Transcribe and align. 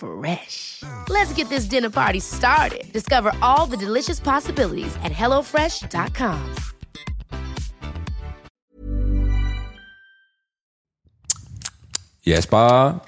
Fresh. 0.00 0.82
Let's 1.10 1.32
get 1.34 1.50
this 1.50 1.66
dinner 1.66 1.90
party 1.90 2.20
started. 2.20 2.90
Discover 2.90 3.32
all 3.42 3.66
the 3.66 3.76
delicious 3.76 4.18
possibilities 4.18 4.96
at 5.04 5.12
hellofresh.com. 5.12 6.54
Jasper, 12.26 12.98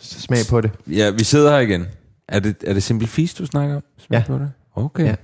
Smag 0.00 0.38
på 0.50 0.60
det. 0.60 0.70
ja, 0.86 1.10
vi 1.10 1.24
sidder 1.24 1.50
her 1.50 1.58
igen. 1.58 1.86
Er 2.28 2.40
det, 2.40 2.56
er 2.66 2.72
det 2.74 2.82
Simple 2.82 3.08
Feast, 3.08 3.38
du 3.38 3.46
snakker 3.46 3.76
om? 3.76 3.82
Smag 3.98 4.18
Ja. 4.18 4.24
På 4.26 4.34
det? 4.34 4.52
Okay. 4.74 5.04
Ja. 5.04 5.14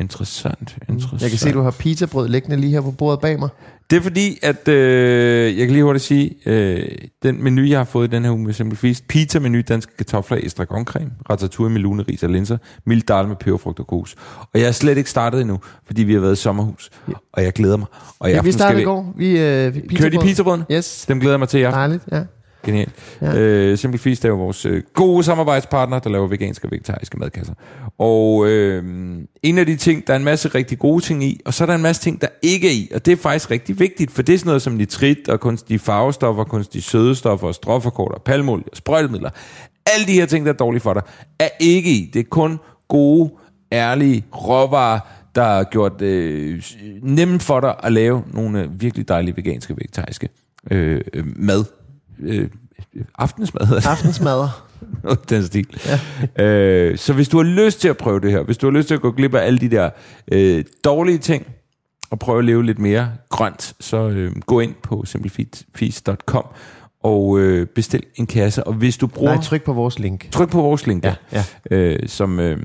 Interessant, 0.00 0.76
interessant. 0.88 1.22
Jeg 1.22 1.30
kan 1.30 1.38
se, 1.38 1.52
du 1.52 1.62
har 1.62 1.70
pizzabrød 1.70 2.28
liggende 2.28 2.56
lige 2.56 2.70
her 2.72 2.80
på 2.80 2.90
bordet 2.90 3.20
bag 3.20 3.38
mig. 3.38 3.48
Det 3.90 3.96
er 3.96 4.00
fordi, 4.00 4.38
at 4.42 4.68
øh, 4.68 5.58
jeg 5.58 5.66
kan 5.66 5.72
lige 5.72 5.84
hurtigt 5.84 6.04
sige, 6.04 6.34
øh, 6.46 6.88
den 7.22 7.44
menu, 7.44 7.62
jeg 7.62 7.78
har 7.78 7.84
fået 7.84 8.08
i 8.08 8.10
den 8.10 8.24
her 8.24 8.30
uge 8.30 8.44
med 8.44 8.52
Simple 8.52 8.94
pizza-menu, 9.08 9.60
danske 9.68 9.96
kartofler, 9.96 10.38
estragoncreme, 10.42 11.10
ratatouille 11.30 11.72
med 11.72 11.80
lune, 11.80 12.02
ris 12.02 12.22
og 12.22 12.30
linser, 12.30 12.58
mild 12.84 13.02
dal 13.02 13.28
med 13.28 13.36
peberfrugt 13.36 13.80
og 13.80 13.86
kos. 13.86 14.14
Og 14.52 14.60
jeg 14.60 14.68
er 14.68 14.72
slet 14.72 14.98
ikke 14.98 15.10
startet 15.10 15.40
endnu, 15.40 15.58
fordi 15.86 16.02
vi 16.04 16.12
har 16.12 16.20
været 16.20 16.32
i 16.32 16.36
sommerhus, 16.36 16.90
og 17.32 17.42
jeg 17.42 17.52
glæder 17.52 17.76
mig. 17.76 17.86
Og 18.18 18.30
i 18.30 18.32
Ja, 18.32 18.42
vi 18.42 18.52
startede 18.52 18.82
i 18.82 18.84
går. 18.84 19.12
Vi, 19.16 19.40
øh, 19.40 19.74
vi 19.74 19.96
Kører 19.96 20.10
de 20.10 20.18
pizzabrødene? 20.18 20.64
Yes. 20.72 21.04
Dem 21.08 21.20
glæder 21.20 21.34
jeg 21.34 21.38
mig 21.40 21.48
til 21.48 21.60
i 21.60 21.62
aften. 21.62 21.78
Dejligt, 21.78 22.04
ja. 22.12 22.22
Genialt. 22.66 22.92
Ja. 23.22 23.38
Øh, 23.38 23.78
Simple 23.78 23.98
Feast 23.98 24.24
er 24.24 24.28
jo 24.28 24.34
vores 24.34 24.66
øh, 24.66 24.82
gode 24.94 25.24
samarbejdspartner, 25.24 25.98
der 25.98 26.10
laver 26.10 26.26
veganske 26.26 26.66
og 26.66 26.70
vegetariske 26.70 27.18
madkasser. 27.18 27.54
Og 27.98 28.46
øh, 28.48 28.84
en 29.42 29.58
af 29.58 29.66
de 29.66 29.76
ting, 29.76 30.06
der 30.06 30.12
er 30.12 30.16
en 30.16 30.24
masse 30.24 30.48
rigtig 30.48 30.78
gode 30.78 31.04
ting 31.04 31.24
i, 31.24 31.40
og 31.44 31.54
så 31.54 31.64
er 31.64 31.66
der 31.66 31.74
en 31.74 31.82
masse 31.82 32.02
ting, 32.02 32.20
der 32.20 32.28
ikke 32.42 32.68
er 32.68 32.72
i. 32.72 32.90
Og 32.94 33.06
det 33.06 33.12
er 33.12 33.16
faktisk 33.16 33.50
rigtig 33.50 33.80
vigtigt, 33.80 34.10
for 34.10 34.22
det 34.22 34.34
er 34.34 34.38
sådan 34.38 34.48
noget 34.48 34.62
som 34.62 34.72
nitrit 34.72 35.28
og 35.28 35.40
kunstige 35.40 35.78
farvestoffer, 35.78 36.44
kunstige 36.44 36.82
sødestoffer, 36.82 37.52
stråforkorter, 37.52 38.18
palmolie 38.18 38.64
og 38.70 38.76
sprøjtemidler. 38.76 39.30
Alle 39.94 40.06
de 40.06 40.12
her 40.12 40.26
ting, 40.26 40.46
der 40.46 40.52
er 40.52 40.56
dårlige 40.56 40.80
for 40.80 40.94
dig, 40.94 41.02
er 41.38 41.48
ikke 41.60 41.90
i. 41.90 42.10
Det 42.14 42.20
er 42.20 42.28
kun 42.30 42.58
gode, 42.88 43.30
ærlige 43.72 44.24
råvarer, 44.34 45.00
der 45.34 45.44
har 45.44 45.64
gjort 45.64 46.02
øh, 46.02 46.62
nemt 47.02 47.42
for 47.42 47.60
dig 47.60 47.74
at 47.82 47.92
lave 47.92 48.22
nogle 48.32 48.62
øh, 48.62 48.80
virkelig 48.80 49.08
dejlige 49.08 49.36
veganske 49.36 49.72
og 49.72 49.76
vegetariske 49.76 50.28
øh, 50.70 51.00
øh, 51.14 51.24
mad. 51.36 51.64
Øh, 52.20 52.48
aftensmad. 53.18 53.80
Noget 55.04 55.30
den 55.30 55.46
stil. 55.46 55.66
Ja. 56.36 56.44
Øh, 56.44 56.98
så 56.98 57.12
hvis 57.12 57.28
du 57.28 57.36
har 57.36 57.44
lyst 57.44 57.80
til 57.80 57.88
at 57.88 57.96
prøve 57.96 58.20
det 58.20 58.30
her, 58.30 58.42
hvis 58.42 58.58
du 58.58 58.66
har 58.66 58.72
lyst 58.72 58.88
til 58.88 58.94
at 58.94 59.00
gå 59.00 59.10
glip 59.10 59.34
af 59.34 59.46
alle 59.46 59.58
de 59.58 59.70
der 59.70 59.90
øh, 60.32 60.64
dårlige 60.84 61.18
ting, 61.18 61.46
og 62.10 62.18
prøve 62.18 62.38
at 62.38 62.44
leve 62.44 62.64
lidt 62.64 62.78
mere 62.78 63.10
grønt, 63.28 63.74
så 63.80 64.08
øh, 64.08 64.32
gå 64.46 64.60
ind 64.60 64.74
på 64.82 65.04
simplefeast.com 65.04 66.44
og 67.02 67.38
øh, 67.38 67.66
bestil 67.66 68.02
en 68.14 68.26
kasse. 68.26 68.64
Og 68.64 68.72
hvis 68.74 68.96
du 68.96 69.06
bruger... 69.06 69.34
Nej, 69.34 69.42
tryk 69.42 69.64
på 69.64 69.72
vores 69.72 69.98
link, 69.98 70.30
tryk 70.30 70.50
på 70.50 70.60
vores 70.60 70.86
link, 70.86 71.04
Ja, 71.04 71.14
ja, 71.32 71.44
Øh, 71.70 72.08
som... 72.08 72.40
Øh, 72.40 72.58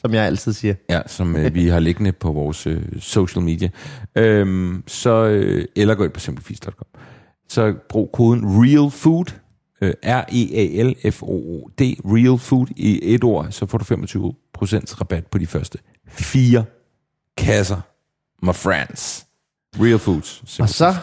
som 0.00 0.14
jeg 0.14 0.24
altid 0.24 0.52
siger. 0.52 0.74
Ja, 0.90 1.00
som 1.06 1.36
øh, 1.36 1.54
vi 1.54 1.68
har 1.68 1.80
liggende 1.80 2.12
på 2.12 2.32
vores 2.32 2.66
øh, 2.66 2.82
social 3.00 3.44
media. 3.44 3.68
Øhm, 4.16 4.82
så, 4.86 5.24
øh, 5.24 5.64
eller 5.76 5.94
gå 5.94 6.04
ind 6.04 6.12
på 6.12 6.20
simplefeast.com. 6.20 6.86
Så 7.50 7.74
brug 7.88 8.12
koden 8.12 8.44
REALFOOD, 8.44 9.34
øh, 9.80 9.92
R-E-A-L-F-O-O-D, 10.02 11.80
REAL 12.04 12.38
FOOD 12.38 12.66
i 12.76 13.14
et 13.14 13.24
ord, 13.24 13.50
så 13.50 13.66
får 13.66 13.78
du 13.78 13.84
25% 13.84 15.00
rabat 15.00 15.26
på 15.26 15.38
de 15.38 15.46
første 15.46 15.78
fire 16.08 16.64
kasser, 17.36 17.80
my 18.42 18.54
friends. 18.54 19.26
Real 19.76 19.98
Foods. 19.98 20.60
Og 20.60 20.68
så 20.68 20.94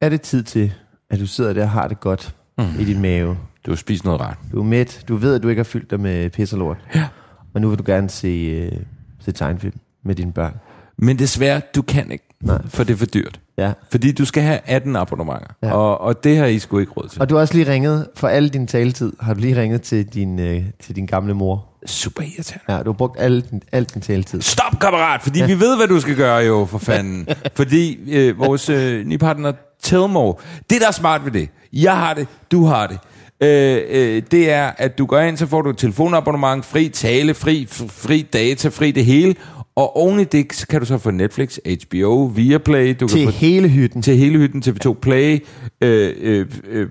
er 0.00 0.08
det 0.08 0.20
tid 0.20 0.42
til, 0.42 0.72
at 1.10 1.20
du 1.20 1.26
sidder 1.26 1.52
der 1.52 1.62
og 1.62 1.70
har 1.70 1.88
det 1.88 2.00
godt 2.00 2.34
mm. 2.58 2.80
i 2.80 2.84
din 2.84 3.02
mave. 3.02 3.38
Du 3.66 3.70
har 3.70 3.76
spist 3.76 4.04
noget 4.04 4.20
rart. 4.20 4.38
Du 4.52 4.58
er 4.60 4.64
mæt. 4.64 5.04
Du 5.08 5.16
ved, 5.16 5.34
at 5.34 5.42
du 5.42 5.48
ikke 5.48 5.60
har 5.60 5.64
fyldt 5.64 5.90
dig 5.90 6.00
med 6.00 6.30
pis 6.30 6.52
og 6.52 6.58
lort. 6.58 6.78
Ja. 6.94 7.08
Og 7.54 7.60
nu 7.60 7.68
vil 7.68 7.78
du 7.78 7.84
gerne 7.86 8.10
se, 8.10 8.28
øh, 8.28 8.72
se 9.20 9.32
tegnfilm 9.32 9.78
med 10.02 10.14
dine 10.14 10.32
børn. 10.32 10.54
Men 10.96 11.18
desværre, 11.18 11.62
du 11.74 11.82
kan 11.82 12.12
ikke, 12.12 12.28
Nej. 12.42 12.58
for 12.68 12.84
det 12.84 12.92
er 12.92 12.96
for 12.98 13.06
dyrt. 13.06 13.40
Ja. 13.58 13.72
Fordi 13.90 14.12
du 14.12 14.24
skal 14.24 14.42
have 14.42 14.58
18 14.66 14.96
abonnementer, 14.96 15.46
Ja. 15.62 15.72
og, 15.72 16.00
og 16.00 16.24
det 16.24 16.36
har 16.36 16.46
I 16.46 16.58
sgu 16.58 16.78
ikke 16.78 16.92
råd 16.92 17.08
til. 17.08 17.20
Og 17.20 17.30
du 17.30 17.34
har 17.34 17.40
også 17.40 17.54
lige 17.54 17.72
ringet, 17.72 18.06
for 18.16 18.28
al 18.28 18.48
din 18.48 18.66
taletid, 18.66 19.12
har 19.20 19.34
du 19.34 19.40
lige 19.40 19.60
ringet 19.60 19.82
til 19.82 20.06
din, 20.06 20.38
øh, 20.38 20.62
til 20.82 20.96
din 20.96 21.06
gamle 21.06 21.34
mor. 21.34 21.66
Super 21.86 22.22
irriterende. 22.22 22.72
Ja, 22.74 22.78
du 22.82 22.84
har 22.90 22.96
brugt 22.96 23.20
al 23.20 23.40
din, 23.40 23.62
al 23.72 23.84
din 23.84 24.02
taletid. 24.02 24.40
Stop, 24.42 24.80
kammerat, 24.80 25.22
fordi 25.22 25.38
ja. 25.38 25.46
vi 25.46 25.60
ved, 25.60 25.76
hvad 25.76 25.88
du 25.88 26.00
skal 26.00 26.16
gøre 26.16 26.36
jo, 26.36 26.64
for 26.70 26.78
fanden. 26.78 27.28
fordi 27.56 27.98
øh, 28.10 28.38
vores 28.38 28.68
øh, 28.68 29.06
nye 29.06 29.18
partner, 29.18 29.52
Telmo, 29.82 30.32
det 30.70 30.80
der 30.80 30.86
er 30.88 30.92
smart 30.92 31.24
ved 31.24 31.32
det, 31.32 31.48
jeg 31.72 31.96
har 31.96 32.14
det, 32.14 32.28
du 32.52 32.64
har 32.64 32.86
det, 32.86 32.98
øh, 33.42 33.82
øh, 33.90 34.22
det 34.30 34.50
er, 34.52 34.70
at 34.78 34.98
du 34.98 35.06
går 35.06 35.18
ind, 35.18 35.36
så 35.36 35.46
får 35.46 35.62
du 35.62 35.70
et 35.70 35.78
telefonabonnement, 35.78 36.64
fri 36.64 36.88
tale, 36.88 37.34
fri, 37.34 37.66
fri 37.90 38.22
data, 38.32 38.68
fri 38.68 38.90
det 38.90 39.04
hele, 39.04 39.34
og 39.80 39.96
oven 39.96 40.20
i 40.20 40.24
det 40.24 40.54
så 40.54 40.66
kan 40.66 40.80
du 40.80 40.86
så 40.86 40.98
få 40.98 41.10
Netflix, 41.10 41.58
HBO, 41.84 42.24
Viaplay, 42.24 42.96
du 43.00 43.08
Til 43.08 43.18
kan 43.18 43.26
få 43.26 43.38
hele 43.38 43.68
hytten. 43.68 44.02
til 44.02 44.16
hele 44.16 44.38
hytten, 44.38 44.62
TV2 44.66 44.92
Play, 44.92 45.44
øh, 45.80 46.14
øh, 46.20 46.46
øh, 46.68 46.88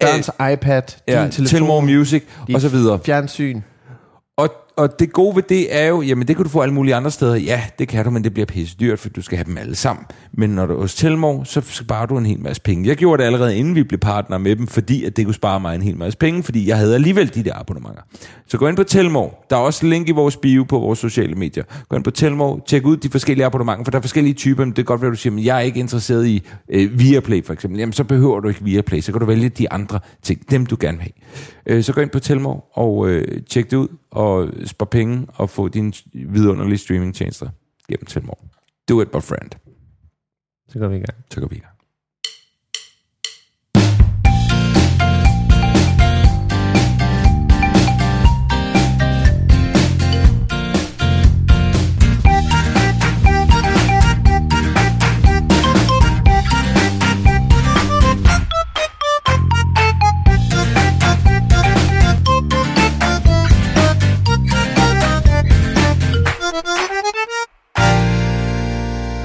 Børns 0.00 0.30
iPad, 0.52 0.82
din 0.82 1.14
ja, 1.14 1.28
telefon, 1.30 1.46
Telmore 1.46 1.82
Music, 1.82 2.22
og 2.54 2.60
så 2.60 2.68
videre. 2.68 3.00
fjernsyn. 3.04 3.60
Og, 4.36 4.48
og 4.78 4.98
det 4.98 5.12
gode 5.12 5.36
ved 5.36 5.42
det 5.42 5.76
er 5.76 5.86
jo, 5.86 6.02
jamen 6.02 6.28
det 6.28 6.36
kan 6.36 6.44
du 6.44 6.48
få 6.48 6.60
alle 6.60 6.74
mulige 6.74 6.94
andre 6.94 7.10
steder. 7.10 7.34
Ja, 7.36 7.62
det 7.78 7.88
kan 7.88 8.04
du, 8.04 8.10
men 8.10 8.24
det 8.24 8.32
bliver 8.32 8.46
pisse 8.46 8.76
dyrt, 8.80 8.98
for 8.98 9.08
du 9.08 9.22
skal 9.22 9.38
have 9.38 9.44
dem 9.44 9.58
alle 9.58 9.74
sammen. 9.74 10.04
Men 10.32 10.50
når 10.50 10.66
du 10.66 10.74
er 10.74 10.80
hos 10.80 10.94
Telmor, 10.94 11.44
så 11.44 11.60
sparer 11.60 12.06
du 12.06 12.18
en 12.18 12.26
hel 12.26 12.40
masse 12.40 12.62
penge. 12.62 12.88
Jeg 12.88 12.96
gjorde 12.96 13.22
det 13.22 13.26
allerede 13.26 13.56
inden 13.56 13.74
vi 13.74 13.82
blev 13.82 14.00
partner 14.00 14.38
med 14.38 14.56
dem, 14.56 14.66
fordi 14.66 15.04
at 15.04 15.16
det 15.16 15.24
kunne 15.24 15.34
spare 15.34 15.60
mig 15.60 15.74
en 15.74 15.82
hel 15.82 15.96
masse 15.96 16.18
penge, 16.18 16.42
fordi 16.42 16.68
jeg 16.68 16.76
havde 16.76 16.94
alligevel 16.94 17.34
de 17.34 17.42
der 17.42 17.60
abonnementer. 17.60 18.02
Så 18.46 18.58
gå 18.58 18.68
ind 18.68 18.76
på 18.76 18.84
Telmor. 18.84 19.44
Der 19.50 19.56
er 19.56 19.60
også 19.60 19.86
link 19.86 20.08
i 20.08 20.12
vores 20.12 20.36
bio 20.36 20.64
på 20.64 20.78
vores 20.78 20.98
sociale 20.98 21.34
medier. 21.34 21.64
Gå 21.88 21.96
ind 21.96 22.04
på 22.04 22.10
Telmor, 22.10 22.60
tjek 22.66 22.86
ud 22.86 22.96
de 22.96 23.10
forskellige 23.10 23.46
abonnementer, 23.46 23.84
for 23.84 23.90
der 23.90 23.98
er 23.98 24.02
forskellige 24.02 24.34
typer. 24.34 24.64
Men 24.64 24.70
det 24.70 24.78
er 24.78 24.86
godt 24.86 25.02
være, 25.02 25.10
du 25.10 25.16
siger, 25.16 25.32
men 25.32 25.44
jeg 25.44 25.56
er 25.56 25.60
ikke 25.60 25.80
interesseret 25.80 26.26
i 26.26 26.42
øh, 26.68 27.00
Viaplay 27.00 27.44
for 27.44 27.52
eksempel. 27.52 27.78
Jamen 27.78 27.92
så 27.92 28.04
behøver 28.04 28.40
du 28.40 28.48
ikke 28.48 28.64
Viaplay, 28.64 29.00
så 29.00 29.12
kan 29.12 29.20
du 29.20 29.26
vælge 29.26 29.48
de 29.48 29.72
andre 29.72 30.00
ting, 30.22 30.50
dem 30.50 30.66
du 30.66 30.76
gerne 30.80 30.98
vil 30.98 31.02
have. 31.02 31.12
Øh, 31.68 31.82
så 31.82 31.92
gå 31.92 32.00
ind 32.00 32.10
på 32.10 32.18
Telmor 32.18 32.70
og 32.72 33.08
øh, 33.08 33.42
tjek 33.42 33.70
det 33.70 33.76
ud 33.76 33.88
og 34.10 34.48
spar 34.64 34.86
penge 34.86 35.26
og 35.34 35.50
få 35.50 35.68
dine 35.68 35.92
vidunderlige 36.12 36.78
streamingtjenester 36.78 37.48
gennem 37.88 38.06
Telmor. 38.06 38.38
Do 38.88 39.00
it, 39.00 39.14
my 39.14 39.22
friend. 39.22 39.50
Så 40.68 40.78
går 40.78 40.88
vi 40.88 40.96
i 40.96 40.98
gang. 41.00 41.24
Så 41.30 41.40
går 41.40 41.48
vi 41.48 41.56
i 41.56 41.58
gang. 41.58 41.77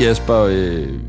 Jesper, 0.08 0.36
øh, 0.50 1.00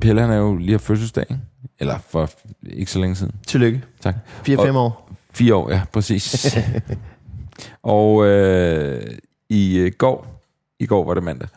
Pelle 0.00 0.20
han 0.20 0.30
er 0.30 0.36
jo 0.36 0.56
lige 0.56 0.70
har 0.70 0.78
fødselsdag, 0.78 1.24
ikke? 1.30 1.42
eller 1.78 1.98
for 1.98 2.30
ikke 2.66 2.90
så 2.90 2.98
længe 2.98 3.16
siden. 3.16 3.34
Tillykke. 3.46 3.82
Tak. 4.00 4.14
4-5 4.48 4.58
Og- 4.58 4.84
år. 4.84 5.10
Fire 5.30 5.54
år, 5.54 5.70
ja, 5.70 5.82
præcis. 5.92 6.56
og 7.82 8.26
øh, 8.26 9.02
i 9.48 9.78
øh, 9.78 9.92
går, 9.98 10.42
i 10.80 10.86
går 10.86 11.04
var 11.04 11.14
det 11.14 11.22
mandag, 11.22 11.48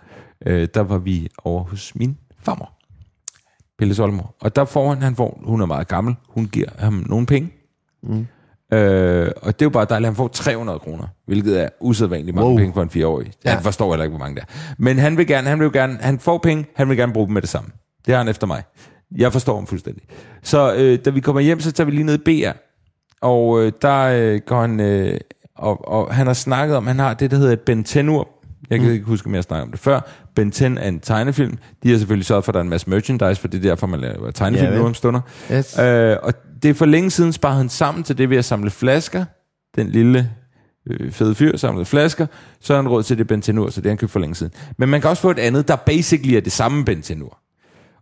øh, 0.46 0.68
der 0.74 0.82
var 0.82 0.98
vi 0.98 1.28
over 1.44 1.64
hos 1.64 1.96
min 1.96 2.18
farmor. 2.42 2.72
Pelle 3.78 3.96
Solmor. 3.96 4.36
Og 4.42 4.56
der 4.56 4.66
får 4.66 4.90
han, 4.94 5.02
han 5.02 5.16
får, 5.16 5.42
hun 5.46 5.62
er 5.62 5.66
meget 5.66 5.88
gammel, 5.88 6.16
hun 6.28 6.46
giver 6.46 6.70
ham 6.80 6.94
nogle 7.10 7.26
penge. 7.26 7.50
Mm. 8.04 8.28
Øh, 8.74 9.32
og 9.42 9.60
det 9.60 9.62
er 9.62 9.66
jo 9.66 9.70
bare 9.70 9.86
dejligt, 9.90 10.08
han 10.08 10.16
får 10.16 10.28
300 10.28 10.80
kroner, 10.80 11.04
hvilket 11.26 11.64
er 11.64 11.70
usædvanligt 11.80 12.36
mange 12.36 12.50
Wow. 12.50 12.58
penge 12.58 12.74
for 12.74 12.82
en 12.82 12.90
fireårig. 12.90 13.32
Ja. 13.46 13.50
Han 13.54 13.64
forstår 13.64 13.92
heller 13.92 14.04
ikke, 14.04 14.18
hvor 14.18 14.26
mange 14.26 14.36
det 14.36 14.42
er. 14.44 14.74
Men 14.78 14.98
han 15.00 15.18
vil 15.18 15.28
gerne, 15.28 15.50
han 15.50 15.60
vil 15.60 15.66
jo 15.66 15.72
gerne, 15.74 15.98
han 16.02 16.20
får 16.20 16.38
penge, 16.38 16.66
han 16.76 16.90
vil 16.90 16.98
gerne 16.98 17.14
bruge 17.14 17.28
dem 17.28 17.34
med 17.34 17.42
det 17.42 17.50
samme. 17.50 17.70
Det 18.06 18.14
har 18.14 18.18
han 18.24 18.28
efter 18.28 18.48
mig. 18.48 18.64
Jeg 19.18 19.32
forstår 19.34 19.56
ham 19.56 19.68
fuldstændig. 19.68 20.04
Så 20.44 20.74
øh, 20.76 21.00
da 21.06 21.10
vi 21.10 21.20
kommer 21.20 21.42
hjem, 21.42 21.60
så 21.60 21.72
tager 21.72 21.86
vi 21.86 21.92
lige 21.92 22.04
ned 22.04 22.28
i 22.28 22.44
BR. 22.44 22.52
Og 23.22 23.62
øh, 23.64 23.72
der 23.82 24.00
øh, 24.04 24.40
går 24.46 24.62
han, 24.62 24.80
øh, 24.80 25.20
og, 25.58 25.88
og 25.88 26.16
han 26.16 26.28
har 26.28 26.34
snakket 26.34 26.78
om, 26.78 26.88
han 26.88 27.00
har 27.00 27.14
det, 27.14 27.32
der 27.32 27.38
hedder 27.38 27.54
et 27.54 27.60
Ben 27.62 27.86
10-ur. 27.90 28.28
Jeg 28.70 28.80
kan 28.80 28.92
ikke 28.92 29.06
huske, 29.06 29.28
om 29.28 29.36
jeg 29.36 29.44
snakkede 29.44 29.64
om 29.64 29.72
det 29.72 29.80
før. 29.80 30.10
Ben 30.36 30.52
10 30.52 30.64
er 30.64 30.68
en 30.88 31.00
tegnefilm. 31.00 31.58
De 31.84 31.90
har 31.90 31.98
selvfølgelig 31.98 32.26
sørget 32.26 32.46
for, 32.46 32.52
at 32.52 32.54
der 32.54 32.60
er 32.60 32.64
en 32.64 32.70
masse 32.70 32.90
merchandise, 32.90 33.42
for 33.42 33.48
det 33.48 33.58
er 33.58 33.62
derfor, 33.62 33.88
man 33.88 34.00
laver 34.00 34.32
tegnefilm 34.32 34.72
vel. 34.72 34.80
nu 34.80 34.86
om 34.86 34.94
stunder. 34.94 35.22
Yes. 35.52 35.80
Øh, 35.80 36.18
og 36.24 36.34
det 36.64 36.70
er 36.70 36.74
for 36.74 36.86
længe 36.86 37.12
siden 37.12 37.34
sparet 37.34 37.58
han 37.58 37.70
sammen 37.70 38.04
til 38.04 38.18
det 38.18 38.30
ved 38.30 38.38
at 38.38 38.46
samle 38.46 38.70
flasker. 38.70 39.26
Den 39.76 39.90
lille 39.90 40.32
øh, 40.90 41.12
fede 41.12 41.36
fyr 41.36 41.58
samlede 41.58 41.86
flasker. 41.86 42.28
Så 42.60 42.74
har 42.74 42.82
han 42.82 42.92
råd 42.92 43.04
til 43.04 43.18
det 43.18 43.28
bentenur, 43.28 43.70
så 43.70 43.82
det 43.82 43.86
har 43.86 43.92
han 43.92 43.98
købt 43.98 44.12
for 44.12 44.20
længe 44.20 44.36
siden. 44.36 44.54
Men 44.78 44.90
man 44.90 45.02
kan 45.02 45.10
også 45.10 45.22
få 45.22 45.32
et 45.32 45.40
andet, 45.40 45.68
der 45.68 45.76
basically 45.76 46.34
er 46.34 46.42
det 46.42 46.52
samme 46.52 46.86
bentenur. 46.86 47.38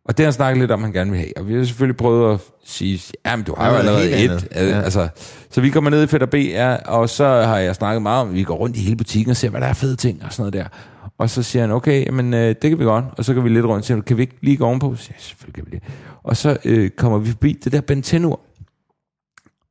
Og 0.07 0.17
det 0.17 0.23
har 0.23 0.25
han 0.27 0.33
snakket 0.33 0.59
lidt 0.59 0.71
om, 0.71 0.83
han 0.83 0.91
gerne 0.93 1.11
vil 1.11 1.19
have. 1.19 1.37
Og 1.37 1.47
vi 1.47 1.53
har 1.55 1.63
selvfølgelig 1.63 1.97
prøvet 1.97 2.33
at 2.33 2.41
sige, 2.65 3.13
jamen 3.25 3.45
du 3.45 3.55
har 3.57 3.67
jo 3.67 3.73
Ja, 3.73 3.79
allerede 3.79 4.11
et. 4.11 4.29
andet. 4.31 4.47
Ja. 4.55 4.65
Ja. 4.65 4.81
Altså, 4.81 5.09
så 5.51 5.61
vi 5.61 5.69
kommer 5.69 5.89
ned 5.89 6.03
i 6.03 6.07
Fætter 6.07 6.27
B, 6.27 6.33
ja, 6.33 6.75
og 6.75 7.09
så 7.09 7.25
har 7.25 7.57
jeg 7.57 7.75
snakket 7.75 8.01
meget 8.01 8.21
om, 8.21 8.27
at 8.29 8.33
vi 8.35 8.43
går 8.43 8.55
rundt 8.55 8.77
i 8.77 8.79
hele 8.79 8.95
butikken 8.95 9.31
og 9.31 9.37
ser, 9.37 9.49
hvad 9.49 9.61
der 9.61 9.67
er 9.67 9.73
fede 9.73 9.95
ting 9.95 10.23
og 10.23 10.33
sådan 10.33 10.41
noget 10.41 10.53
der. 10.53 10.77
Og 11.17 11.29
så 11.29 11.43
siger 11.43 11.63
han, 11.63 11.71
okay, 11.71 12.09
men 12.09 12.33
øh, 12.33 12.47
det 12.61 12.69
kan 12.69 12.79
vi 12.79 12.83
godt. 12.83 13.05
Og 13.17 13.25
så 13.25 13.33
går 13.33 13.41
vi 13.41 13.49
lidt 13.49 13.65
rundt 13.65 13.81
og 13.81 13.85
siger, 13.85 14.01
kan 14.01 14.17
vi 14.17 14.21
ikke 14.21 14.37
lige 14.41 14.57
gå 14.57 14.65
ovenpå? 14.65 14.95
Så 14.95 15.03
siger 15.03 15.13
jeg, 15.17 15.21
selvfølgelig 15.21 15.55
kan 15.55 15.65
vi 15.71 15.71
det. 15.77 15.83
Og 16.23 16.37
så 16.37 16.57
øh, 16.65 16.89
kommer 16.89 17.17
vi 17.17 17.29
forbi 17.29 17.53
det 17.63 17.71
der 17.71 17.81
bentenur. 17.81 18.39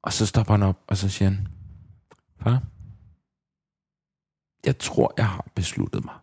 Og 0.02 0.12
så 0.12 0.26
stopper 0.26 0.52
han 0.54 0.62
op, 0.62 0.76
og 0.88 0.96
så 0.96 1.08
siger 1.08 1.28
han, 1.28 1.48
far, 2.42 2.62
jeg 4.66 4.78
tror, 4.78 5.14
jeg 5.16 5.26
har 5.26 5.44
besluttet 5.54 6.04
mig. 6.04 6.14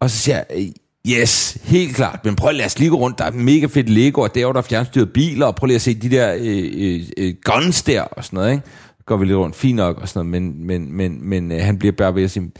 Og 0.00 0.10
så 0.10 0.16
siger 0.16 0.36
jeg, 0.36 0.46
"Øh, 0.50 0.66
yes, 1.08 1.58
helt 1.62 1.96
klart, 1.96 2.24
men 2.24 2.36
prøv 2.36 2.48
at 2.48 2.54
lade 2.54 2.66
os 2.66 2.78
lige 2.78 2.90
gå 2.90 2.96
rundt, 2.96 3.18
der 3.18 3.24
er 3.24 3.30
mega 3.30 3.66
fedt 3.66 3.88
Lego, 3.88 4.20
og 4.20 4.34
derovre 4.34 4.52
der 4.52 4.58
er 4.58 4.68
fjernstyret 4.68 5.12
biler, 5.12 5.46
og 5.46 5.54
prøv 5.54 5.66
lige 5.66 5.74
at 5.74 5.82
se 5.82 5.94
de 5.94 6.10
der 6.10 6.34
øh, 6.38 6.70
øh, 6.74 7.00
øh, 7.16 7.34
guns 7.44 7.82
der, 7.82 8.02
og 8.02 8.24
sådan 8.24 8.36
noget, 8.36 8.52
ikke? 8.52 8.64
Går 9.06 9.16
vi 9.16 9.24
lidt 9.24 9.36
rundt, 9.36 9.56
fint 9.56 9.76
nok, 9.76 9.98
og 9.98 10.08
sådan 10.08 10.26
noget, 10.26 10.42
men, 10.42 10.66
men, 10.66 10.92
men, 10.92 11.28
men 11.28 11.52
øh, 11.52 11.60
han 11.62 11.78
bliver 11.78 11.92
bare 11.92 12.14
ved 12.14 12.22
at 12.22 12.30
sige, 12.30 12.50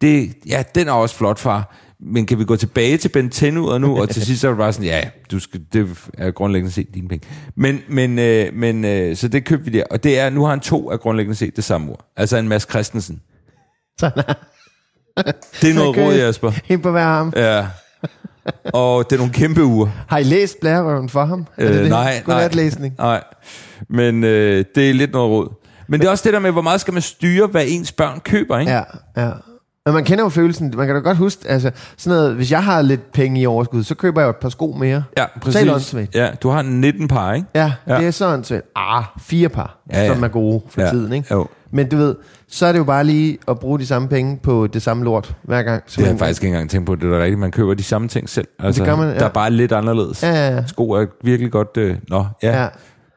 det, 0.00 0.34
ja, 0.46 0.62
den 0.74 0.88
er 0.88 0.92
også 0.92 1.16
flot, 1.16 1.38
far, 1.38 1.76
men 2.04 2.26
kan 2.26 2.38
vi 2.38 2.44
gå 2.44 2.56
tilbage 2.56 2.96
til 2.96 3.08
Ben 3.08 3.30
10 3.30 3.56
ud 3.56 3.78
nu? 3.78 4.00
Og 4.00 4.08
til 4.08 4.22
sidst 4.22 4.40
så 4.40 4.46
var 4.46 4.54
det 4.54 4.58
bare 4.58 4.72
sådan, 4.72 4.86
ja, 4.86 5.08
du 5.30 5.38
skal, 5.38 5.60
det 5.72 6.10
er 6.18 6.30
grundlæggende 6.30 6.72
set 6.72 6.94
dine 6.94 7.08
penge. 7.08 7.28
Men, 7.56 7.80
men, 7.88 8.18
øh, 8.18 8.54
men 8.54 8.84
øh, 8.84 9.16
så 9.16 9.28
det 9.28 9.44
købte 9.44 9.70
vi 9.70 9.78
der. 9.78 9.84
Og 9.90 10.04
det 10.04 10.18
er, 10.18 10.30
nu 10.30 10.42
har 10.42 10.50
han 10.50 10.60
to 10.60 10.90
af 10.90 11.00
grundlæggende 11.00 11.36
set 11.36 11.56
det 11.56 11.64
samme 11.64 11.90
ord. 11.90 12.06
Altså 12.16 12.36
en 12.36 12.48
Mads 12.48 12.66
Christensen. 12.70 13.20
Sådan. 14.00 14.24
Det 15.60 15.70
er 15.70 15.74
noget 15.74 15.96
råd, 15.96 16.14
Jasper. 16.14 16.52
En 16.68 16.80
på 16.80 16.90
hver 16.90 17.04
arm. 17.04 17.32
Ja. 17.36 17.66
Og 18.64 19.04
det 19.10 19.16
er 19.16 19.18
nogle 19.20 19.32
kæmpe 19.32 19.64
uger. 19.64 19.88
Har 20.06 20.18
I 20.18 20.22
læst 20.22 20.60
blærerøven 20.60 21.08
for 21.08 21.24
ham? 21.24 21.46
Er 21.56 21.64
det 21.68 21.74
Øh, 21.76 21.80
det? 21.82 21.90
nej, 21.90 22.04
nej. 22.04 22.22
Godnatlæsning. 22.24 22.94
Nej, 22.98 23.22
men 23.88 24.24
øh, 24.24 24.64
det 24.74 24.90
er 24.90 24.94
lidt 24.94 25.12
noget 25.12 25.30
råd. 25.30 25.48
Men 25.88 26.00
det 26.00 26.06
er 26.06 26.10
også 26.10 26.24
det 26.24 26.32
der 26.32 26.38
med, 26.40 26.50
hvor 26.50 26.62
meget 26.62 26.80
skal 26.80 26.92
man 26.94 27.02
styre, 27.02 27.46
hvad 27.46 27.64
ens 27.68 27.92
børn 27.92 28.20
køber, 28.20 28.58
ikke? 28.58 28.72
Ja, 28.72 28.82
ja. 29.16 29.30
Men 29.86 29.94
man 29.94 30.04
kender 30.04 30.24
jo 30.24 30.28
følelsen, 30.28 30.72
man 30.76 30.86
kan 30.86 30.94
da 30.96 31.00
godt 31.02 31.16
huske, 31.16 31.48
altså 31.48 31.70
sådan 31.96 32.18
noget, 32.18 32.34
hvis 32.34 32.50
jeg 32.50 32.64
har 32.64 32.82
lidt 32.82 33.12
penge 33.12 33.40
i 33.40 33.46
overskud, 33.46 33.84
så 33.84 33.94
køber 33.94 34.20
jeg 34.20 34.26
jo 34.26 34.30
et 34.30 34.36
par 34.36 34.48
sko 34.48 34.72
mere. 34.78 35.04
ja 35.18 35.24
præcis. 35.40 35.94
Ja, 36.14 36.28
du 36.42 36.48
har 36.48 36.62
19 36.62 37.08
par, 37.08 37.32
ikke? 37.32 37.46
Ja, 37.54 37.72
Ja. 37.88 37.96
det 37.98 38.06
er 38.06 38.10
sådan 38.10 38.44
set. 38.44 38.62
Ah, 38.76 39.04
fire 39.20 39.48
par, 39.48 39.78
ja, 39.92 40.00
ja. 40.04 40.14
som 40.14 40.22
er 40.22 40.28
gode 40.28 40.62
for 40.68 40.82
Ja. 40.82 40.90
tiden, 40.90 41.12
ikke? 41.12 41.34
Jo. 41.34 41.46
Men 41.72 41.88
du 41.88 41.96
ved, 41.96 42.14
så 42.48 42.66
er 42.66 42.72
det 42.72 42.78
jo 42.78 42.84
bare 42.84 43.04
lige 43.04 43.38
at 43.48 43.58
bruge 43.58 43.78
de 43.78 43.86
samme 43.86 44.08
penge 44.08 44.38
på 44.42 44.66
det 44.66 44.82
samme 44.82 45.04
lort 45.04 45.36
hver 45.42 45.62
gang. 45.62 45.84
Det 45.84 45.96
har 45.96 46.06
jeg 46.06 46.18
faktisk 46.18 46.42
ikke 46.42 46.54
engang 46.54 46.70
tænkt 46.70 46.86
på. 46.86 46.94
Det 46.94 47.04
er 47.04 47.18
da 47.18 47.22
rigtigt, 47.22 47.40
man 47.40 47.50
køber 47.50 47.74
de 47.74 47.82
samme 47.82 48.08
ting 48.08 48.28
selv. 48.28 48.48
Altså, 48.58 48.84
gør 48.84 48.96
man, 48.96 49.08
ja. 49.08 49.18
Der 49.18 49.24
er 49.24 49.28
bare 49.28 49.50
lidt 49.50 49.72
anderledes. 49.72 50.22
Ja, 50.22 50.28
ja, 50.28 50.54
ja. 50.54 50.66
Sko 50.66 50.90
er 50.90 51.06
virkelig 51.24 51.52
godt... 51.52 51.76
Øh, 51.76 51.96
nå, 52.08 52.24
ja. 52.42 52.62
ja. 52.62 52.68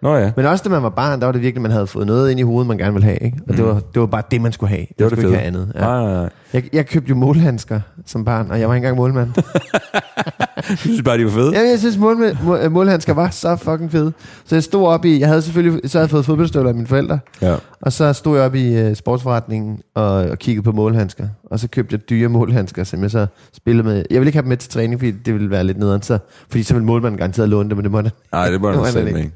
Nå 0.01 0.15
ja. 0.15 0.31
Men 0.35 0.45
også 0.45 0.63
da 0.63 0.69
man 0.69 0.83
var 0.83 0.89
barn, 0.89 1.19
der 1.19 1.25
var 1.25 1.31
det 1.31 1.41
virkelig, 1.41 1.61
man 1.61 1.71
havde 1.71 1.87
fået 1.87 2.07
noget 2.07 2.31
ind 2.31 2.39
i 2.39 2.43
hovedet, 2.43 2.67
man 2.67 2.77
gerne 2.77 2.93
ville 2.93 3.05
have. 3.05 3.17
Ikke? 3.17 3.37
Og 3.37 3.43
mm. 3.47 3.55
det, 3.55 3.65
var, 3.65 3.73
det 3.73 3.99
var 3.99 4.05
bare 4.05 4.23
det, 4.31 4.41
man 4.41 4.51
skulle 4.51 4.69
have. 4.69 4.85
Det 4.97 5.03
var 5.03 5.09
det 5.09 5.17
skulle 5.17 5.21
fede. 5.21 5.27
ikke 5.27 5.37
have 5.37 5.47
andet. 5.47 5.71
Ja. 5.75 5.79
Nej, 5.79 6.03
nej, 6.03 6.13
nej. 6.13 6.29
Jeg, 6.53 6.63
jeg 6.73 6.87
købte 6.87 7.09
jo 7.09 7.15
målhandsker 7.15 7.81
som 8.05 8.25
barn, 8.25 8.51
og 8.51 8.59
jeg 8.59 8.69
var 8.69 8.75
ikke 8.75 8.87
engang 8.87 8.97
målmand. 8.97 9.29
Jeg 10.69 10.77
synes 10.85 11.01
bare, 11.01 11.17
de 11.17 11.25
var 11.25 11.31
fede. 11.31 11.51
Jamen, 11.55 11.71
jeg 11.71 11.79
synes, 11.79 11.97
mål, 11.97 12.37
mål, 12.43 12.71
målhandsker 12.71 13.13
var 13.13 13.29
så 13.29 13.55
fucking 13.55 13.91
fede. 13.91 14.13
Så 14.45 14.55
jeg 14.55 14.63
stod 14.63 14.87
op 14.87 15.05
i, 15.05 15.19
jeg 15.19 15.27
havde 15.27 15.41
selvfølgelig, 15.41 15.89
så 15.89 15.97
havde 15.97 16.03
jeg 16.03 16.09
fået 16.09 16.25
fodboldstøvler 16.25 16.69
af 16.69 16.75
mine 16.75 16.87
forældre, 16.87 17.19
Ja. 17.41 17.55
og 17.81 17.93
så 17.93 18.13
stod 18.13 18.37
jeg 18.37 18.45
op 18.45 18.55
i 18.55 18.87
uh, 18.89 18.93
sportsforretningen 18.95 19.79
og, 19.95 20.05
og 20.13 20.39
kiggede 20.39 20.63
på 20.63 20.71
målhandsker. 20.71 21.27
Og 21.43 21.59
så 21.59 21.67
købte 21.67 21.93
jeg 21.93 22.09
dyre 22.09 22.29
målhandsker, 22.29 22.83
som 22.83 23.01
jeg 23.01 23.11
så 23.11 23.27
spillede 23.53 23.87
med. 23.87 23.95
Jeg 24.11 24.19
ville 24.19 24.27
ikke 24.29 24.35
have 24.37 24.41
dem 24.43 24.49
med 24.49 24.57
til 24.57 24.71
træning, 24.71 24.99
fordi 24.99 25.11
det 25.11 25.33
ville 25.33 25.49
være 25.49 25.63
lidt 25.63 25.77
nederen, 25.79 26.01
så, 26.01 26.17
fordi 26.49 26.63
så 26.63 26.73
ville 26.73 26.85
målmanden 26.85 27.17
garanteret 27.17 27.49
låne 27.49 27.69
dem, 27.69 27.77
men 27.77 27.83
det 27.83 27.91
måtte 27.91 28.11
Nej, 28.31 28.49
det 28.49 28.61
noget 28.61 28.77
var 28.79 28.85
selv 28.85 29.07
ikke. 29.07 29.31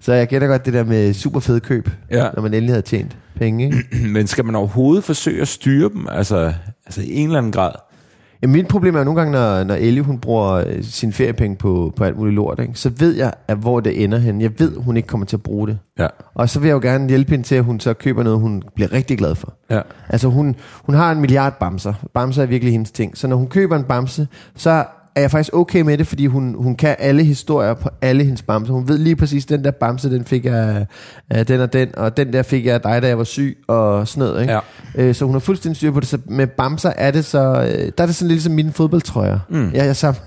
Så 0.00 0.12
jeg 0.12 0.26
gætter 0.28 0.48
godt 0.48 0.64
det 0.66 0.72
der 0.74 0.84
med 0.84 1.12
super 1.14 1.40
fede 1.40 1.60
køb, 1.60 1.90
Ja. 2.10 2.28
når 2.34 2.42
man 2.42 2.54
endelig 2.54 2.70
havde 2.72 2.82
tjent 2.82 3.16
penge. 3.36 3.64
Ikke? 3.64 4.08
Men 4.14 4.26
skal 4.26 4.44
man 4.44 4.54
overhovedet 4.54 5.04
forsøge 5.04 5.42
at 5.42 5.48
styre 5.48 5.88
dem? 5.94 6.06
Altså, 6.10 6.52
altså 6.86 7.00
i 7.02 7.14
en 7.16 7.26
eller 7.26 7.38
anden 7.38 7.52
grad. 7.52 7.72
Jamen, 8.42 8.52
mit 8.52 8.68
problem 8.68 8.94
er 8.94 8.98
jo 8.98 9.04
nogle 9.04 9.20
gange, 9.20 9.32
når, 9.32 9.64
når 9.64 9.74
Ellie 9.74 10.02
hun 10.02 10.18
bruger 10.18 10.52
øh, 10.52 10.82
sine 10.82 11.12
feriepenge 11.12 11.56
på, 11.56 11.92
på 11.96 12.04
alt 12.04 12.16
muligt 12.16 12.34
lort, 12.34 12.60
ikke? 12.60 12.74
så 12.74 12.90
ved 12.98 13.16
jeg, 13.16 13.32
at 13.48 13.56
hvor 13.56 13.80
det 13.80 14.04
ender 14.04 14.18
hen. 14.18 14.40
Jeg 14.40 14.50
ved, 14.58 14.76
hun 14.76 14.96
ikke 14.96 15.06
kommer 15.06 15.26
til 15.26 15.36
at 15.36 15.42
bruge 15.42 15.68
det. 15.68 15.78
Ja. 15.98 16.06
Og 16.34 16.48
så 16.48 16.60
vil 16.60 16.66
jeg 16.66 16.74
jo 16.74 16.80
gerne 16.80 17.08
hjælpe 17.08 17.30
hende 17.30 17.44
til, 17.44 17.54
at 17.54 17.64
hun 17.64 17.80
så 17.80 17.94
køber 17.94 18.22
noget, 18.22 18.40
hun 18.40 18.62
bliver 18.74 18.92
rigtig 18.92 19.18
glad 19.18 19.34
for. 19.34 19.52
Ja. 19.70 19.80
Altså 20.08 20.28
hun, 20.28 20.56
hun 20.84 20.94
har 20.94 21.12
en 21.12 21.20
milliard 21.20 21.58
bamser. 21.58 21.94
Bamser 22.14 22.42
er 22.42 22.46
virkelig 22.46 22.72
hendes 22.72 22.90
ting. 22.90 23.16
Så 23.16 23.28
når 23.28 23.36
hun 23.36 23.46
køber 23.46 23.76
en 23.76 23.84
bamse, 23.84 24.28
så 24.56 24.84
er 25.14 25.20
jeg 25.20 25.30
faktisk 25.30 25.54
okay 25.54 25.80
med 25.80 25.98
det, 25.98 26.06
fordi 26.06 26.26
hun, 26.26 26.54
hun 26.58 26.76
kan 26.76 26.96
alle 26.98 27.24
historier 27.24 27.74
på 27.74 27.88
alle 28.02 28.24
hendes 28.24 28.42
bamser. 28.42 28.74
Hun 28.74 28.88
ved 28.88 28.98
lige 28.98 29.16
præcis, 29.16 29.46
den 29.46 29.64
der 29.64 29.70
bamse, 29.70 30.10
den 30.10 30.24
fik 30.24 30.44
jeg 30.44 30.86
af 31.30 31.46
den 31.46 31.60
og 31.60 31.72
den, 31.72 31.88
og 31.98 32.16
den 32.16 32.32
der 32.32 32.42
fik 32.42 32.66
jeg 32.66 32.74
af 32.74 32.80
dig, 32.80 33.02
da 33.02 33.08
jeg 33.08 33.18
var 33.18 33.24
syg, 33.24 33.58
og 33.68 34.08
sådan 34.08 34.28
noget. 34.28 34.40
Ikke? 34.42 34.52
Ja. 34.52 34.60
Øh, 34.94 35.14
så 35.14 35.24
hun 35.24 35.34
har 35.34 35.40
fuldstændig 35.40 35.76
styr 35.76 35.90
på 35.90 36.00
det. 36.00 36.08
Så 36.08 36.18
med 36.26 36.46
bamser 36.46 36.92
er 36.96 37.10
det 37.10 37.24
så, 37.24 37.38
øh, 37.38 37.92
der 37.98 38.02
er 38.02 38.06
det 38.06 38.14
sådan 38.14 38.28
lidt 38.28 38.36
ligesom 38.36 38.52
mine 38.52 38.72
fodboldtrøjer. 38.72 39.38
Mm. 39.48 39.70
Jeg, 39.74 39.86
jeg 39.86 39.96
samler, 39.96 40.20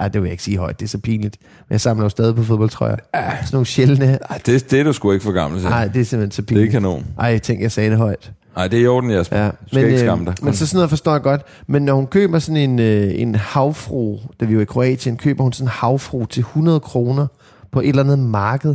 ja, 0.00 0.08
det 0.08 0.14
vil 0.14 0.22
jeg 0.28 0.32
ikke 0.32 0.42
sige 0.44 0.58
højt, 0.58 0.80
det 0.80 0.86
er 0.86 0.88
så 0.90 0.98
pinligt. 0.98 1.36
Men 1.68 1.72
jeg 1.72 1.80
samler 1.80 2.04
jo 2.04 2.08
stadig 2.08 2.34
på 2.34 2.42
fodboldtrøjer. 2.42 2.96
Sådan 3.14 3.36
nogle 3.52 3.66
sjældne. 3.66 4.18
Ej, 4.30 4.40
det, 4.46 4.70
det 4.70 4.80
er 4.80 4.84
du 4.84 4.92
sgu 4.92 5.12
ikke 5.12 5.24
for 5.24 5.32
gammel 5.32 5.60
til. 5.60 5.68
Nej, 5.68 5.88
det 5.88 6.00
er 6.00 6.04
simpelthen 6.04 6.30
så 6.30 6.42
det 6.42 6.48
er 6.48 6.54
pinligt. 6.54 6.72
kanon. 6.72 7.06
Ej, 7.18 7.26
jeg 7.26 7.42
tænkte, 7.42 7.62
jeg 7.62 7.72
sagde 7.72 7.90
det 7.90 7.98
højt. 7.98 8.32
Nej, 8.56 8.68
det 8.68 8.78
er 8.78 8.82
i 8.82 8.86
orden, 8.86 9.10
Jasper. 9.10 9.38
Ja, 9.38 9.46
du 9.46 9.52
skal 9.68 9.84
ikke 9.84 9.98
skamme 9.98 10.24
dig. 10.24 10.34
men 10.42 10.54
så 10.54 10.66
sådan 10.66 10.76
noget 10.76 10.90
forstår 10.90 11.12
jeg 11.12 11.22
godt. 11.22 11.42
Men 11.66 11.82
når 11.82 11.94
hun 11.94 12.06
køber 12.06 12.38
sådan 12.38 12.70
en, 12.70 12.78
øh, 12.78 13.10
en 13.14 13.34
havfru, 13.34 14.18
da 14.40 14.44
vi 14.44 14.56
var 14.56 14.62
i 14.62 14.64
Kroatien, 14.64 15.16
køber 15.16 15.42
hun 15.42 15.52
sådan 15.52 15.66
en 15.66 15.70
havfru 15.72 16.24
til 16.26 16.40
100 16.40 16.80
kroner 16.80 17.26
på 17.72 17.80
et 17.80 17.88
eller 17.88 18.02
andet 18.02 18.18
marked. 18.18 18.74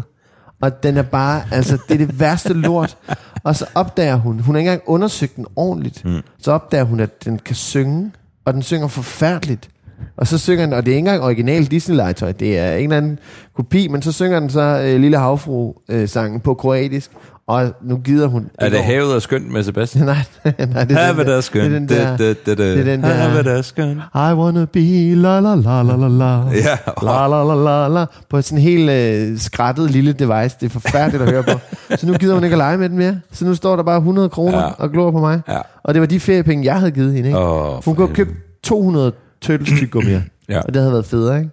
Og 0.62 0.84
den 0.84 0.98
er 0.98 1.02
bare, 1.02 1.42
altså 1.52 1.78
det 1.88 2.02
er 2.02 2.06
det 2.06 2.20
værste 2.20 2.54
lort. 2.54 2.98
Og 3.44 3.56
så 3.56 3.66
opdager 3.76 4.16
hun, 4.16 4.40
hun 4.40 4.56
har 4.56 4.60
ikke 4.60 4.72
engang 4.72 4.90
undersøgt 4.90 5.36
den 5.36 5.46
ordentligt. 5.56 6.06
Mm. 6.06 6.22
Så 6.40 6.52
opdager 6.52 6.84
hun, 6.84 7.00
at 7.00 7.26
den 7.26 7.40
kan 7.40 7.56
synge, 7.56 8.12
og 8.46 8.54
den 8.54 8.62
synger 8.62 8.88
forfærdeligt. 8.88 9.70
Og 10.18 10.28
så 10.28 10.38
synger 10.38 10.66
den, 10.66 10.74
og 10.74 10.86
det 10.86 10.92
er 10.92 10.96
ikke 10.96 11.10
engang 11.10 11.24
original 11.24 11.66
Disney-legetøj, 11.66 12.32
det 12.32 12.58
er 12.58 12.76
en 12.76 12.84
eller 12.84 12.98
anden 12.98 13.20
kopi, 13.56 13.88
men 13.88 14.02
så 14.02 14.12
synger 14.12 14.40
den 14.40 14.50
så 14.50 14.62
øh, 14.86 15.02
Lille 15.02 15.18
Havfru-sangen 15.18 16.40
på 16.40 16.54
kroatisk, 16.54 17.12
og 17.48 17.74
nu 17.84 17.98
gider 17.98 18.28
hun... 18.28 18.50
er 18.60 18.70
det 18.70 18.80
havet 18.80 19.16
er 19.16 19.20
skønt 19.20 19.52
med 19.52 19.64
Sebastian? 19.64 20.06
nej, 20.06 20.16
nej, 20.46 20.54
det 20.58 20.72
er 20.76 20.86
den 20.86 20.96
Havet 20.98 21.28
der- 21.28 21.38
er 21.38 21.42
skønt. 21.42 21.64
Det 21.66 21.74
er 21.76 21.80
den 21.80 21.90
der, 21.90 22.18
det, 22.18 22.46
det, 22.46 22.58
det 22.58 22.80
er 22.80 22.84
den 22.84 23.04
der- 23.04 23.08
Havet 23.14 23.48
er 23.48 23.62
skønt. 23.62 23.98
I 24.16 24.18
wanna 24.34 24.66
be 24.66 25.16
la 25.16 25.40
la 25.40 25.56
la 25.56 25.82
la 25.84 25.96
la 25.96 26.08
la. 26.08 26.42
Ja. 26.50 26.78
La 27.04 27.28
la 27.28 27.44
la 27.44 27.56
la 27.56 27.88
la. 27.88 28.06
På 28.30 28.42
sådan 28.42 28.58
en 28.58 28.62
helt 28.64 28.90
øh, 28.90 29.38
skrættet 29.40 29.92
lille 29.92 30.12
device. 30.14 30.58
Det 30.60 30.66
er 30.66 30.70
forfærdeligt 30.70 31.24
at 31.24 31.30
høre 31.32 31.44
på. 31.44 31.60
Så 31.98 32.08
nu 32.08 32.14
gider 32.14 32.34
hun 32.34 32.44
ikke 32.44 32.54
at 32.54 32.58
lege 32.58 32.78
med 32.78 32.90
den 32.90 32.98
mere. 32.98 33.20
Så 33.32 33.46
nu 33.46 33.56
står 33.56 33.76
der 33.76 33.84
bare 33.84 33.98
100 33.98 34.30
kroner 34.30 34.58
Ja. 34.60 34.70
og 34.78 34.92
glor 34.92 35.12
på 35.12 35.20
mig. 35.20 35.42
Ja. 35.50 35.58
Og 35.84 35.94
det 35.94 36.02
var 36.02 36.08
de 36.08 36.20
feriepenge, 36.20 36.66
jeg 36.66 36.76
havde 36.80 36.92
givet 36.92 37.14
hende. 37.14 37.30
Ikke? 37.30 37.38
For 37.40 37.82
hun 37.86 37.96
kunne 37.96 38.08
have 38.08 38.16
købt 38.16 38.32
200 38.64 39.12
turtlestykker 39.42 40.02
Ja. 40.50 40.60
Og 40.62 40.74
det 40.74 40.82
havde 40.82 40.92
været 40.92 41.06
federe, 41.06 41.38
ikke? 41.40 41.52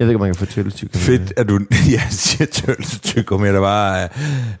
Jeg 0.00 0.06
ved 0.06 0.12
ikke, 0.12 0.16
om 0.16 0.20
man 0.20 0.34
kan 0.34 0.46
få 0.46 0.54
turtlestykker 0.54 0.98
Fedt, 0.98 1.32
at 1.36 1.48
du 1.48 1.58
ja, 1.92 2.00
siger 2.10 2.46
tølsetykker 2.46 3.38
med, 3.38 3.52
der 3.52 3.58
var 3.58 4.08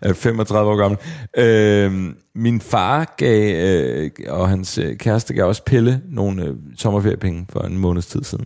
øh, 0.06 0.14
35 0.14 0.70
år 0.70 0.76
gammel. 0.76 0.98
Øh, 1.36 2.14
min 2.34 2.60
far 2.60 3.14
gav, 3.16 3.54
øh, 3.56 4.10
og 4.28 4.48
hans 4.48 4.78
øh, 4.78 4.96
kæreste 4.96 5.34
gav 5.34 5.46
også 5.46 5.64
Pelle 5.64 6.00
nogle 6.08 6.44
øh, 6.44 6.54
sommerferiepenge 6.76 7.46
for 7.48 7.60
en 7.60 7.78
måneds 7.78 8.06
tid 8.06 8.24
siden. 8.24 8.44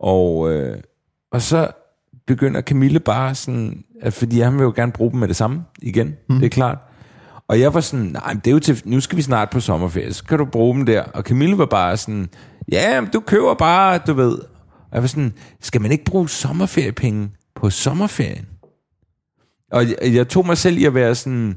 Og, 0.00 0.52
øh, 0.52 0.76
og 1.32 1.42
så 1.42 1.68
begynder 2.26 2.60
Camille 2.60 3.00
bare 3.00 3.34
sådan, 3.34 3.84
at 4.02 4.12
fordi 4.12 4.40
han 4.40 4.54
vil 4.54 4.62
jo 4.62 4.72
gerne 4.76 4.92
bruge 4.92 5.10
dem 5.10 5.20
med 5.20 5.28
det 5.28 5.36
samme 5.36 5.64
igen, 5.82 6.16
mm. 6.28 6.36
det 6.36 6.46
er 6.46 6.50
klart. 6.50 6.78
Og 7.48 7.60
jeg 7.60 7.74
var 7.74 7.80
sådan, 7.80 8.06
nej, 8.06 8.32
det 8.32 8.46
er 8.46 8.52
jo 8.52 8.58
til, 8.58 8.82
nu 8.84 9.00
skal 9.00 9.16
vi 9.16 9.22
snart 9.22 9.50
på 9.50 9.60
sommerferie, 9.60 10.12
så 10.12 10.24
kan 10.24 10.38
du 10.38 10.44
bruge 10.44 10.74
dem 10.74 10.86
der. 10.86 11.02
Og 11.02 11.22
Camille 11.22 11.58
var 11.58 11.66
bare 11.66 11.96
sådan, 11.96 12.28
ja, 12.72 13.00
du 13.12 13.20
køber 13.20 13.54
bare, 13.54 13.98
du 14.06 14.12
ved. 14.12 14.38
Og 14.90 14.94
jeg 14.94 15.02
var 15.02 15.08
sådan, 15.08 15.32
skal 15.60 15.80
man 15.80 15.92
ikke 15.92 16.04
bruge 16.04 16.28
sommerferiepenge 16.28 17.30
på 17.54 17.70
sommerferien? 17.70 18.46
Og 19.72 19.88
jeg, 19.88 20.14
jeg 20.14 20.28
tog 20.28 20.46
mig 20.46 20.58
selv 20.58 20.78
i 20.78 20.84
at 20.84 20.94
være 20.94 21.14
sådan, 21.14 21.56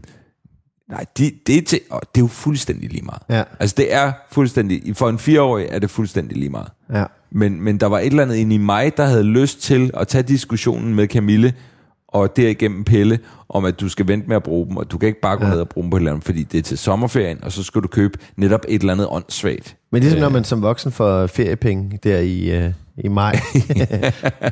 nej, 0.89 1.05
det, 1.17 1.47
det, 1.47 1.57
er, 1.57 1.61
til, 1.61 1.79
og 1.89 2.01
det 2.01 2.21
er 2.21 2.23
jo 2.23 2.27
fuldstændig 2.27 2.89
lige 2.89 3.05
meget. 3.05 3.21
Ja. 3.29 3.43
Altså 3.59 3.75
det 3.77 3.93
er 3.93 4.11
fuldstændig, 4.31 4.97
for 4.97 5.09
en 5.09 5.19
fireårig 5.19 5.67
er 5.69 5.79
det 5.79 5.89
fuldstændig 5.89 6.37
lige 6.37 6.49
meget. 6.49 6.69
Ja. 6.93 7.05
Men, 7.31 7.61
men 7.61 7.77
der 7.79 7.87
var 7.87 7.99
et 7.99 8.05
eller 8.05 8.23
andet 8.23 8.35
inde 8.35 8.55
i 8.55 8.57
mig, 8.57 8.97
der 8.97 9.05
havde 9.05 9.23
lyst 9.23 9.61
til 9.61 9.91
at 9.93 10.07
tage 10.07 10.23
diskussionen 10.23 10.95
med 10.95 11.07
Camille, 11.07 11.53
og 12.11 12.35
derigennem 12.35 12.83
Pelle, 12.83 13.19
om 13.49 13.65
at 13.65 13.79
du 13.79 13.89
skal 13.89 14.07
vente 14.07 14.27
med 14.27 14.35
at 14.35 14.43
bruge 14.43 14.67
dem, 14.67 14.77
og 14.77 14.91
du 14.91 14.97
kan 14.97 15.07
ikke 15.07 15.21
bare 15.21 15.37
gå 15.37 15.45
ja. 15.45 15.49
ned 15.49 15.59
og 15.59 15.69
bruge 15.69 15.83
dem 15.83 15.89
på 15.89 15.97
et 15.97 15.99
eller 15.99 16.11
andet, 16.11 16.25
fordi 16.25 16.43
det 16.43 16.57
er 16.57 16.61
til 16.61 16.77
sommerferien, 16.77 17.43
og 17.43 17.51
så 17.51 17.63
skal 17.63 17.81
du 17.81 17.87
købe 17.87 18.19
netop 18.35 18.65
et 18.67 18.81
eller 18.81 18.93
andet 18.93 19.07
åndssvagt. 19.09 19.77
Men 19.91 20.01
ligesom 20.01 20.19
når 20.19 20.29
man 20.29 20.43
som 20.43 20.61
voksen 20.61 20.91
får 20.91 21.27
feriepenge 21.27 21.99
der 22.03 22.19
i, 22.19 22.57
øh, 22.57 22.71
i 23.03 23.07
maj. 23.07 23.31
det 23.53 23.71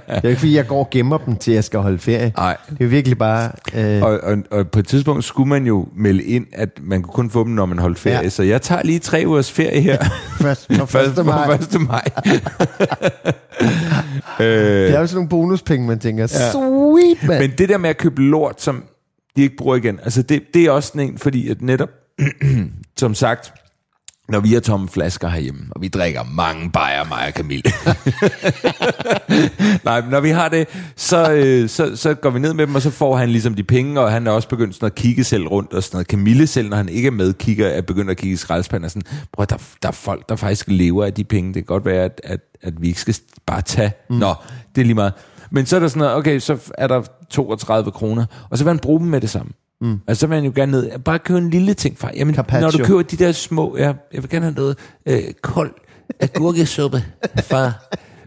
er 0.08 0.20
jo 0.24 0.30
ikke 0.30 0.40
fordi, 0.40 0.56
jeg 0.56 0.68
går 0.68 0.80
og 0.80 0.90
gemmer 0.90 1.18
dem 1.18 1.36
til, 1.36 1.54
jeg 1.54 1.64
skal 1.64 1.80
holde 1.80 2.00
ferie. 2.00 2.34
Nej. 2.38 2.58
Det 2.70 2.84
er 2.84 2.88
virkelig 2.88 3.18
bare... 3.18 3.52
Øh, 3.76 4.02
Og, 4.04 4.20
og, 4.24 4.38
og 4.52 4.68
på 4.68 4.80
et 4.80 4.88
tidspunkt 4.88 5.24
skulle 5.24 5.50
man 5.50 5.66
jo 5.66 5.88
melde 5.96 6.24
ind, 6.24 6.46
at 6.54 6.70
man 6.82 7.02
kunne 7.02 7.14
kun 7.14 7.30
få 7.30 7.44
dem, 7.44 7.52
når 7.52 7.66
man 7.66 7.80
holdt 7.80 8.00
ferie. 8.00 8.22
Ja. 8.24 8.30
Så 8.30 8.44
jeg 8.44 8.62
tager 8.62 8.82
lige 8.84 9.00
tre 9.00 9.24
ugers 9.28 9.52
ferie 9.52 9.82
her. 9.82 9.98
først, 10.42 10.68
for 10.88 11.20
1. 11.20 11.26
maj. 11.26 11.54
1. 11.54 11.82
maj. 11.82 12.04
Det 14.38 14.96
er 14.96 15.00
jo 15.00 15.08
sådan 15.08 15.16
nogle 15.16 15.30
bonuspenge, 15.30 15.88
man 15.88 16.00
tænker, 16.00 16.24
ja. 16.24 16.52
sweet, 16.52 17.28
mand. 17.28 17.40
Men 17.40 17.52
det 17.58 17.70
der 17.70 17.78
med 17.78 17.90
at 17.90 17.98
købe 17.98 18.22
lort, 18.22 18.62
som 18.62 18.84
de 19.36 19.42
ikke 19.42 19.56
bruger 19.56 19.76
igen, 19.76 20.00
altså 20.04 20.22
det, 20.22 20.42
det 20.54 20.66
er 20.66 20.72
også 20.72 20.88
sådan 20.88 21.02
en, 21.02 21.18
fordi 21.18 21.50
at 21.50 21.62
netop, 21.62 21.90
som 23.00 23.14
sagt, 23.14 23.54
når 24.30 24.40
vi 24.40 24.54
har 24.54 24.60
tomme 24.60 24.90
flasker 24.90 25.28
herhjemme, 25.28 25.62
og 25.72 25.82
vi 25.82 25.88
drikker 25.88 26.24
mange 26.24 26.72
bajer, 26.72 27.06
mig 27.06 27.28
og 27.28 27.34
Camille. 27.34 27.72
Nej, 29.86 30.02
men 30.02 30.10
når 30.10 30.20
vi 30.20 30.30
har 30.30 30.50
det, 30.50 30.68
så, 30.96 31.32
øh, 31.32 31.70
så, 31.70 31.96
så 31.96 32.14
går 32.14 32.30
vi 32.30 32.40
ned 32.40 32.54
med 32.54 32.68
dem, 32.68 32.76
og 32.76 32.82
så 32.82 32.92
får 32.92 33.18
han 33.18 33.30
ligesom 33.30 33.54
de 33.54 33.64
penge, 33.64 34.02
og 34.02 34.12
han 34.12 34.28
er 34.28 34.32
også 34.32 34.48
begyndt 34.48 34.76
sådan 34.76 34.86
at 34.86 34.96
kigge 34.96 35.24
selv 35.24 35.48
rundt, 35.48 35.74
og 35.74 35.84
sådan 35.84 35.96
noget. 35.96 36.08
Camille 36.08 36.48
selv, 36.48 36.70
når 36.70 36.78
han 36.78 36.90
ikke 36.90 37.08
er 37.08 37.12
med, 37.12 37.34
kigger, 37.34 37.68
er 37.68 37.82
begyndt 37.82 38.12
at 38.12 38.18
kigge 38.18 38.34
i 38.34 38.38
skraldespanden, 38.38 38.86
og 38.86 38.92
sådan, 38.92 39.20
prøv, 39.34 39.46
der, 39.46 39.58
der 39.82 39.88
er 39.88 39.94
folk, 39.94 40.30
der 40.30 40.36
faktisk 40.36 40.66
lever 40.68 41.06
af 41.06 41.14
de 41.14 41.24
penge. 41.24 41.48
Det 41.48 41.56
kan 41.56 41.64
godt 41.64 41.86
være, 41.86 42.04
at, 42.04 42.22
at, 42.24 42.40
at 42.62 42.82
vi 42.82 42.88
ikke 42.88 43.02
skal 43.02 43.16
bare 43.46 43.62
tage. 43.62 43.92
Mm. 44.10 44.16
Nå, 44.16 44.34
det 44.76 44.82
er 44.82 44.86
lige 44.86 44.96
meget. 44.96 45.14
Men 45.52 45.66
så 45.66 45.76
er 45.76 45.80
der 45.80 45.88
sådan 45.88 46.00
noget, 46.00 46.16
okay, 46.16 46.40
så 46.40 46.58
er 46.78 46.88
der 46.88 47.04
32 47.30 47.92
kroner, 47.92 48.26
og 48.50 48.58
så 48.58 48.64
vil 48.64 48.70
han 48.70 48.80
bruge 48.80 49.00
dem 49.00 49.08
med 49.08 49.22
det 49.22 49.30
samme. 49.30 49.52
Mm. 49.82 49.98
Altså, 50.08 50.20
så 50.20 50.28
vil 50.28 50.36
han 50.36 50.46
jo 50.46 50.52
gerne 50.56 50.72
ned, 50.72 51.00
bare 51.00 51.20
købe 51.20 51.38
en 51.40 51.50
lille 51.50 51.74
ting 51.74 52.00
fra. 52.00 52.12
Jamen, 52.16 52.36
Carpaccio. 52.36 52.62
når 52.62 52.72
du 52.72 52.84
køber 52.84 53.02
de 53.02 53.16
der 53.18 53.32
små, 53.32 53.78
ja, 53.78 53.94
jeg 54.14 54.24
vil 54.24 54.30
gerne 54.30 54.46
have 54.46 54.56
noget 54.56 54.78
øh, 55.06 55.24
kold 55.42 55.72
agurkesuppe 56.20 57.04
fra... 57.44 57.72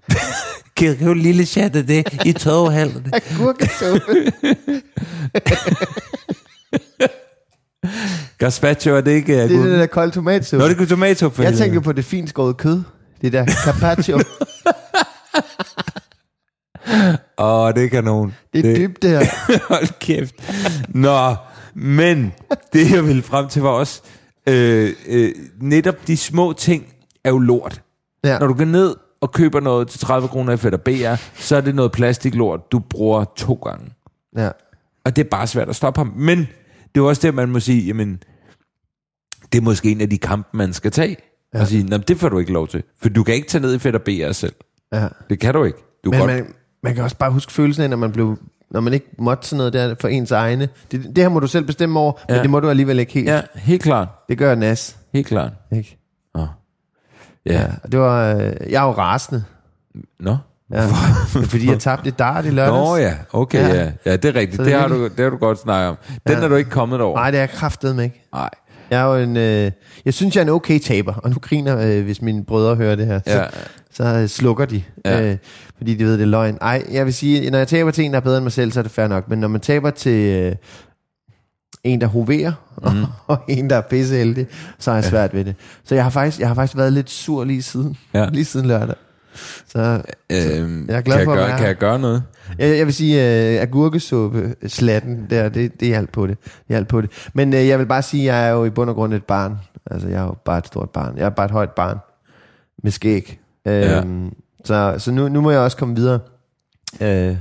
kan 0.77 0.89
jeg 0.89 0.99
købe 0.99 1.11
en 1.11 1.19
lille 1.19 1.45
chat 1.45 1.77
af 1.77 1.87
det 1.87 2.07
i 2.25 2.33
toghallen? 2.33 3.07
Agurkesuppe. 3.13 4.33
Gazpacho, 8.39 8.97
er 8.97 9.01
det 9.01 9.11
ikke 9.11 9.33
Det 9.33 9.41
er 9.41 9.45
agurke? 9.45 9.71
det 9.71 9.79
der 9.79 9.87
kolde 9.87 10.13
tomatsuppe. 10.13 10.65
Nå, 10.65 10.69
det 10.69 10.81
er 10.81 10.87
tomatsuppe. 10.87 11.43
Jeg 11.43 11.55
tænker 11.55 11.81
på 11.81 11.93
det 11.93 12.05
fint 12.05 12.29
skåret 12.29 12.57
kød. 12.57 12.83
Det 13.23 13.33
der 13.33 13.47
carpaccio. 13.47 14.19
Åh, 17.39 17.75
det 17.75 17.85
er 17.85 17.89
kanon. 17.89 18.35
Det 18.53 18.67
er 18.71 18.77
dybt, 18.77 19.03
det 19.03 19.11
her. 19.11 19.21
Hold 19.75 19.99
kæft. 20.01 20.35
Nå, 20.89 21.35
men 21.75 22.33
det 22.73 22.91
jeg 22.91 23.05
ville 23.07 23.23
frem 23.23 23.49
til 23.49 23.63
var 23.63 23.69
også, 23.69 24.03
øh, 24.49 24.93
øh, 25.09 25.33
netop 25.61 26.07
de 26.07 26.17
små 26.17 26.53
ting 26.53 26.87
er 27.25 27.31
jo 27.31 27.39
lort. 27.39 27.83
Ja. 28.25 28.39
Når 28.39 28.47
du 28.47 28.55
går 28.55 28.65
ned 28.65 28.95
og 29.21 29.33
køber 29.33 29.61
noget 29.61 29.89
til 29.89 30.01
30 30.01 30.29
kroner 30.29 30.53
i 30.53 30.57
Fætter 30.57 30.79
BR, 30.79 31.15
så 31.35 31.57
er 31.57 31.61
det 31.61 31.75
noget 31.75 31.93
plastiklort, 31.93 32.73
du 32.73 32.79
bruger 32.79 33.25
to 33.37 33.55
gange. 33.55 33.93
ja. 34.37 34.51
Og 35.05 35.17
det 35.17 35.25
er 35.25 35.29
bare 35.31 35.47
svært 35.47 35.69
at 35.69 35.77
stoppe 35.77 36.01
ham. 36.01 36.13
Men 36.17 36.39
det 36.95 37.01
er 37.01 37.05
også 37.05 37.23
det, 37.27 37.35
man 37.35 37.49
må 37.49 37.61
sige, 37.61 37.83
jamen, 37.87 38.23
det 39.53 39.59
er 39.59 39.63
måske 39.63 39.91
en 39.91 40.01
af 40.01 40.11
de 40.11 40.19
kampe, 40.19 40.49
man 40.57 40.73
skal 40.73 40.91
tage. 40.91 41.17
Ja. 41.55 41.61
Og 41.61 41.67
sige, 41.67 41.83
"Nå, 41.85 41.91
men 41.91 42.05
det 42.09 42.19
får 42.19 42.29
du 42.29 42.39
ikke 42.39 42.53
lov 42.53 42.69
til. 42.69 42.83
For 43.03 43.09
du 43.09 43.23
kan 43.23 43.35
ikke 43.35 43.49
tage 43.49 43.63
ned 43.63 43.75
i 43.75 43.79
Fætter 43.79 44.01
BR 44.01 44.33
selv. 44.33 44.53
ja. 44.93 45.09
Det 45.31 45.39
kan 45.41 45.55
du 45.55 45.65
ikke. 45.65 45.79
Du 46.05 46.11
Men 46.11 46.19
godt... 46.21 46.31
man, 46.31 46.55
man 46.83 46.95
kan 46.95 47.05
også 47.05 47.17
bare 47.17 47.31
huske 47.31 47.53
følelsen 47.53 47.83
af, 47.83 47.91
når 47.91 47.97
man 47.97 48.13
blev 48.13 48.39
når 48.71 48.81
man 48.81 48.93
ikke 48.93 49.07
måtte 49.19 49.49
sådan 49.49 49.57
noget 49.59 49.73
der 49.73 49.95
for 50.01 50.09
ens 50.09 50.31
egne. 50.31 50.69
Det, 50.93 51.03
det 51.17 51.25
her 51.25 51.29
må 51.29 51.41
du 51.41 51.47
selv 51.47 51.65
bestemme 51.65 52.01
over, 52.01 52.13
ja. 52.29 52.35
Ja. 52.35 52.39
men 52.39 52.43
det 52.43 52.51
må 52.51 52.61
du 52.61 52.69
alligevel 52.71 52.99
ikke 52.99 53.13
helt. 53.13 53.29
Ja, 53.29 53.41
helt 53.55 53.83
klart. 53.83 54.09
Det 54.29 54.39
gør 54.39 54.55
Nas. 54.55 54.97
Helt 55.13 55.27
klart. 55.27 55.53
Ikke? 55.73 55.99
Nå. 56.35 56.47
Ja. 57.47 57.65
Og 57.85 57.93
det 57.93 58.01
var, 58.01 58.35
øh, 58.35 58.53
jeg 58.71 58.83
jo 58.83 58.91
rasende, 58.91 59.45
Nå. 60.21 60.37
ja. 60.73 60.87
fordi 61.53 61.71
jeg 61.71 61.79
tabte 61.79 62.09
et 62.09 62.19
dart 62.19 62.45
i 62.45 62.51
lørdags. 62.51 62.73
Nå 62.89 62.97
ja, 62.97 63.15
okay, 63.33 63.59
Ja. 63.69 63.75
ja. 63.85 63.91
Ja, 64.07 64.17
det 64.17 64.25
er 64.25 64.35
rigtigt. 64.41 64.57
Så 64.57 64.63
Det, 64.65 64.73
det 64.73 64.81
har 64.81 64.89
du, 64.89 65.05
det 65.05 65.19
har 65.19 65.31
du 65.31 65.37
godt 65.37 65.59
snakket 65.61 65.89
om. 65.89 65.97
Den 66.27 66.37
Ja. 66.39 66.45
er 66.45 66.49
du 66.49 66.55
ikke 66.55 66.71
kommet 66.71 67.01
over. 67.01 67.17
Nej, 67.19 67.31
det 67.31 67.41
er 67.41 67.47
kraftet 67.47 67.97
med 67.97 68.05
ikke. 68.05 68.27
Nej. 68.33 68.51
Jeg 68.91 69.01
er 69.01 69.05
jo 69.17 69.23
en, 69.25 69.37
øh, 69.37 69.71
jeg 70.05 70.15
synes, 70.15 70.35
jeg 70.37 70.41
er 70.41 70.45
en 70.45 70.49
okay 70.51 70.79
taber, 70.79 71.15
og 71.15 71.31
nu 71.31 71.37
griner, 71.41 71.79
øh, 71.79 72.05
hvis 72.05 72.23
mine 72.23 72.45
brødre 72.45 72.77
hører 72.77 72.95
det 72.97 73.07
her. 73.07 73.21
Så, 73.27 73.33
Ja. 73.39 73.45
så 73.93 74.05
øh, 74.05 74.29
slukker 74.29 74.65
de, 74.65 74.83
Ja. 75.05 75.23
øh, 75.31 75.37
fordi 75.83 75.95
de 75.95 76.05
ved, 76.05 76.13
det 76.13 76.23
er 76.23 76.27
løgn. 76.27 76.59
Ej, 76.61 76.85
jeg 76.93 77.05
vil 77.05 77.15
sige, 77.15 77.51
når 77.51 77.59
jeg 77.59 77.69
taber 77.69 77.91
til 77.91 78.05
en, 78.05 78.11
der 78.11 78.17
er 78.17 78.21
bedre 78.21 78.37
end 78.37 78.45
mig 78.45 78.53
selv, 78.53 78.73
så 78.73 78.81
er 78.81 78.83
det 78.83 78.93
fair 78.93 79.07
nok. 79.07 79.29
Men 79.29 79.39
når 79.39 79.49
man 79.49 79.61
taber 79.61 79.91
til 79.91 80.37
øh, 80.43 80.55
en, 81.85 82.01
der 82.01 82.07
hoverer, 82.07 82.53
mm. 82.93 83.05
og 83.27 83.39
en, 83.49 83.71
der 83.71 83.77
er 83.77 83.81
pisseheldig, 83.81 84.47
så 84.79 84.91
er 84.91 84.95
jeg 84.95 85.05
svært 85.05 85.35
ved 85.35 85.45
det. 85.45 85.55
Så 85.85 85.95
jeg 85.95 86.05
har 86.05 86.11
faktisk, 86.11 86.41
jeg 86.41 86.49
har 86.49 86.55
faktisk 86.55 86.77
været 86.77 86.93
lidt 86.93 87.11
sur 87.11 87.45
lige 87.45 87.63
siden, 87.63 87.97
Ja. 88.15 88.29
lige 88.33 88.45
siden 88.45 88.67
lørdag. 88.67 88.95
Så 89.67 90.03
Øhm, 90.33 90.87
Jeg 90.89 90.97
er 90.97 91.01
glad 91.01 91.17
kan, 91.17 91.25
for 91.25 91.33
jeg 91.33 91.39
gøre, 91.39 91.49
være 91.49 91.59
kan 91.59 91.67
jeg 91.67 91.77
gøre 91.77 91.99
noget? 91.99 92.23
jeg, 92.59 92.79
jeg 92.79 92.87
vil 92.87 92.95
sige, 92.95 93.17
uh, 93.57 93.63
agurkesuppe, 93.63 94.55
slatten 94.67 95.27
der, 95.31 95.49
det, 95.49 95.81
det 95.81 95.89
hjalp 95.89 96.13
på 96.13 96.27
det. 96.27 96.37
det 96.45 96.53
hjalp 96.69 96.89
på 96.89 97.01
det. 97.01 97.11
Men 97.35 97.49
uh, 97.53 97.69
jeg 97.69 97.79
vil 97.79 97.87
bare 97.87 98.03
sige, 98.03 98.31
at 98.33 98.37
jeg 98.37 98.49
er 98.49 98.53
jo 98.53 98.65
i 98.65 98.71
bund 98.71 98.91
og 98.91 98.97
grund 98.97 99.15
et 99.15 99.25
barn. 99.25 99.59
Altså, 99.91 100.09
jeg 100.09 100.21
er 100.21 100.25
jo 100.25 100.35
bare 100.45 100.59
et 100.59 100.67
stort 100.67 100.91
barn. 100.91 101.17
Jeg 101.19 101.25
er 101.25 101.31
bare 101.31 101.47
et 101.47 101.53
højt 101.53 101.71
barn 101.71 101.99
med 102.83 102.91
skæg. 102.91 103.39
Ja. 103.67 104.03
Så, 104.65 104.95
så 104.99 105.11
nu, 105.13 105.29
nu 105.29 105.41
må 105.41 105.51
jeg 105.51 105.61
også 105.61 105.77
komme 105.77 105.95
videre 105.97 106.19
øh, 107.01 107.37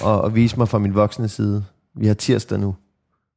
og, 0.00 0.20
og 0.20 0.34
vise 0.34 0.56
mig 0.56 0.68
fra 0.68 0.78
min 0.78 0.94
voksne 0.94 1.28
side. 1.28 1.64
Vi 1.96 2.06
har 2.06 2.14
tirsdag 2.14 2.58
nu. 2.58 2.74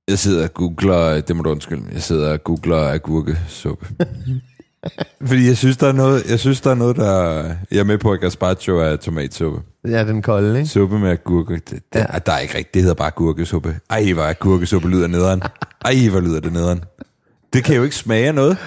Jeg 0.07 0.19
sidder 0.19 0.43
og 0.43 0.53
googler, 0.53 1.21
det 1.21 1.35
må 1.35 1.43
du 1.43 1.49
undskylde, 1.49 1.83
jeg 1.93 2.01
sidder 2.01 2.33
og 2.33 2.43
googler 2.43 2.89
agurkesuppe. 2.89 3.87
Fordi 5.27 5.47
jeg 5.47 5.57
synes, 5.57 5.77
der 5.77 5.87
er 5.87 5.91
noget, 5.91 6.29
jeg 6.29 6.39
synes, 6.39 6.61
der 6.61 6.71
er 6.71 6.75
noget, 6.75 6.95
der... 6.95 7.43
Jeg 7.71 7.79
er 7.79 7.83
med 7.83 7.97
på, 7.97 8.11
at 8.11 8.19
gazpacho 8.21 8.77
er 8.77 8.95
tomatsuppe. 8.95 9.61
Ja, 9.87 10.03
den 10.07 10.21
kolde, 10.21 10.57
ikke? 10.57 10.69
Suppe 10.69 10.99
med 10.99 11.09
agurke. 11.09 11.53
Det, 11.53 11.69
det, 11.69 11.81
Ja. 11.95 12.05
ja. 12.13 12.19
Der 12.19 12.31
er 12.31 12.39
ikke 12.39 12.57
rigtigt. 12.57 12.73
Det 12.73 12.81
hedder 12.81 12.95
bare 12.95 13.07
agurkesuppe. 13.07 13.79
Ej, 13.89 14.11
hvor 14.13 14.23
agurkesuppe 14.23 14.89
lyder 14.89 15.07
nederen. 15.07 15.41
Ej, 15.85 16.09
hvor 16.11 16.19
lyder 16.19 16.39
det 16.39 16.53
nederen. 16.53 16.83
Det 17.53 17.63
kan 17.63 17.75
jo 17.75 17.83
ikke 17.83 17.95
smage 17.95 18.33
noget. 18.33 18.57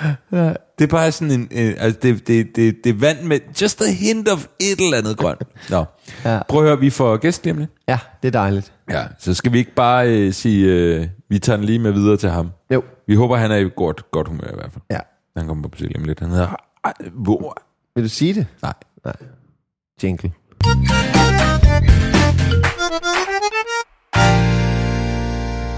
Det 0.79 0.85
er 0.85 0.87
bare 0.87 1.13
sådan 1.13 1.31
en... 1.31 1.49
en 1.51 1.75
altså, 1.79 2.01
det, 2.03 2.27
det, 2.29 2.57
det, 2.57 2.77
det 2.85 2.91
er 2.91 2.99
vand 2.99 3.23
med 3.23 3.41
just 3.63 3.81
a 3.81 3.93
hint 3.93 4.29
of 4.29 4.47
et 4.61 4.81
eller 4.81 4.99
andet 4.99 5.17
grønt. 5.17 5.43
Nå. 5.71 5.85
Ja. 6.25 6.43
Prøv 6.49 6.61
at 6.61 6.69
høre, 6.69 6.81
vi 6.81 6.91
får 6.91 7.17
gæst 7.17 7.45
lige 7.45 7.53
om 7.53 7.59
lidt. 7.59 7.71
Ja, 7.89 7.99
det 8.23 8.29
er 8.29 8.33
dejligt. 8.33 8.73
Ja, 8.91 9.05
så 9.19 9.35
skal 9.35 9.53
vi 9.53 9.59
ikke 9.59 9.75
bare 9.75 10.09
øh, 10.09 10.33
sige, 10.33 10.67
øh, 10.67 11.07
vi 11.29 11.39
tager 11.39 11.57
den 11.57 11.67
lige 11.67 11.79
med 11.79 11.93
videre 11.93 12.17
til 12.17 12.31
ham. 12.31 12.51
Jo. 12.71 12.83
Vi 13.07 13.15
håber, 13.15 13.37
han 13.37 13.51
er 13.51 13.57
i 13.57 13.71
godt, 13.77 14.11
godt 14.11 14.29
humør 14.29 14.49
i 14.53 14.55
hvert 14.55 14.73
fald. 14.73 14.83
Ja. 14.91 14.99
Han 15.37 15.47
kommer 15.47 15.63
på 15.63 15.69
besøg 15.69 15.89
lige 15.89 15.99
om 15.99 16.05
lidt. 16.05 16.21
Han 16.21 16.31
hedder... 16.31 16.57
Ej, 16.85 16.93
hvor? 17.13 17.63
Vil 17.95 18.05
du 18.05 18.09
sige 18.09 18.35
det? 18.35 18.47
Nej. 18.63 18.73
Nej. 19.05 19.15
Jingle. 20.03 20.33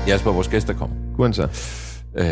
Jasper, 0.07 0.33
vores 0.33 0.49
gæst, 0.49 0.69
der 0.69 0.75
kommer. 0.75 0.97
Kunne 1.17 1.35
så? 1.35 1.49
Øh, 2.17 2.27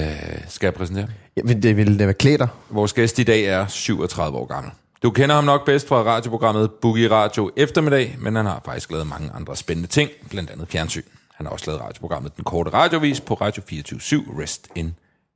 skal 0.48 0.66
jeg 0.66 0.74
præsentere? 0.74 1.06
Ja, 1.36 1.42
men 1.44 1.62
det 1.62 1.76
ville 1.76 1.98
det 1.98 2.06
være 2.06 2.14
klæder. 2.14 2.46
Vores 2.70 2.92
gæst 2.92 3.18
i 3.18 3.22
dag 3.22 3.44
er 3.44 3.66
37 3.66 4.38
år 4.38 4.46
gammel. 4.46 4.72
Du 5.02 5.10
kender 5.10 5.34
ham 5.34 5.44
nok 5.44 5.64
bedst 5.66 5.88
fra 5.88 6.02
radioprogrammet 6.02 6.70
Boogie 6.70 7.10
Radio 7.10 7.50
Eftermiddag, 7.56 8.16
men 8.18 8.36
han 8.36 8.46
har 8.46 8.62
faktisk 8.64 8.90
lavet 8.90 9.06
mange 9.06 9.30
andre 9.34 9.56
spændende 9.56 9.88
ting, 9.88 10.10
blandt 10.30 10.50
andet 10.50 10.68
fjernsyn. 10.68 11.02
Han 11.34 11.46
har 11.46 11.52
også 11.52 11.66
lavet 11.66 11.82
radioprogrammet 11.82 12.36
Den 12.36 12.44
Korte 12.44 12.70
Radiovis 12.70 13.20
på 13.20 13.34
Radio 13.34 13.62
24 13.68 14.24
Rest 14.42 14.68
in 14.74 14.94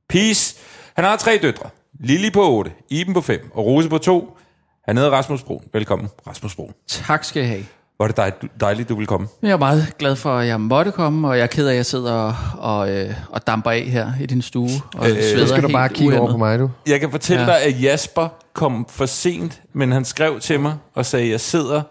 Peace. 0.09 0.57
Han 0.95 1.05
har 1.05 1.17
tre 1.17 1.39
døtre. 1.41 1.69
Lili 1.99 2.29
på 2.31 2.51
8, 2.51 2.71
Iben 2.89 3.13
på 3.13 3.21
5 3.21 3.51
og 3.53 3.65
Rose 3.65 3.89
på 3.89 3.97
2. 3.97 4.37
Han 4.85 4.97
hedder 4.97 5.11
Rasmus 5.11 5.43
Brun. 5.43 5.63
Velkommen, 5.73 6.09
Rasmus 6.27 6.55
Brun. 6.55 6.73
Tak 6.87 7.23
skal 7.23 7.43
I 7.43 7.45
have. 7.45 7.65
Er 8.03 8.07
det 8.07 8.17
dej- 8.17 8.49
dejligt, 8.59 8.89
du 8.89 8.95
vil 8.95 9.07
komme. 9.07 9.27
Jeg 9.41 9.51
er 9.51 9.57
meget 9.57 9.93
glad 9.99 10.15
for, 10.15 10.37
at 10.37 10.47
jeg 10.47 10.61
måtte 10.61 10.91
komme, 10.91 11.27
og 11.27 11.37
jeg 11.37 11.43
er 11.43 11.47
ked 11.47 11.67
af, 11.67 11.71
at 11.71 11.77
jeg 11.77 11.85
sidder 11.85 12.13
og, 12.13 12.35
og, 12.57 12.91
øh, 12.91 13.13
og 13.29 13.47
damper 13.47 13.71
af 13.71 13.81
her 13.81 14.11
i 14.21 14.25
din 14.25 14.41
stue. 14.41 14.69
Og 14.97 15.09
øh, 15.09 15.15
sveder 15.23 15.45
skal 15.45 15.63
du 15.63 15.67
bare 15.71 15.89
kigge 15.89 16.13
over 16.13 16.21
uhæmmet. 16.21 16.33
på 16.33 16.37
mig, 16.37 16.59
du. 16.59 16.69
Jeg 16.87 16.99
kan 16.99 17.11
fortælle 17.11 17.43
Ja. 17.43 17.47
dig, 17.49 17.61
at 17.61 17.83
Jasper 17.83 18.27
kom 18.53 18.85
for 18.89 19.05
sent, 19.05 19.61
men 19.73 19.91
han 19.91 20.05
skrev 20.05 20.39
til 20.39 20.59
mig 20.59 20.73
og 20.95 21.05
sagde, 21.05 21.25
at 21.25 21.31
jeg 21.31 21.39
sidder 21.39 21.81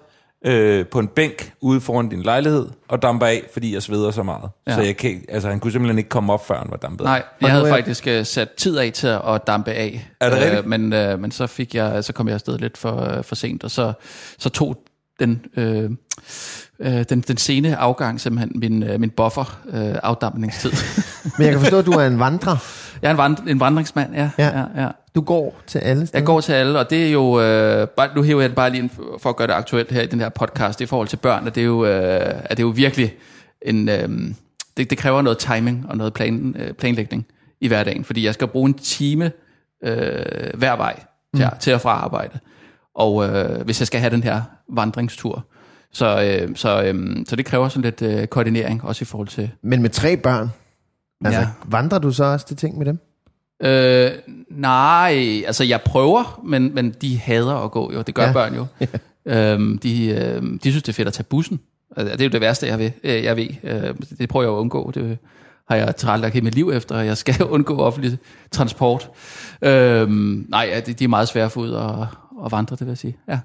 øh, 0.46 0.86
på 0.86 0.98
en 0.98 1.06
bænk 1.08 1.52
ude 1.60 1.80
foran 1.80 2.08
din 2.08 2.22
lejlighed 2.22 2.66
og 2.88 3.02
damper 3.02 3.26
af, 3.26 3.42
fordi 3.52 3.74
jeg 3.74 3.82
sveder 3.82 4.10
så 4.10 4.22
meget. 4.22 4.50
Ja. 4.68 4.74
Så 4.74 4.80
jeg 4.80 4.96
kan, 4.96 5.24
altså, 5.28 5.48
han 5.48 5.60
kunne 5.60 5.72
simpelthen 5.72 5.98
ikke 5.98 6.10
komme 6.10 6.32
op, 6.32 6.46
før 6.46 6.58
han 6.58 6.66
var 6.70 6.76
dampet. 6.76 7.04
Nej, 7.04 7.22
jeg 7.40 7.50
havde 7.50 7.64
jeg- 7.64 7.74
faktisk 7.74 8.06
øh, 8.06 8.24
sat 8.26 8.48
tid 8.58 8.78
af 8.78 8.92
til 8.92 9.06
at 9.06 9.46
dampe 9.46 9.70
af. 9.70 10.08
Er 10.20 10.30
det 10.30 10.36
Øh, 10.38 10.44
rigtigt? 10.44 10.66
Men, 10.66 10.92
øh, 10.92 11.18
men 11.20 11.30
så, 11.30 11.46
fik 11.46 11.74
jeg, 11.74 12.04
så 12.04 12.12
kom 12.12 12.26
jeg 12.28 12.34
afsted 12.34 12.58
lidt 12.58 12.78
for, 12.78 13.16
øh, 13.18 13.24
for 13.24 13.34
sent, 13.34 13.64
og 13.64 13.70
så, 13.70 13.92
så 14.38 14.48
tog 14.48 14.76
den, 15.20 15.42
øh, 15.56 15.90
øh, 16.80 17.04
den, 17.08 17.20
den 17.20 17.36
sene 17.36 17.76
afgang, 17.76 18.20
simpelthen 18.20 18.52
min, 18.60 18.82
øh, 18.82 19.00
min 19.00 19.10
buffer 19.10 19.60
øh, 19.72 19.94
afdampningstid. 20.02 20.72
Men 21.38 21.44
jeg 21.44 21.52
kan 21.52 21.60
forstå, 21.60 21.78
at 21.78 21.86
du 21.86 21.90
er 21.92 22.06
en 22.06 22.18
vandrer. 22.18 22.56
jeg 23.02 23.08
er 23.08 23.12
en, 23.12 23.18
vand, 23.18 23.48
en 23.48 23.60
vandringsmand, 23.60 24.14
ja. 24.14 24.30
Ja. 24.38 24.58
ja, 24.58 24.82
ja. 24.82 24.88
Du 25.14 25.20
går 25.20 25.60
til 25.66 25.78
alle 25.78 26.06
steder. 26.06 26.18
Jeg 26.18 26.26
går 26.26 26.40
til 26.40 26.52
alle, 26.52 26.78
og 26.78 26.90
det 26.90 27.06
er 27.06 27.10
jo, 27.12 27.40
øh, 27.40 27.88
bare, 27.88 28.08
nu 28.16 28.22
hæver 28.22 28.40
jeg 28.40 28.48
den 28.50 28.56
bare 28.56 28.70
lige 28.70 28.82
ind 28.82 28.90
for- 29.20 29.28
at 29.28 29.36
gøre 29.36 29.46
det 29.46 29.52
aktuelt 29.54 29.92
her 29.92 30.02
i 30.02 30.06
den 30.06 30.20
her 30.20 30.28
podcast, 30.28 30.80
i 30.80 30.86
forhold 30.86 31.08
til 31.08 31.16
børn, 31.16 31.46
at 31.46 31.54
det 31.54 31.60
er 31.60 31.64
jo, 31.64 31.84
øh, 31.86 32.20
at 32.44 32.50
det 32.50 32.58
er 32.58 32.66
jo 32.66 32.72
virkelig 32.76 33.14
en, 33.62 33.88
øh, 33.88 34.08
det, 34.76 34.90
det 34.90 34.98
kræver 34.98 35.22
noget 35.22 35.38
timing 35.38 35.86
og 35.88 35.96
noget 35.96 36.14
plan, 36.14 36.54
øh, 36.58 36.72
planlægning 36.72 37.26
i 37.60 37.68
hverdagen, 37.68 38.04
fordi 38.04 38.24
jeg 38.24 38.34
skal 38.34 38.46
bruge 38.46 38.68
en 38.68 38.74
time 38.74 39.32
øh, 39.84 40.22
hver 40.54 40.76
vej 40.76 41.00
til, 41.36 41.44
mm. 41.44 41.58
til 41.60 41.70
at 41.70 41.80
fra 41.80 41.90
arbejde, 41.90 42.38
og 43.00 43.28
øh, 43.28 43.64
hvis 43.64 43.80
jeg 43.80 43.86
skal 43.86 44.00
have 44.00 44.10
den 44.10 44.22
her 44.22 44.42
vandringstur, 44.68 45.44
så, 45.92 46.22
øh, 46.46 46.56
så, 46.56 46.82
øh, 46.82 47.16
så 47.28 47.36
det 47.36 47.44
kræver 47.46 47.68
sådan 47.68 47.82
lidt 47.82 48.02
øh, 48.02 48.26
koordinering, 48.26 48.84
også 48.84 49.02
i 49.02 49.04
forhold 49.04 49.28
til, 49.28 49.50
Men 49.62 49.82
med 49.82 49.90
tre 49.90 50.16
børn. 50.16 50.50
Altså, 51.24 51.40
Ja. 51.40 51.46
ja. 51.46 51.52
vandrer 51.64 51.98
du 51.98 52.12
så 52.12 52.24
også 52.24 52.46
til 52.46 52.56
ting 52.56 52.78
med 52.78 52.86
dem? 52.86 52.98
Øh, 53.62 54.10
nej, 54.50 55.42
altså 55.46 55.64
jeg 55.64 55.80
prøver, 55.80 56.40
men, 56.44 56.74
men 56.74 56.90
de 57.02 57.18
hader 57.18 57.54
at 57.64 57.70
gå 57.70 57.92
jo. 57.92 58.02
Det 58.02 58.14
gør 58.14 58.22
ja. 58.22 58.28
Ja. 58.28 58.32
børn 58.32 58.54
jo. 58.54 58.66
øhm, 59.32 59.78
de, 59.78 60.06
øh, 60.08 60.42
de 60.42 60.70
synes, 60.70 60.82
det 60.82 60.88
er 60.88 60.92
fedt 60.96 61.08
at 61.08 61.14
tage 61.14 61.24
bussen. 61.24 61.60
Altså, 61.96 62.12
det 62.12 62.20
er 62.20 62.24
jo 62.24 62.30
det 62.32 62.40
værste, 62.40 62.66
jeg 62.66 62.78
ved. 62.78 62.90
Øh, 63.04 63.24
Jeg 63.24 63.36
ved. 63.36 63.46
Øh, 63.62 63.94
det 64.18 64.28
prøver 64.28 64.44
jeg 64.46 64.52
at 64.52 64.56
undgå. 64.58 64.90
Det 64.94 65.18
har 65.70 65.76
jeg 65.76 65.96
tilrettelagt 65.96 66.34
hele 66.34 66.44
mit 66.44 66.54
liv 66.54 66.70
efter, 66.74 67.00
jeg 67.00 67.16
skal 67.16 67.42
undgå 67.54 67.78
offentlig 67.78 68.18
transport. 68.50 69.10
Øhm, 69.62 70.46
nej, 70.48 70.68
ja, 70.74 70.80
de, 70.80 70.92
de 70.92 71.04
er 71.04 71.08
meget 71.08 71.28
svære 71.28 71.44
at 71.44 71.52
få 71.52 71.60
ud 71.60 71.70
og, 71.70 72.06
og 72.40 72.52
vandre, 72.52 72.76
det 72.76 72.80
vil 72.86 72.90
jeg 72.90 72.98
sige. 72.98 73.16
Ja. 73.28 73.38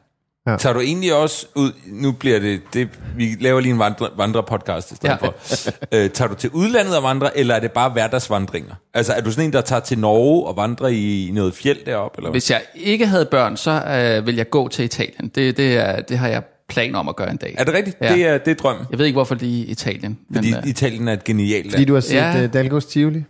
Tager 0.57 0.73
du 0.73 0.79
egentlig 0.79 1.13
også 1.15 1.47
ud, 1.55 1.71
nu 1.87 2.11
bliver 2.11 2.39
det, 2.39 2.61
det 2.73 2.89
vi 3.17 3.35
laver 3.39 3.59
lige 3.59 3.73
en 3.73 3.79
vandre, 3.79 4.09
vandrepodcast 4.17 4.91
i 4.91 4.95
stedet 4.95 5.17
Ja. 5.21 5.25
ja. 5.25 5.27
for. 5.27 5.71
Øh, 5.91 6.09
tager 6.09 6.29
du 6.29 6.35
til 6.35 6.49
udlandet 6.49 6.97
og 6.97 7.03
vandre, 7.03 7.37
eller 7.37 7.55
er 7.55 7.59
det 7.59 7.71
bare 7.71 7.89
hverdagsvandringer? 7.89 8.75
Altså 8.93 9.13
er 9.13 9.21
du 9.21 9.31
sådan 9.31 9.45
en, 9.45 9.53
der 9.53 9.61
tager 9.61 9.79
til 9.79 9.99
Norge 9.99 10.47
og 10.47 10.57
vandrer 10.57 10.87
i 10.87 11.31
noget 11.33 11.53
fjeld 11.53 11.85
deroppe? 11.85 12.17
Eller 12.19 12.29
hvad? 12.29 12.33
Hvis 12.33 12.51
jeg 12.51 12.61
ikke 12.75 13.07
havde 13.07 13.25
børn, 13.25 13.57
så 13.57 13.71
øh, 13.71 14.25
vil 14.27 14.35
jeg 14.35 14.49
gå 14.49 14.67
til 14.67 14.85
Italien. 14.85 15.27
Det, 15.35 15.57
det, 15.57 15.77
er, 15.77 16.01
det 16.01 16.17
har 16.17 16.27
jeg 16.27 16.43
planer 16.69 16.99
om 16.99 17.09
at 17.09 17.15
gøre 17.15 17.31
en 17.31 17.37
dag. 17.37 17.55
Er 17.57 17.63
det 17.63 17.73
rigtigt? 17.73 17.97
Ja. 18.01 18.07
Ja. 18.07 18.13
Det, 18.15 18.25
er, 18.27 18.37
det 18.37 18.51
er 18.51 18.55
drømmen. 18.55 18.85
Jeg 18.91 18.99
ved 18.99 19.05
ikke, 19.05 19.15
hvorfor 19.15 19.35
lige 19.35 19.65
Italien. 19.65 20.19
Fordi 20.35 20.51
Men, 20.51 20.59
øh, 20.63 20.67
Italien 20.69 21.07
er 21.07 21.13
et 21.13 21.23
genialt 21.23 21.65
Fordi 21.65 21.77
land. 21.77 21.87
du 21.87 21.93
har 21.93 22.01
set 22.01 22.15
Ja. 22.15 22.37
ja. 22.37 22.43
uh, 22.45 22.53
Dalgos 22.53 22.85
Tivoli? 22.85 23.23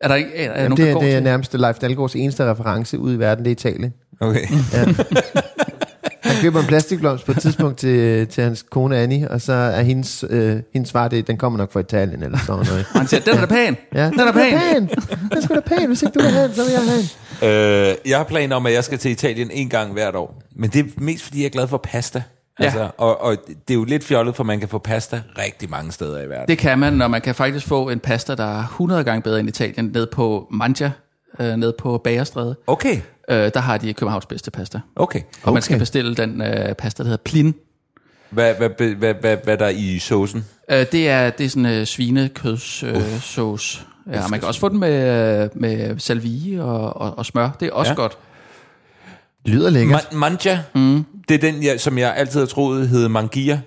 er 0.00 0.08
der 0.08 0.14
ikke 0.14 0.30
er, 0.36 0.50
er 0.50 0.62
Jamen, 0.62 0.70
nogen, 0.70 0.76
det, 0.76 0.84
der 0.84 0.90
er, 0.90 0.94
går 0.94 1.00
det 1.00 1.14
er 1.14 1.20
nærmest 1.20 1.54
Leif 1.54 1.76
Dalgaards 1.78 2.16
eneste 2.16 2.50
reference 2.50 2.98
ud 2.98 3.14
i 3.14 3.18
verden, 3.18 3.44
det 3.44 3.50
er 3.50 3.52
Italien. 3.52 3.94
Okay. 4.20 4.46
Han 6.22 6.36
køber 6.40 6.60
en 6.60 6.66
plastikblomst 6.66 7.26
på 7.26 7.32
et 7.32 7.38
tidspunkt 7.38 7.78
til, 7.78 8.26
til 8.26 8.44
hans 8.44 8.62
kone 8.62 8.96
Annie, 8.96 9.30
og 9.30 9.40
så 9.40 9.52
er 9.52 9.82
hendes, 9.82 10.24
øh, 10.30 10.56
hendes 10.72 10.90
svar, 10.90 11.08
det, 11.08 11.26
den 11.26 11.36
kommer 11.36 11.58
nok 11.58 11.72
fra 11.72 11.80
Italien 11.80 12.22
eller 12.22 12.38
sådan 12.38 12.66
noget. 12.66 12.86
Han 12.92 13.06
siger, 13.06 13.20
den 13.20 13.34
er 13.34 13.40
da 13.40 13.46
pæn. 13.46 13.76
Ja, 13.94 14.04
Den 14.10 14.20
er 14.20 14.24
da 14.24 14.32
pæn. 14.32 14.58
pæn. 14.58 14.88
Den 15.32 15.42
skal 15.42 15.56
da 15.56 15.60
pæn. 15.60 15.86
Hvis 15.86 16.02
ikke 16.02 16.18
du 16.18 16.22
vil 16.22 16.30
have 16.30 16.48
den, 16.48 16.54
så 16.54 16.62
vil 16.64 16.72
jeg 16.72 16.80
have 16.80 17.02
den. 17.40 17.90
Øh, 17.90 18.10
jeg 18.10 18.16
har 18.16 18.24
planer 18.24 18.56
om, 18.56 18.66
at 18.66 18.72
jeg 18.72 18.84
skal 18.84 18.98
til 18.98 19.10
Italien 19.10 19.50
en 19.50 19.68
gang 19.68 19.92
hvert 19.92 20.14
år. 20.16 20.42
Men 20.56 20.70
det 20.70 20.80
er 20.80 20.84
mest, 20.96 21.24
fordi 21.24 21.38
jeg 21.40 21.46
er 21.46 21.50
glad 21.50 21.68
for 21.68 21.76
pasta. 21.78 22.22
Ja. 22.60 22.64
Altså, 22.64 22.90
og, 22.98 23.22
og 23.22 23.36
det 23.48 23.74
er 23.74 23.78
jo 23.78 23.84
lidt 23.84 24.04
fjollet, 24.04 24.36
for 24.36 24.44
man 24.44 24.60
kan 24.60 24.68
få 24.68 24.78
pasta 24.78 25.20
rigtig 25.38 25.70
mange 25.70 25.92
steder 25.92 26.22
i 26.22 26.28
verden. 26.28 26.48
Det 26.48 26.58
kan 26.58 26.78
man, 26.78 26.92
når 26.92 27.08
man 27.08 27.20
kan 27.20 27.34
faktisk 27.34 27.66
få 27.66 27.88
en 27.88 28.00
pasta, 28.00 28.34
der 28.34 28.58
er 28.58 28.62
100 28.62 29.04
gange 29.04 29.22
bedre 29.22 29.40
end 29.40 29.48
Italien, 29.48 29.90
ned 29.94 30.06
på 30.06 30.46
Mangia, 30.50 30.92
øh, 31.40 31.56
ned 31.56 31.72
på 31.78 32.00
Bagerstræde. 32.04 32.56
Okay, 32.66 33.00
Øh, 33.30 33.50
der 33.54 33.60
har 33.60 33.78
de 33.78 33.92
Københavns 33.92 34.26
bedste 34.26 34.50
pasta. 34.50 34.80
okay. 34.96 35.20
Og 35.42 35.52
man 35.52 35.62
skal 35.62 35.74
Okay. 35.74 35.80
bestille 35.80 36.14
den 36.14 36.42
øh, 36.42 36.74
pasta, 36.74 37.02
der 37.02 37.08
hedder 37.08 37.22
plin. 37.24 37.54
Hvad, 38.30 38.54
hvad, 38.54 38.70
hvad, 38.76 38.88
hvad, 38.88 39.14
hvad, 39.14 39.36
hvad 39.44 39.54
er 39.54 39.58
der 39.58 39.68
i 39.68 39.98
saucen? 39.98 40.44
Øh, 40.70 40.86
det 40.92 41.08
er, 41.08 41.30
det 41.30 41.46
er 41.46 41.50
sådan 41.50 41.66
en 41.66 41.72
øh, 41.80 41.86
svinekøds 41.86 42.82
øh. 42.82 42.94
Ja, 44.12 44.26
man 44.28 44.38
kan 44.40 44.48
også 44.48 44.60
få 44.60 44.68
den 44.68 44.78
med, 44.80 45.48
med 45.54 45.98
salvie 45.98 46.62
og, 46.62 46.96
og, 46.96 47.18
og 47.18 47.26
smør. 47.26 47.50
Det 47.60 47.68
er 47.68 47.72
også 47.72 47.90
ja. 47.90 47.94
Godt. 47.96 48.18
Lyder 49.46 49.70
lækkert. 49.70 50.00
Ma- 50.00 50.16
manja, 50.16 50.62
mm. 50.74 51.04
det 51.28 51.34
er 51.34 51.38
den, 51.52 51.62
jeg, 51.62 51.80
som 51.80 51.98
jeg 51.98 52.14
altid 52.16 52.40
har 52.40 52.46
troet 52.46 52.88
hed 52.88 53.08
mangia. 53.08 53.60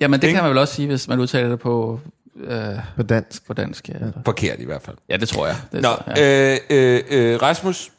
Jamen, 0.00 0.20
det 0.20 0.26
Ikke? 0.26 0.34
kan 0.34 0.42
man 0.44 0.50
vel 0.50 0.58
også 0.58 0.74
sige, 0.74 0.88
hvis 0.88 1.08
man 1.08 1.20
udtaler 1.20 1.48
det 1.48 1.58
på, 1.60 2.00
øh, 2.44 2.58
På 2.96 3.02
dansk. 3.02 3.46
på 3.46 3.52
dansk. 3.52 3.88
Ja. 3.88 3.94
Forkert 4.24 4.60
i 4.60 4.64
hvert 4.64 4.82
fald. 4.82 4.96
ja, 5.08 5.16
det 5.16 5.28
tror 5.28 5.46
jeg. 5.46 5.56
Det 5.72 5.82
Nå, 5.82 5.88
tror 5.88 6.12
jeg. 6.16 6.58
øh, 6.70 7.00
øh, 7.10 7.32
øh, 7.32 7.42
Rasmus, 7.42 7.90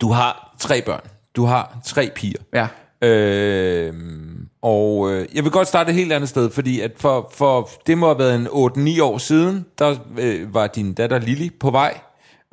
du 0.00 0.08
har 0.12 0.56
tre 0.60 0.82
børn. 0.82 1.00
Du 1.36 1.44
har 1.44 1.78
tre 1.84 2.10
piger. 2.14 2.38
Ja. 2.54 2.66
Øh, 3.08 3.94
og 4.62 5.12
øh, 5.12 5.26
jeg 5.34 5.44
vil 5.44 5.52
godt 5.52 5.68
starte 5.68 5.90
et 5.90 5.94
helt 5.94 6.12
andet 6.12 6.28
sted, 6.28 6.50
fordi 6.50 6.80
at 6.80 6.90
for, 6.96 7.30
for 7.34 7.70
det 7.86 7.98
må 7.98 8.06
have 8.06 8.18
været 8.18 8.34
en 8.34 8.46
8-9 8.98 9.02
år 9.02 9.18
siden, 9.18 9.66
der 9.78 9.96
øh, 10.18 10.54
var 10.54 10.66
din 10.66 10.92
datter 10.92 11.18
Lili 11.18 11.50
på 11.60 11.70
vej, 11.70 11.98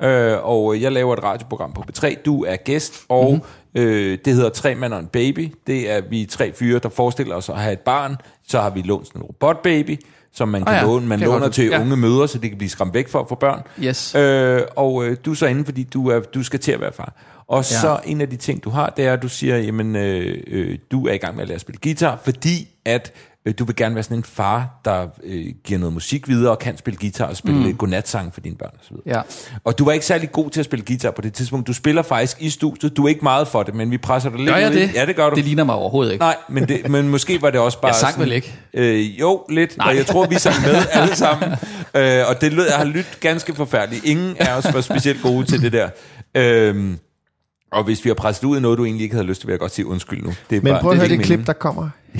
øh, 0.02 0.36
og 0.42 0.80
jeg 0.80 0.92
laver 0.92 1.12
et 1.12 1.22
radioprogram 1.22 1.72
på 1.72 1.84
B3. 1.90 2.22
Du 2.22 2.44
er 2.44 2.56
gæst, 2.56 2.94
og 3.08 3.32
mm-hmm. 3.32 3.82
øh, 3.82 4.18
det 4.24 4.34
hedder 4.34 4.48
Tre 4.48 4.74
mand 4.74 4.94
og 4.94 5.00
en 5.00 5.06
baby. 5.06 5.54
Det 5.66 5.90
er 5.90 6.00
vi 6.10 6.24
tre 6.30 6.52
fyre, 6.52 6.78
der 6.78 6.88
forestiller 6.88 7.34
os 7.34 7.48
at 7.48 7.58
have 7.58 7.72
et 7.72 7.80
barn. 7.80 8.16
Så 8.48 8.60
har 8.60 8.70
vi 8.70 8.82
lånt 8.82 9.12
en 9.12 9.22
robotbaby, 9.22 10.00
som 10.32 10.48
man 10.48 10.64
kan 10.64 10.74
Ah 10.74 10.80
ja, 10.80 10.86
låne. 10.86 11.06
Man 11.06 11.18
kan 11.18 11.28
låner 11.28 11.48
til. 11.48 11.64
Ja. 11.64 11.80
unge 11.80 11.96
mødre, 11.96 12.28
så 12.28 12.38
de 12.38 12.48
kan 12.48 12.58
blive 12.58 12.70
skræmt 12.70 12.94
væk 12.94 13.08
for 13.08 13.20
at 13.20 13.28
få 13.28 13.34
børn. 13.34 13.62
Yes. 13.80 14.14
Øh, 14.14 14.60
og 14.76 15.04
øh, 15.04 15.16
du 15.24 15.30
er 15.30 15.34
så 15.34 15.46
inde, 15.46 15.64
fordi 15.64 15.82
du, 15.82 16.08
er, 16.08 16.20
du 16.20 16.42
skal 16.42 16.60
til 16.60 16.72
at 16.72 16.80
være 16.80 16.92
far. 16.92 17.12
Og 17.52 17.70
ja. 17.70 17.80
så 17.80 18.00
en 18.04 18.20
af 18.20 18.28
de 18.28 18.36
ting, 18.36 18.64
du 18.64 18.70
har, 18.70 18.92
det 18.96 19.06
er, 19.06 19.12
at 19.12 19.22
du 19.22 19.28
siger, 19.28 19.56
jamen, 19.56 19.96
øh, 19.96 20.42
øh, 20.46 20.78
du 20.90 21.06
er 21.06 21.12
i 21.12 21.16
gang 21.16 21.34
med 21.34 21.42
at 21.42 21.48
lære 21.48 21.54
at 21.54 21.60
spille 21.60 21.78
guitar, 21.82 22.18
fordi 22.24 22.68
at 22.84 23.12
øh, 23.46 23.54
du 23.58 23.64
vil 23.64 23.76
gerne 23.76 23.94
være 23.94 24.04
sådan 24.04 24.16
en 24.16 24.24
far, 24.24 24.80
der 24.84 25.06
øh, 25.24 25.44
giver 25.64 25.80
noget 25.80 25.92
musik 25.92 26.28
videre, 26.28 26.50
og 26.50 26.58
kan 26.58 26.78
spille 26.78 26.98
guitar 27.00 27.26
og 27.26 27.36
spille 27.36 27.66
mm. 27.66 27.76
godnatsang 27.76 28.34
for 28.34 28.40
dine 28.40 28.56
børn 28.56 28.70
osv. 28.80 28.96
Ja. 29.06 29.20
Og 29.64 29.78
du 29.78 29.84
var 29.84 29.92
ikke 29.92 30.06
særlig 30.06 30.32
god 30.32 30.50
til 30.50 30.60
at 30.60 30.64
spille 30.64 30.84
guitar 30.84 31.10
på 31.10 31.22
det 31.22 31.32
tidspunkt. 31.32 31.66
Du 31.66 31.72
spiller 31.72 32.02
faktisk 32.02 32.36
i 32.42 32.50
studiet. 32.50 32.96
Du 32.96 33.04
er 33.04 33.08
ikke 33.08 33.22
meget 33.22 33.48
for 33.48 33.62
det, 33.62 33.74
men 33.74 33.90
vi 33.90 33.98
presser 33.98 34.30
dig 34.30 34.38
lidt 34.38 34.50
Gør 34.50 34.56
jeg 34.56 34.70
ud 34.70 34.74
det? 34.76 34.94
Ja, 34.94 35.06
det 35.06 35.16
gør 35.16 35.30
du. 35.30 35.36
Det 35.36 35.44
ligner 35.44 35.64
mig 35.64 35.74
overhovedet 35.74 36.12
ikke. 36.12 36.22
Nej, 36.22 36.36
men, 36.48 36.68
det, 36.68 36.90
men 36.90 37.08
måske 37.08 37.42
var 37.42 37.50
det 37.50 37.60
også 37.60 37.80
bare 37.82 37.88
Jeg 37.88 37.96
sang 37.96 38.12
sådan, 38.12 38.24
vel 38.24 38.32
ikke? 38.32 38.54
Øh, 38.74 39.20
jo, 39.20 39.44
lidt. 39.48 39.76
Nej. 39.76 39.88
Og 39.88 39.96
jeg 39.96 40.06
tror, 40.06 40.26
vi 40.26 40.34
sang 40.34 40.62
med 40.62 40.74
alle 40.92 41.16
sammen. 41.16 41.52
Øh, 41.94 42.28
og 42.28 42.40
det 42.40 42.52
lød, 42.52 42.66
jeg 42.66 42.76
har 42.76 42.84
lyttet 42.84 43.20
ganske 43.20 43.54
forfærdeligt. 43.54 44.04
Ingen 44.04 44.36
af 44.38 44.56
os 44.56 44.74
var 44.74 44.80
specielt 44.80 45.22
gode 45.22 45.46
til 45.46 45.62
det 45.62 45.72
der. 45.72 45.88
Øhm, 46.34 46.98
og 47.72 47.84
hvis 47.84 48.04
vi 48.04 48.10
har 48.10 48.14
presset 48.14 48.44
ud 48.44 48.56
i 48.56 48.60
noget, 48.60 48.78
du 48.78 48.84
egentlig 48.84 49.04
ikke 49.04 49.14
havde 49.14 49.26
lyst 49.26 49.40
til, 49.40 49.46
vil 49.46 49.52
jeg 49.52 49.60
godt 49.60 49.74
sige 49.74 49.86
undskyld 49.86 50.22
nu. 50.22 50.32
Det 50.50 50.56
er 50.56 50.60
Men 50.62 50.72
bare, 50.72 50.80
prøv 50.80 50.90
at 50.90 50.94
det 50.94 50.98
er 50.98 51.08
høre 51.08 51.08
det 51.08 51.12
ikke 51.12 51.24
klip, 51.24 51.46
der 51.46 51.52
kommer. 51.52 51.88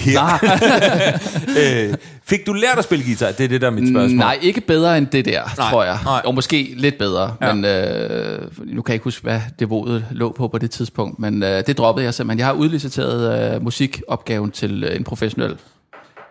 øh, 1.62 1.94
fik 2.24 2.46
du 2.46 2.52
lært 2.52 2.78
at 2.78 2.84
spille 2.84 3.04
guitar? 3.04 3.30
Det 3.32 3.44
er 3.44 3.48
det, 3.48 3.60
der 3.60 3.66
er 3.66 3.70
mit 3.70 3.88
spørgsmål. 3.92 4.18
Nej, 4.18 4.38
ikke 4.42 4.60
bedre 4.60 4.98
end 4.98 5.06
det 5.06 5.24
der, 5.24 5.32
Nej, 5.42 5.52
nej, 5.58 5.70
tror 5.70 5.84
jeg. 5.84 5.98
nej. 6.04 6.22
Og 6.24 6.34
måske 6.34 6.74
lidt 6.76 6.98
bedre, 6.98 7.34
Ja. 7.40 7.46
ja. 7.46 7.54
men 7.54 7.64
øh, 7.64 8.38
nu 8.66 8.82
kan 8.82 8.90
jeg 8.92 8.94
ikke 8.94 9.04
huske, 9.04 9.22
hvad 9.22 9.40
niveauet 9.60 10.04
lå 10.10 10.32
på 10.32 10.48
på 10.48 10.58
det 10.58 10.70
tidspunkt, 10.70 11.18
men 11.18 11.42
øh, 11.42 11.66
det 11.66 11.78
droppede 11.78 12.04
jeg 12.04 12.14
simpelthen. 12.14 12.38
Jeg 12.38 12.46
har 12.46 12.52
udliciteret 12.54 13.54
øh, 13.54 13.62
musikopgaven 13.64 14.50
til 14.50 14.84
øh, 14.84 14.96
en 14.96 15.04
professionel, 15.04 15.56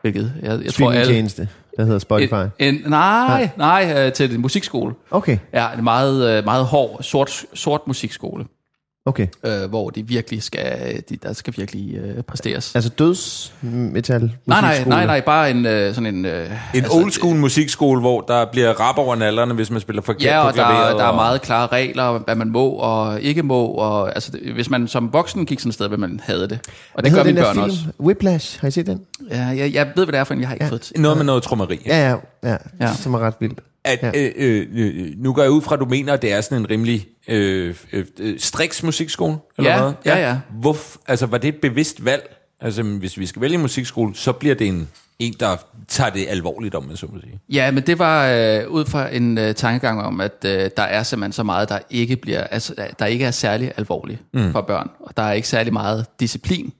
hvilket 0.01 0.33
jeg, 0.41 0.49
jeg 0.49 0.51
tror 0.51 0.59
alle... 0.61 0.71
Streamingtjeneste, 0.71 1.47
der 1.77 1.83
hedder 1.85 1.99
Spotify. 1.99 2.33
En, 2.33 2.49
en, 2.59 2.81
nej, 2.87 3.49
nej, 3.57 3.93
øh, 3.97 4.13
til 4.13 4.35
en 4.35 4.41
musikskole. 4.41 4.93
Okay, 5.11 5.37
Ja, 5.53 5.67
en 5.77 5.83
meget, 5.83 6.37
øh, 6.37 6.45
meget 6.45 6.65
hård, 6.65 7.03
sort, 7.03 7.43
sort 7.53 7.81
musikskole, 7.87 8.45
okay. 9.05 9.27
øh, 9.45 9.69
hvor 9.69 9.89
det 9.89 10.09
virkelig 10.09 10.43
skal, 10.43 11.03
de, 11.09 11.15
der 11.23 11.33
skal 11.33 11.53
virkelig 11.57 11.95
øh, 11.95 12.23
præsteres. 12.23 12.75
Altså 12.75 12.89
dødsmetal 12.89 14.31
Nej, 14.45 14.61
nej, 14.61 14.83
nej, 14.85 15.05
nej, 15.05 15.21
bare 15.21 15.51
en 15.51 15.65
øh, 15.65 15.93
sådan 15.95 16.15
en... 16.15 16.25
Øh, 16.25 16.49
En 16.75 16.85
old 16.91 17.11
school 17.11 17.35
musikskole, 17.35 17.99
hvor 18.01 18.21
der 18.21 18.45
bliver 18.51 18.79
rap 18.79 18.97
over 18.97 19.15
nallerne, 19.15 19.53
hvis 19.53 19.71
man 19.71 19.81
spiller 19.81 20.01
forkert 20.01 20.23
Ja, 20.23 20.41
på 20.41 20.47
og 20.47 20.53
der, 20.53 20.65
klaveret. 20.67 20.91
er- 20.93 20.97
der 20.97 21.05
er 21.05 21.15
meget 21.15 21.41
klare 21.41 21.67
regler, 21.67 22.19
hvad 22.19 22.35
man 22.35 22.49
må 22.49 22.69
og 22.69 23.21
ikke 23.21 23.43
må. 23.43 23.65
Og, 23.65 24.15
altså, 24.15 24.31
hvis 24.53 24.69
man 24.69 24.87
som 24.87 25.13
voksen 25.13 25.45
gik 25.45 25.59
sådan 25.59 25.69
et 25.69 25.73
sted, 25.73 25.87
vil 25.89 25.99
man 25.99 26.19
have 26.23 26.41
det. 26.43 26.51
Og 26.51 26.57
Hvad 27.01 27.03
det 27.03 27.03
gør 27.03 27.09
hedder 27.09 27.23
den 27.23 27.35
mine 27.35 27.39
der 27.41 27.53
børn 27.53 27.55
film? 27.55 27.63
også. 27.63 27.79
Whiplash, 27.99 28.61
har 28.61 28.67
I 28.67 28.71
set 28.71 28.85
den? 28.85 29.01
Ja, 29.31 29.41
jeg, 29.45 29.73
jeg 29.73 29.85
ved, 29.95 30.05
hvad 30.05 30.11
det 30.13 30.19
er 30.19 30.23
for 30.23 30.33
en, 30.33 30.39
jeg 30.39 30.47
har 30.47 30.55
ikke 30.55 30.65
ja. 30.65 30.71
fået 30.71 30.91
Noget 30.95 31.17
med 31.17 31.25
noget 31.25 31.43
trommeri. 31.43 31.79
Ja, 31.85 32.09
ja, 32.09 32.15
ja, 32.43 32.49
ja. 32.49 32.57
Ja. 32.79 32.93
som 32.93 33.13
er 33.13 33.19
ret 33.19 33.33
vildt. 33.39 33.59
At, 33.83 33.99
Ja. 34.03 34.11
øh, 34.15 34.31
øh, 34.35 34.67
øh, 34.73 35.13
nu 35.17 35.33
går 35.33 35.41
jeg 35.41 35.51
ud 35.51 35.61
fra, 35.61 35.73
at 35.75 35.79
du 35.79 35.85
mener, 35.85 36.13
at 36.13 36.21
det 36.21 36.31
er 36.31 36.41
sådan 36.41 36.57
en 36.57 36.69
rimelig 36.69 37.07
øh, 37.27 37.75
øh, 37.91 38.05
øh, 38.19 38.39
striks 38.39 38.83
musikskole? 38.83 39.37
Eller 39.57 39.71
Ja, 39.71 39.81
hvad? 39.81 39.93
ja, 40.05 40.17
ja. 40.29 40.39
Hvorf, 40.59 40.95
altså, 41.07 41.25
var 41.25 41.37
det 41.37 41.47
et 41.47 41.55
bevidst 41.61 42.05
valg? 42.05 42.35
Altså, 42.61 42.83
hvis 42.83 43.17
vi 43.19 43.25
skal 43.25 43.41
vælge 43.41 43.55
en 43.55 43.61
musikskole, 43.61 44.15
så 44.15 44.31
bliver 44.31 44.55
det 44.55 44.67
en, 44.67 44.89
en 45.19 45.33
der 45.39 45.55
tager 45.87 46.09
det 46.09 46.25
alvorligt, 46.29 46.75
om 46.75 46.83
man 46.83 46.95
så 46.97 47.05
må 47.13 47.19
sige. 47.19 47.39
Ja, 47.49 47.71
men 47.71 47.87
det 47.87 47.99
var 47.99 48.27
øh, 48.27 48.67
ud 48.67 48.85
fra 48.85 49.15
en 49.15 49.37
øh, 49.37 49.55
tankegang 49.55 50.01
om, 50.01 50.21
at 50.21 50.45
øh, 50.45 50.69
der 50.77 50.83
er 50.83 51.03
simpelthen 51.03 51.31
så 51.33 51.43
meget, 51.43 51.69
der 51.69 51.79
ikke 51.89 52.15
bliver, 52.15 52.43
altså, 52.43 52.73
der 52.99 53.05
ikke 53.05 53.25
er 53.25 53.31
særlig 53.31 53.71
alvorligt 53.77 54.19
mm. 54.33 54.51
for 54.51 54.61
børn. 54.61 54.89
Og 54.99 55.17
der 55.17 55.23
er 55.23 55.33
ikke 55.33 55.47
særlig 55.47 55.73
meget 55.73 56.05
disciplin. 56.19 56.73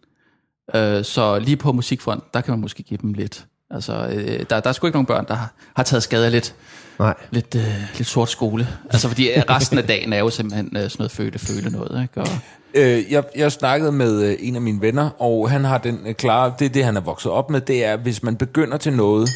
Øh, 0.75 1.03
så 1.03 1.39
lige 1.39 1.57
på 1.57 1.71
musikfront, 1.71 2.33
der 2.33 2.41
kan 2.41 2.51
man 2.51 2.59
måske 2.59 2.83
give 2.83 2.99
dem 3.01 3.13
lidt 3.13 3.45
Altså, 3.73 4.07
øh, 4.07 4.45
der, 4.49 4.59
der 4.59 4.69
er 4.69 4.73
sgu 4.73 4.87
ikke 4.87 4.95
nogen 4.95 5.05
børn, 5.05 5.25
der 5.27 5.33
har, 5.33 5.51
har 5.75 5.83
taget 5.83 6.03
skade 6.03 6.25
af 6.25 6.31
lidt, 6.31 6.55
Nej. 6.99 7.13
lidt, 7.31 7.55
øh, 7.55 7.75
lidt 7.97 8.07
sort 8.07 8.29
skole. 8.29 8.67
Altså, 8.89 9.07
fordi 9.07 9.31
øh, 9.31 9.43
resten 9.49 9.77
af 9.77 9.83
dagen 9.83 10.13
er 10.13 10.19
jo 10.19 10.29
simpelthen 10.29 10.77
øh, 10.77 10.83
sådan 10.83 10.95
noget 10.99 11.11
føle-føle 11.11 11.69
noget, 11.69 12.01
ikke? 12.01 12.21
Og, 12.21 12.27
Øh, 12.73 13.11
jeg, 13.11 13.23
jeg 13.35 13.51
snakkede 13.51 13.91
med 13.91 14.23
øh, 14.23 14.35
en 14.39 14.55
af 14.55 14.61
mine 14.61 14.81
venner, 14.81 15.09
og 15.21 15.49
han 15.49 15.65
har 15.65 15.77
den 15.77 15.99
øh, 16.05 16.13
klare, 16.13 16.53
det 16.59 16.65
er 16.65 16.69
det, 16.69 16.83
han 16.83 16.97
er 16.97 17.01
vokset 17.01 17.31
op 17.31 17.49
med, 17.49 17.61
det 17.61 17.85
er, 17.85 17.97
hvis 17.97 18.23
man 18.23 18.35
begynder 18.35 18.77
til 18.77 18.93
noget, 18.93 19.29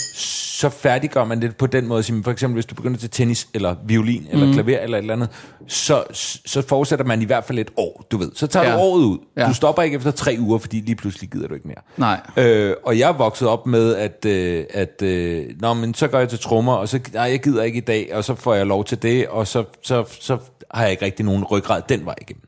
så 0.59 0.69
færdiggør 0.69 1.23
man 1.25 1.41
det 1.41 1.55
på 1.55 1.67
den 1.67 1.87
måde. 1.87 2.03
Sige, 2.03 2.23
For 2.23 2.31
eksempel, 2.31 2.53
hvis 2.53 2.65
du 2.65 2.75
begynder 2.75 2.97
til 2.97 3.09
tennis, 3.09 3.47
eller 3.53 3.75
violin, 3.85 4.27
eller 4.31 4.53
klaver, 4.53 4.79
eller 4.79 4.97
et 4.97 5.01
eller 5.01 5.13
andet, 5.13 5.29
så, 5.67 6.03
så 6.45 6.61
forudsætter 6.67 7.05
man 7.05 7.21
i 7.21 7.25
hvert 7.25 7.43
fald 7.43 7.59
et 7.59 7.71
år, 7.77 8.05
du 8.11 8.17
ved. 8.17 8.31
Så 8.35 8.47
tager. 8.47 8.65
Ja. 8.69 8.73
du 8.73 8.79
året 8.79 9.01
ud. 9.03 9.17
Ja. 9.37 9.47
Du 9.47 9.53
stopper 9.53 9.83
ikke 9.83 9.95
efter 9.95 10.11
tre 10.11 10.37
uger, 10.39 10.57
fordi 10.57 10.79
lige 10.79 10.95
pludselig 10.95 11.29
gider 11.29 11.47
du 11.47 11.53
ikke 11.53 11.67
mere. 11.67 11.77
nej. 11.97 12.21
Øh, 12.37 12.73
og 12.83 12.99
jeg 12.99 13.09
er 13.09 13.13
vokset 13.13 13.47
op 13.47 13.67
med, 13.67 13.95
at, 13.95 14.25
øh, 14.25 14.65
at 14.69 15.01
øh, 15.01 15.45
nå, 15.59 15.73
men 15.73 15.93
så 15.93 16.07
går 16.07 16.19
jeg 16.19 16.29
til 16.29 16.39
trommer, 16.39 16.73
og 16.73 16.89
så 16.89 16.99
nej, 17.13 17.23
jeg 17.23 17.39
gider 17.39 17.63
ikke 17.63 17.77
i 17.77 17.81
dag, 17.81 18.09
og 18.13 18.23
så 18.23 18.35
får 18.35 18.53
jeg 18.53 18.65
lov 18.65 18.85
til 18.85 19.01
det, 19.01 19.27
og 19.27 19.47
så, 19.47 19.63
så, 19.83 20.03
så 20.19 20.37
har 20.71 20.81
jeg 20.81 20.91
ikke 20.91 21.05
rigtig 21.05 21.25
nogen 21.25 21.43
ryggrad 21.43 21.81
den 21.89 22.05
vej 22.05 22.15
igennem, 22.21 22.41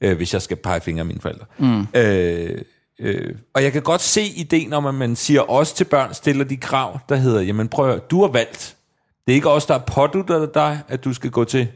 øh, 0.00 0.16
hvis 0.16 0.34
jeg 0.34 0.42
skal 0.42 0.56
pege 0.56 0.80
fingre 0.80 1.00
af 1.00 1.06
mine 1.06 1.20
forældre. 1.20 1.44
Mm. 1.58 1.86
Øh, 1.94 2.62
øh, 3.00 3.34
og 3.54 3.62
jeg 3.62 3.72
kan 3.72 3.82
godt 3.82 4.00
se 4.00 4.22
ideen 4.22 4.72
om, 4.72 4.86
at 4.86 4.94
man 4.94 5.16
siger 5.16 5.40
også 5.40 5.76
til 5.76 5.84
børn, 5.84 6.14
stiller 6.14 6.44
de 6.44 6.56
krav, 6.56 6.98
der 7.08 7.16
hedder, 7.16 7.40
jamen 7.40 7.68
prøv 7.68 7.90
at, 7.90 8.10
du 8.10 8.20
har 8.20 8.28
valgt. 8.28 8.76
Det 9.26 9.32
er 9.32 9.34
ikke 9.34 9.50
os, 9.50 9.66
der 9.66 9.74
har 9.74 9.84
påduttet 9.86 10.54
dig, 10.54 10.80
at 10.88 11.04
du 11.04 11.12
skal 11.12 11.30
gå 11.30 11.44
til 11.44 11.68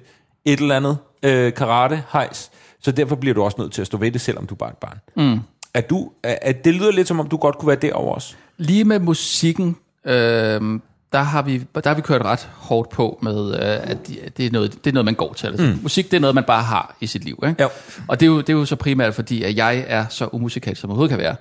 et 0.45 0.61
eller 0.61 0.77
andet 0.77 0.99
øh, 1.23 1.55
karate, 1.55 2.03
hejs. 2.13 2.51
Så 2.81 2.93
derfor 2.93 3.17
bliver 3.17 3.35
du 3.35 3.43
også 3.43 3.57
nødt 3.61 3.73
til 3.73 3.81
at 3.81 3.87
stå 3.87 3.99
ved 3.99 4.11
det, 4.11 4.21
selvom 4.21 4.47
du 4.47 4.55
er 4.55 4.59
bare 4.59 4.71
et 4.71 4.77
barn. 4.77 4.99
Mm. 5.17 5.41
Er 5.75 5.81
du, 5.81 6.13
er, 6.23 6.39
er, 6.43 6.53
det 6.53 6.75
lyder 6.75 6.93
lidt 6.93 7.09
som 7.09 7.21
om, 7.21 7.29
du 7.29 7.37
godt 7.37 7.59
kunne 7.59 7.67
være 7.67 7.77
derovre 7.77 8.15
også. 8.15 8.35
Lige 8.57 8.85
med 8.85 8.99
musikken, 8.99 9.77
øh, 10.05 10.81
der, 11.13 11.19
har 11.23 11.43
vi, 11.43 11.59
der 11.75 11.89
har 11.89 11.95
vi 11.95 12.01
kørt 12.03 12.23
ret 12.23 12.49
hårdt 12.57 12.91
på 12.91 13.19
med, 13.23 13.55
øh, 13.55 13.91
at 13.91 14.09
de- 14.09 14.17
det 14.37 14.47
er, 14.47 14.51
noget, 14.51 14.85
det 14.85 14.91
er 14.91 14.95
noget, 14.95 15.05
man 15.05 15.15
går 15.15 15.33
til. 15.33 15.47
Altså, 15.47 15.67
mm. 15.67 15.79
Musik, 15.83 16.11
det 16.11 16.17
er 16.17 16.21
noget, 16.21 16.35
man 16.35 16.45
bare 16.45 16.63
har 16.63 16.97
i 17.01 17.07
sit 17.07 17.25
liv. 17.25 17.43
Ikke? 17.49 17.63
Jo. 17.63 17.69
Og 18.09 18.21
det 18.21 18.27
er, 18.27 18.31
jo, 18.31 18.39
det 18.41 18.49
er 18.49 18.53
jo 18.53 18.65
så 18.65 18.77
primært, 18.77 19.15
fordi 19.15 19.43
at 19.43 19.57
jeg 19.57 19.85
er 19.89 20.05
så 20.09 20.29
umusikalsk, 20.33 20.81
som 20.81 20.91
overhovedet 20.91 21.11
kan 21.11 21.19
være. 21.19 21.37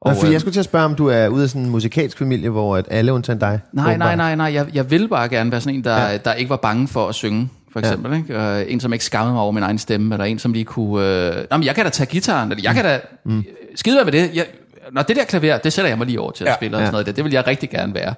Og, 0.00 0.14
fordi 0.16 0.26
øh, 0.26 0.32
jeg 0.32 0.40
skulle 0.40 0.54
til 0.54 0.60
at 0.60 0.64
spørge, 0.64 0.84
om 0.84 0.94
du 0.94 1.06
er 1.06 1.28
ude 1.28 1.42
af 1.42 1.48
sådan 1.48 1.62
en 1.62 1.70
musikalsk 1.70 2.18
familie, 2.18 2.50
hvor 2.50 2.76
at 2.76 2.84
alle 2.90 3.12
undtagen 3.12 3.38
dig... 3.38 3.60
Nej, 3.72 3.96
nej, 3.96 4.16
nej, 4.16 4.34
nej. 4.36 4.52
Jeg, 4.54 4.66
jeg 4.74 4.90
vil 4.90 5.08
bare 5.08 5.28
gerne 5.28 5.50
være 5.52 5.60
sådan 5.60 5.74
en, 5.74 5.84
der, 5.84 6.08
ja. 6.10 6.16
der 6.16 6.32
ikke 6.32 6.50
var 6.50 6.56
bange 6.56 6.88
for 6.88 7.08
at 7.08 7.14
synge, 7.14 7.48
for 7.72 7.80
eksempel. 7.80 8.12
Ja. 8.28 8.56
Ikke? 8.56 8.70
En, 8.70 8.80
som 8.80 8.92
ikke 8.92 9.04
skammede 9.04 9.32
mig 9.32 9.42
over 9.42 9.52
min 9.52 9.62
egen 9.62 9.78
stemme, 9.78 10.14
eller 10.14 10.24
en, 10.24 10.38
som 10.38 10.52
lige 10.52 10.64
kunne... 10.64 11.28
Uh, 11.30 11.34
Nå, 11.50 11.56
men 11.56 11.64
jeg 11.66 11.74
kan 11.74 11.84
da 11.84 11.90
tage 11.90 12.06
gitaren, 12.06 12.50
eller 12.50 12.62
jeg 12.64 12.74
kan 12.74 12.84
da... 12.84 13.00
Mm. 13.24 13.44
Skide 13.74 14.04
med 14.04 14.12
det. 14.12 14.30
Jeg, 14.34 14.46
når 14.92 15.02
det 15.02 15.16
der 15.16 15.24
klaver, 15.24 15.58
det 15.58 15.72
sætter 15.72 15.88
jeg 15.88 15.98
mig 15.98 16.06
lige 16.06 16.20
over 16.20 16.30
til 16.30 16.44
at 16.44 16.48
Ja. 16.50 16.54
spille, 16.54 16.76
og 16.76 16.80
sådan 16.80 16.92
noget. 16.92 17.06
der. 17.06 17.12
Det 17.12 17.24
vil 17.24 17.32
jeg 17.32 17.46
rigtig 17.46 17.70
gerne 17.70 17.94
være. 17.94 18.14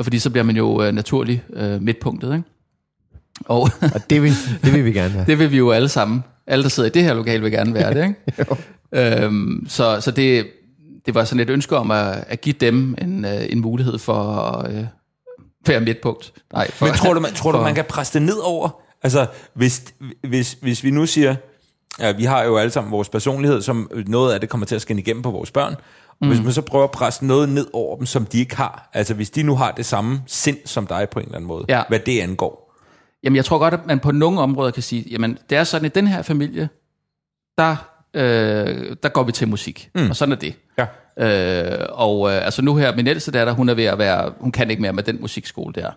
Fordi 0.00 0.18
så 0.18 0.30
bliver 0.30 0.44
man 0.44 0.56
jo 0.56 0.88
uh, 0.88 0.94
naturligt 0.94 1.40
uh, 1.48 1.82
midtpunktet, 1.82 2.32
ikke? 2.32 2.44
Og 3.44 3.60
Og 3.94 4.10
det 4.10 4.22
vil, 4.22 4.32
det 4.64 4.72
vil 4.72 4.84
vi 4.84 4.92
gerne 4.92 5.10
have. 5.10 5.26
det 5.30 5.38
vil 5.38 5.50
vi 5.50 5.56
jo 5.56 5.70
alle 5.70 5.88
sammen. 5.88 6.24
Alle, 6.46 6.62
der 6.62 6.68
sidder 6.68 6.88
i 6.88 6.92
det 6.92 7.02
her 7.02 7.14
lokal, 7.14 7.42
vil 7.42 7.50
gerne 7.52 7.74
være 7.74 7.94
det, 7.94 8.14
ikke? 8.38 8.56
øhm, 9.24 9.66
så 9.68 10.00
så 10.00 10.10
det, 10.10 10.46
det 11.06 11.14
var 11.14 11.24
sådan 11.24 11.40
et 11.40 11.50
ønske 11.50 11.76
om 11.76 11.90
at, 11.90 12.24
at 12.28 12.40
give 12.40 12.54
dem 12.60 12.94
en, 13.02 13.24
øh, 13.24 13.42
en 13.50 13.60
mulighed 13.60 13.98
for 13.98 14.14
at 14.24 14.72
øh, 14.74 14.84
være 15.66 15.80
midtpunkt. 15.80 16.32
Nej, 16.52 16.70
for, 16.70 16.86
Men 16.86 16.94
tror 16.94 17.14
du, 17.14 17.20
man, 17.20 17.32
tror 17.32 17.52
du, 17.52 17.58
for- 17.58 17.62
man 17.64 17.74
kan 17.74 17.84
presse 17.88 18.18
det 18.18 18.22
ned 18.26 18.36
over? 18.42 18.80
Altså, 19.02 19.26
hvis, 19.54 19.84
hvis, 20.28 20.56
hvis 20.62 20.84
vi 20.84 20.90
nu 20.90 21.06
siger, 21.06 21.34
ja, 22.00 22.12
vi 22.12 22.24
har 22.24 22.42
jo 22.44 22.56
alle 22.56 22.70
sammen 22.70 22.90
vores 22.92 23.08
personlighed, 23.08 23.62
som 23.62 23.90
noget 24.06 24.34
af 24.34 24.40
det 24.40 24.48
kommer 24.48 24.66
til 24.66 24.74
at 24.74 24.82
skinne 24.82 25.02
igennem 25.02 25.22
på 25.22 25.30
vores 25.30 25.50
børn, 25.50 25.74
og 26.22 26.28
hvis 26.28 26.42
man 26.42 26.52
så 26.52 26.62
prøver 26.62 26.84
at 26.84 26.90
presse 26.90 27.26
noget 27.26 27.48
ned 27.48 27.66
over 27.72 27.96
dem, 27.96 28.06
som 28.06 28.26
de 28.26 28.38
ikke 28.38 28.56
har, 28.56 28.90
altså 28.92 29.14
hvis 29.14 29.30
de 29.30 29.42
nu 29.42 29.56
har 29.56 29.70
det 29.72 29.86
samme 29.86 30.22
sind 30.26 30.58
som 30.64 30.86
dig 30.86 31.08
på 31.10 31.18
en 31.18 31.24
eller 31.24 31.36
anden 31.36 31.48
måde, 31.48 31.64
Ja. 31.68 31.82
hvad 31.88 31.98
det 31.98 32.20
angår. 32.20 32.74
Jamen, 33.24 33.36
jeg 33.36 33.44
tror 33.44 33.58
godt, 33.58 33.74
at 33.74 33.86
man 33.86 34.00
på 34.00 34.12
nogle 34.12 34.40
områder 34.40 34.70
kan 34.70 34.82
sige, 34.82 35.04
jamen, 35.10 35.38
det 35.50 35.58
er 35.58 35.64
sådan, 35.64 35.86
i 35.86 35.88
den 35.88 36.06
her 36.06 36.22
familie, 36.22 36.68
der, 37.58 37.76
øh, 38.14 38.96
der 39.02 39.08
går 39.08 39.22
vi 39.22 39.32
til 39.32 39.48
musik. 39.48 39.90
Mm. 39.94 40.10
Og 40.10 40.16
sådan 40.16 40.32
er 40.32 40.36
det. 40.36 40.54
Ja. 40.78 40.86
Øh, 41.18 41.86
og 41.90 42.30
øh, 42.30 42.44
altså 42.44 42.62
nu 42.62 42.76
her, 42.76 42.96
min 42.96 43.06
ældste 43.06 43.30
datter, 43.30 43.52
hun 43.52 43.68
er 43.68 43.74
ved 43.74 43.84
at 43.84 43.98
være, 43.98 44.32
hun 44.40 44.52
kan 44.52 44.70
ikke 44.70 44.82
mere 44.82 44.92
med 44.92 45.02
den 45.02 45.20
musikskole 45.20 45.72
der. 45.74 45.90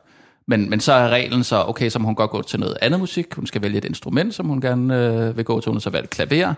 Men, 0.47 0.69
men 0.69 0.79
så 0.79 0.93
er 0.93 1.09
reglen 1.09 1.43
så, 1.43 1.63
okay, 1.67 1.89
så 1.89 1.99
må 1.99 2.05
hun 2.05 2.15
godt 2.15 2.31
gå 2.31 2.41
til 2.41 2.59
noget 2.59 2.77
andet 2.81 2.99
musik. 2.99 3.33
Hun 3.33 3.47
skal 3.47 3.61
vælge 3.61 3.77
et 3.77 3.85
instrument, 3.85 4.33
som 4.33 4.45
hun 4.47 4.61
gerne 4.61 4.95
øh, 5.05 5.37
vil 5.37 5.45
gå 5.45 5.61
til. 5.61 5.69
Hun 5.69 5.75
har 5.75 5.79
så 5.81 5.89
valgt 5.89 6.09
klaver. 6.09 6.53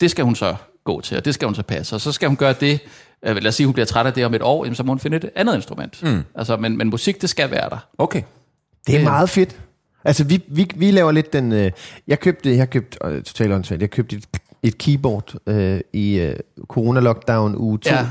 Det 0.00 0.10
skal 0.10 0.24
hun 0.24 0.34
så 0.34 0.54
gå 0.94 1.00
til, 1.00 1.16
og 1.16 1.24
det 1.24 1.34
skal 1.34 1.46
hun 1.46 1.54
så 1.54 1.62
passe. 1.62 1.96
Og 1.96 2.00
så 2.00 2.12
skal 2.12 2.28
hun 2.28 2.36
gøre 2.36 2.52
det, 2.60 2.80
øh, 3.22 3.36
lad 3.36 3.46
os 3.46 3.54
sige, 3.54 3.66
hun 3.66 3.72
bliver 3.72 3.86
træt 3.86 4.06
af 4.06 4.12
det 4.12 4.24
om 4.26 4.34
et 4.34 4.42
år, 4.42 4.64
jamen, 4.64 4.74
så 4.74 4.82
må 4.82 4.92
hun 4.92 4.98
finde 4.98 5.16
et 5.16 5.30
andet 5.36 5.54
instrument. 5.54 6.02
Mm. 6.02 6.22
Altså, 6.34 6.56
men, 6.56 6.76
men 6.78 6.90
musik, 6.90 7.20
det 7.22 7.30
skal 7.30 7.50
være 7.50 7.70
der. 7.70 7.86
Okay. 7.98 8.22
Det 8.86 8.94
er 8.94 8.98
Det- 8.98 9.04
meget 9.04 9.30
fedt. 9.30 9.56
Altså, 10.04 10.24
vi, 10.24 10.42
vi, 10.48 10.70
vi 10.76 10.90
laver 10.90 11.12
lidt 11.12 11.32
den... 11.32 11.52
Øh, 11.52 11.70
jeg 12.08 12.20
købte, 12.20 12.56
jeg 12.56 12.70
købte 12.70 12.98
øh, 13.04 13.22
totalt 13.22 13.52
åndssvagt, 13.52 13.80
jeg 13.82 13.90
købte 13.90 14.16
et, 14.16 14.24
et 14.62 14.78
keyboard 14.78 15.34
øh, 15.46 15.80
i 15.92 16.18
øh, 16.18 16.36
corona-lockdown 16.72 17.56
uge 17.56 17.78
2. 17.78 17.90
Ja, 17.90 18.06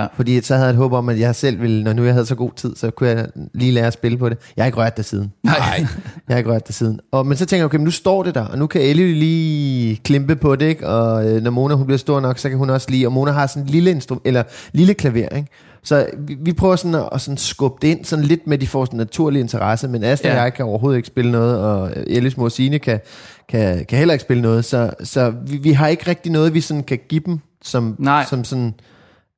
ja. 0.00 0.06
Fordi 0.16 0.42
så 0.42 0.54
havde 0.54 0.66
jeg 0.66 0.72
et 0.72 0.76
håb 0.76 0.92
om, 0.92 1.08
at 1.08 1.18
jeg 1.18 1.34
selv 1.34 1.60
ville, 1.60 1.84
når 1.84 1.92
nu 1.92 2.04
jeg 2.04 2.12
havde 2.12 2.26
så 2.26 2.34
god 2.34 2.50
tid, 2.56 2.76
så 2.76 2.90
kunne 2.90 3.08
jeg 3.10 3.26
lige 3.54 3.72
lære 3.72 3.86
at 3.86 3.92
spille 3.92 4.18
på 4.18 4.28
det. 4.28 4.38
Jeg 4.56 4.62
har 4.62 4.66
ikke 4.66 4.78
rørt 4.78 4.96
det 4.96 5.04
siden. 5.04 5.32
Nej. 5.42 5.86
Jeg 6.28 6.34
har 6.34 6.38
ikke 6.38 6.50
rørt 6.50 6.66
det 6.66 6.74
siden. 6.74 7.00
Og, 7.12 7.26
men 7.26 7.36
så 7.36 7.46
tænker 7.46 7.60
jeg, 7.60 7.64
okay, 7.64 7.76
men 7.76 7.84
nu 7.84 7.90
står 7.90 8.22
det 8.22 8.34
der, 8.34 8.44
og 8.44 8.58
nu 8.58 8.66
kan 8.66 8.80
Ellie 8.80 9.14
lige 9.14 9.96
klimpe 9.96 10.36
på 10.36 10.56
det, 10.56 10.66
ikke? 10.66 10.88
Og 10.88 11.26
øh, 11.28 11.42
når 11.42 11.50
Mona 11.50 11.74
hun 11.74 11.86
bliver 11.86 11.98
stor 11.98 12.20
nok, 12.20 12.38
så 12.38 12.48
kan 12.48 12.58
hun 12.58 12.70
også 12.70 12.90
lige, 12.90 13.06
og 13.06 13.12
Mona 13.12 13.30
har 13.30 13.46
sådan 13.46 13.62
en 13.62 13.68
lille, 13.68 13.90
instrum, 13.90 14.20
eller 14.24 14.42
lille 14.72 14.94
klaver, 14.94 15.36
ikke? 15.36 15.48
Så 15.84 16.06
vi, 16.18 16.36
vi 16.40 16.52
prøver 16.52 16.76
sådan 16.76 16.94
at, 16.94 17.08
at 17.12 17.20
sådan 17.20 17.36
skubbe 17.36 17.78
det 17.82 17.88
ind, 17.88 18.04
sådan 18.04 18.24
lidt 18.24 18.46
med 18.46 18.58
de 18.58 18.66
får 18.66 18.84
sådan 18.84 18.96
naturlig 18.96 19.40
interesse, 19.40 19.88
men 19.88 20.04
Asta. 20.04 20.28
Ja. 20.28 20.34
og 20.34 20.42
jeg 20.42 20.54
kan 20.54 20.64
overhovedet 20.64 20.96
ikke 20.96 21.06
spille 21.06 21.32
noget, 21.32 21.58
og 21.58 21.92
Ellis 22.06 22.36
mor 22.36 22.48
Signe 22.48 22.78
kan, 22.78 23.00
kan, 23.48 23.84
kan 23.84 23.98
heller 23.98 24.14
ikke 24.14 24.22
spille 24.22 24.42
noget, 24.42 24.64
så, 24.64 24.90
så 25.02 25.32
vi, 25.46 25.56
vi 25.56 25.72
har 25.72 25.88
ikke 25.88 26.10
rigtig 26.10 26.32
noget, 26.32 26.54
vi 26.54 26.60
sådan 26.60 26.82
kan 26.82 26.98
give 27.08 27.22
dem, 27.26 27.38
som, 27.62 27.96
Nej. 27.98 28.24
som 28.30 28.44
sådan, 28.44 28.74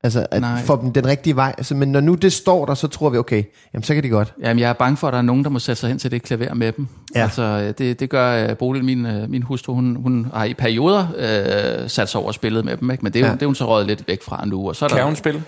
altså 0.07 0.27
at 0.31 0.41
Nej. 0.41 0.63
få 0.63 0.81
dem 0.83 0.93
den 0.93 1.07
rigtige 1.07 1.37
vej. 1.37 1.55
Altså, 1.59 1.75
men 1.75 1.93
når 1.93 2.01
nu 2.01 2.15
det 2.15 2.33
står 2.33 2.67
der, 2.67 2.75
så 2.75 2.89
tror 2.89 3.11
vi, 3.11 3.19
okay, 3.19 3.43
jamen 3.75 3.83
så 3.83 3.95
kan 3.95 4.03
de 4.03 4.09
godt. 4.09 4.35
Jamen, 4.43 4.61
jeg 4.61 4.69
er 4.69 4.73
bange 4.73 4.97
for, 4.97 5.09
at 5.09 5.13
der 5.13 5.19
er 5.19 5.23
nogen, 5.23 5.45
der 5.45 5.51
må 5.51 5.59
sætte 5.59 5.81
sig 5.81 5.89
hen 5.89 5.99
til 5.99 6.11
det 6.11 6.23
klaver 6.23 6.55
med 6.55 6.73
dem. 6.73 6.87
Ja. 7.15 7.23
Altså, 7.23 7.43
øh, 7.43 7.75
det, 7.79 8.01
det 8.01 8.11
gør 8.11 8.51
uh, 8.51 8.57
Bodil, 8.57 8.85
min, 8.85 9.07
uh, 9.07 9.31
min 9.31 9.43
hustru, 9.43 9.75
hun, 9.75 9.97
hun 9.97 10.27
har 10.35 10.45
i 10.45 10.55
perioder 10.55 11.07
uh, 11.83 11.89
sat 11.91 12.09
sig 12.09 12.19
over 12.21 12.29
og 12.29 12.35
spillet 12.35 12.65
med 12.65 12.77
dem, 12.77 12.91
ikke? 12.91 13.03
men 13.03 13.13
det 13.13 13.23
er, 13.23 13.27
ja. 13.27 13.33
Det 13.33 13.43
er 13.43 13.47
hun 13.47 13.55
så 13.55 13.67
røget 13.67 13.87
lidt 13.87 14.09
væk 14.09 14.23
fra 14.23 14.45
nu. 14.47 14.69
Og 14.69 14.77
så 14.77 14.85
er 14.85 14.89
Kan 14.89 14.99
der, 14.99 15.05
hun 15.05 15.17
spille? 15.17 15.43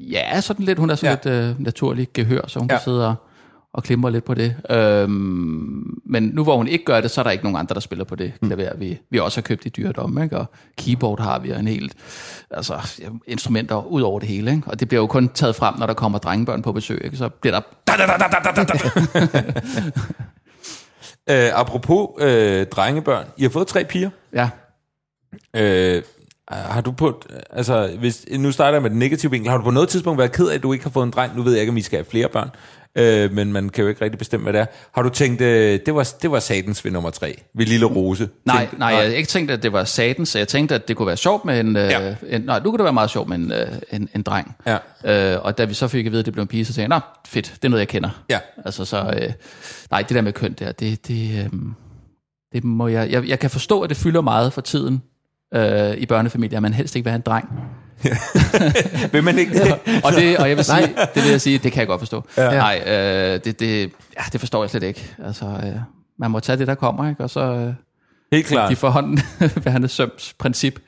Ja, 0.00 0.40
sådan 0.40 0.66
lidt. 0.66 0.78
Hun 0.78 0.90
er 0.90 0.94
sådan 0.94 1.18
Ja. 1.24 1.38
lidt 1.40 1.56
uh, 1.58 1.64
naturlig 1.64 2.08
gehør, 2.14 2.40
så 2.46 2.58
hun 2.58 2.68
ja. 2.70 2.76
kan 2.76 2.84
sidde 2.84 3.08
og, 3.08 3.14
og 3.74 3.82
klimre 3.82 4.12
lidt 4.12 4.24
på 4.24 4.34
det. 4.34 4.56
Øhm, 4.70 6.00
men 6.06 6.22
nu 6.22 6.42
hvor 6.42 6.56
hun 6.56 6.68
ikke 6.68 6.84
gør 6.84 7.00
det, 7.00 7.10
så 7.10 7.20
er 7.20 7.22
der 7.22 7.30
ikke 7.30 7.44
nogen 7.44 7.58
andre, 7.58 7.74
der 7.74 7.80
spiller 7.80 8.04
på 8.04 8.16
det 8.16 8.32
klaver, 8.42 8.76
vi, 8.76 8.98
vi 9.10 9.18
også 9.18 9.40
har 9.40 9.42
købt 9.42 9.66
i 9.66 9.68
dyredom. 9.68 10.22
Ikke? 10.22 10.38
Og 10.38 10.46
keyboard 10.78 11.20
har 11.20 11.38
vi, 11.38 11.50
og 11.50 11.60
en 11.60 11.68
helt 11.68 11.94
altså, 12.50 12.74
ja, 13.00 13.08
instrumenter 13.26 13.86
ud 13.86 14.02
over 14.02 14.20
det 14.20 14.28
hele. 14.28 14.50
Ikke? 14.50 14.62
Og 14.66 14.80
det 14.80 14.88
bliver 14.88 15.00
jo 15.00 15.06
kun 15.06 15.28
taget 15.28 15.56
frem, 15.56 15.78
når 15.78 15.86
der 15.86 15.94
kommer 15.94 16.18
drengebørn 16.18 16.62
på 16.62 16.72
besøg. 16.72 17.04
Ikke? 17.04 17.16
Så 17.16 17.28
bliver 17.28 17.54
der... 17.54 17.60
Da, 17.86 17.92
da, 17.98 18.06
da, 18.06 18.16
da, 18.18 18.50
da, 18.52 18.64
da, 18.64 19.26
da. 19.26 19.52
Øh, 21.30 21.50
apropos 21.54 22.08
øh, 22.18 22.66
drengebørn, 22.66 23.26
I 23.36 23.42
har 23.42 23.50
fået 23.50 23.66
tre 23.66 23.84
piger. 23.84 24.10
Ja. 24.32 24.50
Øh, 25.56 26.02
har 26.50 26.80
du 26.80 26.92
på, 26.92 27.22
altså 27.50 27.96
hvis, 27.98 28.26
nu 28.38 28.52
starter 28.52 28.72
jeg 28.72 28.82
med 28.82 28.90
den 28.90 28.98
negative 28.98 29.30
vinkel, 29.30 29.50
har 29.50 29.58
du 29.58 29.64
på 29.64 29.70
noget 29.70 29.88
tidspunkt 29.88 30.18
været 30.18 30.32
ked 30.32 30.48
af, 30.48 30.54
at 30.54 30.62
du 30.62 30.72
ikke 30.72 30.84
har 30.84 30.90
fået 30.90 31.06
en 31.06 31.10
dreng? 31.10 31.36
Nu 31.36 31.42
ved 31.42 31.52
jeg 31.52 31.60
ikke, 31.60 31.70
om 31.70 31.76
I 31.76 31.82
skal 31.82 31.96
have 31.96 32.10
flere 32.10 32.28
børn, 32.28 32.50
øh, 32.98 33.32
men 33.32 33.52
man 33.52 33.68
kan 33.68 33.82
jo 33.82 33.88
ikke 33.88 34.04
rigtig 34.04 34.18
bestemme, 34.18 34.44
hvad 34.44 34.52
det 34.52 34.60
er. 34.60 34.66
Har 34.94 35.02
du 35.02 35.08
tænkt, 35.08 35.40
øh, 35.40 35.80
det, 35.86 35.94
var, 35.94 36.08
det 36.22 36.30
var 36.30 36.40
satans 36.40 36.84
ved 36.84 36.92
nummer 36.92 37.10
tre, 37.10 37.40
ved 37.54 37.66
Lille 37.66 37.86
Rose? 37.86 38.28
Nej, 38.44 38.58
Tænkte- 38.58 38.78
nej, 38.78 38.88
jeg 38.88 38.98
havde 38.98 39.16
ikke 39.16 39.28
tænkt, 39.28 39.50
at 39.50 39.62
det 39.62 39.72
var 39.72 39.84
satans. 39.84 40.36
Jeg 40.36 40.48
tænkte, 40.48 40.74
at 40.74 40.88
det 40.88 40.96
kunne 40.96 41.06
være 41.06 41.16
sjovt 41.16 41.44
med 41.44 41.60
en... 41.60 41.76
Ja. 41.76 42.00
Ja. 42.00 42.14
en 42.28 42.40
nej, 42.40 42.58
nu 42.58 42.70
kunne 42.70 42.78
det 42.78 42.84
være 42.84 42.92
meget 42.92 43.10
sjovt 43.10 43.28
med 43.28 43.36
en, 43.36 43.52
øh, 43.52 43.68
en, 43.92 44.08
en 44.14 44.22
dreng. 44.22 44.56
Ja. 44.66 45.34
Øh, 45.34 45.44
og 45.44 45.58
da 45.58 45.64
vi 45.64 45.74
så 45.74 45.88
fik 45.88 46.06
at 46.06 46.12
vide, 46.12 46.20
at 46.20 46.26
det 46.26 46.32
blev 46.32 46.42
en 46.42 46.48
pige, 46.48 46.64
så 46.64 46.72
tænkte 46.72 46.94
jeg, 46.94 47.00
nå, 47.00 47.20
fedt, 47.28 47.52
det 47.54 47.64
er 47.64 47.68
noget, 47.68 47.80
jeg 47.80 47.88
kender. 47.88 48.22
Ja. 48.30 48.38
Altså 48.64 48.84
så... 48.84 49.14
Øh, 49.22 49.32
nej, 49.90 50.02
det 50.02 50.14
der 50.14 50.20
med 50.22 50.32
køn 50.32 50.52
der, 50.52 50.72
det... 50.72 51.08
det 51.08 51.44
øh, 51.44 51.50
det 52.52 52.64
må 52.64 52.88
jeg, 52.88 53.10
jeg, 53.10 53.28
jeg 53.28 53.38
kan 53.38 53.50
forstå, 53.50 53.80
at 53.80 53.88
det 53.90 53.96
fylder 53.96 54.20
meget 54.20 54.52
for 54.52 54.60
tiden 54.60 55.02
øh, 55.54 55.96
i 55.96 56.06
børnefamilier, 56.06 56.60
man 56.60 56.74
helst 56.74 56.96
ikke 56.96 57.04
vil 57.04 57.10
have 57.10 57.16
en 57.16 57.22
dreng. 57.22 57.48
Vil 59.12 59.24
man 59.24 59.38
ikke 59.38 59.52
det? 59.52 59.72
Og 60.04 60.12
det, 60.12 60.38
og 60.38 60.48
jeg 60.48 60.56
vil 60.56 60.64
sige, 60.64 60.94
det 61.14 61.22
vil 61.22 61.30
jeg 61.30 61.40
sige, 61.40 61.58
det 61.58 61.72
kan 61.72 61.80
jeg 61.80 61.86
godt 61.86 62.00
forstå. 62.00 62.24
Ja. 62.36 62.50
Nej, 62.50 62.82
øh, 62.86 63.40
det, 63.44 63.60
det, 63.60 63.92
ja, 64.16 64.22
det 64.32 64.40
forstår 64.40 64.62
jeg 64.62 64.70
slet 64.70 64.82
ikke. 64.82 65.14
Altså, 65.24 65.44
øh, 65.44 65.80
man 66.18 66.30
må 66.30 66.40
tage 66.40 66.58
det, 66.58 66.66
der 66.66 66.74
kommer, 66.74 67.08
ikke? 67.10 67.22
Og 67.22 67.30
så... 67.30 67.40
Øh, 67.40 67.72
Helt 68.32 68.46
klart. 68.46 68.70
de 68.70 68.76
får 68.76 68.88
hånden 68.88 69.18
ved 69.64 69.72
hans 69.72 69.92
søms 69.92 70.34
princip. 70.38 70.80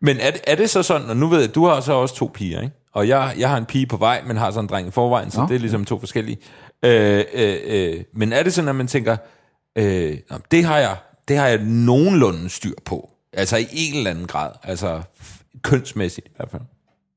Men 0.00 0.16
er 0.20 0.30
det, 0.30 0.40
er 0.46 0.54
det 0.54 0.70
så 0.70 0.82
sådan, 0.82 1.10
og 1.10 1.16
nu 1.16 1.28
ved 1.28 1.40
jeg, 1.40 1.54
du 1.54 1.66
har 1.66 1.80
så 1.80 1.92
også 1.92 2.14
to 2.14 2.30
piger, 2.34 2.60
ikke? 2.60 2.74
Og 2.94 3.08
jeg, 3.08 3.34
jeg 3.38 3.48
har 3.48 3.56
en 3.56 3.64
pige 3.64 3.86
på 3.86 3.96
vej, 3.96 4.22
men 4.26 4.36
har 4.36 4.50
så 4.50 4.60
en 4.60 4.66
dreng 4.66 4.88
i 4.88 4.90
forvejen, 4.90 5.30
så 5.30 5.40
Nå. 5.40 5.46
det 5.46 5.54
er 5.54 5.58
ligesom 5.58 5.84
to 5.84 5.98
forskellige. 5.98 6.38
Øh, 6.84 7.24
øh, 7.34 7.56
øh, 7.64 8.00
men 8.14 8.32
er 8.32 8.42
det 8.42 8.52
sådan, 8.52 8.68
at 8.68 8.74
man 8.74 8.86
tænker, 8.86 9.16
øh, 9.78 10.16
det, 10.50 10.64
har 10.64 10.78
jeg, 10.78 10.96
det 11.28 11.36
har 11.36 11.46
jeg 11.46 11.58
nogenlunde 11.62 12.48
styr 12.48 12.74
på. 12.84 13.11
Altså 13.32 13.56
i 13.56 13.66
en 13.72 13.94
eller 13.94 14.10
anden 14.10 14.26
grad. 14.26 14.50
Altså 14.62 15.02
kønsmæssigt 15.62 16.26
i 16.26 16.30
hvert 16.36 16.50
fald. 16.50 16.62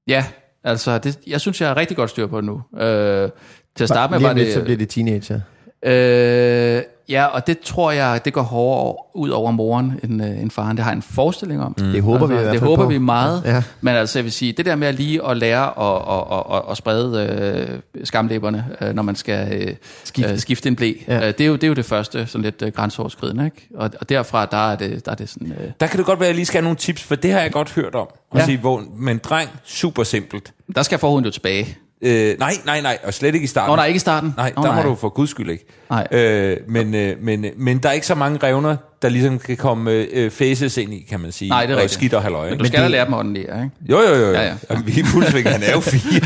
Ja, 0.07 0.25
Altså, 0.65 0.97
det, 0.97 1.19
jeg 1.27 1.41
synes, 1.41 1.61
jeg 1.61 1.69
har 1.69 1.77
rigtig 1.77 1.97
godt 1.97 2.09
styr 2.09 2.27
på 2.27 2.37
det 2.37 2.45
nu. 2.45 2.61
Øh, 2.77 3.29
til 3.75 3.83
at 3.83 3.89
starte 3.89 4.11
med 4.11 4.19
Lige 4.19 4.27
var 4.27 4.33
det... 4.33 4.53
så 4.53 4.61
bliver 4.63 4.77
det 4.77 4.89
teenager. 4.89 5.39
Øh, 5.85 6.81
ja, 7.09 7.25
og 7.25 7.47
det 7.47 7.59
tror 7.59 7.91
jeg, 7.91 8.21
det 8.25 8.33
går 8.33 8.41
hårdere 8.41 8.95
ud 9.13 9.29
over 9.29 9.51
moren 9.51 9.99
end, 10.03 10.23
øh, 10.25 10.41
end 10.41 10.51
faren. 10.51 10.77
Det 10.77 10.83
har 10.83 10.91
jeg 10.91 10.95
en 10.95 11.01
forestilling 11.01 11.63
om. 11.63 11.75
Mm. 11.79 11.91
Det 11.91 12.01
håber 12.03 12.27
vi 12.27 12.33
i 12.33 12.37
hvert 12.37 12.51
Det 12.51 12.59
fald 12.59 12.69
håber 12.69 12.83
på. 12.83 12.89
vi 12.89 12.97
meget. 12.97 13.41
Ja. 13.45 13.63
Men 13.81 13.95
altså, 13.95 14.19
jeg 14.19 14.23
vil 14.23 14.31
sige, 14.31 14.51
det 14.51 14.65
der 14.65 14.75
med 14.75 14.87
at 14.87 14.95
lige 14.95 15.27
at 15.27 15.37
lære 15.37 15.79
at, 15.79 16.01
at, 16.09 16.37
at, 16.37 16.57
at, 16.57 16.71
at 16.71 16.77
sprede 16.77 17.79
øh, 17.99 18.05
skamlæberne, 18.05 18.65
øh, 18.81 18.93
når 18.95 19.03
man 19.03 19.15
skal 19.15 19.61
øh, 19.61 19.75
Skifte. 20.03 20.31
øh, 20.31 20.39
skifte 20.39 20.69
en 20.69 20.75
blæ, 20.75 20.93
Ja. 21.07 21.17
øh, 21.27 21.33
det, 21.37 21.41
er 21.41 21.45
jo, 21.45 21.53
det 21.55 21.63
er 21.63 21.67
jo 21.67 21.73
det 21.73 21.85
første 21.85 22.27
sådan 22.27 22.43
lidt 22.43 22.61
øh, 22.61 22.71
grænseoverskridende. 22.71 23.45
Ikke? 23.45 23.67
Og, 23.75 23.89
og 24.01 24.09
derfra, 24.09 24.45
der 24.45 24.71
er 24.71 24.75
det, 24.75 25.05
der 25.05 25.11
er 25.11 25.15
det 25.15 25.29
sådan... 25.29 25.51
Øh, 25.51 25.71
Der 25.79 25.87
kan 25.87 25.97
det 25.97 26.05
godt 26.05 26.19
være, 26.19 26.27
at 26.27 26.31
jeg 26.31 26.35
lige 26.35 26.45
skal 26.45 26.57
have 26.57 26.63
nogle 26.63 26.77
tips, 26.77 27.03
for 27.03 27.15
det 27.15 27.31
har 27.31 27.39
jeg 27.41 27.51
godt 27.51 27.71
hørt 27.73 27.95
om. 27.95 28.07
Ja. 28.35 28.45
sige, 28.45 28.57
hvor, 28.57 28.83
men 28.97 29.17
dreng, 29.17 29.49
super 29.63 30.03
simpelt. 30.03 30.53
der 30.75 30.83
skal 30.83 30.99
forhuden 30.99 31.25
jo 31.25 31.31
tilbage. 31.31 31.77
Øh, 32.01 32.39
nej, 32.39 32.53
nej, 32.65 32.81
nej, 32.81 32.97
og 33.03 33.13
slet 33.13 33.35
ikke 33.35 33.43
i 33.43 33.47
starten. 33.47 33.71
Nå, 33.71 33.75
nej, 33.75 33.85
ikke 33.85 33.95
i 33.95 33.99
starten. 33.99 34.33
Nej, 34.37 34.53
Nå, 34.55 34.63
der 34.63 34.75
må 34.75 34.81
du 34.81 34.95
for 34.95 35.09
guds 35.09 35.29
skyld 35.29 35.49
ikke. 35.49 35.65
Nej. 35.89 36.07
Øh, 36.11 36.57
men, 36.67 36.95
øh, 36.95 37.15
men, 37.21 37.45
men 37.57 37.77
der 37.77 37.89
er 37.89 37.93
ikke 37.93 38.07
så 38.07 38.15
mange 38.15 38.39
revner, 38.43 38.75
der 39.01 39.09
ligesom 39.09 39.39
kan 39.39 39.57
komme 39.57 39.91
øh, 39.91 40.31
faces 40.31 40.77
ind 40.77 40.93
i, 40.93 41.05
kan 41.09 41.19
man 41.19 41.31
sige. 41.31 41.49
Nej, 41.49 41.65
det 41.65 41.77
er 41.79 41.83
og 41.83 41.89
skidt 41.89 42.13
og 42.13 42.21
halløj. 42.21 42.49
Men 42.49 42.59
du 42.59 42.65
skal 42.65 42.81
da 42.81 42.87
lære 42.87 43.05
dem 43.05 43.13
ordentligt, 43.13 43.45
ikke? 43.45 43.69
Jo, 43.89 43.99
jo, 43.99 44.15
jo. 44.15 44.25
jo. 44.25 44.31
Ja, 44.31 44.43
ja. 44.45 44.53
Og 44.69 44.87
vi 44.87 44.99
er 44.99 45.05
fuldsving, 45.05 45.49
han 45.49 45.63
er 45.63 45.71
jo 45.71 45.79
fire. 45.79 46.21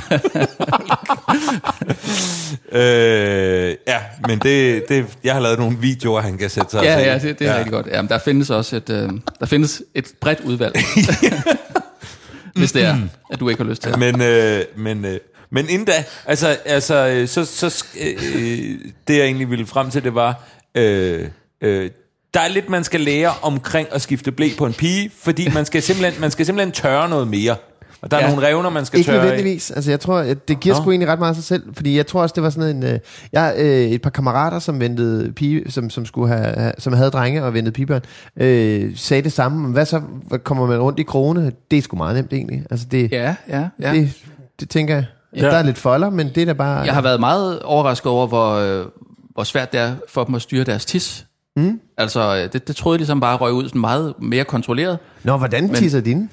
øh, 3.70 3.76
ja, 3.88 3.98
men 4.28 4.40
det, 4.40 4.90
det, 4.90 5.06
jeg 5.24 5.34
har 5.34 5.42
lavet 5.42 5.60
nogle 5.60 5.78
videoer, 5.78 6.22
han 6.22 6.38
kan 6.38 6.50
sætte 6.50 6.72
sig 6.72 6.84
Ja, 6.84 7.00
ja, 7.00 7.14
det, 7.14 7.40
det 7.40 7.48
er 7.48 7.52
ja. 7.52 7.58
rigtig 7.58 7.72
godt. 7.72 7.88
Jamen, 7.88 8.10
der 8.10 8.18
findes 8.18 8.50
også 8.50 8.76
et, 8.76 8.90
øh, 8.90 9.10
der 9.40 9.46
findes 9.46 9.82
et 9.96 10.12
bredt 10.22 10.40
udvalg. 10.40 10.76
Hvis 12.56 12.72
det 12.72 12.86
er, 12.86 12.98
at 13.32 13.40
du 13.40 13.50
ikke 13.50 13.64
har 13.64 13.70
lyst 13.70 13.82
til 13.82 13.92
det. 13.92 14.00
Men, 14.00 14.22
øh, 14.22 14.62
men, 14.76 15.06
øh, 15.06 15.20
men 15.52 15.70
inden 15.70 15.86
da, 15.88 16.04
altså, 16.26 16.48
altså 16.66 17.08
øh, 17.08 17.28
så, 17.28 17.46
så 17.46 17.68
sk- 17.68 17.98
øh, 18.38 18.80
det 19.08 19.18
jeg 19.18 19.26
egentlig 19.26 19.50
ville 19.50 19.66
frem 19.66 19.90
til, 19.92 20.04
det 20.04 20.16
var, 20.16 20.44
øh, 20.76 21.28
øh, 21.62 21.90
der 22.34 22.40
er 22.40 22.48
lidt, 22.48 22.70
man 22.70 22.84
skal 22.84 23.00
lære 23.02 23.32
omkring 23.42 23.88
at 23.92 24.02
skifte 24.02 24.32
blæ 24.32 24.50
på 24.58 24.66
en 24.66 24.74
pige, 24.74 25.12
fordi 25.22 25.50
man 25.54 25.66
skal 25.66 25.82
simpelthen, 25.82 26.22
man 26.22 26.32
skal 26.32 26.46
simpelthen 26.46 26.72
tørre 26.72 27.10
noget 27.10 27.28
mere. 27.28 27.56
Og 28.02 28.12
der 28.12 28.18
er 28.18 28.22
Ja. 28.26 28.30
nogle 28.30 28.48
revner, 28.48 28.70
man 28.70 28.86
skal 28.86 29.00
Ikke 29.00 29.08
tørre 29.12 29.18
af. 29.20 29.24
nødvendigvis. 29.26 29.72
Altså, 29.72 29.92
jeg 29.92 30.00
tror, 30.00 30.18
at 30.18 30.48
det 30.48 30.60
giver 30.60 30.76
Nå. 30.76 30.82
sgu 30.82 30.92
egentlig 30.92 31.10
ret 31.10 31.20
meget 31.20 31.30
af 31.30 31.36
sig 31.36 31.44
selv, 31.44 31.64
fordi 31.76 31.98
jeg 31.98 32.08
tror 32.08 32.22
også, 32.22 32.34
det 32.34 32.44
var 32.44 32.50
sådan 32.50 32.76
en... 32.76 32.84
Øh, 32.84 33.00
jeg 33.34 33.54
øh, 33.58 33.68
et 33.68 34.02
par 34.02 34.10
kammerater, 34.10 34.60
som 34.60 34.80
ventede 34.80 35.32
pige, 35.34 35.72
som, 35.72 35.90
som, 35.90 36.06
skulle 36.06 36.28
have, 36.36 36.56
have, 36.58 36.74
som 36.78 36.94
havde 36.94 37.12
drenge 37.12 37.44
og 37.44 37.54
ventede 37.54 37.74
pigebørn, 37.74 38.02
øh, 38.38 38.92
sagde 38.98 39.24
det 39.24 39.32
samme. 39.32 39.74
Hvad 39.74 39.86
så? 39.86 40.02
Hvad 40.28 40.40
kommer 40.40 40.68
man 40.68 40.80
rundt 40.80 41.00
i 41.00 41.04
krone? 41.04 41.52
Det 41.72 41.78
er 41.78 41.82
sgu 41.82 41.98
meget 41.98 42.16
nemt 42.16 42.34
egentlig. 42.34 42.64
Altså, 42.72 42.86
det, 42.92 43.12
Ja, 43.12 43.36
ja, 43.50 43.68
ja. 43.82 43.94
det, 43.94 44.12
det 44.60 44.70
tænker 44.70 44.96
jeg. 44.96 45.06
Ja. 45.36 45.42
Der 45.42 45.52
er 45.52 45.64
lidt 45.64 45.78
folder, 45.78 46.10
men 46.10 46.30
det 46.36 46.42
er 46.42 46.46
da 46.46 46.54
bare... 46.54 46.80
Jeg 46.80 46.94
har 46.94 47.02
været 47.02 47.20
meget 47.20 47.60
overrasket 47.60 48.12
over, 48.12 48.28
hvor, 48.28 48.54
øh, 48.54 48.86
hvor 49.34 49.44
svært 49.44 49.72
det 49.72 49.80
er 49.80 49.96
for 50.08 50.24
dem 50.24 50.36
at 50.36 50.42
styre 50.42 50.64
deres 50.64 50.86
tis. 50.86 51.26
Mm. 51.56 51.80
Altså, 51.98 52.36
øh, 52.36 52.54
det, 52.54 52.68
det 52.68 52.76
troede 52.76 52.96
jeg 52.96 53.00
ligesom 53.00 53.20
bare 53.20 53.38
røg 53.38 53.54
ud 53.54 53.68
sådan 53.68 53.82
meget 53.82 54.14
mere 54.22 54.44
kontrolleret. 54.44 55.00
Nå, 55.24 55.38
hvordan 55.38 55.74
tisser 55.74 56.02
dine? 56.02 56.30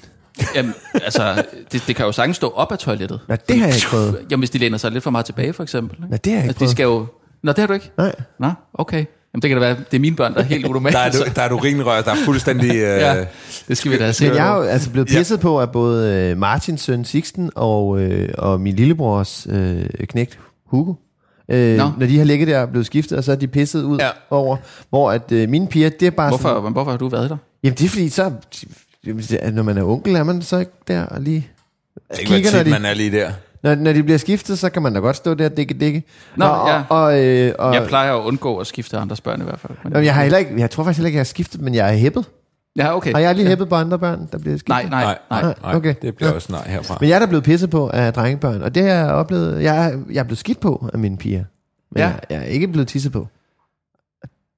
Jamen, 0.55 0.73
altså, 0.93 1.43
det, 1.71 1.83
det 1.87 1.95
kan 1.95 2.05
jo 2.05 2.11
sagtens 2.11 2.37
stå 2.37 2.49
op 2.49 2.71
af 2.71 2.77
toilettet. 2.79 3.19
Nå, 3.27 3.35
det 3.49 3.59
har 3.59 3.65
jeg 3.67 3.75
ikke 3.75 3.87
prøvet. 3.87 4.25
Jamen, 4.31 4.41
hvis 4.41 4.49
de 4.49 4.57
læner 4.57 4.77
sig 4.77 4.91
lidt 4.91 5.03
for 5.03 5.11
meget 5.11 5.25
tilbage, 5.25 5.53
for 5.53 5.63
eksempel. 5.63 5.97
Nå, 5.99 6.17
det 6.17 6.25
har 6.25 6.31
jeg 6.31 6.37
ikke 6.37 6.47
altså, 6.47 6.53
de 6.53 6.57
prøvet. 6.57 6.71
skal 6.71 6.83
jo... 6.83 7.05
Nå, 7.43 7.51
det 7.51 7.59
har 7.59 7.67
du 7.67 7.73
ikke? 7.73 7.91
Nej. 7.97 8.15
Nå, 8.39 8.51
okay. 8.73 9.05
Jamen, 9.37 9.41
det 9.41 9.49
kan 9.49 9.61
da 9.61 9.67
være, 9.67 9.77
det 9.91 9.97
er 9.97 9.99
mine 10.01 10.15
børn, 10.15 10.33
der 10.33 10.39
er 10.39 10.43
helt 10.43 10.65
Der 10.93 10.99
er, 10.99 11.11
du, 11.11 11.17
der 11.35 11.41
er 11.41 11.49
du 11.49 11.57
rinrør, 11.57 12.01
der 12.01 12.11
er 12.11 12.15
fuldstændig... 12.25 12.69
Øh, 12.75 12.81
ja, 12.81 13.25
det 13.67 13.77
skal 13.77 13.91
vi 13.91 13.97
da 13.97 14.03
have 14.03 14.13
set. 14.13 14.27
Men 14.27 14.37
jeg 14.37 14.47
er 14.51 14.55
jo 14.55 14.61
altså 14.61 14.89
blevet 14.89 15.07
pisset 15.07 15.37
ja. 15.37 15.41
på 15.41 15.59
af 15.61 15.71
både 15.71 16.13
øh, 16.15 16.37
Martins 16.37 16.81
søn 16.81 17.05
Sixten 17.05 17.51
og, 17.55 17.99
øh, 18.01 18.29
og 18.37 18.61
min 18.61 18.75
lillebrors 18.75 19.47
øh, 19.49 19.85
knægt 20.09 20.39
Hugo. 20.65 20.93
Øh, 21.51 21.77
Nå. 21.77 21.91
når 21.97 22.05
de 22.07 22.17
har 22.17 22.25
ligget 22.25 22.47
der 22.47 22.59
og 22.61 22.69
blevet 22.69 22.85
skiftet, 22.85 23.17
og 23.17 23.23
så 23.23 23.31
er 23.31 23.35
de 23.35 23.47
pisset 23.47 23.83
ud 23.83 23.97
Ja. 23.99 24.09
over, 24.29 24.57
hvor 24.89 25.11
at 25.11 25.31
øh, 25.31 25.49
mine 25.49 25.67
piger, 25.67 25.89
det 25.89 26.05
er 26.05 26.11
bare 26.11 26.29
Hvorfor, 26.29 26.49
sådan... 26.49 26.71
hvorfor 26.71 26.91
har 26.91 26.97
du 26.97 27.07
været 27.09 27.29
der? 27.29 27.37
Jamen 27.63 27.75
det 27.77 27.85
er 27.85 27.89
fordi, 27.89 28.09
så... 28.09 28.31
Når 29.53 29.63
man 29.63 29.77
er 29.77 29.83
onkel, 29.83 30.15
er 30.15 30.23
man 30.23 30.41
så 30.41 30.57
ikke 30.57 30.71
der 30.87 31.03
og 31.05 31.21
lige... 31.21 31.47
det 31.95 32.03
kan 32.09 32.19
ikke 32.19 32.33
kigger, 32.35 32.51
når 32.51 32.57
tit, 32.59 32.65
de- 32.65 32.71
man 32.71 32.85
er 32.85 32.93
lige 32.93 33.11
der. 33.11 33.31
Når, 33.67 33.75
når 33.75 33.93
de 33.93 34.03
bliver 34.03 34.17
skiftet, 34.17 34.59
så 34.59 34.69
kan 34.69 34.81
man 34.81 34.93
da 34.93 34.99
godt 34.99 35.15
stå 35.15 35.33
der 35.33 35.45
og 35.45 35.57
dække 35.57 35.73
dække. 35.73 36.03
Nå, 36.35 36.45
og, 36.45 36.69
ja. 36.69 36.83
og, 36.89 37.25
øh, 37.25 37.53
og, 37.59 37.73
Jeg 37.73 37.87
plejer 37.87 38.13
at 38.13 38.21
undgå 38.23 38.57
at 38.57 38.67
skifte 38.67 38.97
andres 38.97 39.21
børn 39.21 39.41
i 39.41 39.43
hvert 39.43 39.59
fald. 39.59 39.73
Men, 39.83 39.93
Jamen, 39.93 40.05
jeg, 40.05 40.13
har 40.15 40.21
heller 40.21 40.37
ikke, 40.37 40.51
jeg 40.57 40.71
tror 40.71 40.83
faktisk 40.83 40.97
heller 40.97 41.07
ikke, 41.07 41.15
jeg 41.15 41.19
har 41.19 41.25
skiftet, 41.25 41.61
men 41.61 41.75
jeg 41.75 41.93
er 41.93 41.97
hæppet. 41.97 42.25
Ja, 42.77 42.95
okay. 42.95 43.11
Har 43.13 43.19
jeg 43.19 43.35
lige 43.35 43.47
hæppet 43.47 43.69
på 43.69 43.75
andre 43.75 43.99
børn, 43.99 44.29
der 44.31 44.37
bliver 44.37 44.57
skiftet? 44.57 44.69
Nej, 44.69 44.83
nej, 44.89 45.03
nej. 45.03 45.41
nej, 45.41 45.53
nej 45.63 45.75
okay. 45.75 45.95
det 46.01 46.15
bliver 46.15 46.29
Ja. 46.29 46.35
også 46.35 46.51
nej 46.51 46.67
herfra. 46.67 46.97
Men 47.01 47.09
jeg 47.09 47.15
er 47.15 47.19
da 47.19 47.25
blevet 47.25 47.43
pisset 47.43 47.69
på 47.69 47.89
af 47.89 48.13
drengebørn, 48.13 48.61
og 48.61 48.75
det 48.75 48.83
har 48.83 48.89
jeg 48.89 49.11
oplevet. 49.11 49.63
Jeg 49.63 49.85
er, 49.87 49.99
jeg 50.11 50.19
er 50.19 50.23
blevet 50.23 50.37
skidt 50.37 50.59
på 50.59 50.89
af 50.93 50.99
mine 50.99 51.17
piger. 51.17 51.43
Men 51.91 51.99
Ja. 51.99 52.07
ja. 52.07 52.07
jeg, 52.07 52.19
jeg 52.29 52.37
er 52.37 52.43
ikke 52.43 52.67
blevet 52.67 52.87
tisset 52.87 53.11
på. 53.11 53.27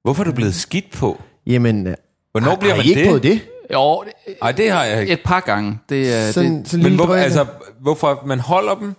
Hvorfor 0.02 0.22
er 0.22 0.24
du 0.24 0.32
blevet 0.32 0.54
skidt 0.54 0.90
på? 0.92 1.20
Jamen, 1.46 1.94
Hvornår 2.32 2.50
har, 2.50 2.56
bliver 2.56 2.72
har 2.74 2.76
man 2.78 2.86
I 2.86 2.88
ikke 2.88 3.00
det? 3.00 3.08
prøvet 3.08 3.22
det? 3.22 3.40
Jo, 3.72 4.04
Nej, 4.42 4.52
det 4.52 4.70
har 4.70 4.84
jeg 4.84 5.00
ikke. 5.00 5.12
et 5.12 5.20
par 5.24 5.40
gange. 5.40 5.78
Det, 5.88 6.14
er 6.16 6.32
Sådan, 6.32 6.58
det, 6.58 6.68
sådan 6.68 6.84
Men 6.84 6.94
hvorfor, 6.94 7.14
altså, 7.14 7.46
hvorfor 7.80 8.22
man 8.26 8.40
holder 8.40 8.74
dem? 8.74 8.94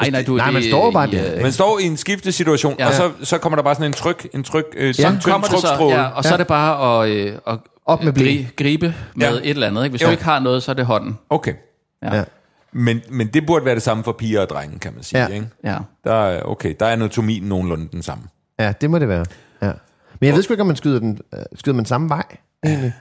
nej, 0.00 0.10
nej, 0.10 0.22
du, 0.26 0.36
Nej, 0.36 0.44
det, 0.44 0.54
man 0.54 0.62
står 0.62 0.90
bare 0.90 1.08
i, 1.08 1.16
der. 1.16 1.34
øh, 1.36 1.42
Man 1.42 1.52
står 1.52 1.78
i 1.78 1.82
en 1.84 1.96
skiftesituation, 1.96 2.74
ja. 2.78 2.84
Ja. 2.84 2.88
og 2.88 2.94
så, 2.94 3.10
så 3.24 3.38
kommer 3.38 3.56
der 3.56 3.62
bare 3.62 3.74
sådan 3.74 3.86
en 3.86 3.92
tryk, 3.92 4.26
en 4.34 4.42
tryk, 4.42 4.64
øh, 4.76 4.86
Ja. 4.86 4.92
sådan 4.92 5.12
en 5.14 5.20
tynd 5.20 5.32
kommer 5.32 5.48
det 5.48 5.60
så, 5.60 5.66
trykstråle. 5.66 5.96
ja, 6.00 6.06
og 6.08 6.24
så 6.24 6.32
er 6.32 6.36
det 6.36 6.46
bare 6.46 7.04
at, 7.04 7.10
øh, 7.10 7.32
at 7.46 7.58
Op 7.86 8.04
med 8.04 8.12
blæ. 8.12 8.24
gri, 8.24 8.46
gribe 8.56 8.94
med 9.14 9.26
Ja. 9.28 9.32
et 9.34 9.50
eller 9.50 9.66
andet. 9.66 9.84
Ikke? 9.84 9.92
Hvis 9.92 10.02
Jo. 10.02 10.06
du 10.06 10.10
ikke 10.10 10.24
har 10.24 10.38
noget, 10.38 10.62
så 10.62 10.70
er 10.70 10.74
det 10.74 10.86
hånden. 10.86 11.18
Okay. 11.30 11.54
Ja. 12.02 12.08
Ja. 12.08 12.16
Ja. 12.16 12.24
Men, 12.72 13.00
men 13.10 13.26
det 13.26 13.46
burde 13.46 13.64
være 13.64 13.74
det 13.74 13.82
samme 13.82 14.04
for 14.04 14.12
piger 14.12 14.40
og 14.40 14.48
drenge, 14.48 14.78
kan 14.78 14.92
man 14.94 15.02
sige. 15.02 15.20
Ja. 15.20 15.26
Ikke? 15.26 15.46
ja. 15.64 15.76
Der, 16.04 16.12
er, 16.14 16.42
okay, 16.42 16.74
der 16.80 16.86
er 16.86 16.92
anatomien 16.92 17.42
nogenlunde 17.42 17.88
den 17.92 18.02
samme. 18.02 18.24
Ja, 18.58 18.72
det 18.80 18.90
må 18.90 18.98
det 18.98 19.08
være. 19.08 19.24
Ja. 19.62 19.72
Men 20.20 20.26
jeg 20.26 20.34
ved 20.34 20.42
sgu 20.42 20.52
ikke, 20.52 20.60
om 20.60 20.66
man 20.66 20.76
skyder 20.76 20.98
den, 20.98 21.18
øh, 21.34 21.40
skyder 21.54 21.76
man 21.76 21.84
samme 21.84 22.08
vej. 22.08 22.22
Egentlig. 22.66 22.92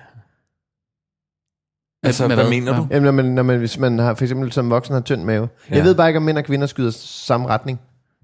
Altså, 2.03 2.27
Med 2.27 2.35
hvad 2.35 2.43
hvad? 2.45 2.49
mener 2.49 2.77
du? 2.77 2.87
Jamen, 2.91 3.03
når 3.03 3.11
man, 3.11 3.25
når 3.25 3.43
man, 3.43 3.59
hvis 3.59 3.77
man 3.79 3.99
har, 3.99 4.13
for 4.13 4.23
eksempel 4.23 4.51
som 4.51 4.69
voksen 4.69 4.93
har 4.93 5.01
tynd 5.01 5.23
mave. 5.23 5.49
Ja. 5.71 5.75
Jeg 5.75 5.83
ved 5.83 5.95
bare 5.95 6.07
ikke, 6.09 6.17
om 6.17 6.23
mænd 6.23 6.37
og 6.37 6.43
kvinder 6.43 6.67
skyder 6.67 6.91
samme 6.91 7.47
retning. 7.47 7.79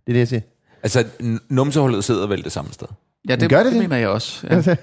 Det 0.05 0.11
er 0.11 0.13
det, 0.13 0.19
jeg 0.19 0.27
siger. 0.27 0.41
Altså, 0.83 1.03
numsehullet 1.49 2.03
sidder 2.03 2.27
vel 2.27 2.43
det 2.43 2.51
samme 2.51 2.73
sted. 2.73 2.87
Ja, 3.29 3.35
det, 3.35 3.49
Gør 3.49 3.57
det 3.57 3.65
det, 3.65 3.73
det? 3.73 3.81
mener 3.81 3.97
jeg 3.97 4.07
også. 4.07 4.47
Ja. 4.49 4.55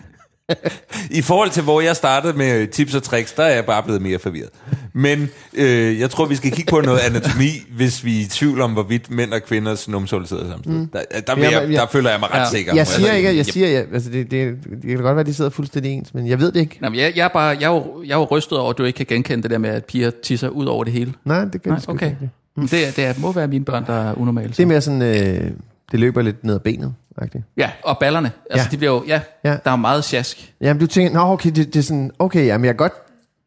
I 1.18 1.22
forhold 1.22 1.50
til, 1.50 1.62
hvor 1.62 1.80
jeg 1.80 1.96
startede 1.96 2.32
med 2.38 2.66
tips 2.66 2.94
og 2.94 3.02
tricks, 3.02 3.32
der 3.32 3.42
er 3.42 3.54
jeg 3.54 3.64
bare 3.64 3.82
blevet 3.82 4.02
mere 4.02 4.18
forvirret. 4.18 4.48
Men 4.92 5.28
øh, 5.54 6.00
jeg 6.00 6.10
tror, 6.10 6.26
vi 6.26 6.34
skal 6.36 6.50
kigge 6.52 6.70
på 6.70 6.80
noget 6.80 6.98
anatomi, 6.98 7.48
hvis 7.76 8.04
vi 8.04 8.16
er 8.16 8.20
i 8.20 8.24
tvivl 8.24 8.60
om, 8.60 8.72
hvorvidt 8.72 9.10
mænd 9.10 9.32
og 9.32 9.42
kvinders 9.42 9.88
numsehul 9.88 10.26
sidder 10.26 10.42
samme 10.50 10.64
sted. 10.64 10.74
Der, 10.92 11.20
der, 11.26 11.34
vil 11.34 11.42
Jamen, 11.42 11.60
jeg, 11.62 11.70
jeg- 11.72 11.80
der 11.80 11.86
føler 11.92 12.10
jeg 12.10 12.20
mig 12.20 12.34
ret 12.34 12.38
Ja. 12.40 12.48
sikker. 12.50 12.74
Jeg 12.74 12.86
siger 12.86 13.06
sige. 13.06 13.16
ikke, 13.16 13.36
jeg 13.36 13.46
siger, 13.46 13.68
jeg, 13.68 13.84
altså 13.92 14.10
det, 14.10 14.30
det, 14.30 14.54
det 14.82 14.82
kan 14.90 14.96
godt 14.96 15.04
være, 15.16 15.20
at 15.20 15.26
de 15.26 15.34
sidder 15.34 15.50
fuldstændig 15.50 15.92
ens, 15.92 16.14
men 16.14 16.26
jeg 16.28 16.40
ved 16.40 16.52
det 16.52 16.60
ikke. 16.60 16.78
Nå, 16.80 16.88
men 16.88 16.98
jeg, 16.98 17.12
jeg, 17.16 17.24
er 17.24 17.28
bare, 17.28 17.56
jeg, 17.60 17.62
er 17.62 17.74
jo, 17.74 18.02
jeg 18.06 18.12
er 18.14 18.18
jo 18.18 18.24
rystet 18.30 18.58
over, 18.58 18.70
at 18.70 18.78
du 18.78 18.84
ikke 18.84 18.96
kan 18.96 19.06
genkende 19.06 19.42
det 19.42 19.50
der 19.50 19.58
med, 19.58 19.70
at 19.70 19.84
piger 19.84 20.10
tisser 20.24 20.48
ud 20.48 20.66
over 20.66 20.84
det 20.84 20.92
hele. 20.92 21.12
Nej, 21.24 21.44
det 21.44 21.50
kan 21.52 21.60
Nej, 21.66 21.74
jeg 21.74 21.82
sgu 21.82 21.92
okay. 21.92 22.06
ikke. 22.06 22.30
Men 22.56 22.66
Det, 22.66 22.96
det 22.96 23.18
må 23.18 23.32
være 23.32 23.48
mine 23.48 23.64
børn, 23.64 23.86
der 23.86 23.92
er 24.10 24.14
unormale. 24.18 24.48
Det 24.48 24.56
så. 24.56 24.62
er 24.62 24.66
mere 24.66 24.80
sådan, 24.80 25.02
øh, 25.02 25.50
det 25.92 26.00
løber 26.00 26.22
lidt 26.22 26.44
ned 26.44 26.54
ad 26.54 26.60
benet. 26.60 26.94
-agtigt. 27.18 27.44
Ja, 27.56 27.70
og 27.84 27.98
ballerne. 27.98 28.30
Altså, 28.50 28.66
Ja. 28.66 28.70
de 28.70 28.76
bliver 28.76 28.92
jo, 28.92 29.04
ja, 29.06 29.20
Ja. 29.44 29.56
der 29.64 29.70
er 29.70 29.76
meget 29.76 30.04
sjask. 30.04 30.52
Jamen, 30.60 30.80
du 30.80 30.86
tænker, 30.86 31.12
nå, 31.12 31.20
okay, 31.32 31.50
det, 31.50 31.74
det 31.74 31.76
er 31.76 31.82
sådan, 31.84 32.10
okay, 32.18 32.46
jamen, 32.46 32.64
jeg 32.64 32.72
kan 32.74 32.76
godt 32.76 32.92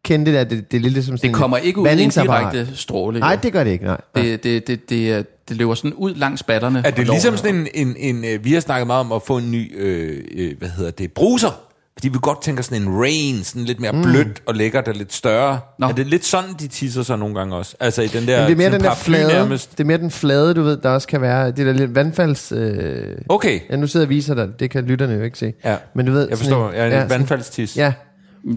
kende 0.05 0.25
det 0.25 0.33
der, 0.33 0.43
det, 0.43 0.71
det 0.71 0.77
er 0.77 0.81
lidt 0.89 1.05
som 1.05 1.17
sådan 1.17 1.29
Det 1.31 1.37
kommer 1.39 1.57
ikke 1.57 1.79
ud 1.79 1.87
i 1.87 2.03
en 2.03 2.09
direkte 2.09 2.67
stråle. 2.75 3.19
Nej, 3.19 3.35
det 3.35 3.53
gør 3.53 3.63
det 3.63 3.71
ikke, 3.71 3.85
nej. 3.85 4.01
det, 4.15 4.43
det, 4.43 4.67
det, 4.67 4.89
det, 4.89 5.27
det 5.49 5.57
løber 5.57 5.73
sådan 5.75 5.93
ud 5.93 6.13
langs 6.15 6.43
ballerne. 6.43 6.81
Er 6.85 6.91
det 6.91 7.07
ligesom 7.07 7.37
sådan 7.37 7.55
en, 7.55 7.67
en, 7.73 7.95
en, 7.97 8.25
øh, 8.25 8.45
vi 8.45 8.53
har 8.53 8.59
snakket 8.59 8.87
meget 8.87 8.99
om 8.99 9.11
at 9.11 9.21
få 9.27 9.37
en 9.37 9.51
ny, 9.51 9.71
øh, 9.77 10.23
øh, 10.35 10.57
hvad 10.57 10.69
hedder 10.69 10.91
det, 10.91 11.11
bruser. 11.11 11.61
Fordi 11.97 12.09
vi 12.09 12.17
godt 12.21 12.41
tænker 12.41 12.63
sådan 12.63 12.81
en 12.81 12.99
rain, 13.01 13.43
sådan 13.43 13.61
lidt 13.65 13.79
mere 13.79 13.91
blødt 14.03 14.41
og 14.45 14.55
lækkert 14.55 14.87
og 14.87 14.93
lidt 14.93 15.13
større. 15.13 15.59
Nå. 15.79 15.87
Er 15.87 15.91
det 15.91 16.07
lidt 16.07 16.25
sådan, 16.25 16.49
de 16.59 16.67
tisser 16.67 17.03
sig 17.03 17.17
nogle 17.17 17.35
gange 17.35 17.55
også? 17.55 17.75
Altså 17.79 18.01
i 18.01 18.07
den 18.07 18.27
der, 18.27 18.37
Men 18.39 18.45
det 18.47 18.51
er 18.51 18.55
mere 18.69 18.71
den 18.71 18.83
der 18.83 18.95
flade, 18.95 19.27
nærmest. 19.33 19.71
det 19.71 19.79
er 19.79 19.83
mere 19.87 19.97
den 19.97 20.11
flade, 20.11 20.53
du 20.53 20.61
ved, 20.63 20.77
der 20.77 20.89
også 20.89 21.07
kan 21.07 21.21
være, 21.21 21.47
det 21.51 21.65
der 21.65 21.73
lidt 21.73 21.95
vandfalds... 21.95 22.51
Øh, 22.51 23.17
Okay, 23.29 23.59
ja, 23.69 23.75
nu 23.75 23.87
sidder 23.87 24.03
jeg 24.03 24.07
og 24.07 24.09
viser 24.09 24.33
dig, 24.35 24.49
det 24.59 24.69
kan 24.69 24.83
lytterne 24.83 25.13
jo 25.13 25.21
ikke 25.23 25.37
se. 25.37 25.53
Ja. 25.65 25.75
Men 25.95 26.05
du 26.05 26.11
ved, 26.11 26.27
jeg 26.29 26.37
forstår. 26.37 26.69
en- 26.69 26.75
Ja, 26.75 26.85
en 26.85 26.91
sådan- 26.91 27.09
vandfaldstis. 27.09 27.77
Ja, 27.77 27.93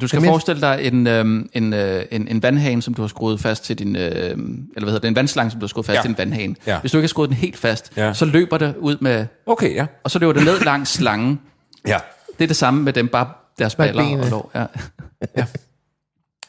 Du 0.01 0.09
skal 0.09 0.25
forestille 0.25 0.61
dig 0.61 0.79
en, 0.83 1.07
øhm, 1.07 1.49
en, 1.53 1.73
øh, 1.75 2.03
en, 2.11 2.29
en 2.29 2.43
vandhane, 2.43 2.83
som 2.83 2.95
du 2.95 3.03
har 3.03 3.09
skruet 3.09 3.41
fast 3.41 3.65
til 3.65 3.79
din... 3.79 3.97
Øh, 3.97 4.03
eller 4.03 4.37
hvad 4.75 4.81
hedder 4.83 4.99
det? 4.99 5.09
En 5.09 5.17
vandslange, 5.17 5.51
som 5.51 5.61
du 5.61 5.67
har 5.67 5.69
skruet 5.69 5.87
fast 5.87 5.97
Ja. 5.97 6.03
til 6.03 6.09
en 6.09 6.19
vandhane. 6.19 6.55
Ja. 6.67 6.79
Hvis 6.81 6.93
du 6.93 6.99
ikke 6.99 7.05
har 7.05 7.09
skruet 7.09 7.29
den 7.29 7.37
helt 7.37 7.57
fast, 7.57 7.93
Ja. 7.97 8.13
så 8.15 8.25
løber 8.25 8.59
det 8.59 8.75
ud 8.79 8.97
med... 9.01 9.27
Okay, 9.47 9.75
ja. 9.75 9.87
Og 10.05 10.11
så 10.11 10.19
løber 10.19 10.33
det 10.33 10.45
ned 10.45 10.61
langs 10.61 10.91
slangen. 10.91 11.41
Ja, 11.87 11.99
Det 12.39 12.45
er 12.45 12.49
det 12.49 12.57
samme 12.57 12.83
med 12.83 12.93
dem, 12.93 13.09
bare 13.09 13.29
deres 13.59 13.75
Bare 13.75 13.87
baller 13.89 14.03
benene. 14.03 14.23
og 14.23 14.29
lår. 14.31 14.51
Ja. 14.55 15.45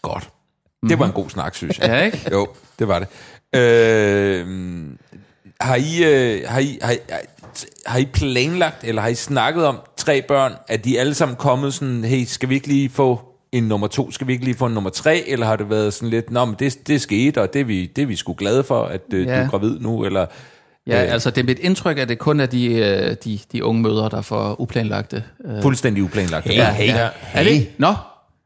godt. 0.01 0.29
Det 0.89 0.99
var 0.99 1.05
en 1.05 1.11
god 1.11 1.29
snak, 1.29 1.55
synes 1.55 1.79
jeg. 1.79 1.87
ja, 1.87 2.01
ikke? 2.05 2.29
Jo, 2.31 2.47
det 2.79 2.87
var 2.87 2.99
det. 2.99 3.07
Øh, 3.59 4.47
har, 5.61 5.75
I, 5.75 6.03
øh, 6.03 6.41
har, 6.47 6.59
I, 6.59 6.79
har, 6.81 6.91
I, 6.91 6.97
har 7.85 7.99
I 7.99 8.05
planlagt, 8.05 8.83
eller 8.83 9.01
har 9.01 9.09
I 9.09 9.15
snakket 9.15 9.65
om 9.65 9.77
tre 9.97 10.21
børn, 10.21 10.53
at 10.67 10.85
de 10.85 10.99
alle 10.99 11.13
sammen 11.13 11.35
kommet 11.35 11.73
sådan, 11.73 12.03
hey, 12.03 12.23
skal 12.25 12.49
vi 12.49 12.55
ikke 12.55 12.67
lige 12.67 12.89
få 12.89 13.21
en 13.51 13.63
nummer 13.63 13.87
to? 13.87 14.11
Skal 14.11 14.27
vi 14.27 14.33
ikke 14.33 14.45
lige 14.45 14.57
få 14.57 14.65
en 14.65 14.73
nummer 14.73 14.89
tre? 14.89 15.23
Eller 15.27 15.45
har 15.45 15.55
det 15.55 15.69
været 15.69 15.93
sådan 15.93 16.09
lidt, 16.09 16.31
nå, 16.31 16.45
men 16.45 16.55
det, 16.59 16.87
det 16.87 17.01
skete, 17.01 17.41
og 17.41 17.53
det 17.53 17.61
er 17.61 17.65
vi, 17.65 17.85
det 17.85 18.01
er 18.01 18.05
vi 18.05 18.15
sgu 18.15 18.33
glade 18.37 18.63
for, 18.63 18.83
at 18.83 19.01
øh, 19.13 19.25
Ja. 19.27 19.39
du 19.39 19.45
er 19.45 19.49
gravid 19.49 19.79
nu? 19.79 20.05
Eller, 20.05 20.25
Ja, 20.87 21.05
Øh. 21.05 21.13
altså 21.13 21.29
det 21.29 21.41
er 21.41 21.45
mit 21.45 21.59
indtryk, 21.59 21.97
at 21.97 22.09
det 22.09 22.19
kun 22.19 22.39
er 22.39 22.45
de, 22.45 22.65
øh, 22.73 23.15
de, 23.23 23.39
de 23.51 23.63
unge 23.63 23.81
mødre, 23.81 24.09
der 24.09 24.21
får 24.21 24.61
uplanlagte. 24.61 25.23
Øh, 25.45 25.61
fuldstændig 25.61 26.03
uplanlagt. 26.03 26.47
Hey, 26.47 26.55
ja, 26.57 26.73
hey, 26.73 26.87
ja. 26.87 27.09
Er 27.33 27.43
hey. 27.43 27.51
det? 27.53 27.67
Nå, 27.77 27.93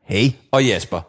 Hey, 0.05 0.29
Og 0.51 0.65
Jasper. 0.65 1.01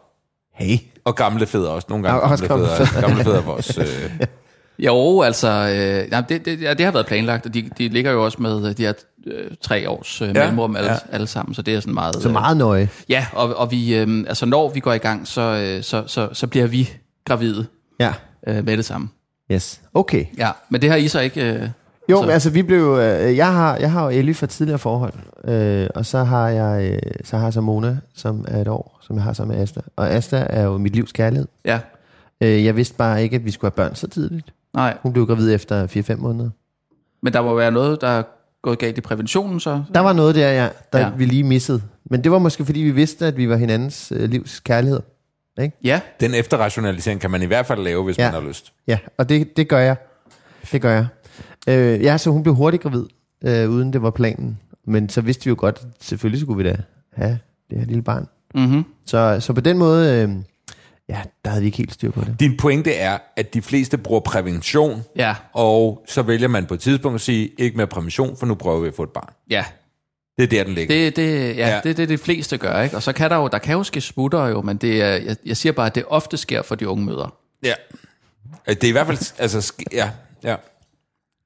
hey. 0.53 0.77
Og 1.05 1.15
gamle 1.15 1.45
fædre 1.45 1.69
også. 1.69 1.85
Nogle 1.89 2.03
gange 2.07 2.21
Og 2.21 2.29
også 2.31 2.47
gamle 2.47 2.65
gamle 2.67 2.85
fædre. 2.85 3.01
Gamle 3.01 3.23
fædre 3.23 3.53
os. 3.53 3.77
Øh, 3.77 3.85
jo, 4.85 5.21
altså, 5.21 5.47
øh, 5.49 6.11
nej, 6.11 6.21
det, 6.29 6.45
det, 6.45 6.61
ja, 6.61 6.73
det 6.73 6.85
har 6.85 6.91
været 6.91 7.05
planlagt, 7.05 7.45
og 7.45 7.53
de, 7.53 7.69
de 7.77 7.87
ligger 7.87 8.11
jo 8.11 8.25
også 8.25 8.41
med 8.41 8.69
øh, 8.69 8.77
de 8.77 8.83
her 8.83 8.93
øh, 9.27 9.51
tre 9.61 9.89
års 9.89 10.21
øh, 10.21 10.27
mellemrum 10.27 10.75
alle, 10.75 10.89
ja. 10.91 10.93
ja. 10.93 11.15
alle 11.15 11.27
sammen, 11.27 11.55
så 11.55 11.61
det 11.61 11.73
er 11.75 11.79
sådan 11.79 11.93
meget... 11.93 12.15
Så 12.15 12.29
meget 12.29 12.57
nøje. 12.57 12.81
Øh, 12.81 12.87
ja, 13.09 13.25
og, 13.33 13.55
og 13.55 13.71
vi, 13.71 13.95
øh, 13.95 14.07
altså 14.27 14.45
når 14.45 14.69
vi 14.69 14.79
går 14.79 14.93
i 14.93 14.97
gang, 14.97 15.27
så, 15.27 15.41
øh, 15.41 15.83
så, 15.83 16.03
så, 16.07 16.29
så 16.33 16.47
bliver 16.47 16.67
vi 16.67 16.89
gravide 17.25 17.65
Ja, 17.99 18.13
øh, 18.47 18.65
med 18.65 18.77
det 18.77 18.85
samme. 18.85 19.09
Yes. 19.53 19.81
Okay. 19.93 20.25
Ja, 20.37 20.51
men 20.69 20.81
det 20.81 20.89
har 20.89 20.97
I 20.97 21.07
så 21.07 21.19
ikke... 21.19 21.53
Øh, 21.53 21.69
Jo, 22.09 22.15
så, 22.17 22.21
men 22.21 22.31
altså 22.31 22.49
vi 22.49 22.61
blev, 22.63 22.79
øh, 23.01 23.37
jeg 23.37 23.53
har, 23.53 23.77
jeg 23.77 23.91
har 23.91 24.03
jo 24.03 24.09
Ellie 24.09 24.33
fra 24.33 24.47
tidligere 24.47 24.79
forhold, 24.79 25.13
øh, 25.45 25.87
og 25.95 26.05
så 26.05 26.23
har 26.23 26.49
jeg, 26.49 26.91
øh, 26.91 27.11
så 27.23 27.37
har 27.37 27.43
jeg 27.45 27.53
så 27.53 27.61
Mona, 27.61 27.97
som 28.15 28.45
er 28.47 28.61
et 28.61 28.67
år, 28.67 28.99
som 29.01 29.15
jeg 29.15 29.23
har 29.23 29.33
sammen 29.33 29.55
med 29.55 29.63
Asta. 29.63 29.81
Og 29.95 30.09
Asta 30.09 30.45
er 30.49 30.63
jo 30.63 30.77
mit 30.77 30.93
livs 30.95 31.11
kærlighed. 31.11 31.47
Ja, 31.65 31.79
Øh, 32.41 32.65
jeg 32.65 32.75
vidste 32.75 32.95
bare 32.95 33.23
ikke, 33.23 33.35
at 33.35 33.45
vi 33.45 33.51
skulle 33.51 33.71
have 33.77 33.85
børn 33.85 33.95
så 33.95 34.07
tidligt. 34.07 34.53
nej. 34.73 34.97
Hun 35.03 35.13
blev 35.13 35.25
gravid 35.27 35.53
efter 35.53 35.87
4-5 35.87 36.15
måneder. 36.15 36.49
Men 37.21 37.33
der 37.33 37.41
må 37.41 37.55
være 37.55 37.71
noget, 37.71 38.01
der 38.01 38.07
er 38.07 38.23
gået 38.61 38.79
galt 38.79 38.97
i 38.97 39.01
præventionen 39.01 39.59
så? 39.59 39.83
Der 39.93 39.99
var 39.99 40.13
noget 40.13 40.35
der, 40.35 40.51
ja, 40.51 40.69
der 40.93 40.99
ja. 40.99 41.09
Vi 41.17 41.25
lige 41.25 41.43
missede. 41.43 41.81
Men 42.05 42.23
det 42.23 42.31
var 42.31 42.39
måske, 42.39 42.65
fordi 42.65 42.79
vi 42.79 42.91
vidste, 42.91 43.25
at 43.25 43.37
vi 43.37 43.49
var 43.49 43.55
hinandens 43.55 44.13
øh, 44.15 44.29
livs 44.29 44.59
kærlighed. 44.59 44.99
Ja, 45.83 46.01
den 46.19 46.33
efterrationalisering 46.33 47.21
kan 47.21 47.31
man 47.31 47.41
i 47.41 47.45
hvert 47.45 47.65
fald 47.65 47.83
lave, 47.83 48.03
hvis 48.03 48.17
Ja. 48.17 48.31
man 48.31 48.41
har 48.41 48.47
lyst. 48.47 48.73
Ja, 48.87 48.99
og 49.17 49.29
det, 49.29 49.57
det 49.57 49.67
gør 49.69 49.79
jeg. 49.79 49.95
Det 50.71 50.81
gør 50.81 50.91
jeg. 50.93 51.07
Øh, 51.67 52.03
ja, 52.03 52.17
så 52.17 52.29
hun 52.31 52.43
blev 52.43 52.55
hurtigt 52.55 52.83
gravid, 52.83 53.05
øh, 53.45 53.69
uden 53.69 53.93
det 53.93 54.01
var 54.01 54.09
planen. 54.09 54.59
Men 54.87 55.09
så 55.09 55.21
vidste 55.21 55.45
vi 55.45 55.49
jo 55.49 55.55
godt, 55.59 55.79
at 55.81 55.87
selvfølgelig 56.05 56.41
skulle 56.41 56.63
vi 56.63 56.69
da 56.69 56.77
have 57.15 57.39
det 57.69 57.77
her 57.79 57.85
lille 57.85 58.01
barn. 58.03 58.27
mm-hmm. 58.55 58.83
Så, 59.05 59.37
så 59.39 59.53
på 59.53 59.61
den 59.61 59.77
måde, 59.77 60.21
øh, 60.23 60.29
ja, 61.09 61.21
der 61.45 61.49
havde 61.49 61.61
vi 61.61 61.65
ikke 61.65 61.77
helt 61.77 61.93
styr 61.93 62.11
på 62.11 62.21
det. 62.21 62.39
Din 62.39 62.57
pointe 62.57 62.93
er, 62.93 63.17
at 63.37 63.53
de 63.53 63.61
fleste 63.61 63.97
bruger 63.97 64.21
prævention, 64.21 65.03
ja, 65.15 65.35
og 65.53 66.03
så 66.07 66.21
vælger 66.21 66.47
man 66.47 66.65
på 66.65 66.73
et 66.73 66.79
tidspunkt 66.79 67.15
at 67.15 67.21
sige, 67.21 67.49
ikke 67.57 67.77
mere 67.77 67.87
prævention, 67.87 68.37
for 68.37 68.45
nu 68.45 68.55
prøver 68.55 68.79
vi 68.81 68.87
at 68.87 68.93
få 68.95 69.03
et 69.03 69.09
barn. 69.09 69.33
ja. 69.49 69.65
Det 70.37 70.43
er 70.43 70.47
der, 70.47 70.63
den 70.63 70.73
ligger. 70.73 70.95
Det, 70.95 71.15
det, 71.15 71.39
ja, 71.39 71.53
Ja. 71.53 71.67
ja. 71.75 71.79
det 71.83 71.89
er 71.89 71.93
det, 71.93 72.09
de 72.09 72.17
fleste 72.17 72.57
gør, 72.57 72.81
ikke? 72.81 72.95
Og 72.95 73.03
så 73.03 73.13
kan 73.13 73.29
der 73.29 73.35
jo, 73.37 73.47
der 73.47 73.57
kan 73.57 73.73
jo 73.73 73.83
ske 73.83 74.01
smutter 74.01 74.47
jo, 74.47 74.61
men 74.61 74.77
det 74.77 75.01
er, 75.01 75.07
jeg, 75.07 75.35
jeg 75.45 75.57
siger 75.57 75.73
bare, 75.73 75.85
at 75.85 75.95
det 75.95 76.03
ofte 76.07 76.37
sker 76.37 76.61
for 76.61 76.75
de 76.75 76.87
unge 76.87 77.05
mødre. 77.05 77.29
Ja. 77.63 77.73
Øh, 78.69 78.75
Det 78.75 78.83
er 78.83 78.87
i 78.87 78.91
hvert 78.91 79.07
fald, 79.07 79.33
altså, 79.39 79.73
ja, 79.93 80.09
ja. 80.43 80.55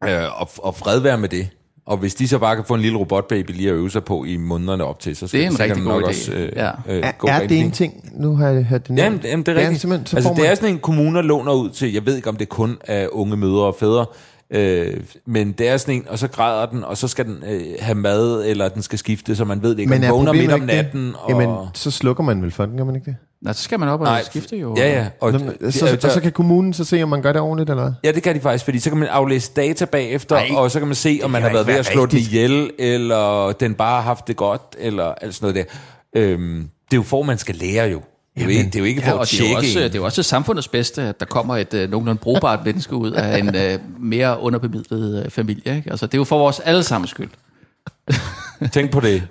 Øh, 0.05 0.41
og, 0.41 0.49
og 0.57 0.75
fred 0.75 0.99
være 0.99 1.17
med 1.17 1.29
det. 1.29 1.49
Og 1.85 1.97
hvis 1.97 2.15
de 2.15 2.27
så 2.27 2.37
bare 2.39 2.55
kan 2.55 2.65
få 2.65 2.73
en 2.73 2.81
lille 2.81 2.97
robotbaby 2.97 3.51
lige 3.51 3.69
at 3.69 3.75
øve 3.75 3.91
sig 3.91 4.03
på 4.03 4.23
i 4.23 4.37
månederne 4.37 4.83
op 4.83 4.99
til, 4.99 5.15
så, 5.15 5.27
Det 5.27 5.43
er 5.43 5.47
en 5.47 5.59
rigtig 5.59 5.75
det 5.75 5.83
nok 5.83 5.93
god 5.93 6.03
idé. 6.03 6.07
også 6.07 6.31
øh, 6.33 6.51
Ja. 6.55 6.71
øh, 6.87 7.03
Er, 7.03 7.11
er 7.27 7.47
det 7.47 7.59
en 7.59 7.71
ting? 7.71 8.09
Nu 8.13 8.35
har 8.35 8.47
jeg 8.49 8.63
hørt 8.63 8.87
det 8.87 8.95
nævnt. 8.95 9.05
Jamen, 9.05 9.25
jamen, 9.31 9.45
det 9.45 9.57
er 9.57 9.61
rigtigt. 9.61 9.81
simpelthen, 9.81 10.05
så 10.07 10.15
altså, 10.15 10.33
det 10.37 10.47
er 10.49 10.55
sådan 10.55 10.69
en, 10.69 10.79
kommuner 10.79 11.21
låner 11.21 11.53
ud 11.53 11.69
til, 11.69 11.93
jeg 11.93 12.05
ved 12.05 12.15
ikke, 12.15 12.29
om 12.29 12.35
det 12.35 12.49
kun 12.49 12.77
er 12.83 13.07
unge 13.11 13.37
mødre 13.37 13.63
og 13.65 13.75
fædre, 13.79 14.05
øh, 14.51 14.97
men 15.25 15.51
det 15.51 15.67
er 15.67 15.77
sådan 15.77 15.95
en, 15.95 16.05
og 16.09 16.19
så 16.19 16.27
græder 16.27 16.65
den, 16.65 16.83
og 16.83 16.97
så 16.97 17.07
skal 17.07 17.25
den 17.25 17.43
øh, 17.47 17.61
have 17.79 17.95
mad, 17.95 18.45
eller 18.45 18.69
den 18.69 18.81
skal 18.81 18.99
skifte, 18.99 19.35
så 19.35 19.45
man 19.45 19.61
ved 19.61 19.77
ikke, 19.77 19.89
Men 19.89 20.03
om 20.03 20.09
er 20.09 20.11
vågner 20.11 20.33
midt 20.33 20.51
om 20.51 20.59
natten. 20.59 21.15
Og... 21.19 21.29
Jamen, 21.29 21.49
så 21.73 21.91
slukker 21.91 22.23
man 22.23 22.41
vel 22.41 22.51
for 22.51 22.65
den, 22.65 22.77
gør 22.77 22.83
man 22.83 22.95
ikke 22.95 23.05
det? 23.05 23.15
Nå, 23.41 23.53
så 23.53 23.63
skal 23.63 23.79
man 23.79 23.89
op 23.89 23.99
og 23.99 24.05
Nej, 24.05 24.23
skifte 24.23 24.57
jo. 24.57 24.75
Ja, 24.77 24.91
ja. 24.91 25.07
Og, 25.21 25.31
Nå, 25.31 25.39
så, 25.69 25.99
og 26.03 26.11
så 26.11 26.19
kan 26.21 26.31
kommunen 26.31 26.73
så 26.73 26.83
se, 26.83 27.03
om 27.03 27.09
man 27.09 27.21
gør 27.21 27.31
det 27.31 27.41
ordentligt, 27.41 27.69
eller 27.69 27.83
hvad? 27.83 27.93
Ja, 28.03 28.11
det 28.11 28.23
kan 28.23 28.35
de 28.35 28.39
faktisk, 28.39 28.65
fordi 28.65 28.79
så 28.79 28.89
kan 28.89 28.99
man 28.99 29.07
aflæse 29.07 29.51
data 29.55 29.85
bagefter, 29.85 30.35
Ej, 30.35 30.49
og 30.55 30.71
så 30.71 30.79
kan 30.79 30.87
man 30.87 30.95
se, 30.95 31.19
om 31.23 31.31
man 31.31 31.41
har 31.41 31.53
været 31.53 31.67
ved 31.67 31.73
at 31.73 31.85
slå 31.85 32.05
den 32.05 32.13
rigtigt. 32.13 32.27
ihjel, 32.27 32.71
eller 32.79 33.51
den 33.51 33.73
bare 33.73 33.95
har 33.95 34.01
haft 34.01 34.27
det 34.27 34.35
godt, 34.35 34.61
eller 34.79 35.03
alt 35.03 35.35
sådan 35.35 35.53
noget 35.53 35.67
der. 36.15 36.21
Øhm, 36.21 36.69
det 36.85 36.93
er 36.93 36.97
jo 36.97 37.03
for, 37.03 37.23
man 37.23 37.37
skal 37.37 37.55
lære 37.55 37.89
jo. 37.89 38.01
Det 38.45 38.59
er 38.59 38.63
det 38.63 38.75
er 38.75 38.79
jo 38.79 38.85
ikke 38.85 39.01
for 39.01 39.07
Ja, 39.07 39.13
at 39.13 39.19
og 39.19 39.25
det 39.25 39.33
er, 39.33 39.37
tjekke 39.37 39.57
også, 39.57 39.79
det 39.79 39.95
er 39.95 39.99
jo 39.99 40.05
også 40.05 40.23
samfundets 40.23 40.67
bedste, 40.67 41.01
at 41.01 41.19
der 41.19 41.25
kommer 41.25 41.57
et 41.57 41.73
øh, 41.73 41.89
nogenlunde 41.89 42.19
brugbart 42.21 42.65
menneske 42.65 42.95
ud 42.95 43.11
af 43.11 43.39
en 43.39 43.55
øh, 43.63 43.79
mere 43.99 44.39
underbemidlet 44.39 45.23
øh, 45.25 45.31
familie. 45.31 45.75
Ikke? 45.75 45.89
Altså, 45.91 46.05
det 46.05 46.13
er 46.13 46.17
jo 46.17 46.23
for 46.23 46.37
vores 46.37 46.59
allesammens 46.59 47.09
skyld. 47.11 47.29
Tænk 48.71 48.91
på 48.91 48.99
det. 48.99 49.23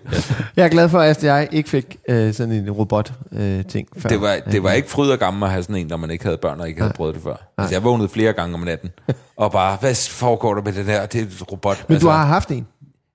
Jeg 0.57 0.65
er 0.65 0.69
glad 0.69 0.89
for, 0.89 1.01
at 1.01 1.25
jeg 1.25 1.49
ikke 1.53 1.69
fik 1.71 1.97
øh, 2.09 2.35
sådan 2.35 2.55
en 2.55 2.71
robot-ting 2.71 3.43
øh, 3.43 3.65
ting 3.65 3.89
før. 3.99 4.09
Det 4.09 4.21
var, 4.21 4.37
det 4.53 4.63
var 4.63 4.73
ikke 4.73 4.91
fryd 4.91 5.11
og 5.11 5.19
gammel 5.19 5.43
at 5.45 5.51
have 5.51 5.63
sådan 5.63 5.77
en, 5.77 5.87
når 5.87 5.97
man 5.97 6.11
ikke 6.11 6.25
havde 6.25 6.37
børn 6.37 6.61
og 6.61 6.69
ikke 6.69 6.81
havde 6.81 6.93
prøvet 6.97 7.15
det 7.15 7.23
før. 7.23 7.53
Altså, 7.59 7.75
jeg 7.75 7.85
vågnede 7.85 8.09
flere 8.09 8.33
gange 8.33 8.55
om 8.55 8.61
natten, 8.61 8.91
og 9.37 9.53
bare, 9.53 9.77
hvad 9.81 10.09
foregår 10.11 10.55
der 10.55 10.63
med 10.63 10.73
det 10.73 10.87
der? 10.87 11.07
Det 11.07 11.21
er 11.21 11.25
et 11.25 11.53
robot. 11.53 11.85
Men 11.89 11.95
altså, 11.95 12.07
du 12.09 12.13
har 12.13 12.27
haft 12.27 12.51
en? 12.51 12.67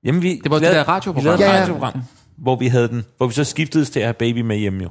Jamen, 0.04 0.22
vi, 0.22 0.42
Det 0.44 0.52
var 0.52 0.58
vi 0.60 0.66
det 0.66 0.72
lavede- 0.72 0.78
der 0.86 0.90
radioprogram. 0.94 1.24
Vi 1.24 1.28
lavede 1.28 1.44
et 1.44 1.48
Ja, 1.48 1.56
ja. 1.56 1.62
radioprogram, 1.62 2.02
hvor 2.38 2.56
vi 2.56 2.68
havde 2.68 2.88
den, 2.88 3.06
hvor 3.18 3.28
vi 3.28 3.34
så 3.34 3.44
skiftedes 3.44 3.90
til 3.90 4.00
at 4.00 4.06
have 4.06 4.14
baby 4.14 4.42
med 4.42 4.58
hjemme 4.58 4.84
jo. 4.84 4.90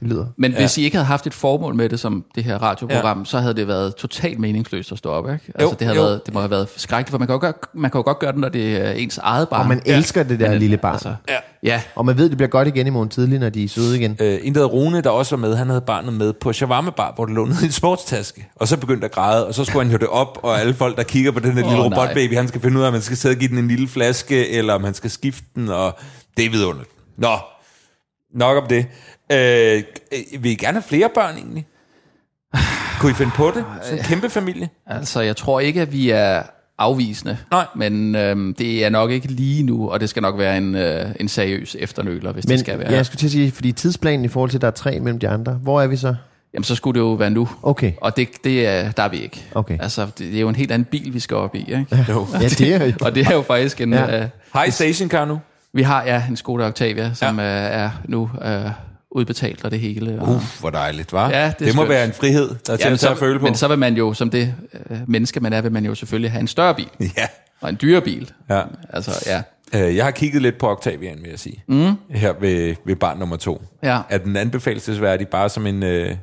Det 0.00 0.08
lyder. 0.08 0.26
Men 0.38 0.52
ja. 0.52 0.58
hvis 0.58 0.78
I 0.78 0.84
ikke 0.84 0.96
havde 0.96 1.06
haft 1.06 1.26
et 1.26 1.34
formål 1.34 1.74
med 1.74 1.88
det 1.88 2.00
som 2.00 2.24
det 2.34 2.44
her 2.44 2.58
radioprogram, 2.58 3.18
Ja. 3.18 3.20
ja. 3.20 3.24
så 3.24 3.38
havde 3.38 3.54
det 3.54 3.68
været 3.68 3.96
totalt 3.96 4.38
meningsløst 4.38 4.92
at 4.92 4.98
stå 4.98 5.10
op. 5.10 5.24
Ikke? 5.24 5.44
Altså, 5.54 5.62
Jo, 5.68 5.70
det, 5.78 5.80
havde 5.86 5.98
jo. 5.98 6.04
været, 6.04 6.26
det 6.26 6.34
må 6.34 6.40
have 6.40 6.50
været 6.50 6.68
skrækkeligt, 6.76 7.10
for 7.10 7.18
man 7.18 7.28
kan 7.28 7.34
jo, 7.34 7.40
gøre, 7.40 7.52
man 7.74 7.90
kan 7.90 7.98
jo 7.98 8.02
godt 8.02 8.18
gøre 8.18 8.32
det, 8.32 8.40
når 8.40 8.48
det 8.48 8.76
er 8.76 8.90
ens 8.90 9.18
eget 9.18 9.48
barn. 9.48 9.60
Og 9.60 9.68
man 9.68 9.82
elsker 9.86 10.22
det 10.22 10.40
der 10.40 10.50
Men, 10.50 10.58
lille 10.58 10.76
barn. 10.76 10.92
Altså, 10.92 11.14
Ja. 11.28 11.36
ja, 11.62 11.82
Og 11.94 12.06
man 12.06 12.18
ved, 12.18 12.28
det 12.28 12.36
bliver 12.36 12.48
godt 12.50 12.68
igen 12.68 12.86
i 12.86 12.90
morgen 12.90 13.08
tidlig, 13.08 13.38
når 13.38 13.48
de 13.48 13.64
er 13.64 13.68
søde 13.68 13.96
igen. 13.98 14.16
Øh, 14.20 14.38
en 14.42 14.54
der 14.54 14.64
Rune, 14.64 15.00
der 15.00 15.10
også 15.10 15.36
var 15.36 15.40
med, 15.40 15.56
han 15.56 15.68
havde 15.68 15.80
barnet 15.80 16.12
med 16.14 16.32
på 16.32 16.52
shawarma 16.52 16.90
bar, 16.90 17.12
hvor 17.14 17.24
det 17.24 17.34
lå 17.34 17.44
nede 17.44 17.58
i 17.62 17.64
en 17.66 17.72
sportstaske. 17.72 18.48
Og 18.56 18.68
så 18.68 18.76
begyndte 18.76 19.04
at 19.04 19.12
græde, 19.12 19.46
og 19.46 19.54
så 19.54 19.64
skulle 19.64 19.84
han 19.84 19.92
jo 19.92 19.98
det 19.98 20.08
op, 20.08 20.38
og 20.42 20.60
alle 20.60 20.74
folk, 20.74 20.96
der 20.96 21.02
kigger 21.02 21.30
på 21.32 21.40
den 21.40 21.52
her 21.52 21.62
lille 21.62 21.78
Åh, 21.84 21.90
nej. 21.90 21.98
robotbaby, 21.98 22.34
han 22.36 22.48
skal 22.48 22.60
finde 22.60 22.78
ud 22.78 22.82
af, 22.82 22.86
om 22.86 22.92
man 22.92 23.02
skal 23.02 23.16
sidde 23.16 23.32
og 23.32 23.38
give 23.38 23.50
den 23.50 23.58
en 23.58 23.68
lille 23.68 23.88
flaske, 23.88 24.48
eller 24.48 24.74
om 24.74 24.84
han 24.84 24.94
skal 24.94 25.10
skifte 25.10 25.44
den, 25.54 25.68
og 25.68 25.98
det 26.36 26.44
er 26.44 26.50
vidunderligt. 26.50 26.90
Nå, 27.18 27.28
nok 28.34 28.62
om 28.62 28.68
det. 28.68 28.86
Øh, 29.32 29.82
øh, 30.12 30.42
vil 30.42 30.52
I 30.52 30.54
gerne 30.54 30.72
have 30.72 30.82
flere 30.82 31.08
børn 31.14 31.36
egentlig? 31.36 31.66
Kunne 33.00 33.10
I 33.10 33.14
finde 33.14 33.32
på 33.34 33.52
det? 33.54 33.64
Sådan 33.82 33.98
en 33.98 34.04
kæmpe 34.04 34.30
familie? 34.30 34.68
altså 34.86 35.20
jeg 35.20 35.36
tror 35.36 35.60
ikke, 35.60 35.80
at 35.80 35.92
vi 35.92 36.10
er 36.10 36.42
afvisende. 36.78 37.38
Nej. 37.50 37.66
Men 37.76 38.14
øhm, 38.14 38.54
det 38.54 38.84
er 38.84 38.88
nok 38.90 39.10
ikke 39.10 39.28
lige 39.28 39.62
nu, 39.62 39.90
og 39.90 40.00
det 40.00 40.08
skal 40.08 40.22
nok 40.22 40.38
være 40.38 40.56
en, 40.58 40.74
øh, 40.74 41.10
en 41.20 41.28
seriøs 41.28 41.76
efternøler, 41.78 42.32
hvis 42.32 42.46
Men 42.46 42.50
det 42.52 42.60
skal 42.60 42.78
være. 42.78 42.90
ja, 42.90 42.96
jeg 42.96 43.06
skulle 43.06 43.18
til 43.18 43.26
at 43.26 43.30
sige, 43.32 43.52
fordi 43.52 43.72
tidsplanen 43.72 44.24
i 44.24 44.28
forhold 44.28 44.50
til, 44.50 44.58
at 44.58 44.62
der 44.62 44.66
er 44.66 44.72
tre 44.72 45.00
mellem 45.00 45.18
de 45.18 45.28
andre, 45.28 45.52
hvor 45.52 45.82
er 45.82 45.86
vi 45.86 45.96
så? 45.96 46.14
Jamen, 46.54 46.64
så 46.64 46.74
skulle 46.74 47.00
det 47.00 47.06
jo 47.06 47.12
være 47.12 47.30
nu. 47.30 47.48
Okay. 47.62 47.92
Og 48.00 48.16
det, 48.16 48.28
det 48.44 48.66
er, 48.66 48.90
der 48.90 49.02
er 49.02 49.08
vi 49.08 49.16
ikke. 49.16 49.44
Okay. 49.54 49.78
Altså, 49.80 50.04
det, 50.06 50.18
det 50.18 50.36
er 50.36 50.40
jo 50.40 50.48
en 50.48 50.56
helt 50.56 50.72
anden 50.72 50.86
bil, 50.90 51.14
vi 51.14 51.20
skal 51.20 51.36
op 51.36 51.54
i. 51.54 51.58
Ikke? 51.58 51.86
Jo. 52.08 52.26
Ja, 52.32 52.48
det 52.48 52.74
er 52.74 52.84
jo. 52.84 52.92
Og 53.00 53.14
det 53.14 53.26
er 53.26 53.32
jo 53.34 53.42
faktisk 53.42 53.80
en... 53.80 53.92
Ja. 53.92 54.20
Øh, 54.22 54.28
Hej 54.54 54.70
stationcar 54.70 55.24
nu. 55.24 55.40
vi 55.72 55.82
har 55.82 56.04
ja, 56.04 56.22
en 56.28 56.36
Skoda 56.36 56.66
Octavia, 56.66 57.14
som 57.14 57.38
ja. 57.38 57.44
er 57.46 57.90
nu 58.04 58.30
øh, 58.44 58.70
udbetalt 59.16 59.64
og 59.64 59.70
det 59.70 59.80
hele. 59.80 60.20
Og, 60.20 60.28
Uh, 60.28 60.42
hvor 60.60 60.70
dejligt, 60.70 61.12
var. 61.12 61.30
Ja, 61.30 61.46
det 61.46 61.58
det 61.58 61.66
må 61.66 61.72
skønt. 61.72 61.88
være 61.88 62.04
en 62.04 62.12
frihed, 62.12 62.48
der 62.66 62.72
er 62.72 62.76
til 62.76 62.90
men, 62.90 62.98
at 63.12 63.18
føle 63.18 63.38
på. 63.38 63.44
men 63.44 63.54
så 63.54 63.68
vil 63.68 63.78
man 63.78 63.94
jo, 63.96 64.14
som 64.14 64.30
det 64.30 64.54
øh, 64.90 64.98
menneske 65.06 65.40
man 65.40 65.52
er, 65.52 65.60
vil 65.60 65.72
man 65.72 65.84
jo 65.84 65.94
selvfølgelig 65.94 66.30
have 66.30 66.40
en 66.40 66.48
større 66.48 66.74
bil. 66.74 66.88
Ja. 67.00 67.26
Og 67.60 67.68
en 67.68 67.78
dyre 67.82 68.00
bil. 68.00 68.30
Ja. 68.50 68.62
Altså, 68.90 69.10
ja. 69.26 69.42
Øh, 69.88 69.96
Jeg 69.96 70.04
har 70.04 70.10
kigget 70.10 70.42
lidt 70.42 70.58
på 70.58 70.68
Octavian, 70.70 71.18
vil 71.22 71.30
jeg 71.30 71.38
sige. 71.38 71.64
Mm. 71.68 71.94
Her 72.10 72.32
ved, 72.40 72.74
ved 72.86 72.96
barn 72.96 73.18
nummer 73.18 73.36
to. 73.36 73.62
Ja. 73.82 74.00
Er 74.08 74.18
den 74.18 74.36
anbefalesværdig 74.36 75.28
bare 75.28 75.48
som 75.48 75.66
en... 75.66 75.82
Øh, 75.82 76.16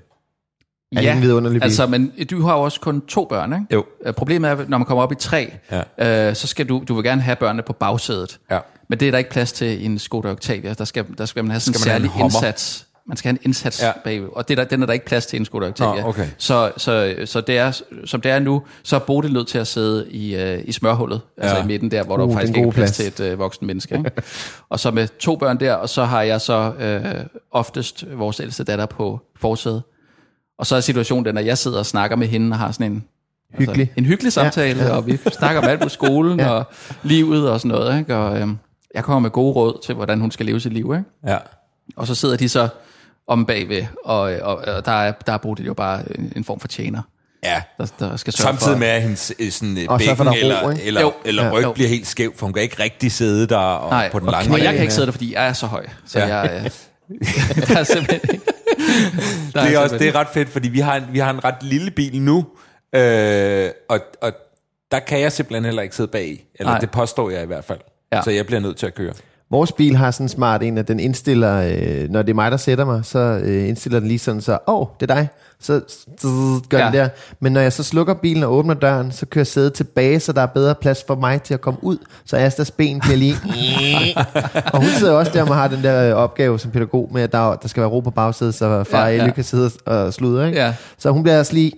Er 0.96 1.02
det 1.02 1.12
en 1.12 1.22
vidunderlig 1.22 1.62
bil? 1.62 1.64
altså, 1.64 1.88
men 1.88 2.12
du 2.32 2.42
har 2.42 2.54
jo 2.54 2.62
også 2.62 2.80
kun 2.80 3.02
to 3.02 3.26
børn, 3.30 3.54
ikke? 3.54 3.66
Jo. 3.74 3.86
Øh, 4.06 4.14
Problemet 4.14 4.52
er, 4.52 4.58
når 4.68 4.78
man 4.78 4.86
kommer 4.86 5.04
op 5.04 5.12
i 5.12 5.16
tre, 5.16 5.54
Ja. 5.98 6.30
øh, 6.30 6.36
så 6.36 6.48
skal 6.48 6.70
du, 6.70 6.84
du 6.88 6.96
vil 6.96 7.04
gerne 7.04 7.22
have 7.22 7.36
børnene 7.36 7.64
på 7.64 7.74
bagsædet. 7.74 8.40
Ja. 8.52 8.60
Men 8.89 9.00
det 9.00 9.08
er 9.08 9.12
der 9.12 9.17
ikke 9.17 9.30
plads 9.30 9.52
til 9.52 9.82
i 9.82 9.86
en 9.86 10.00
Skoda 10.00 10.32
Octavia. 10.32 10.74
Der 10.74 10.86
skal, 10.86 11.06
der 11.17 11.26
skal 11.26 11.43
man 11.43 11.52
have 11.52 11.60
sådan 11.60 11.72
en 11.72 11.80
Skal 11.80 11.91
en 11.91 12.10
særlig 12.10 12.24
indsats. 12.24 12.88
Man 13.08 13.17
skal 13.17 13.30
have 13.30 13.34
en 13.41 13.46
indsats 13.46 13.82
Ja. 13.82 13.91
bagved, 14.04 14.30
og 14.36 14.48
det 14.48 14.60
er 14.60 14.63
der, 14.63 14.69
den 14.69 14.82
er 14.82 14.86
der 14.86 14.93
ikke 14.93 15.06
plads 15.06 15.26
til 15.26 15.38
i 15.38 15.39
en 15.39 15.46
Skoda 15.46 15.67
Octavia. 15.67 16.02
Nå, 16.02 16.08
okay. 16.08 16.28
Så, 16.38 16.72
så, 16.78 17.15
så 17.26 17.41
det 17.41 17.58
er, 17.58 17.82
som 18.06 18.22
det 18.22 18.32
er 18.32 18.39
nu, 18.39 18.62
så 18.84 18.96
er 18.96 19.00
Bodil 19.00 19.34
nødt 19.34 19.48
til 19.48 19.58
at 19.58 19.67
sidde 19.67 20.08
i, 20.12 20.36
øh, 20.36 20.62
i 20.65 20.72
smørhullet, 20.72 21.22
ja. 21.38 21.41
altså 21.43 21.58
Ja. 21.58 21.63
i 21.63 21.67
midten 21.67 21.91
der, 21.91 22.04
hvor 22.04 22.17
Uh, 22.17 22.28
der 22.30 22.34
faktisk 22.36 22.58
ikke 22.58 22.67
er 22.67 22.72
plads, 22.72 22.98
plads. 22.98 23.13
til 23.15 23.26
et 23.26 23.32
øh, 23.32 23.39
voksen 23.39 23.67
menneske. 23.67 23.96
Ikke? 23.98 24.12
og 24.69 24.80
så 24.80 24.91
med 24.91 25.08
to 25.19 25.36
børn 25.36 25.60
der, 25.60 25.74
og 25.74 25.89
så 25.89 26.04
har 26.06 26.22
jeg 26.22 26.41
så 26.41 26.74
øh, 26.80 27.26
oftest 27.52 28.05
vores 28.18 28.39
ældste 28.39 28.64
datter 28.64 28.86
på 28.86 29.20
forsædet. 29.39 29.84
Og 30.60 30.66
så 30.66 30.76
er 30.76 30.80
situationen 30.80 31.26
den, 31.26 31.38
at 31.38 31.45
jeg 31.45 31.58
sidder 31.58 31.80
og 31.80 31.86
snakker 31.86 32.18
med 32.18 32.28
hende 32.28 32.53
og 32.53 32.58
har 32.60 32.72
sådan 32.72 32.91
en 32.91 33.03
Hyggelig. 33.58 33.80
Altså, 33.82 33.93
en 33.97 34.05
hyggelig 34.05 34.34
samtale, 34.34 34.80
ja, 34.80 34.88
ja. 34.88 34.95
og 34.95 35.08
vi 35.08 35.18
snakker 35.39 35.62
om 35.62 35.68
alt 35.68 35.82
på 35.82 35.89
skolen 35.89 36.39
ja. 36.39 36.49
og 36.49 36.66
livet 37.03 37.49
og 37.49 37.60
sådan 37.60 37.78
noget. 37.78 37.99
Ikke? 37.99 38.16
Og 38.16 38.39
øhm, 38.41 38.58
jeg 38.94 39.04
kommer 39.04 39.20
med 39.20 39.30
gode 39.30 39.54
råd 39.54 39.82
til, 39.86 39.96
hvordan 39.96 40.20
hun 40.22 40.32
skal 40.32 40.46
leve 40.46 40.60
sit 40.60 40.74
liv. 40.74 40.94
Ikke? 40.98 41.10
ja. 41.28 41.38
Og 41.96 42.08
så 42.08 42.16
sidder 42.16 42.38
de 42.38 42.50
så 42.50 42.68
om 43.28 43.46
bagved, 43.46 43.86
og, 44.06 44.20
og, 44.20 44.56
og 44.56 44.86
der 44.86 44.91
er, 44.91 45.12
der 45.28 45.34
er 45.34 45.38
Bodil 45.38 45.66
jo 45.66 45.74
bare 45.74 46.02
en, 46.18 46.34
en 46.36 46.44
form 46.44 46.60
for 46.60 46.68
tjener, 46.68 47.02
ja. 47.44 47.62
der, 47.78 47.86
der 48.00 48.16
skal 48.18 48.34
sørge 48.34 48.48
Samtidig 48.48 48.74
for... 48.74 48.80
med, 48.80 48.88
at 48.88 49.02
hendes 49.02 49.34
øh, 49.39 49.52
sådan, 49.52 49.78
øh, 49.78 49.86
Og 49.88 50.02
for 50.02 50.08
bækken 50.24 50.28
er 50.28 50.32
ro, 50.32 50.36
eller, 50.36 50.72
ikke? 50.72 50.84
eller, 50.84 51.02
Jo. 51.02 51.14
eller 51.26 51.46
Ja. 51.46 51.52
ryg 51.52 51.64
Jo. 51.64 51.72
bliver 51.72 51.89
helt 51.89 52.08
skæv, 52.08 52.34
for 52.36 52.46
hun 52.46 52.54
kan 52.54 52.64
ikke 52.64 52.84
rigtig 52.84 53.12
sidde 53.12 53.48
der 53.48 53.58
og 53.58 53.89
Nej, 53.89 54.12
på 54.12 54.20
den 54.20 54.28
og, 54.28 54.32
lange 54.32 54.54
og 54.54 54.58
jeg 54.58 54.66
bane. 54.66 54.78
kan 54.78 54.82
ikke 54.82 54.94
sidde 54.94 55.06
der, 55.06 55.12
fordi 55.12 55.34
jeg 55.34 55.48
er 55.48 55.54
så 55.54 55.66
høj. 55.68 55.86
Så 56.06 56.20
Ja. 56.20 56.28
ja. 56.28 56.38
jeg, 56.38 56.62
øh, 56.66 56.72
der 57.68 57.80
er 57.80 57.84
simpelthen 57.84 58.30
ikke... 58.34 58.46
Der 59.54 59.64
det, 59.66 59.74
er 59.74 59.80
også, 59.80 59.89
simpelthen- 59.89 60.00
det 60.00 60.08
er 60.08 60.16
ret 60.16 60.28
fedt, 60.34 60.50
fordi 60.50 60.68
vi 60.70 60.80
har 60.80 60.96
en, 60.96 61.04
vi 61.12 61.20
har 61.20 61.30
en 61.32 61.44
ret 61.44 61.64
lille 61.64 61.91
bil 61.91 62.22
nu, 62.22 62.46
øh, 62.96 63.70
og, 63.89 64.00
og 64.22 64.32
der 64.91 65.00
kan 65.00 65.20
jeg 65.20 65.32
simpelthen 65.32 65.66
heller 65.66 65.82
ikke 65.82 65.96
sidde 65.96 66.08
bag 66.12 66.28
i. 66.28 66.41
Eller 66.56 66.72
Nej. 66.72 66.80
det 66.80 66.91
påstår 66.91 67.30
jeg 67.30 67.44
i 67.44 67.46
hvert 67.46 67.66
fald. 67.66 67.80
Ja. 68.16 68.22
Så 68.24 68.32
jeg 68.32 68.45
bliver 68.45 68.59
nødt 68.59 68.78
til 68.78 68.86
at 68.86 68.95
køre. 68.95 69.14
Vores 69.51 69.72
bil 69.72 69.95
har 69.95 70.11
sådan 70.11 70.26
en 70.26 70.30
smart 70.30 70.64
en, 70.64 70.78
at 70.78 70.88
den 70.88 70.99
indstiller, 70.99 71.61
øh, 71.78 72.09
når 72.09 72.22
det 72.22 72.30
er 72.30 72.34
mig, 72.34 72.51
der 72.51 72.57
sætter 72.57 72.86
mig, 72.86 73.05
så 73.05 73.20
øh, 73.20 73.68
indstiller 73.68 73.99
den 73.99 74.07
lige 74.07 74.20
sådan, 74.20 74.41
så, 74.41 74.51
åh, 74.68 74.82
oh, 74.82 74.88
det 74.99 75.11
er 75.11 75.16
dig. 75.16 75.28
Så 75.59 75.82
zzz, 76.20 76.68
gør 76.70 76.78
ja. 76.80 76.86
Den 76.86 76.93
der. 76.93 77.09
Men 77.39 77.51
når 77.53 77.61
jeg 77.61 77.74
så 77.74 77.84
slukker 77.84 78.14
bilen 78.14 78.43
og 78.43 78.53
åbner 78.53 78.74
døren, 78.74 79.11
så 79.11 79.26
kører 79.26 79.45
sædet 79.45 79.74
tilbage, 79.74 80.20
så 80.20 80.32
der 80.34 80.41
er 80.41 80.45
bedre 80.45 80.76
plads 80.76 81.03
for 81.07 81.16
mig 81.16 81.41
til 81.41 81.53
at 81.53 81.61
komme 81.61 81.84
ud. 81.84 81.97
Så 82.26 82.38
Astas 82.38 82.72
ben 82.72 82.99
bliver 82.99 83.16
lige... 83.18 83.36
og 84.74 84.80
hun 84.80 84.89
sidder 84.89 85.14
også 85.14 85.32
der 85.34 85.41
og 85.49 85.55
har 85.55 85.68
den 85.68 85.84
der 85.84 86.09
øh, 86.09 86.16
opgave 86.16 86.59
som 86.59 86.72
pædagog 86.72 87.09
med, 87.14 87.22
at 87.22 87.32
der, 87.32 87.55
der 87.55 87.68
skal 87.68 87.82
være 87.82 87.89
ro 87.89 87.99
på 87.99 88.11
bagsædet, 88.11 88.55
så 88.55 88.84
far 88.84 89.07
Ja, 89.07 89.16
ja, 89.26 89.32
kan 89.32 89.43
sidde 89.43 89.72
og 89.86 90.14
sludre. 90.14 90.47
Ikke? 90.47 90.59
Ja. 90.59 90.74
Så 90.97 91.11
hun 91.11 91.24
bliver 91.24 91.39
også 91.39 91.53
lige... 91.53 91.72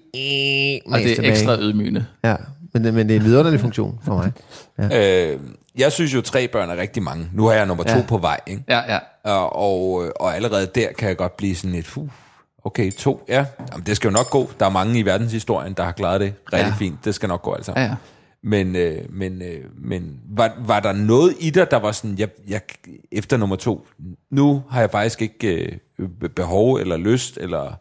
Og 0.91 0.99
det 0.99 1.19
er 1.19 1.29
ekstra 1.31 1.57
ydmygende. 1.59 2.05
Ja, 2.23 2.35
men, 2.73 2.83
det- 2.83 2.93
men 2.93 3.07
det 3.09 3.15
er 3.15 3.19
en 3.19 3.25
vidunderlig 3.25 3.59
funktion 3.59 3.99
for 4.05 4.13
mig. 4.15 4.31
Ja. 4.91 5.31
Øh, 5.31 5.39
jeg 5.77 5.91
synes 5.91 6.13
jo, 6.13 6.21
tre 6.21 6.47
børn 6.47 6.69
er 6.69 6.77
rigtig 6.77 7.03
mange. 7.03 7.29
Nu 7.33 7.45
har 7.45 7.53
jeg 7.53 7.65
nummer 7.65 7.83
to 7.83 7.97
Ja. 7.97 8.05
på 8.07 8.17
vej, 8.17 8.39
ikke? 8.47 8.63
Ja, 8.69 8.93
ja. 8.93 8.99
Og, 9.23 9.55
og, 9.55 10.11
og 10.19 10.35
allerede 10.35 10.67
der 10.75 10.87
kan 10.97 11.07
jeg 11.09 11.17
godt 11.17 11.37
blive 11.37 11.55
sådan 11.55 11.75
et, 11.75 11.97
uh, 11.97 12.09
okay, 12.63 12.91
to, 12.91 13.23
ja. 13.27 13.45
Jamen, 13.71 13.85
det 13.85 13.95
skal 13.95 14.07
jo 14.07 14.11
nok 14.13 14.29
gå. 14.29 14.49
Der 14.59 14.65
er 14.65 14.69
mange 14.69 14.99
i 14.99 15.05
verdenshistorien, 15.05 15.73
der 15.73 15.83
har 15.83 15.91
klaret 15.91 16.21
det 16.21 16.33
rigtig 16.53 16.69
Ja. 16.69 16.75
fint. 16.77 17.05
Det 17.05 17.15
skal 17.15 17.29
nok 17.29 17.41
gå 17.41 17.53
altså. 17.53 17.73
ja, 17.75 17.81
ja. 17.83 17.95
Men, 18.43 18.75
øh, 18.75 19.01
men, 19.09 19.41
øh, 19.41 19.63
men 19.77 20.19
var, 20.29 20.53
var 20.59 20.79
der 20.79 20.91
noget 20.93 21.33
i 21.39 21.49
dig, 21.49 21.71
der 21.71 21.77
var 21.79 21.91
sådan, 21.91 22.17
jeg, 22.19 22.29
jeg, 22.47 22.61
efter 23.11 23.37
nummer 23.37 23.55
to, 23.55 23.87
nu 24.31 24.63
har 24.69 24.79
jeg 24.79 24.91
faktisk 24.91 25.21
ikke 25.21 25.77
øh, 25.99 26.09
behov 26.35 26.75
eller 26.75 26.97
lyst 26.97 27.37
eller 27.37 27.73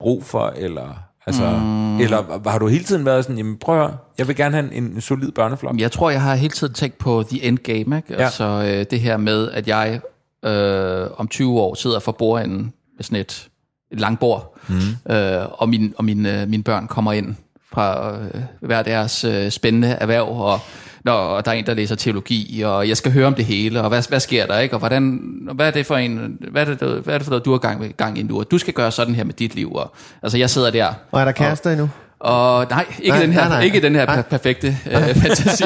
brug 0.00 0.24
for, 0.24 0.52
eller, 0.56 1.02
altså, 1.28 1.50
mm. 1.50 2.00
eller 2.00 2.48
har 2.50 2.58
du 2.58 2.68
hele 2.68 2.84
tiden 2.84 3.04
været 3.04 3.24
sådan, 3.24 3.36
jamen 3.36 3.56
prøv 3.56 3.84
at 3.84 3.90
jeg 4.18 4.28
vil 4.28 4.36
gerne 4.36 4.54
have 4.56 4.72
en, 4.72 4.92
en 4.94 5.00
solid 5.00 5.32
børneflok? 5.32 5.78
Jeg 5.78 5.92
tror, 5.92 6.10
jeg 6.10 6.22
har 6.22 6.34
hele 6.34 6.52
tiden 6.52 6.74
tænkt 6.74 6.98
på 6.98 7.24
the 7.30 7.44
end 7.44 7.58
game. 7.58 7.78
Ikke? 7.78 8.02
Ja. 8.10 8.24
Altså 8.24 8.44
øh, 8.44 8.86
det 8.90 9.00
her 9.00 9.16
med, 9.16 9.50
at 9.50 9.68
jeg 9.68 10.00
øh, 10.44 11.06
om 11.16 11.28
20 11.28 11.60
år 11.60 11.74
sidder 11.74 11.98
for 11.98 12.12
bordenden 12.12 12.72
med 12.96 13.04
sådan 13.04 13.18
et, 13.18 13.48
et 13.92 14.00
langt 14.00 14.20
bord, 14.20 14.58
mm. 14.68 15.12
øh, 15.14 15.46
og, 15.52 15.68
min, 15.68 15.94
og 15.96 16.04
mine, 16.04 16.42
øh, 16.42 16.48
mine 16.48 16.62
børn 16.62 16.86
kommer 16.86 17.12
ind 17.12 17.34
fra 17.72 18.16
øh, 18.18 18.42
hver 18.60 18.82
deres 18.82 19.24
øh, 19.24 19.50
spændende 19.50 19.88
erhverv, 19.88 20.40
og 20.40 20.60
når 21.04 21.12
og 21.12 21.44
der 21.44 21.50
er 21.50 21.54
en, 21.54 21.66
der 21.66 21.74
læser 21.74 21.94
teologi, 21.94 22.62
og 22.66 22.88
jeg 22.88 22.96
skal 22.96 23.12
høre 23.12 23.26
om 23.26 23.34
det 23.34 23.44
hele, 23.44 23.82
og 23.82 23.88
hvad, 23.88 24.08
hvad 24.08 24.20
sker 24.20 24.46
der, 24.46 24.58
ikke? 24.58 24.74
Og 24.74 24.78
hvordan, 24.78 25.20
hvad 25.54 25.66
er 25.66 25.70
det 25.70 25.86
for 25.86 25.96
en, 25.96 26.38
hvad 26.50 26.66
er 26.66 26.74
det, 26.74 27.00
hvad 27.04 27.14
er 27.14 27.18
det 27.18 27.24
for 27.24 27.30
noget, 27.30 27.44
du 27.44 27.50
har 27.50 27.58
gang, 27.58 27.96
gang 27.96 28.18
i 28.18 28.22
nu, 28.22 28.38
og 28.38 28.50
du 28.50 28.58
skal 28.58 28.74
gøre 28.74 28.92
sådan 28.92 29.14
her 29.14 29.24
med 29.24 29.34
dit 29.34 29.54
liv, 29.54 29.72
og 29.74 29.94
altså 30.22 30.38
jeg 30.38 30.50
sidder 30.50 30.70
der, 30.70 30.92
Og 31.10 31.20
er 31.20 31.24
der 31.24 31.32
kærester 31.32 31.70
endnu? 31.70 31.90
og 32.20 32.66
nej, 32.70 32.84
ikke 32.98 33.08
Nej, 33.08 33.20
den 33.22 33.32
her, 33.32 33.40
nej, 33.40 33.48
nej. 33.48 33.60
ikke 33.62 33.80
den 33.80 33.94
her 33.94 34.06
Nej. 34.06 34.14
per- 34.14 34.22
perfekte 34.22 34.76
øh, 34.86 34.92
fantasi. 35.22 35.64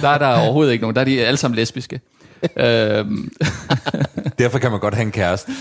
der 0.00 0.08
er 0.08 0.18
der 0.18 0.26
overhovedet 0.40 0.72
ikke 0.72 0.82
nogen. 0.82 0.94
Der 0.94 1.00
er 1.00 1.04
de 1.04 1.26
alle 1.26 1.36
sammen 1.36 1.56
lesbiske. 1.56 2.00
øhm, 2.56 3.28
Derfor 4.38 4.58
kan 4.58 4.70
man 4.70 4.80
godt 4.80 4.94
have 4.94 5.04
en 5.04 5.12
kæreste. 5.12 5.52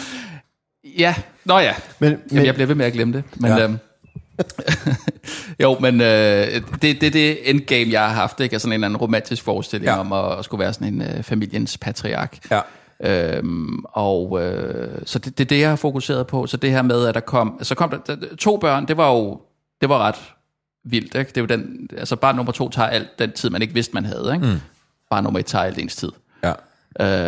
ja, 0.98 1.16
nå 1.46 1.60
ja. 1.60 1.74
Men, 2.00 2.10
Jamen, 2.10 2.22
men, 2.32 2.46
jeg 2.46 2.54
bliver 2.54 2.68
ved 2.68 2.76
med 2.76 2.86
at 2.86 2.94
glemme 2.94 3.14
det. 3.14 3.24
Men, 3.36 3.52
ja. 3.52 3.64
øhm, 3.64 3.78
jo, 5.64 5.78
men 5.80 6.02
øh, 6.02 6.48
det, 6.82 6.82
det 6.82 7.04
er 7.04 7.12
det 7.12 7.50
endgame, 7.50 7.92
jeg 7.92 8.02
har 8.02 8.14
haft. 8.14 8.40
Ikke? 8.40 8.54
Altså 8.54 8.64
sådan 8.64 8.72
en 8.72 8.74
eller 8.74 8.88
anden 8.88 8.98
romantisk 8.98 9.44
forestilling 9.44 9.92
Ja. 9.92 10.00
om 10.00 10.14
at, 10.14 10.40
at 10.40 10.46
skulle 10.46 10.60
være 10.64 10.74
sådan 10.74 10.94
en 10.94 11.02
øh, 11.02 11.24
familiens 11.24 11.78
patriark. 11.78 12.38
Ja. 12.52 12.62
Øhm, 13.04 13.84
og 13.86 14.44
øh, 14.44 14.90
så 15.06 15.20
det, 15.20 15.38
det 15.38 15.44
er 15.44 15.48
det, 15.48 15.60
jeg 15.60 15.70
har 15.70 15.76
fokuseret 15.76 16.28
på. 16.28 16.48
Så 16.48 16.58
det 16.58 16.72
her 16.72 16.82
med, 16.82 17.06
at 17.06 17.14
der 17.16 17.20
kom, 17.22 17.60
så 17.62 17.76
kom 17.76 17.90
der, 17.90 18.16
der 18.16 18.36
to 18.36 18.58
børn, 18.58 18.88
det 18.88 18.98
var 18.98 19.12
jo 19.14 19.40
det 19.82 19.90
var 19.90 19.98
ret 20.00 20.16
vildt. 20.86 21.16
Ikke? 21.16 21.30
Det 21.30 21.38
er 21.38 21.42
jo 21.42 21.48
den, 21.48 21.90
altså 21.98 22.16
bare 22.16 22.36
nummer 22.36 22.52
to 22.52 22.70
tager 22.70 22.88
alt 22.90 23.20
den 23.20 23.32
tid, 23.32 23.50
man 23.50 23.62
ikke 23.62 23.74
vidste, 23.74 23.94
man 23.94 24.06
havde. 24.06 24.32
Ikke? 24.34 24.46
Mm. 24.48 24.60
Bare 25.10 25.22
nummer 25.24 25.40
et 25.40 25.46
tager 25.46 25.64
alt 25.66 25.78
ens 25.78 25.96
tid. 25.96 26.12
Ja. 26.44 26.52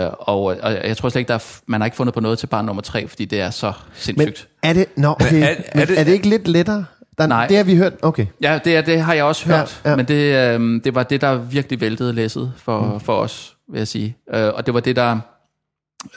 Øh, 0.06 0.12
og, 0.20 0.44
og 0.44 0.74
jeg 0.88 0.98
tror 0.98 1.10
slet 1.10 1.20
ikke, 1.20 1.28
der 1.30 1.34
er, 1.36 1.60
man 1.66 1.82
har 1.82 1.86
ikke 1.86 1.98
fundet 1.98 2.14
på 2.14 2.20
noget 2.20 2.40
til 2.40 2.48
barn 2.48 2.66
nummer 2.66 2.82
tre, 2.82 3.08
fordi 3.08 3.26
det 3.26 3.42
er 3.42 3.50
så 3.50 3.68
men 3.68 3.76
sindssygt. 3.96 4.48
er 4.64 4.74
det, 4.74 4.86
no, 4.96 5.12
okay, 5.12 5.34
Men 5.34 5.44
er, 5.44 5.48
er- 5.48 5.80
det, 5.80 5.88
det- 5.88 6.00
er 6.00 6.04
det 6.04 6.12
ikke 6.12 6.30
lidt 6.30 6.48
lettere? 6.48 6.86
Der, 7.18 7.28
Nej. 7.28 7.48
Det 7.48 7.58
har 7.58 7.64
vi 7.64 7.76
hørt, 7.76 7.94
okay. 8.02 8.26
Ja, 8.42 8.60
det, 8.66 8.76
er, 8.76 8.82
det 8.82 9.02
har 9.02 9.14
jeg 9.14 9.24
også 9.24 9.46
hørt, 9.46 9.82
Ja, 9.86 9.90
ja, 9.90 9.96
men 9.96 10.06
det, 10.06 10.60
øh, 10.60 10.84
det 10.84 10.96
var 10.96 11.04
det, 11.04 11.22
der 11.22 11.38
virkelig 11.38 11.82
væltede 11.82 12.14
læsset 12.14 12.54
for, 12.58 12.94
mm. 12.94 13.00
for 13.00 13.14
os, 13.14 13.58
vil 13.72 13.78
jeg 13.78 13.88
sige. 13.88 14.18
Øh, 14.34 14.54
og 14.54 14.66
det 14.66 14.74
var 14.74 14.80
det, 14.80 14.96
der... 14.96 15.20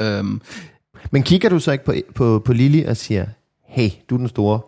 Øh, 0.00 0.24
Men 1.10 1.22
kigger 1.22 1.48
du 1.48 1.58
så 1.58 1.72
ikke 1.72 1.84
på, 1.84 1.94
på, 2.14 2.42
på 2.44 2.52
Lili 2.52 2.84
og 2.84 2.96
siger, 2.96 3.26
hey, 3.68 3.88
du 4.10 4.14
er 4.14 4.18
den 4.18 4.28
store, 4.28 4.60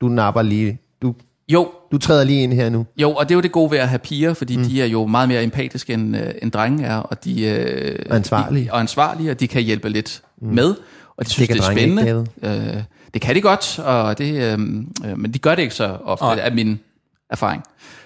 du 0.00 0.08
napper 0.08 0.42
lige, 0.42 0.78
du, 1.02 1.14
jo, 1.48 1.70
du 1.92 1.98
træder 1.98 2.24
lige 2.24 2.42
ind 2.42 2.52
her 2.52 2.68
nu. 2.70 2.86
Jo, 2.96 3.10
og 3.12 3.28
det 3.28 3.34
er 3.34 3.36
jo 3.36 3.40
det 3.40 3.52
gode 3.52 3.70
ved 3.70 3.78
at 3.78 3.88
have 3.88 3.98
piger, 3.98 4.34
fordi 4.34 4.56
mm. 4.56 4.64
de 4.64 4.82
er 4.82 4.86
jo 4.86 5.06
meget 5.06 5.28
mere 5.28 5.42
empatiske, 5.42 5.92
end, 5.94 6.16
øh, 6.16 6.34
end 6.42 6.52
drenge 6.52 6.84
er, 6.84 6.96
og 6.96 7.24
de 7.24 7.44
øh, 7.46 7.98
Ansvarlige. 8.10 8.64
De, 8.64 8.72
og 8.72 8.80
ansvarlige, 8.80 9.30
og 9.30 9.40
de 9.40 9.48
kan 9.48 9.62
hjælpe 9.62 9.88
lidt 9.88 10.22
mm. 10.40 10.48
med, 10.48 10.74
og 11.16 11.24
de 11.26 11.30
synes, 11.30 11.48
det, 11.48 11.58
er 11.58 11.62
spændende. 11.62 12.26
øh, 12.42 12.82
det 13.14 13.22
kan 13.22 13.34
de 13.34 13.40
godt, 13.40 13.78
og 13.78 14.18
det, 14.18 14.34
øh, 14.34 14.52
øh, 15.10 15.18
men 15.18 15.34
de 15.34 15.38
gør 15.38 15.54
det 15.54 15.62
ikke 15.62 15.74
så 15.74 15.96
ofte, 16.04 16.24
Nej. 16.24 16.38
af 16.42 16.52
min 16.52 16.80
erfaring. 17.30 17.62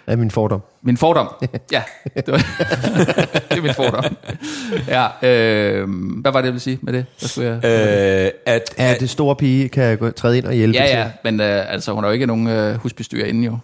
Er 0.06 0.16
min 0.16 0.30
fordom. 0.30 0.60
Min 0.82 0.96
fordom. 0.96 1.28
ja, 1.72 1.82
det, 2.16 2.24
var, 2.28 2.36
det 3.50 3.58
er 3.58 3.62
min 3.62 3.74
fordom. 3.74 4.04
Ja, 4.88 5.06
øh, 5.22 5.88
hvad 6.20 6.32
var 6.32 6.40
det, 6.40 6.46
jeg 6.46 6.52
ville 6.52 6.60
sige 6.60 6.78
med 6.82 6.92
det? 6.92 7.06
Hvad 7.18 7.28
skulle 7.28 7.60
jeg, 7.62 8.26
Øh, 8.26 8.30
at, 8.54 8.74
Ja, 8.78 8.94
det 9.00 9.10
store 9.10 9.36
pige 9.36 9.68
kan 9.68 9.98
gå, 9.98 10.10
træde 10.10 10.38
ind 10.38 10.44
og 10.46 10.54
hjælpe 10.54 10.78
ja, 10.78 10.86
til. 10.86 10.96
ja, 10.96 11.10
men 11.24 11.40
øh, 11.40 11.72
altså, 11.72 11.92
hun 11.92 12.04
er 12.04 12.08
jo 12.08 12.12
ikke 12.14 12.26
nogen 12.26 12.46
øh, 12.46 12.74
husbestyrer 12.74 13.26
inden 13.26 13.44
jo. 13.44 13.50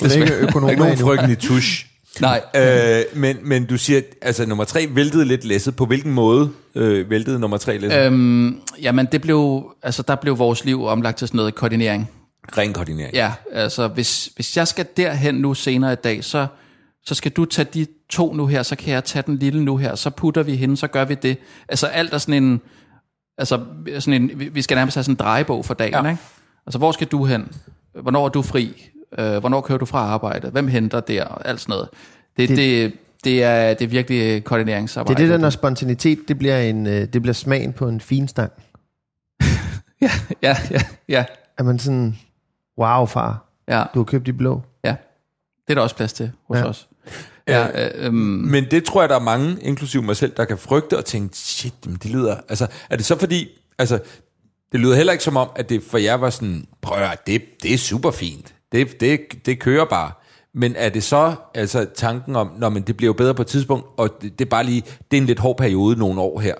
Hun 0.00 0.10
er 0.10 0.14
ikke 0.14 0.34
økonom 0.34 0.70
ikke 0.70 0.82
nogen 0.82 1.30
i 1.30 1.34
tusch. 1.34 1.86
Nej, 2.20 2.42
øh, 2.56 3.02
men, 3.14 3.36
men 3.42 3.66
du 3.66 3.78
siger, 3.78 4.00
altså 4.22 4.46
nummer 4.46 4.64
tre 4.64 4.86
væltede 4.90 5.24
lidt 5.24 5.44
læsset. 5.44 5.76
På 5.76 5.86
hvilken 5.86 6.12
måde 6.12 6.50
øh, 6.74 7.10
væltede 7.10 7.38
nummer 7.40 7.56
tre 7.56 7.78
læsset? 7.78 7.98
Øh. 7.98 8.06
øhm, 8.06 8.60
jamen 8.82 9.08
det 9.12 9.20
blev, 9.22 9.72
altså 9.82 10.02
der 10.02 10.14
blev 10.14 10.38
vores 10.38 10.64
liv 10.64 10.84
omlagt 10.84 11.18
til 11.18 11.28
sådan 11.28 11.36
noget 11.38 11.54
koordinering. 11.54 12.10
Ren 12.58 12.72
koordinering. 12.72 13.14
Ja, 13.14 13.32
altså 13.52 13.88
hvis, 13.88 14.30
hvis 14.34 14.56
jeg 14.56 14.68
skal 14.68 14.86
derhen 14.96 15.34
nu 15.34 15.54
senere 15.54 15.92
i 15.92 15.96
dag, 15.96 16.24
så, 16.24 16.46
så 17.04 17.14
skal 17.14 17.32
du 17.32 17.44
tage 17.44 17.68
de 17.74 17.86
to 18.10 18.32
nu 18.32 18.46
her, 18.46 18.62
så 18.62 18.76
kan 18.76 18.94
jeg 18.94 19.04
tage 19.04 19.22
den 19.26 19.36
lille 19.36 19.64
nu 19.64 19.76
her, 19.76 19.94
så 19.94 20.10
putter 20.10 20.42
vi 20.42 20.56
hende, 20.56 20.76
så 20.76 20.86
gør 20.86 21.04
vi 21.04 21.14
det. 21.14 21.36
Altså 21.68 21.86
alt 21.86 22.14
er 22.14 22.18
sådan 22.18 22.42
en, 22.44 22.60
altså 23.38 23.60
sådan 23.98 24.22
en, 24.22 24.54
vi- 24.54 24.62
skal 24.62 24.74
nærmest 24.74 24.94
have 24.94 25.04
sådan 25.04 25.12
en 25.12 25.18
drejebog 25.18 25.64
for 25.64 25.74
dagen, 25.74 26.04
ja. 26.04 26.10
ikke? 26.10 26.22
Altså 26.66 26.78
hvor 26.78 26.92
skal 26.92 27.06
du 27.06 27.24
hen? 27.24 27.48
Hvornår 28.02 28.24
er 28.24 28.28
du 28.28 28.42
fri? 28.42 28.86
Øh, 29.18 29.38
hvornår 29.38 29.60
kører 29.60 29.78
du 29.78 29.84
fra 29.84 29.98
arbejde? 29.98 30.50
Hvem 30.50 30.68
henter 30.68 31.00
der? 31.00 31.24
Og 31.24 31.48
alt 31.48 31.60
sådan 31.60 31.72
noget. 31.72 31.88
Det, 32.36 32.48
Det- 32.48 32.56
det, 32.56 32.92
det, 32.92 32.98
det, 33.24 33.42
er, 33.44 33.74
det 33.74 33.84
er 33.84 33.88
virkelig 33.88 34.20
Det 34.20 34.44
koordineringsarbejde. 34.44 35.22
er 35.22 35.26
det 35.26 35.32
der, 35.32 35.38
når 35.38 35.50
spontanitet, 35.50 36.18
det 36.28 36.38
bliver, 36.38 36.58
en, 36.60 36.86
øh, 36.86 37.06
det 37.12 37.22
bliver 37.22 37.34
smagen 37.34 37.72
på 37.72 37.88
en 37.88 38.00
fin 38.00 38.28
stang. 38.28 38.52
Ja, 40.02 40.10
ja, 40.42 40.56
ja, 40.70 40.80
ja, 41.08 41.24
Er 41.58 41.62
man 41.62 41.78
sådan, 41.78 42.16
wow 42.78 43.04
far, 43.06 43.44
ja, 43.68 43.84
du 43.94 43.98
har 43.98 44.04
købt 44.04 44.26
de 44.26 44.32
blå. 44.32 44.62
ja. 44.84 44.94
Det 45.66 45.70
er 45.70 45.74
der 45.74 45.82
også 45.82 45.96
plads 45.96 46.12
til 46.12 46.30
hos 46.48 46.56
Ja. 46.56 46.60
ja. 46.62 46.68
os. 46.68 46.88
Ja, 47.48 47.86
øh, 47.86 48.06
øhm, 48.06 48.14
Men 48.14 48.64
det 48.70 48.84
tror 48.84 49.02
jeg, 49.02 49.08
der 49.08 49.14
er 49.16 49.20
mange, 49.20 49.56
inklusive 49.62 50.02
mig 50.02 50.16
selv, 50.16 50.32
der 50.36 50.44
kan 50.44 50.58
frygte 50.58 50.98
og 50.98 51.04
tænke, 51.04 51.36
shit, 51.36 51.74
det 51.84 52.06
lyder... 52.10 52.36
Altså, 52.48 52.66
er 52.90 52.96
det 52.96 53.04
så 53.04 53.18
fordi... 53.18 53.48
Altså, 53.78 53.98
det 54.72 54.80
lyder 54.80 54.96
heller 54.96 55.12
ikke 55.12 55.24
som 55.24 55.36
om, 55.36 55.48
at 55.56 55.68
det 55.68 55.82
for 55.82 55.98
jer 55.98 56.14
var 56.14 56.30
sådan, 56.30 56.66
prøv 56.80 56.98
at 57.02 57.26
det, 57.26 57.42
det 57.62 57.74
er 57.74 57.78
super 57.78 58.10
fint. 58.10 58.54
Det, 58.72 59.00
det, 59.00 59.20
det 59.46 59.58
kører 59.58 59.84
bare. 59.84 60.10
Men 60.54 60.74
er 60.76 60.88
det 60.88 61.02
så 61.02 61.34
altså 61.54 61.86
tanken 61.94 62.36
om, 62.36 62.50
når 62.58 62.68
men 62.68 62.82
det 62.82 62.96
bliver 62.96 63.08
jo 63.08 63.12
bedre 63.12 63.34
på 63.34 63.42
et 63.42 63.48
tidspunkt, 63.48 63.86
og 63.96 64.08
det, 64.22 64.38
det 64.38 64.44
er 64.44 64.48
bare 64.48 64.64
lige, 64.64 64.82
det 65.10 65.16
er 65.16 65.20
en 65.20 65.26
lidt 65.26 65.38
hård 65.38 65.56
periode 65.56 65.98
nogle 65.98 66.20
år 66.20 66.40
her, 66.40 66.54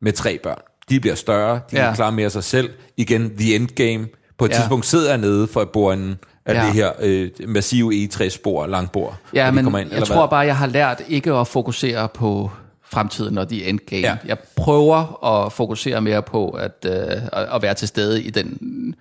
med 0.00 0.12
tre 0.12 0.38
børn. 0.42 0.60
De 0.88 1.00
bliver 1.00 1.14
større, 1.14 1.60
de 1.70 1.76
ja. 1.76 1.84
Kan 1.84 1.94
klare 1.94 2.12
mere 2.12 2.24
af 2.24 2.32
sig 2.32 2.44
selv. 2.44 2.70
Igen, 2.96 3.36
the 3.36 3.56
endgame. 3.56 4.06
På 4.38 4.44
et 4.44 4.50
ja. 4.50 4.54
Tidspunkt 4.56 4.86
sidder 4.86 5.08
jeg 5.08 5.18
nede 5.18 5.46
for 5.46 5.64
bordenden 5.64 6.18
af 6.46 6.54
ja. 6.54 6.66
Det 6.66 6.72
her 6.72 6.92
øh, 7.00 7.30
massive 7.48 7.94
egetræsspor, 7.94 8.66
langbord. 8.66 9.16
Ja, 9.34 9.50
men 9.50 9.66
ind, 9.66 9.74
jeg 9.74 9.82
eller 9.82 10.06
tror 10.06 10.20
hvad? 10.20 10.28
bare, 10.30 10.46
jeg 10.46 10.56
har 10.56 10.66
lært 10.66 11.02
ikke 11.08 11.32
at 11.32 11.48
fokusere 11.48 12.08
på 12.08 12.50
fremtiden 12.94 13.38
og 13.38 13.50
de 13.50 13.64
endgame. 13.64 14.06
Ja. 14.06 14.16
Jeg 14.24 14.38
prøver 14.56 15.24
at 15.24 15.52
fokusere 15.52 16.00
mere 16.00 16.22
på 16.22 16.48
at, 16.50 16.86
øh, 16.86 17.22
at 17.32 17.62
være 17.62 17.74
til 17.74 17.88
stede 17.88 18.22
i 18.22 18.30
den 18.30 18.58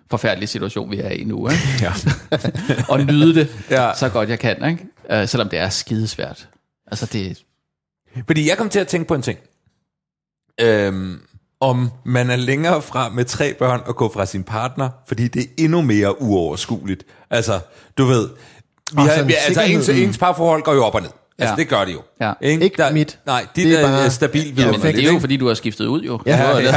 forfærdelige 0.09 0.47
situation, 0.47 0.91
vi 0.91 0.99
er 0.99 1.09
i 1.09 1.23
nu. 1.23 1.49
Ikke? 1.49 1.61
Ja. 1.81 1.93
og 2.93 2.99
nyde 2.99 3.35
det 3.35 3.49
Ja. 3.69 3.91
så 3.95 4.09
godt 4.09 4.29
jeg 4.29 4.39
kan, 4.39 4.69
ikke? 4.69 5.21
Uh, 5.21 5.27
selvom 5.29 5.49
det 5.49 5.59
er 5.59 5.69
skidesvært. 5.69 6.49
Altså 6.87 7.05
det, 7.13 7.43
Fordi 8.25 8.49
jeg 8.49 8.57
kom 8.57 8.69
til 8.69 8.79
at 8.79 8.87
tænke 8.87 9.07
på 9.07 9.15
en 9.15 9.21
ting. 9.21 9.39
Øhm, 10.61 11.19
om 11.59 11.91
man 12.05 12.29
er 12.29 12.35
længere 12.35 12.81
fra 12.81 13.09
med 13.09 13.25
tre 13.25 13.53
børn 13.53 13.81
og 13.85 13.95
gå 13.95 14.13
fra 14.13 14.25
sin 14.25 14.43
partner, 14.43 14.89
fordi 15.07 15.27
det 15.27 15.41
er 15.41 15.47
endnu 15.57 15.81
mere 15.81 16.21
uoverskueligt. 16.21 17.03
Altså, 17.29 17.59
du 17.97 18.05
ved, 18.05 18.29
vi 18.91 18.97
Og 18.97 19.03
har, 19.03 19.23
vi, 19.23 19.33
altså 19.47 19.61
ens, 19.61 19.89
ens 19.89 20.17
parforhold 20.17 20.63
går 20.63 20.73
jo 20.73 20.83
op 20.85 20.95
og 20.95 21.01
ned. 21.01 21.09
Altså, 21.43 21.55
Ja. 21.57 21.61
det 21.61 21.67
gør 21.69 21.85
de 21.85 21.91
jo. 21.91 22.01
Ja. 22.21 22.33
Ikke 22.41 22.83
mit. 22.93 23.19
Nej, 23.25 23.45
de 23.55 23.63
Det 23.63 23.73
er 23.73 23.81
der 23.81 23.87
bare- 23.87 24.05
er 24.05 24.09
stabil 24.09 24.59
Ja, 24.59 24.71
men 24.71 24.81
det 24.81 25.07
er 25.07 25.11
jo 25.13 25.19
fordi, 25.19 25.37
du 25.37 25.47
har 25.47 25.53
skiftet 25.53 25.85
ud, 25.85 26.01
jo. 26.01 26.19
Ja, 26.25 26.57
ja. 26.57 26.71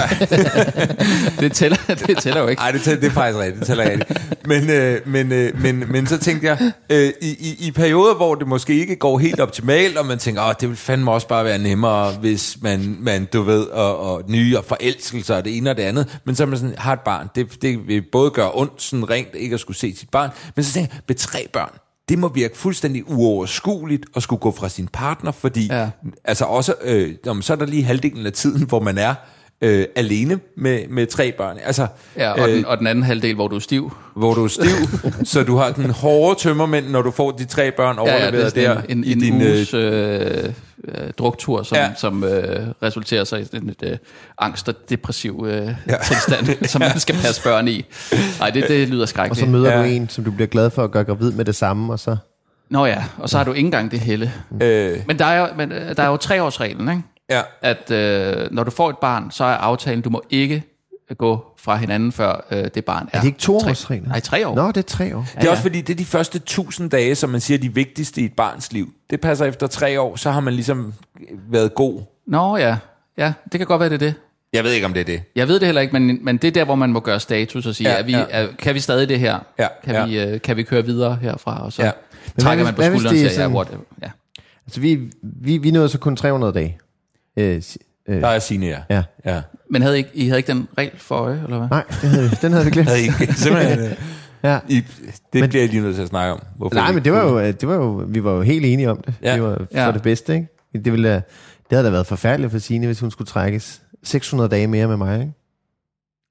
det, 1.41 1.53
tæller, 1.53 1.77
det 2.07 2.19
tæller 2.19 2.41
jo 2.41 2.47
ikke. 2.49 2.61
Nej, 2.62 2.71
det, 2.71 2.83
tæller, 2.83 3.01
det 3.01 3.07
er 3.07 3.12
faktisk 3.12 3.39
rigtigt. 3.39 3.59
Det 3.59 3.67
tæller 3.67 3.85
rigtigt. 3.91 4.47
Men, 4.47 4.71
øh, 4.71 5.01
men, 5.07 5.33
øh, 5.33 5.61
men, 5.62 5.85
men 5.93 6.07
så 6.07 6.19
tænkte 6.19 6.47
jeg, 6.47 6.73
øh, 6.91 7.12
i, 7.23 7.29
i, 7.29 7.67
i 7.67 7.71
perioder, 7.71 8.14
hvor 8.14 8.35
det 8.35 8.49
måske 8.49 8.75
ikke 8.81 8.97
går 8.97 9.19
helt 9.19 9.41
optimalt, 9.41 9.97
og 9.97 10.07
man 10.07 10.19
tænker, 10.19 10.43
åh, 10.49 10.53
det 10.61 10.69
vil 10.69 10.77
fandme 10.77 11.11
også 11.11 11.29
bare 11.29 11.45
være 11.45 11.59
nemmere, 11.59 12.12
hvis 12.12 12.57
man, 12.62 12.97
man 13.01 13.25
du 13.33 13.43
ved, 13.43 13.62
og, 13.67 13.99
og 14.12 14.23
nye 14.29 14.59
og 14.59 14.64
forelskelser 14.64 15.37
og 15.37 15.45
det 15.45 15.57
ene 15.57 15.71
og 15.71 15.77
det 15.77 15.83
andet. 15.83 16.19
Men 16.25 16.35
så 16.35 16.43
er 16.43 16.47
man 16.47 16.59
sådan, 16.59 16.75
har 16.79 16.93
et 16.93 17.01
barn. 17.01 17.29
Det, 17.35 17.62
det 17.62 17.89
vil 17.89 18.03
både 18.12 18.31
gøre 18.31 18.51
ondt 18.55 18.83
sådan 18.83 19.11
rent 19.11 19.29
ikke 19.35 19.55
at 19.55 19.61
skulle 19.61 19.77
se 19.77 19.95
sit 19.99 20.11
barn. 20.11 20.31
Men 20.57 20.64
så 20.64 20.73
tænker 20.73 20.91
jeg, 20.93 21.01
med 21.09 21.17
tre 21.17 21.47
børn, 21.53 21.71
det 22.09 22.19
må 22.19 22.29
virke 22.29 22.57
fuldstændig 22.59 23.11
uoverskueligt 23.11 24.07
at 24.17 24.23
skulle 24.23 24.41
gå 24.41 24.51
fra 24.51 24.69
sin 24.69 24.89
partner, 24.93 25.31
fordi 25.33 25.67
Ja. 25.67 25.91
altså 26.25 26.45
også, 26.45 26.75
øh, 26.83 27.15
så 27.41 27.53
er 27.53 27.57
der 27.57 27.67
lige 27.67 27.85
halvdelen 27.85 28.27
af 28.27 28.33
tiden, 28.33 28.67
hvor 28.67 28.81
man 28.81 28.99
er 28.99 29.15
øh, 29.61 29.85
alene 29.97 30.39
med, 30.57 30.81
med 30.89 31.07
tre 31.07 31.33
børn. 31.33 31.57
Altså, 31.65 31.87
Ja, 32.17 32.31
og, 32.43 32.49
den, 32.49 32.65
og 32.67 32.79
den 32.79 32.87
anden 32.87 33.05
halvdel, 33.05 33.35
hvor 33.35 33.49
du 33.49 33.57
er 33.57 33.61
stiv. 33.61 33.93
hvor 34.17 34.35
du 34.35 34.45
er 34.45 34.49
stiv, 34.49 35.01
så 35.25 35.43
du 35.43 35.57
har 35.57 35.71
den 35.73 35.91
hårde 35.91 36.41
tømmermænd, 36.41 36.87
når 36.89 37.03
du 37.03 37.11
får 37.11 37.31
de 37.31 37.45
tre 37.45 37.71
børn 37.73 37.99
overleveret 37.99 38.55
det 38.55 38.67
er 38.67 38.75
der 38.75 38.83
en, 38.89 38.99
en, 38.99 39.05
i 39.05 39.13
en 39.13 39.19
din... 39.21 39.41
øh, 39.43 39.49
uges 39.49 39.75
øh, 39.75 40.45
øh, 40.89 41.11
druktur, 41.19 41.63
som, 41.63 41.77
ja. 41.77 41.83
Ja. 41.85 41.91
som 41.97 42.25
øh, 42.25 42.67
resulterer 42.83 43.25
sig 43.25 43.41
i 43.41 43.43
et 43.43 43.75
øh, 43.83 43.97
angst 44.39 44.69
og 44.69 44.75
depressiv 44.91 45.47
øh, 45.49 45.55
ja. 45.89 45.95
tilstand, 46.09 46.65
som 46.69 46.81
man 46.81 46.99
skal 47.01 47.15
passe 47.15 47.43
børn 47.43 47.69
i. 47.69 47.85
Nej, 48.39 48.51
det, 48.51 48.65
det 48.69 48.89
lyder 48.89 49.03
Og 49.03 49.09
skrækkeligt. 49.09 49.41
så 49.47 49.47
møder 49.53 49.73
Ja. 49.73 49.79
du 49.79 49.85
en, 49.85 50.09
som 50.09 50.25
du 50.25 50.31
bliver 50.31 50.49
glad 50.49 50.71
for 50.71 50.85
at 50.85 50.91
gøre 50.91 51.05
gravid 51.05 51.33
med 51.33 51.45
det 51.45 51.55
samme, 51.57 51.93
og 51.93 51.99
så... 52.01 52.17
Nå 52.71 52.87
ja, 52.87 53.05
og 53.19 53.29
så 53.31 53.37
har 53.37 53.45
du 53.45 53.53
ikke 53.53 53.67
engang 53.67 53.91
det 53.91 54.01
helle. 54.01 54.33
øh, 54.63 54.99
Men 55.07 55.19
der 55.19 55.25
er 55.25 55.41
jo, 55.41 55.47
men, 55.57 55.73
øh, 55.73 55.97
der 55.97 56.03
er 56.03 56.07
jo 56.09 56.17
treårsreglen, 56.17 56.89
ikke? 56.89 57.03
Ja, 57.31 57.43
at 57.62 57.91
øh, 57.91 58.49
når 58.51 58.64
du 58.64 58.70
får 58.70 58.91
et 58.91 58.99
barn, 58.99 59.31
så 59.31 59.45
er 59.45 59.49
aftalen, 59.55 60.01
du 60.01 60.11
må 60.11 60.22
ikke 60.31 60.62
gå 61.18 61.45
fra 61.59 61.77
hinanden, 61.77 62.12
før 62.12 62.47
øh, 62.51 62.64
det 62.74 62.85
barn 62.85 63.09
er... 63.12 63.16
Er 63.16 63.20
det 63.20 63.27
ikke 63.27 63.39
tre- 63.39 63.45
toårsreglen? 63.61 64.09
Nej, 64.09 64.20
tre 64.20 64.49
år. 64.49 64.55
Nå, 64.55 64.68
det 64.68 64.77
er 64.77 64.83
tre 64.83 65.16
år. 65.16 65.20
det 65.20 65.41
er 65.41 65.45
ja. 65.45 65.51
også 65.51 65.62
fordi, 65.62 65.81
det 65.81 65.93
er 65.93 65.97
de 65.97 66.05
første 66.05 66.39
tusind 66.39 66.91
dage, 66.91 67.14
som 67.14 67.31
man 67.31 67.41
siger, 67.41 67.59
er 67.59 67.62
de 67.62 67.74
vigtigste 67.74 68.20
i 68.20 68.24
et 68.24 68.33
barns 68.33 68.72
liv. 68.72 68.93
Det 69.11 69.20
passer 69.20 69.45
efter 69.45 69.66
tre 69.66 70.01
år, 70.01 70.16
så 70.16 70.31
har 70.31 70.41
man 70.41 70.55
ligesom 70.55 70.93
været 71.51 71.74
god. 71.74 72.01
Nå 72.27 72.57
ja, 72.57 72.77
ja, 73.18 73.33
det 73.53 73.61
kan 73.61 73.66
godt 73.66 73.81
være, 73.81 73.89
det 73.89 73.95
er 73.95 73.99
det. 73.99 74.14
Jeg 74.53 74.64
ved 74.64 74.72
ikke, 74.72 74.87
om 74.87 74.93
det 74.93 75.01
er 75.01 75.05
det. 75.05 75.22
Jeg 75.37 75.49
ved 75.49 75.55
det 75.61 75.66
heller 75.68 75.81
ikke, 75.81 76.01
men, 76.01 76.18
men 76.22 76.37
det 76.37 76.49
er 76.49 76.53
der, 76.53 76.64
hvor 76.64 76.74
man 76.74 76.93
må 76.93 77.01
gøre 77.01 77.20
status 77.20 77.66
og 77.66 77.74
sige, 77.74 77.91
Ja, 77.91 77.97
er 77.99 78.03
vi, 78.03 78.12
ja. 78.12 78.24
er, 78.31 78.47
kan 78.59 78.74
vi 78.74 78.81
stadig 78.81 79.09
det 79.09 79.20
her? 79.20 79.39
Ja, 79.59 79.66
kan, 79.85 79.95
ja. 79.95 80.07
Vi, 80.07 80.20
øh, 80.20 80.41
kan 80.41 80.57
vi 80.57 80.62
køre 80.62 80.85
videre 80.85 81.18
herfra? 81.22 81.64
Og 81.64 81.72
så 81.72 81.83
Ja. 81.83 81.87
ja. 82.37 82.43
trækker 82.43 82.64
man 82.64 82.74
på 82.74 82.83
skulderen 82.83 83.07
og 83.16 83.22
er 83.24 83.29
siger, 83.29 83.43
ja, 83.43 83.49
whatever. 83.49 83.83
Ja. 84.03 84.11
Altså, 84.66 84.81
vi, 84.81 84.99
vi, 85.22 85.59
vi 85.59 85.70
nåede 85.70 85.89
så 85.89 85.99
kun 85.99 86.16
300 86.16 86.53
dage. 86.53 86.79
Øh, 87.37 87.62
øh, 88.09 88.20
Der 88.20 88.28
er 88.28 88.39
Signe, 88.39 88.66
ja. 88.66 88.78
ja. 88.91 89.03
ja. 89.24 89.43
Men 89.70 89.82
havde 89.82 89.97
I, 89.97 89.99
ikke, 89.99 90.11
I 90.14 90.26
havde 90.26 90.39
ikke 90.39 90.53
den 90.53 90.68
regel 90.78 90.99
for 90.99 91.14
øje, 91.14 91.41
eller 91.45 91.59
hvad? 91.59 91.68
Nej, 91.68 91.84
det 92.03 92.11
havde, 92.11 92.30
vi- 92.30 92.37
den 92.43 92.53
havde 92.53 92.64
vi 92.64 92.70
glemt. 92.70 92.89
Havde 92.89 93.01
I 93.01 93.05
ikke 93.05 93.34
simpelthen... 93.43 93.78
øh, 93.78 93.93
Ja. 94.43 94.59
I, 94.68 94.74
det 95.32 95.41
men, 95.41 95.49
bliver 95.49 95.62
jeg 95.62 95.70
lige 95.70 95.82
nødt 95.82 95.95
til 95.95 96.03
at 96.03 96.09
snakke 96.09 96.32
om. 96.32 96.43
Hvorfor 96.57 96.74
Nej, 96.74 96.93
men 96.93 97.05
det 97.05 97.12
var, 97.12 97.22
jo, 97.24 97.39
det 97.53 97.68
var 97.68 97.74
jo, 97.74 98.05
vi 98.09 98.24
var 98.24 98.32
jo 98.32 98.41
helt 98.43 98.66
enige 98.66 98.91
om 98.91 98.97
det. 99.07 99.14
Ja. 99.22 99.34
Det 99.34 99.43
var 99.43 99.55
for 99.57 99.66
Ja. 99.80 99.93
det 99.93 100.03
bedste, 100.03 100.34
ikke? 100.34 100.49
Det, 100.84 100.93
ville, 100.93 101.09
da- 101.09 101.14
det 101.14 101.22
havde 101.72 101.84
da 101.84 101.91
været 101.91 102.07
forfærdeligt 102.07 102.53
for 102.53 102.59
Signe, 102.59 102.87
hvis 102.87 103.01
hun 103.01 103.11
skulle 103.11 103.28
trækkes 103.28 103.82
600 104.05 104.51
dage 104.51 104.66
mere 104.66 104.87
med 104.89 104.97
mig, 104.97 105.20
ikke? 105.20 105.32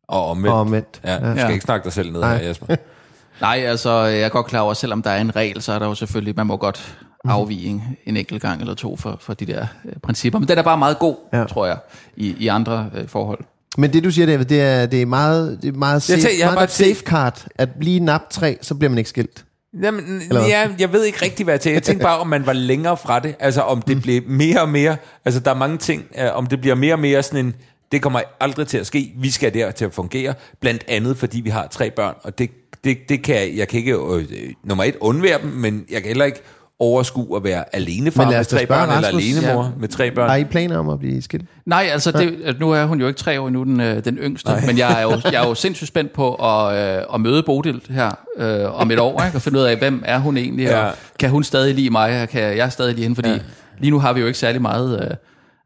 Og 0.07 0.25
omvendt. 0.29 0.53
Og 0.53 0.59
omvendt. 0.59 1.01
Ja, 1.03 1.13
du 1.15 1.19
skal 1.19 1.37
Ja. 1.37 1.47
ikke 1.47 1.63
snakke 1.65 1.83
dig 1.83 1.93
selv 1.93 2.11
ned 2.11 2.19
Nej. 2.19 2.37
her, 2.37 2.47
Jesper. 2.47 2.75
Nej, 3.41 3.57
altså, 3.65 3.91
jeg 4.03 4.21
er 4.21 4.29
godt 4.29 4.45
klar 4.45 4.59
over, 4.61 4.71
at 4.71 4.77
selvom 4.77 5.01
der 5.01 5.09
er 5.09 5.21
en 5.21 5.35
regel, 5.35 5.61
så 5.61 5.71
er 5.73 5.79
der 5.79 5.85
jo 5.87 5.95
selvfølgelig, 5.95 6.33
man 6.37 6.47
må 6.47 6.57
godt 6.57 6.97
Mhm. 7.25 7.31
afvige 7.31 7.65
en, 7.67 7.83
en 8.05 8.17
enkelt 8.17 8.41
gang 8.41 8.61
eller 8.61 8.73
to 8.73 8.95
for, 8.95 9.17
for 9.21 9.33
de 9.33 9.45
der 9.45 9.65
øh, 9.85 9.93
principper. 10.03 10.39
Men 10.39 10.47
den 10.47 10.57
er 10.57 10.61
bare 10.63 10.77
meget 10.77 10.99
god, 10.99 11.15
Ja. 11.33 11.43
tror 11.43 11.65
jeg, 11.65 11.77
i, 12.17 12.35
i 12.39 12.47
andre 12.47 12.89
øh, 12.95 13.07
forhold. 13.07 13.39
Men 13.77 13.93
det 13.93 14.03
du 14.03 14.11
siger, 14.11 14.25
David, 14.25 14.45
det 14.45 14.61
er, 14.61 14.85
det 14.85 15.01
er 15.01 15.05
meget, 15.05 15.59
det 15.61 15.67
er 15.73 15.77
meget 15.77 16.01
safe, 16.01 16.21
tænker- 16.21 16.37
jeg 16.37 16.45
meget 16.45 16.55
bare 16.55 16.63
et 16.63 16.71
safeguard, 16.71 17.45
at 17.55 17.69
lige 17.81 17.99
nap 17.99 18.21
tre, 18.29 18.57
så 18.61 18.75
bliver 18.75 18.89
man 18.89 18.97
ikke 18.97 19.09
skilt. 19.09 19.45
Jamen, 19.83 20.21
ja, 20.31 20.67
jeg 20.79 20.93
ved 20.93 21.03
ikke 21.03 21.17
rigtig, 21.21 21.43
hvad 21.43 21.53
jeg 21.53 21.61
tænker. 21.61 21.75
Jeg 21.75 21.83
tænker 21.83 22.03
bare, 22.05 22.19
om 22.19 22.27
man 22.27 22.45
var 22.45 22.53
længere 22.53 22.97
fra 22.97 23.19
det. 23.19 23.35
Altså, 23.39 23.61
om 23.61 23.81
det 23.81 24.01
blev 24.01 24.21
mere 24.27 24.61
og 24.61 24.69
mere... 24.69 24.97
Altså, 25.25 25.39
der 25.39 25.51
er 25.51 25.55
mange 25.55 25.77
ting. 25.77 26.03
Uh, 26.21 26.37
om 26.37 26.45
det 26.45 26.61
bliver 26.61 26.75
mere 26.75 26.93
og 26.93 26.99
mere 26.99 27.23
sådan 27.23 27.45
en... 27.45 27.55
Det 27.91 28.01
kommer 28.01 28.21
aldrig 28.39 28.67
til 28.67 28.77
at 28.77 28.87
ske. 28.87 29.13
Vi 29.17 29.31
skal 29.31 29.53
der 29.53 29.71
til 29.71 29.85
at 29.85 29.93
fungere. 29.93 30.33
Blandt 30.59 30.83
andet, 30.87 31.17
fordi 31.17 31.41
vi 31.41 31.49
har 31.49 31.67
tre 31.67 31.91
børn. 31.91 32.15
Og 32.23 32.37
det, 32.37 32.49
det, 32.83 32.97
det 33.09 33.23
kan 33.23 33.35
jeg... 33.35 33.51
Jeg 33.55 33.67
kan 33.67 33.77
ikke... 33.79 33.91
Øh, 33.93 34.17
øh, 34.19 34.53
nummer 34.63 34.83
et, 34.83 34.95
undvære 34.99 35.41
dem, 35.41 35.49
men 35.49 35.85
jeg 35.91 36.01
kan 36.01 36.07
heller 36.07 36.25
ikke 36.25 36.41
overskue 36.79 37.37
at 37.37 37.43
være 37.43 37.75
alene 37.75 38.11
far 38.11 38.23
Men 38.23 38.31
lad 38.31 38.39
med 38.39 38.45
tre 38.45 38.65
børn, 38.65 38.89
eller 38.89 38.95
Rasmus. 39.07 39.23
alene 39.23 39.53
mor 39.53 39.63
Ja. 39.63 39.69
med 39.79 39.87
tre 39.87 40.11
børn. 40.11 40.29
Har 40.29 40.35
I 40.35 40.43
planer 40.43 40.77
om 40.77 40.89
at 40.89 40.99
blive 40.99 41.21
skilt? 41.21 41.45
Nej, 41.65 41.87
altså, 41.91 42.11
det, 42.11 42.37
at 42.43 42.59
nu 42.59 42.71
er 42.71 42.85
hun 42.85 43.01
jo 43.01 43.07
ikke 43.07 43.17
tre 43.17 43.41
år 43.41 43.47
endnu, 43.47 43.63
den, 43.63 43.81
øh, 43.81 44.05
den 44.05 44.17
yngste, 44.17 44.49
Nej. 44.49 44.65
men 44.65 44.77
jeg 44.77 44.99
er, 44.99 45.01
jo, 45.01 45.11
jeg 45.31 45.43
er 45.43 45.47
jo 45.47 45.55
sindssygt 45.55 45.87
spændt 45.87 46.13
på 46.13 46.35
at, 46.35 46.75
øh, 46.97 47.03
at 47.13 47.21
møde 47.21 47.43
Bodil 47.43 47.81
her 47.89 48.11
øh, 48.37 48.79
om 48.81 48.91
et 48.91 48.99
år, 48.99 49.23
ikke? 49.25 49.37
og 49.37 49.41
finde 49.41 49.59
ud 49.59 49.63
af, 49.63 49.77
hvem 49.77 50.03
er 50.05 50.17
hun 50.19 50.37
egentlig, 50.37 50.63
ja. 50.65 50.85
Og 50.85 50.93
kan 51.19 51.29
hun 51.29 51.43
stadig 51.43 51.75
lide 51.75 51.89
mig, 51.89 52.21
og 52.21 52.29
kan 52.29 52.57
jeg 52.57 52.71
stadig 52.71 52.93
lide 52.93 53.03
hende, 53.03 53.15
fordi 53.15 53.29
ja. 53.29 53.39
lige 53.79 53.91
nu 53.91 53.99
har 53.99 54.13
vi 54.13 54.19
jo 54.19 54.27
ikke 54.27 54.39
særlig 54.39 54.61
meget, 54.61 55.01
øh, 55.01 55.15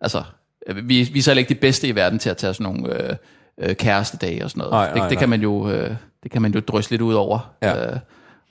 altså, 0.02 0.24
vi, 0.84 1.10
vi 1.14 1.20
er 1.20 1.24
så 1.24 1.32
heller 1.32 1.40
ikke 1.40 1.54
de 1.54 1.60
bedste 1.60 1.88
i 1.88 1.96
verden 1.96 2.20
til 2.20 2.30
at 2.30 2.38
tage 2.38 2.54
sådan 2.54 2.74
nogle 2.74 3.04
øh, 3.04 3.16
øh, 3.62 3.76
kærestedage 3.76 4.44
og 4.44 4.50
sådan 4.50 4.60
noget. 4.60 4.72
Nej, 4.72 4.88
det, 4.88 4.96
nej, 4.96 5.10
det, 5.10 5.18
kan 5.18 5.30
man 5.30 5.42
jo, 5.42 5.70
øh, 5.72 5.92
det 6.24 6.32
kan 6.32 6.42
man 6.42 6.52
jo 6.52 6.60
drysse 6.60 6.92
lidt 6.92 7.02
ud 7.02 7.14
over. 7.14 7.52
Ja. 7.62 7.86
Øh, 7.92 7.98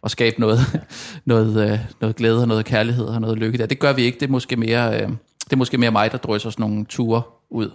og 0.02 0.10
skabe 0.10 0.40
noget, 0.40 0.60
noget, 1.24 1.70
øh, 1.70 1.78
noget 2.00 2.16
glæde 2.16 2.40
og 2.40 2.48
noget 2.48 2.64
kærlighed 2.64 3.04
og 3.04 3.20
noget 3.20 3.38
lykke 3.38 3.58
der. 3.58 3.66
Det 3.66 3.78
gør 3.78 3.92
vi 3.92 4.02
ikke. 4.02 4.20
Det 4.20 4.26
er 4.26 4.30
måske 4.30 4.56
mere, 4.56 4.94
øh, 4.94 5.08
det 5.44 5.52
er 5.52 5.56
måske 5.56 5.78
mere 5.78 5.90
mig, 5.90 6.12
der 6.12 6.18
drysser 6.18 6.50
sådan 6.50 6.66
nogle 6.66 6.84
ture 6.84 7.22
ud 7.50 7.70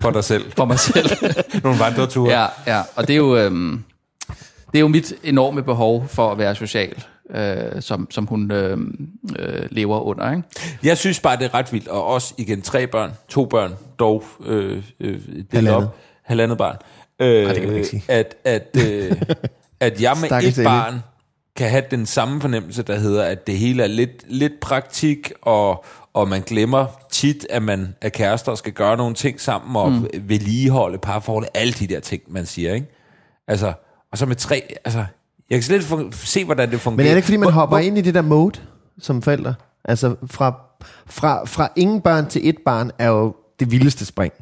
For 0.00 0.10
dig 0.10 0.24
selv. 0.24 0.52
for 0.56 0.64
mig 0.64 0.78
selv. 0.78 1.10
Nogle 1.64 1.78
vandreture. 1.78 2.40
ja, 2.40 2.46
ja, 2.66 2.82
og 2.96 3.06
det 3.08 3.12
er 3.12 3.18
jo, 3.18 3.36
øhm, 3.36 3.84
det 4.72 4.78
er 4.78 4.80
jo 4.80 4.88
mit 4.88 5.14
enorme 5.22 5.62
behov 5.62 6.08
for 6.08 6.32
at 6.32 6.38
være 6.38 6.54
social, 6.54 7.04
øh, 7.34 7.82
som, 7.82 8.10
som 8.10 8.26
hun 8.26 8.50
øh, 8.50 8.78
øh, 9.38 9.62
lever 9.70 10.00
under. 10.00 10.30
Ikke? 10.30 10.42
Jeg 10.82 10.98
synes 10.98 11.20
bare, 11.20 11.36
det 11.36 11.44
er 11.44 11.54
ret 11.54 11.72
vildt. 11.72 11.88
Og 11.88 12.06
også 12.06 12.34
igen 12.38 12.62
tre 12.62 12.86
børn, 12.86 13.12
to 13.28 13.44
børn, 13.44 13.74
dog 13.98 14.24
øh, 14.46 14.82
øh, 15.00 15.14
delt 15.14 15.46
Halvandet. 15.52 15.74
op. 15.86 15.96
Halvandet 16.22 16.58
barn. 16.58 16.76
Øh, 17.20 17.48
det 17.48 17.56
kan 17.56 17.66
man 17.66 17.76
ikke 17.76 17.88
sige. 17.88 18.02
At, 18.08 18.34
at, 18.44 18.76
øh, 18.86 19.12
at 19.80 20.02
jeg 20.02 20.16
med 20.20 20.28
Stakkels 20.28 20.58
et 20.58 20.64
barn 20.64 21.00
kan 21.60 21.70
have 21.70 21.84
den 21.90 22.06
samme 22.06 22.40
fornemmelse, 22.40 22.82
der 22.82 22.98
hedder, 22.98 23.24
at 23.24 23.46
det 23.46 23.58
hele 23.58 23.82
er 23.82 23.86
lidt, 23.86 24.24
lidt 24.28 24.52
praktik, 24.60 25.32
og, 25.42 25.84
og 26.14 26.28
man 26.28 26.40
glemmer 26.46 26.86
tit, 27.12 27.46
at 27.50 27.62
man 27.62 27.94
er 28.00 28.08
kærester 28.08 28.52
og 28.52 28.58
skal 28.58 28.72
gøre 28.72 28.96
nogle 28.96 29.14
ting 29.14 29.40
sammen, 29.40 29.76
og 29.76 29.92
mm. 29.92 30.08
vedligeholde 30.22 30.98
parforholdet, 30.98 31.50
alle 31.54 31.72
de 31.72 31.86
der 31.86 32.00
ting, 32.00 32.22
man 32.28 32.46
siger, 32.46 32.74
ikke? 32.74 32.86
Altså, 33.48 33.72
og 34.12 34.18
så 34.18 34.26
med 34.26 34.36
tre, 34.36 34.62
altså, 34.84 34.98
jeg 35.50 35.56
kan 35.56 35.62
slet 35.62 35.76
ikke 35.76 35.94
fun- 35.94 36.12
se, 36.26 36.44
hvordan 36.44 36.70
det 36.70 36.80
fungerer. 36.80 36.96
Men 36.96 37.06
er 37.06 37.10
det 37.10 37.16
ikke, 37.16 37.26
fordi 37.26 37.36
man 37.36 37.52
hopper 37.52 37.76
hvor- 37.76 37.86
ind 37.86 37.98
i 37.98 38.00
det 38.00 38.14
der 38.14 38.22
mode 38.22 38.60
som 39.00 39.22
forældre? 39.22 39.54
Altså 39.84 40.14
fra, 40.26 40.60
fra, 41.06 41.44
fra 41.46 41.72
ingen 41.76 42.00
børn 42.00 42.28
til 42.28 42.48
et 42.48 42.56
barn 42.64 42.90
er 42.98 43.08
jo 43.08 43.34
det 43.60 43.70
vildeste 43.70 44.04
spring, 44.06 44.32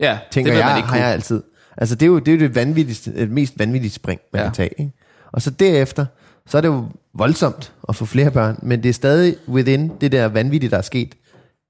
Ja, 0.00 0.18
tænker 0.30 0.52
det 0.52 0.58
jeg, 0.58 0.66
man 0.66 0.76
ikke 0.76 0.88
har 0.88 0.96
jeg 0.96 1.04
kunne. 1.04 1.12
altid. 1.12 1.42
Altså 1.76 1.94
det 1.94 2.02
er 2.02 2.10
jo 2.10 2.18
det, 2.18 2.28
er 2.28 2.32
jo 2.32 2.40
det 2.40 2.54
vanvittigste, 2.54 3.14
det 3.14 3.30
mest 3.30 3.58
vanvittige 3.58 3.92
spring, 3.92 4.20
man. 4.32 4.40
Ja. 4.40 4.46
kan 4.46 4.54
tage. 4.54 4.70
Ikke? 4.80 4.92
Og 5.32 5.42
så 5.42 5.50
derefter, 5.50 6.06
så 6.46 6.56
er 6.56 6.60
det 6.60 6.68
jo 6.68 6.84
voldsomt 7.14 7.72
at 7.88 7.96
få 7.96 8.04
flere 8.04 8.30
børn, 8.30 8.58
men 8.62 8.82
det 8.82 8.88
er 8.88 8.92
stadig 8.92 9.36
within 9.48 9.92
det 10.00 10.12
der 10.12 10.28
vanvittige, 10.28 10.70
der 10.70 10.78
er 10.78 10.82
sket 10.82 11.14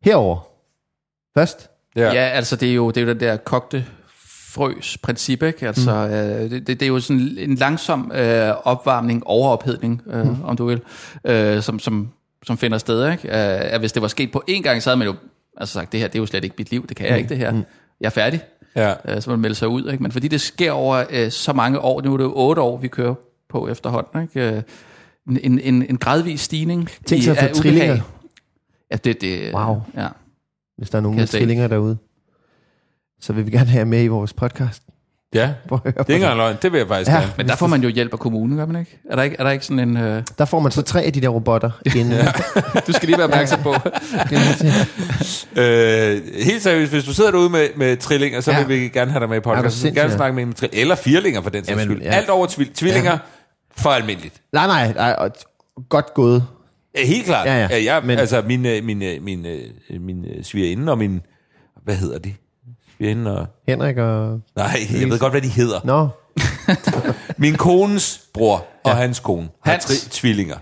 herover 0.04 0.52
Først. 1.34 1.70
Ja. 1.96 2.12
ja, 2.12 2.20
altså 2.20 2.56
det 2.56 2.70
er 2.70 2.74
jo, 2.74 2.88
det 2.90 2.96
er 2.96 3.00
jo 3.00 3.08
den 3.08 3.20
der 3.20 3.36
kogte 3.36 3.86
frøs 4.54 4.98
princip, 5.02 5.42
ikke? 5.42 5.66
Altså, 5.66 6.06
mm. 6.06 6.12
øh, 6.12 6.50
det, 6.50 6.66
det, 6.66 6.80
det 6.80 6.82
er 6.82 6.86
jo 6.86 7.00
sådan 7.00 7.34
en 7.38 7.54
langsom 7.54 8.12
øh, 8.14 8.54
opvarmning, 8.64 9.26
overophedning, 9.26 10.02
øh, 10.06 10.26
mm. 10.26 10.44
om 10.44 10.56
du 10.56 10.66
vil, 10.66 10.80
øh, 11.24 11.62
som, 11.62 11.78
som, 11.78 12.08
som 12.46 12.58
finder 12.58 12.78
sted, 12.78 13.12
ikke? 13.12 13.28
Øh, 13.28 13.74
at 13.74 13.80
hvis 13.80 13.92
det 13.92 14.02
var 14.02 14.08
sket 14.08 14.32
på 14.32 14.42
én 14.50 14.62
gang, 14.62 14.82
så 14.82 14.90
havde 14.90 14.98
man 14.98 15.08
jo 15.08 15.14
altså 15.56 15.72
sagt, 15.72 15.92
det 15.92 16.00
her, 16.00 16.06
det 16.06 16.14
er 16.14 16.20
jo 16.20 16.26
slet 16.26 16.44
ikke 16.44 16.56
mit 16.58 16.70
liv, 16.70 16.86
det 16.86 16.96
kan 16.96 17.06
jeg 17.06 17.18
ikke, 17.18 17.28
det 17.28 17.38
her. 17.38 17.52
Jeg 18.00 18.06
er 18.06 18.10
færdig. 18.10 18.40
Ja. 18.76 18.94
Øh, 19.08 19.22
så 19.22 19.30
man 19.30 19.40
melder 19.40 19.54
sig 19.54 19.68
ud, 19.68 19.90
ikke? 19.90 20.02
Men 20.02 20.12
fordi 20.12 20.28
det 20.28 20.40
sker 20.40 20.72
over 20.72 21.04
øh, 21.10 21.30
så 21.30 21.52
mange 21.52 21.78
år, 21.78 22.02
nu 22.02 22.12
er 22.12 22.16
det 22.16 22.24
jo 22.24 22.32
otte 22.34 22.62
år, 22.62 22.76
vi 22.76 22.88
kører 22.88 23.14
på 23.52 23.68
efterhånden, 23.68 24.22
ikke? 24.22 24.56
Øh, 24.56 24.62
en, 25.28 25.38
en, 25.42 25.58
en, 25.58 25.86
en 25.90 25.96
gradvis 25.98 26.40
stigning 26.40 26.88
Tænk 27.06 27.20
i, 27.20 27.24
sig 27.24 27.32
ubehag. 27.32 27.54
trillinger. 27.54 28.00
Ja, 28.90 28.96
det, 28.96 29.20
det, 29.20 29.54
Wow. 29.54 29.80
Ja. 29.96 30.08
Hvis 30.78 30.90
der 30.90 30.98
er 30.98 31.02
nogen 31.02 31.18
med 31.18 31.26
trillinger 31.26 31.68
derude, 31.68 31.96
så 33.20 33.32
vil 33.32 33.46
vi 33.46 33.50
gerne 33.50 33.66
have 33.70 33.78
jer 33.78 33.84
med 33.84 34.02
i 34.04 34.06
vores 34.06 34.32
podcast. 34.32 34.82
Ja, 35.34 35.40
det 35.70 35.80
er 35.86 36.00
ikke 36.00 36.14
engang 36.14 36.36
løgn. 36.36 36.56
Det 36.62 36.72
vil 36.72 36.78
jeg 36.78 36.88
faktisk 36.88 37.10
Ja. 37.10 37.14
ja. 37.14 37.20
gerne. 37.20 37.32
Men 37.36 37.48
der 37.48 37.56
får 37.56 37.66
man 37.66 37.82
jo 37.82 37.88
hjælp 37.88 38.12
af 38.12 38.18
kommunen, 38.18 38.56
gør 38.58 38.66
man 38.66 38.80
ikke? 38.80 38.98
Er 39.10 39.16
der 39.16 39.22
ikke, 39.22 39.36
er 39.38 39.44
der 39.44 39.50
ikke 39.50 39.64
sådan 39.66 39.88
en... 39.88 39.96
Øh, 39.96 40.22
Der 40.38 40.44
får 40.44 40.60
man 40.60 40.72
så 40.72 40.82
tre 40.82 41.02
af 41.02 41.12
de 41.12 41.20
der 41.20 41.28
robotter 41.28 41.70
inden. 41.96 42.12
ja. 42.18 42.26
du 42.86 42.92
skal 42.92 43.06
lige 43.08 43.16
være 43.18 43.24
opmærksom 43.26 43.62
på. 43.62 43.74
Øh, 45.56 46.20
helt 46.44 46.62
seriøst, 46.62 46.92
hvis 46.92 47.04
du 47.04 47.12
sidder 47.14 47.30
derude 47.30 47.50
med, 47.50 47.68
med 47.76 47.96
trillinger, 47.96 48.40
så 48.40 48.50
Ja. 48.50 48.58
ja. 48.58 48.66
vil 48.66 48.80
vi 48.80 48.88
gerne 48.88 49.10
have 49.10 49.20
dig 49.20 49.28
med 49.28 49.36
i 49.36 49.40
podcasten. 49.40 49.62
Vi 49.62 49.66
vil 49.66 49.72
sindssyg, 49.72 49.94
gerne 50.00 50.10
ja. 50.10 50.16
snakke 50.16 50.34
med 50.34 50.42
en 50.42 50.54
med. 50.62 50.68
Eller 50.72 50.94
firlinger 50.94 51.40
for 51.42 51.50
den 51.50 51.64
sags 51.64 51.82
skyld. 51.82 52.02
ja. 52.02 52.08
Alt 52.10 52.28
over 52.28 52.46
tvil- 52.46 52.72
tvillinger, 52.74 53.10
Ja. 53.12 53.18
Ja. 53.78 53.82
for 53.82 53.90
almindeligt. 53.90 54.42
nej, 54.52 54.66
nej, 54.66 54.92
nej, 54.92 55.14
og 55.18 55.30
godt 55.88 56.14
gået. 56.14 56.44
Ja, 56.98 57.06
helt 57.06 57.24
klart. 57.26 57.46
Ja, 57.46 57.54
ja. 57.60 57.68
ja 57.70 57.94
jeg, 57.94 58.02
Men-. 58.04 58.18
Altså, 58.18 58.42
min, 58.46 58.66
øh, 58.66 58.84
min, 58.84 59.02
øh, 59.02 59.22
min, 59.22 59.46
øh, 59.46 59.60
min 60.00 60.26
svigerinde 60.42 60.92
og 60.92 60.98
min... 60.98 61.20
Hvad 61.84 61.96
hedder 61.96 62.18
de? 62.18 62.34
Svigerinde 62.96 63.38
og... 63.38 63.46
Henrik 63.68 63.96
og... 63.96 64.40
Nej, 64.56 64.66
jeg 65.00 65.08
ved 65.10 65.18
godt, 65.18 65.32
hvad 65.32 65.40
de 65.42 65.48
hedder. 65.48 65.80
Nå, 65.84 66.08
Min 67.44 67.54
kones 67.56 68.22
bror 68.34 68.66
og 68.84 68.96
hans 68.96 69.20
kone 69.20 69.48
har 69.64 69.70
Hans. 69.72 69.84
tre 69.84 69.94
tvillinger. 70.10 70.56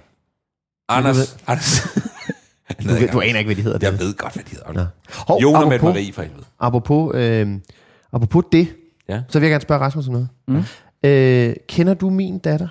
Anders... 0.88 1.36
Anders 1.46 1.80
du, 2.82 2.88
ved, 2.88 3.08
du 3.08 3.20
aner 3.20 3.38
ikke, 3.38 3.48
hvad 3.48 3.56
de 3.56 3.62
hedder. 3.62 3.78
jeg 3.82 3.92
det. 3.92 4.00
ved 4.00 4.14
godt, 4.14 4.34
hvad 4.34 4.44
de 4.44 4.50
hedder. 4.50 4.72
Nå. 4.72 4.84
Hov, 5.28 5.40
Jonas 5.42 5.68
med 5.68 5.78
apropos- 5.78 5.84
Marie 5.84 6.12
for 6.12 6.22
helvede. 6.22 6.44
Apropos, 6.60 7.10
øh, 7.14 7.58
apropos 8.12 8.44
det, 8.52 8.68
Ja. 9.08 9.22
så 9.28 9.38
vil 9.38 9.46
jeg 9.46 9.50
gerne 9.52 9.62
spørge 9.62 9.80
Rasmus 9.80 10.06
om 10.08 10.12
noget. 10.12 10.28
Mm. 10.48 10.62
Øh, 11.04 11.54
kender 11.68 11.94
du 11.94 12.10
min 12.10 12.38
datter? 12.38 12.68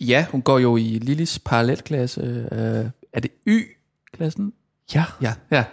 Ja, 0.00 0.26
hun 0.30 0.42
går 0.42 0.58
jo 0.58 0.76
i 0.76 0.80
Lillis 1.02 1.38
parallelklasse. 1.38 2.48
Øh, 2.52 2.84
er 3.12 3.20
det 3.20 3.30
Y-klassen? 3.48 4.52
Ja. 4.94 5.04
Ja, 5.22 5.32
ja. 5.50 5.64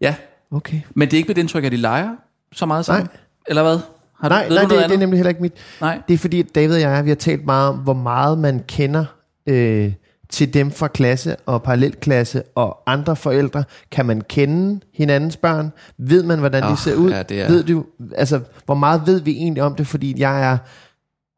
Ja, 0.00 0.14
Okay. 0.50 0.80
men 0.94 1.08
det 1.08 1.14
er 1.14 1.18
ikke 1.18 1.28
mit 1.28 1.38
indtryk, 1.38 1.64
at 1.64 1.72
de 1.72 1.76
leger 1.76 2.16
så 2.52 2.66
meget 2.66 2.84
sammen? 2.84 3.06
Nej. 3.06 3.16
Eller 3.48 3.62
hvad? 3.62 3.78
Har 4.20 4.28
du, 4.28 4.34
Nej, 4.34 4.48
nej 4.48 4.60
det, 4.62 4.70
det 4.70 4.94
er 4.94 4.98
nemlig 4.98 5.18
heller 5.18 5.28
ikke 5.28 5.42
mit. 5.42 5.52
Nej. 5.80 6.00
Det 6.08 6.14
er 6.14 6.18
fordi, 6.18 6.42
David 6.42 6.74
og 6.74 6.80
jeg, 6.80 7.04
vi 7.04 7.10
har 7.10 7.14
talt 7.14 7.44
meget 7.46 7.68
om, 7.68 7.76
hvor 7.78 7.94
meget 7.94 8.38
man 8.38 8.62
kender 8.68 9.04
øh, 9.46 9.92
til 10.30 10.54
dem 10.54 10.70
fra 10.70 10.88
klasse 10.88 11.36
og 11.36 11.62
parallelklasse 11.62 12.42
og 12.54 12.82
andre 12.86 13.16
forældre. 13.16 13.64
Kan 13.90 14.06
man 14.06 14.20
kende 14.20 14.80
hinandens 14.94 15.36
børn? 15.36 15.72
Ved 15.98 16.22
man, 16.22 16.38
hvordan 16.38 16.64
oh, 16.64 16.70
de 16.70 16.76
ser 16.76 16.94
ud? 16.94 17.10
ja, 17.10 17.22
det 17.22 17.40
er- 17.42 17.48
Ved 17.48 17.62
du, 17.64 17.84
altså, 18.14 18.40
hvor 18.64 18.74
meget 18.74 19.02
ved 19.06 19.20
vi 19.20 19.30
egentlig 19.30 19.62
om 19.62 19.74
det? 19.74 19.86
Fordi 19.86 20.14
jeg 20.20 20.52
er 20.52 20.58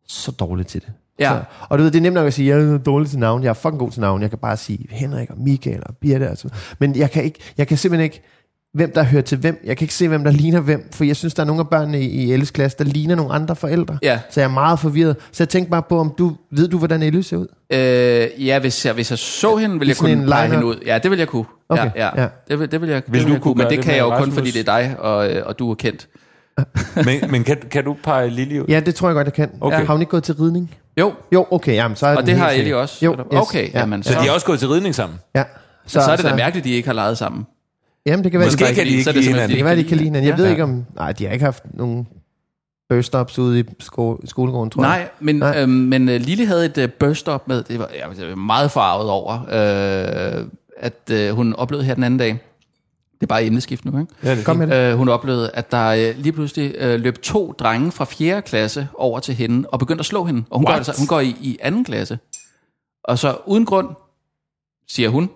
så 0.08 0.30
dårlig 0.32 0.66
til 0.66 0.80
det. 0.80 0.92
Ja. 1.18 1.28
Så, 1.28 1.42
og 1.68 1.78
du 1.78 1.82
ved, 1.82 1.90
det 1.90 1.98
er 1.98 2.02
nemt 2.02 2.14
nok 2.14 2.26
at 2.26 2.34
sige, 2.34 2.56
jeg 2.56 2.64
er 2.64 2.78
dårlig 2.78 3.10
til 3.10 3.18
navn. 3.18 3.42
Jeg 3.42 3.48
er 3.48 3.54
fucking 3.54 3.78
god 3.78 3.90
til 3.90 4.00
navn. 4.00 4.22
Jeg 4.22 4.30
kan 4.30 4.38
bare 4.38 4.56
sige 4.56 4.86
Henrik 4.90 5.30
og 5.30 5.36
Michael 5.38 5.82
og 5.86 5.96
Birte. 6.00 6.30
Og 6.30 6.36
så. 6.38 6.48
Men 6.78 6.96
jeg 6.96 7.10
kan, 7.10 7.24
ikke, 7.24 7.38
jeg 7.58 7.68
kan 7.68 7.78
simpelthen 7.78 8.04
ikke, 8.04 8.22
hvem 8.74 8.92
der 8.94 9.02
hører 9.02 9.22
til 9.22 9.38
hvem. 9.38 9.60
Jeg 9.64 9.76
kan 9.76 9.84
ikke 9.84 9.94
se, 9.94 10.08
hvem 10.08 10.24
der 10.24 10.30
ligner 10.30 10.60
hvem. 10.60 10.88
For 10.92 11.04
jeg 11.04 11.16
synes, 11.16 11.34
der 11.34 11.42
er 11.42 11.46
nogle 11.46 11.60
af 11.60 11.68
børnene 11.68 12.00
i, 12.00 12.06
i 12.06 12.32
Elles 12.32 12.50
klasse, 12.50 12.78
der 12.78 12.84
ligner 12.84 13.14
nogle 13.14 13.32
andre 13.32 13.56
forældre. 13.56 13.98
Ja. 14.02 14.20
Så 14.30 14.40
jeg 14.40 14.48
er 14.48 14.52
meget 14.52 14.78
forvirret. 14.78 15.16
Så 15.32 15.42
jeg 15.42 15.48
tænkte 15.48 15.70
bare 15.70 15.82
på, 15.88 15.98
om 15.98 16.14
du 16.18 16.36
ved 16.50 16.68
du, 16.68 16.78
hvordan 16.78 17.02
Elle 17.02 17.22
ser 17.22 17.36
ud? 17.36 17.46
Øh, 17.72 18.46
ja, 18.46 18.58
hvis 18.58 18.86
jeg, 18.86 18.94
hvis 18.94 19.10
jeg 19.10 19.18
så 19.18 19.56
hende, 19.56 19.78
ville 19.78 19.88
jeg 19.88 19.96
sådan 19.96 20.16
kunne 20.16 20.26
line-up? 20.26 20.50
hende 20.50 20.66
ud. 20.66 20.76
Ja, 20.86 20.98
det 20.98 21.10
vil 21.10 21.18
jeg 21.18 21.28
kunne. 21.28 21.44
Okay, 21.68 21.90
Ja, 21.96 22.06
ja. 22.06 22.22
ja. 22.22 22.28
Det, 22.48 22.58
vil, 22.58 22.70
det 22.70 22.80
vil 22.80 22.88
jeg, 22.88 23.02
Vil 23.06 23.20
det 23.20 23.28
du 23.28 23.32
jeg 23.32 23.42
kunne 23.42 23.54
Men 23.54 23.66
det 23.66 23.76
det 23.76 23.84
kan 23.84 23.94
jeg 23.94 24.00
jo 24.00 24.18
kun, 24.18 24.32
fordi 24.32 24.50
det 24.50 24.68
er 24.68 24.78
dig, 24.78 24.96
og, 24.98 25.30
øh, 25.30 25.46
og 25.46 25.58
du 25.58 25.70
er 25.70 25.74
kendt. 25.74 26.08
Men, 27.06 27.30
men 27.30 27.44
kan, 27.44 27.56
kan 27.70 27.84
du 27.84 27.96
pege 28.04 28.30
Lili 28.30 28.60
ud? 28.60 28.64
Ja, 28.68 28.80
det 28.80 28.94
tror 28.94 29.08
jeg 29.08 29.14
godt, 29.14 29.24
jeg 29.24 29.32
kan. 29.32 29.50
Okay. 29.60 29.86
Har 29.86 29.92
hun 29.94 30.02
ikke 30.02 30.10
gået 30.10 30.22
til 30.22 30.34
ridning? 30.34 30.74
Jo, 31.00 31.12
Jo, 31.32 31.46
okay, 31.50 31.74
jamen, 31.74 31.96
så 31.96 32.06
er 32.06 32.10
og 32.10 32.16
den 32.16 32.26
det 32.26 32.34
helt 32.34 32.42
har 32.42 32.50
sikkert. 32.50 32.60
Ellie 32.64 32.76
også. 32.76 33.04
Jo, 33.04 33.12
yes, 33.12 33.40
Okay, 33.48 33.72
ja, 33.74 33.78
jamen, 33.80 34.02
ja. 34.06 34.12
Så 34.12 34.18
de 34.22 34.28
er 34.28 34.32
også 34.32 34.46
gået 34.46 34.58
til 34.58 34.68
ridning 34.68 34.94
sammen? 34.94 35.18
Ja. 35.34 35.44
Så, 35.86 36.00
så 36.00 36.10
er 36.10 36.16
det 36.16 36.24
da 36.24 36.34
mærkeligt, 36.36 36.62
at 36.62 36.64
de 36.64 36.72
ikke 36.74 36.88
har 36.88 36.94
leget 36.94 37.18
sammen. 37.18 37.46
Jamen, 38.06 38.24
det 38.24 38.32
kan 38.32 38.40
være, 38.40 38.46
Måske 38.46 38.64
det, 38.66 38.74
kan 38.74 38.86
de 38.86 38.90
så 39.04 39.10
ikke 39.10 39.10
er 39.10 39.12
det 39.12 39.14
lide 39.14 39.24
simpelthen, 39.24 39.34
hinanden. 39.34 39.50
det 39.50 39.56
kan 39.56 39.64
være, 39.66 39.76
de 39.76 39.84
kan 39.84 39.96
lide 39.96 40.04
hinanden. 40.08 40.28
Jeg 40.30 40.38
Ja. 40.38 40.42
ved 40.42 40.50
ikke 40.50 40.62
om... 40.62 40.84
Nej, 40.96 41.12
de 41.12 41.24
har 41.26 41.32
ikke 41.32 41.44
haft 41.44 41.62
nogen 41.74 42.08
burst-ups 42.92 43.38
ude 43.40 43.60
i 43.60 43.64
sko- 43.80 44.20
skolegården, 44.24 44.70
tror 44.70 44.82
jeg. 44.82 44.90
Nej, 44.90 45.08
men, 45.20 45.36
Nej. 45.36 45.60
øhm, 45.62 45.70
men 45.70 46.08
uh, 46.08 46.14
Lille 46.14 46.46
havde 46.46 46.64
et 46.66 46.78
uh, 46.78 46.84
burst-up 47.00 47.42
med, 47.48 47.62
det 47.62 47.78
var 47.78 47.88
jeg 48.18 48.28
var 48.28 48.34
meget 48.34 48.70
farvet 48.70 49.10
over, 49.10 49.32
øh, 49.42 50.46
at 50.76 51.30
uh, 51.30 51.36
hun 51.36 51.54
oplevede 51.54 51.86
her 51.86 51.94
den 51.94 52.04
anden 52.04 52.18
dag, 52.18 52.38
det 53.20 53.22
er 53.22 53.26
bare 53.26 53.44
emneskift 53.44 53.84
nu, 53.84 54.00
ikke? 54.00 54.12
Ja, 54.22 54.36
det 54.36 54.44
Kom 54.44 54.56
med 54.56 54.66
det. 54.66 54.74
Øh, 54.92 54.96
hun 54.96 55.08
oplevede, 55.08 55.50
at 55.54 55.70
der 55.70 55.86
øh, 55.88 56.14
lige 56.18 56.32
pludselig 56.32 56.74
øh, 56.78 57.00
løb 57.00 57.22
to 57.22 57.52
drenge 57.58 57.92
fra 57.92 58.04
4. 58.04 58.42
klasse 58.42 58.88
over 58.94 59.20
til 59.20 59.34
hende 59.34 59.68
og 59.68 59.78
begyndte 59.78 60.00
at 60.02 60.06
slå 60.06 60.24
hende. 60.24 60.44
Og 60.50 60.58
hun, 60.58 60.64
går, 60.64 60.72
What? 60.72 60.88
altså, 60.88 60.94
hun 60.98 61.06
går 61.06 61.20
i, 61.20 61.36
i 61.40 61.58
anden 61.60 61.84
klasse. 61.84 62.18
Og 63.04 63.18
så 63.18 63.36
uden 63.46 63.64
grund, 63.64 63.88
siger 64.88 65.08
hun, 65.08 65.30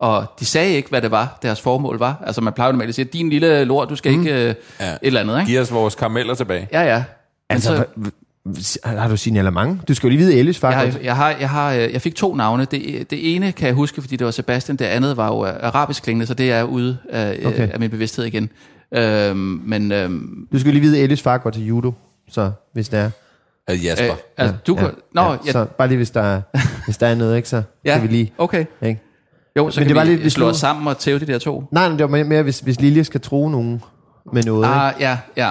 og 0.00 0.26
de 0.40 0.44
sagde 0.44 0.72
ikke, 0.74 0.88
hvad 0.88 1.02
det 1.02 1.10
var, 1.10 1.38
deres 1.42 1.60
formål 1.60 1.98
var. 1.98 2.22
Altså 2.26 2.40
man 2.40 2.52
plejer 2.52 2.68
jo 2.68 2.72
normalt 2.72 2.88
at 2.88 2.94
sige, 2.94 3.04
din 3.04 3.30
lille 3.30 3.64
lort, 3.64 3.88
du 3.88 3.96
skal 3.96 4.16
mm. 4.16 4.20
ikke 4.20 4.48
øh, 4.48 4.54
Ja. 4.80 4.92
et 4.92 4.98
eller 5.02 5.20
andet, 5.20 5.40
ikke? 5.40 5.50
Giv 5.52 5.60
os 5.60 5.72
vores 5.72 5.94
karameller 5.94 6.34
tilbage. 6.34 6.68
Ja, 6.72 6.82
ja. 6.82 6.96
Men 6.96 7.04
Altså, 7.48 7.76
så, 7.76 8.10
har 8.84 9.08
du 9.08 9.16
signalement? 9.16 9.88
Du 9.88 9.94
skal 9.94 10.06
jo 10.06 10.10
lige 10.10 10.18
vide, 10.18 10.34
Ellis 10.34 10.58
far. 10.58 10.70
jeg, 10.70 10.78
har, 10.78 10.98
jeg, 11.02 11.16
har, 11.16 11.30
jeg, 11.40 11.50
har, 11.50 11.72
øh, 11.72 11.92
jeg 11.92 12.02
fik 12.02 12.14
to 12.14 12.34
navne. 12.34 12.64
Det, 12.64 13.10
det 13.10 13.34
ene 13.36 13.52
kan 13.52 13.66
jeg 13.66 13.74
huske, 13.74 14.00
fordi 14.02 14.16
det 14.16 14.24
var 14.24 14.30
Sebastian. 14.30 14.76
Det 14.76 14.84
andet 14.84 15.16
var 15.16 15.26
jo 15.26 15.46
øh, 15.46 15.52
arabisk 15.62 16.02
klingende, 16.02 16.26
så 16.26 16.34
det 16.34 16.52
er 16.52 16.62
ude 16.62 16.98
af, 17.12 17.30
Okay. 17.38 17.46
okay. 17.46 17.68
af 17.68 17.80
min 17.80 17.90
bevidsthed 17.90 18.24
igen. 18.24 18.50
Øhm, 18.94 19.36
men 19.66 19.92
øhm, 19.92 20.48
Du 20.52 20.58
skal 20.58 20.72
lige 20.72 20.80
vide, 20.82 20.96
at 20.98 21.02
Ellis 21.04 21.22
far 21.22 21.38
går 21.38 21.50
til 21.50 21.66
judo, 21.66 21.92
så 22.30 22.50
hvis 22.72 22.88
det 22.88 22.98
er. 23.00 23.10
Øh, 23.70 23.84
Jasper. 23.84 24.10
øh, 24.12 24.16
altså, 24.36 24.56
du 24.66 24.74
kan... 24.74 24.90
Nå, 25.14 25.22
ja, 25.22 25.36
ja, 25.46 25.52
Så 25.52 25.64
bare 25.78 25.88
lige, 25.88 25.96
hvis 25.96 26.10
der 26.10 26.22
er, 26.22 26.40
hvis 26.84 26.96
der 26.96 27.06
er 27.06 27.14
noget, 27.14 27.36
ikke, 27.36 27.48
så 27.48 27.62
ja, 27.84 27.94
kan 27.98 28.02
vi 28.02 28.08
lige... 28.12 28.32
okay. 28.38 28.64
Ikke? 28.82 29.00
Jo, 29.56 29.70
så 29.70 29.80
Men 29.80 29.86
kan 29.88 29.96
det 29.96 30.00
var 30.00 30.04
vi 30.16 30.16
lidt- 30.22 30.32
slå 30.32 30.46
os 30.48 30.56
sammen 30.56 30.86
og 30.88 30.98
tæve 30.98 31.18
de 31.18 31.26
der 31.26 31.38
to. 31.38 31.64
Nej, 31.72 31.88
nej, 31.88 31.96
det 31.96 32.02
var 32.02 32.08
mere, 32.10 32.24
mere 32.24 32.42
hvis, 32.42 32.60
hvis 32.60 32.80
Lilje 32.80 33.04
skal 33.04 33.20
tro 33.20 33.48
nogen 33.48 33.82
med 34.32 34.42
noget. 34.42 34.64
Ikke? 34.66 34.74
Ah, 34.74 34.94
ja, 35.00 35.18
ja, 35.36 35.50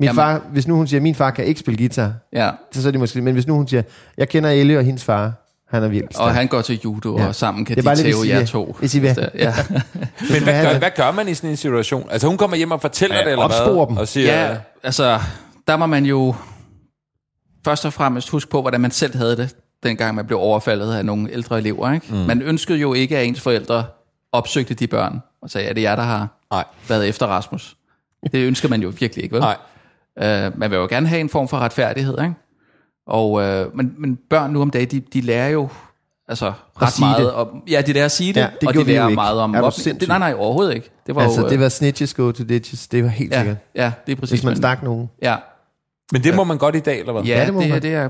Min 0.00 0.06
jamen. 0.06 0.16
far, 0.16 0.42
hvis 0.52 0.66
nu 0.68 0.74
hun 0.74 0.86
siger, 0.86 0.98
at 0.98 1.02
min 1.02 1.14
far 1.14 1.30
kan 1.30 1.44
ikke 1.44 1.60
spille 1.60 1.78
guitar, 1.78 2.12
ja. 2.32 2.50
så, 2.72 2.82
så 2.82 2.88
er 2.88 2.90
det 2.90 3.00
måske... 3.00 3.20
Men 3.22 3.34
hvis 3.34 3.46
nu 3.46 3.54
hun 3.54 3.68
siger, 3.68 3.82
jeg 4.16 4.28
kender 4.28 4.50
Elle 4.50 4.78
og 4.78 4.84
hendes 4.84 5.04
far, 5.04 5.32
han 5.68 5.82
er 5.82 5.88
vildt 5.88 6.16
Og 6.16 6.34
han 6.34 6.46
går 6.48 6.60
til 6.62 6.80
judo, 6.84 7.18
Ja. 7.18 7.26
og 7.26 7.34
sammen 7.34 7.64
kan 7.64 7.76
Det 7.76 7.86
er 7.86 7.94
de 7.94 8.02
tæve 8.02 8.16
jer 8.28 8.46
to. 8.46 8.76
hvis 8.78 8.94
I 8.94 8.98
vil. 8.98 9.28
Ja. 9.34 9.54
Men 10.30 10.42
hvad 10.42 10.64
gør, 10.64 10.78
hvad 10.78 10.90
gør 10.96 11.10
man 11.10 11.28
i 11.28 11.34
sådan 11.34 11.50
en 11.50 11.56
situation? 11.56 12.08
Altså 12.10 12.28
hun 12.28 12.36
kommer 12.36 12.56
hjem 12.56 12.70
og 12.70 12.80
fortæller 12.80 13.16
Ja, 13.16 13.22
det, 13.24 13.32
eller 13.32 13.46
hvad? 13.74 13.86
dem. 13.88 13.96
Og 13.96 14.08
siger, 14.08 14.42
ja, 14.50 14.56
altså, 14.82 15.20
der 15.66 15.76
må 15.76 15.86
man 15.86 16.04
jo 16.04 16.34
først 17.64 17.84
og 17.84 17.92
fremmest 17.92 18.28
huske 18.30 18.50
på, 18.50 18.60
hvordan 18.60 18.80
man 18.80 18.90
selv 18.90 19.16
havde 19.16 19.36
det, 19.36 19.56
dengang 19.82 20.14
man 20.14 20.26
blev 20.26 20.38
overfaldet 20.38 20.94
af 20.94 21.04
nogle 21.04 21.32
ældre 21.32 21.58
elever. 21.58 21.92
Ikke? 21.92 22.06
Mm. 22.10 22.16
Man 22.16 22.42
ønskede 22.42 22.78
jo 22.78 22.94
ikke, 22.94 23.18
at 23.18 23.26
ens 23.26 23.40
forældre 23.40 23.84
opsøgte 24.32 24.74
de 24.74 24.86
børn, 24.86 25.20
og 25.42 25.50
sagde, 25.50 25.68
er 25.68 25.72
det 25.72 25.82
jer, 25.82 25.96
der 25.96 26.02
har 26.02 26.28
Nej. 26.50 26.64
været 26.88 27.08
efter 27.08 27.26
Rasmus? 27.26 27.76
Det 28.32 28.46
ønsker 28.46 28.68
man 28.68 28.82
jo 28.82 28.92
virkelig 29.00 29.22
ikke, 29.24 29.32
vel? 29.34 29.40
Nej. 29.40 29.56
Uh, 30.24 30.58
man 30.58 30.70
vil 30.70 30.76
jo 30.76 30.86
gerne 30.90 31.06
have 31.08 31.20
en 31.20 31.28
form 31.28 31.48
for 31.48 31.56
retfærdighed, 31.58 32.18
ikke? 32.22 32.34
Og, 33.06 33.30
uh, 33.32 33.76
men, 33.76 33.94
men 33.98 34.18
børn 34.30 34.50
nu 34.52 34.62
om 34.62 34.70
dagen, 34.70 34.88
de, 34.90 35.00
de 35.00 35.20
lærer 35.20 35.48
jo 35.48 35.68
altså 36.28 36.52
ret 36.82 36.92
sige 36.92 37.04
meget 37.06 37.18
det. 37.24 37.32
om, 37.32 37.62
ja, 37.70 37.80
de 37.86 37.92
lærer 37.92 38.04
at 38.04 38.12
sige 38.12 38.32
det, 38.32 38.40
Ja, 38.40 38.48
det 38.60 38.68
og 38.68 38.74
de 38.74 38.84
lærer 38.84 39.08
ikke. 39.08 39.14
meget 39.14 39.38
om 39.40 39.54
Er 39.54 39.70
sindssyg? 39.70 40.00
det, 40.00 40.08
Nej, 40.08 40.18
nej, 40.18 40.34
overhovedet 40.38 40.74
ikke. 40.74 40.90
Det 41.06 41.14
var 41.14 41.22
Altså, 41.22 41.40
jo, 41.40 41.48
det 41.48 41.60
var 41.60 41.68
snitches 41.68 42.14
go 42.14 42.32
to 42.32 42.44
ditches. 42.44 42.88
Det 42.88 43.02
var 43.04 43.08
helt 43.08 43.32
ja, 43.32 43.38
sikkert. 43.38 43.56
ja, 43.74 43.92
det 44.06 44.12
er 44.12 44.16
præcis. 44.16 44.30
Hvis 44.30 44.44
man 44.44 44.56
stak 44.56 44.82
nogen. 44.82 45.10
Ja, 45.22 45.36
Men 46.12 46.24
det 46.24 46.34
må 46.36 46.44
man 46.44 46.58
godt 46.58 46.76
i 46.76 46.80
dag, 46.80 47.00
eller 47.00 47.12
hvad? 47.12 47.22
Ja, 47.22 47.28
Ja, 47.32 47.38
det, 47.38 47.46
det 47.46 47.54
må 47.54 47.60
det, 47.60 47.70
man. 47.70 47.82
det 47.82 47.94
er... 47.94 48.08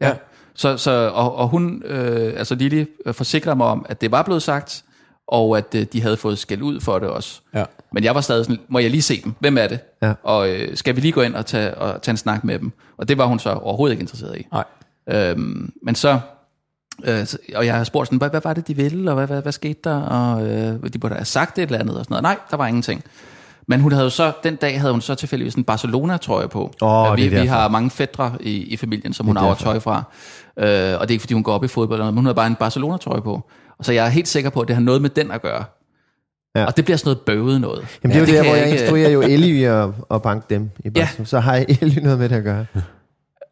Ja. 0.00 0.08
Ja. 0.08 0.14
Så, 0.54 0.76
så, 0.76 1.10
og, 1.14 1.36
og 1.36 1.48
hun, 1.48 1.82
øh, 1.84 2.32
altså 2.36 2.54
Lili, 2.54 2.86
øh, 3.06 3.14
forsikrer 3.14 3.54
mig 3.54 3.66
om, 3.66 3.86
at 3.88 4.00
det 4.00 4.10
var 4.10 4.22
blevet 4.22 4.42
sagt, 4.42 4.84
og 5.32 5.58
at 5.58 5.74
øh, 5.74 5.86
de 5.92 6.02
havde 6.02 6.16
fået 6.16 6.38
skæld 6.38 6.62
ud 6.62 6.80
for 6.80 6.98
det 6.98 7.08
også. 7.08 7.40
Ja. 7.54 7.64
Men 7.92 8.04
jeg 8.04 8.14
var 8.14 8.20
stadig 8.20 8.44
sådan, 8.44 8.60
må 8.68 8.78
jeg 8.78 8.90
lige 8.90 9.02
se 9.02 9.22
dem? 9.24 9.34
Hvem 9.38 9.58
er 9.58 9.66
det? 9.66 9.78
Ja. 10.02 10.12
Og 10.22 10.48
øh, 10.50 10.76
skal 10.76 10.96
vi 10.96 11.00
lige 11.00 11.12
gå 11.12 11.22
ind 11.22 11.34
og 11.34 11.46
tage, 11.46 11.74
og 11.74 12.02
tage 12.02 12.12
en 12.12 12.16
snak 12.16 12.44
med 12.44 12.58
dem? 12.58 12.72
Og 12.98 13.08
det 13.08 13.18
var 13.18 13.26
hun 13.26 13.38
så 13.38 13.52
overhovedet 13.52 13.92
ikke 13.92 14.00
interesseret 14.00 14.38
i. 14.38 14.46
Nej. 14.52 14.64
Øhm, 15.10 15.72
men 15.82 15.94
så, 15.94 16.20
øh, 17.04 17.26
og 17.54 17.66
jeg 17.66 17.76
har 17.76 17.84
spurgt 17.84 18.08
sådan, 18.08 18.18
hvad, 18.18 18.30
hvad 18.30 18.40
var 18.44 18.52
det, 18.52 18.68
de 18.68 18.76
ville, 18.76 19.10
og 19.10 19.14
hvad, 19.14 19.26
hvad, 19.26 19.42
hvad 19.42 19.52
skete 19.52 19.80
der? 19.84 20.00
Og 20.00 20.46
øh, 20.46 20.92
de 20.92 20.98
burde 20.98 21.14
have 21.14 21.24
sagt 21.24 21.58
et 21.58 21.62
eller 21.62 21.78
andet 21.78 21.98
og 21.98 22.04
sådan 22.04 22.12
noget. 22.12 22.22
Nej, 22.22 22.36
der 22.50 22.56
var 22.56 22.66
ingenting. 22.66 23.04
Men 23.66 23.80
hun 23.80 23.92
havde 23.92 24.04
jo 24.04 24.10
så, 24.10 24.32
den 24.44 24.56
dag 24.56 24.80
havde 24.80 24.92
hun 24.92 25.00
så 25.00 25.14
tilfældigvis 25.14 25.54
en 25.54 25.64
Barcelona-trøje 25.64 26.48
på. 26.48 26.72
Øh, 27.10 27.16
vi, 27.16 27.28
vi 27.28 27.46
har 27.46 27.68
mange 27.68 27.90
fædre 27.90 28.32
i, 28.40 28.56
i 28.56 28.76
familien, 28.76 29.12
som 29.12 29.26
hun 29.26 29.36
er 29.36 29.40
arver 29.40 29.54
tøj 29.54 29.78
fra. 29.78 30.02
Øh, 30.56 30.64
og 30.64 30.68
det 30.68 31.10
er 31.10 31.10
ikke, 31.10 31.20
fordi 31.20 31.34
hun 31.34 31.42
går 31.42 31.52
op 31.52 31.64
i 31.64 31.68
fodbold, 31.68 32.04
men 32.04 32.14
hun 32.14 32.24
havde 32.24 32.34
bare 32.34 32.46
en 32.46 32.54
Barcelona-trøje 32.54 33.20
på. 33.20 33.50
Og 33.82 33.86
så 33.86 33.92
jeg 33.92 34.06
er 34.06 34.10
helt 34.10 34.28
sikker 34.28 34.50
på, 34.50 34.60
at 34.60 34.68
det 34.68 34.76
har 34.76 34.82
noget 34.82 35.02
med 35.02 35.10
den 35.10 35.30
at 35.30 35.42
gøre. 35.42 35.64
Ja. 36.54 36.60
Ja. 36.60 36.66
Og 36.66 36.76
det 36.76 36.84
bliver 36.84 36.96
sådan 36.98 37.08
noget 37.08 37.20
bøvet 37.20 37.60
noget. 37.60 37.84
Jamen, 38.04 38.16
det 38.16 38.16
er 38.16 38.20
jo 38.20 38.26
det 38.26 38.34
der, 38.34 38.42
hvor 38.48 38.54
jeg 38.56 38.66
ikke- 38.66 38.78
instruerer 38.80 39.10
jo 39.10 39.20
Ellie 39.34 39.60
i 39.60 39.64
at, 39.64 39.88
at 40.14 40.22
banke 40.22 40.46
dem 40.50 40.70
i 40.84 40.90
Barcelona. 40.90 41.24
Så 41.26 41.40
har 41.40 41.64
Ellie 41.80 42.02
noget 42.02 42.18
med 42.18 42.28
det 42.28 42.36
at 42.36 42.44
gøre. 42.44 42.66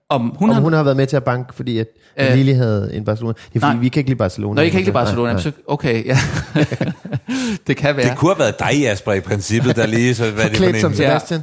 Om 0.09 0.35
hun, 0.39 0.49
Om 0.51 0.55
har, 0.55 0.63
hun 0.63 0.73
har 0.73 0.83
været 0.83 0.97
med 0.97 1.07
til 1.07 1.17
at 1.17 1.25
banke, 1.25 1.55
fordi 1.55 1.79
at, 1.79 1.87
Øh, 2.21 2.35
Lili 2.35 2.53
havde 2.53 2.91
en 2.95 3.05
Barcelona. 3.05 3.33
Det 3.33 3.57
er 3.57 3.61
fordi, 3.61 3.75
nej. 3.75 3.81
vi 3.83 3.89
kan 3.89 4.01
ikke 4.01 4.11
lide 4.11 4.19
Barcelona. 4.19 4.55
Når 4.55 4.63
I 4.63 4.69
kan 4.69 4.79
ikke 4.79 4.91
lide 4.91 4.95
Nej, 4.95 5.05
Barcelona, 5.05 5.33
nej. 5.33 5.41
så 5.43 5.53
okay, 5.67 6.07
ja. 6.07 6.17
det 7.67 7.77
kan 7.77 7.97
være. 7.97 8.09
Det 8.11 8.17
kunne 8.19 8.35
have 8.35 8.39
været 8.39 8.59
dig, 8.59 8.81
Jasper, 8.83 9.13
i 9.13 9.21
princippet, 9.21 9.77
der 9.77 9.87
lige 9.87 10.15
så 10.15 10.31
hvad 10.31 10.45
er 10.45 10.49
det 10.73 10.81
som 10.81 10.95
Sebastian. 10.95 11.41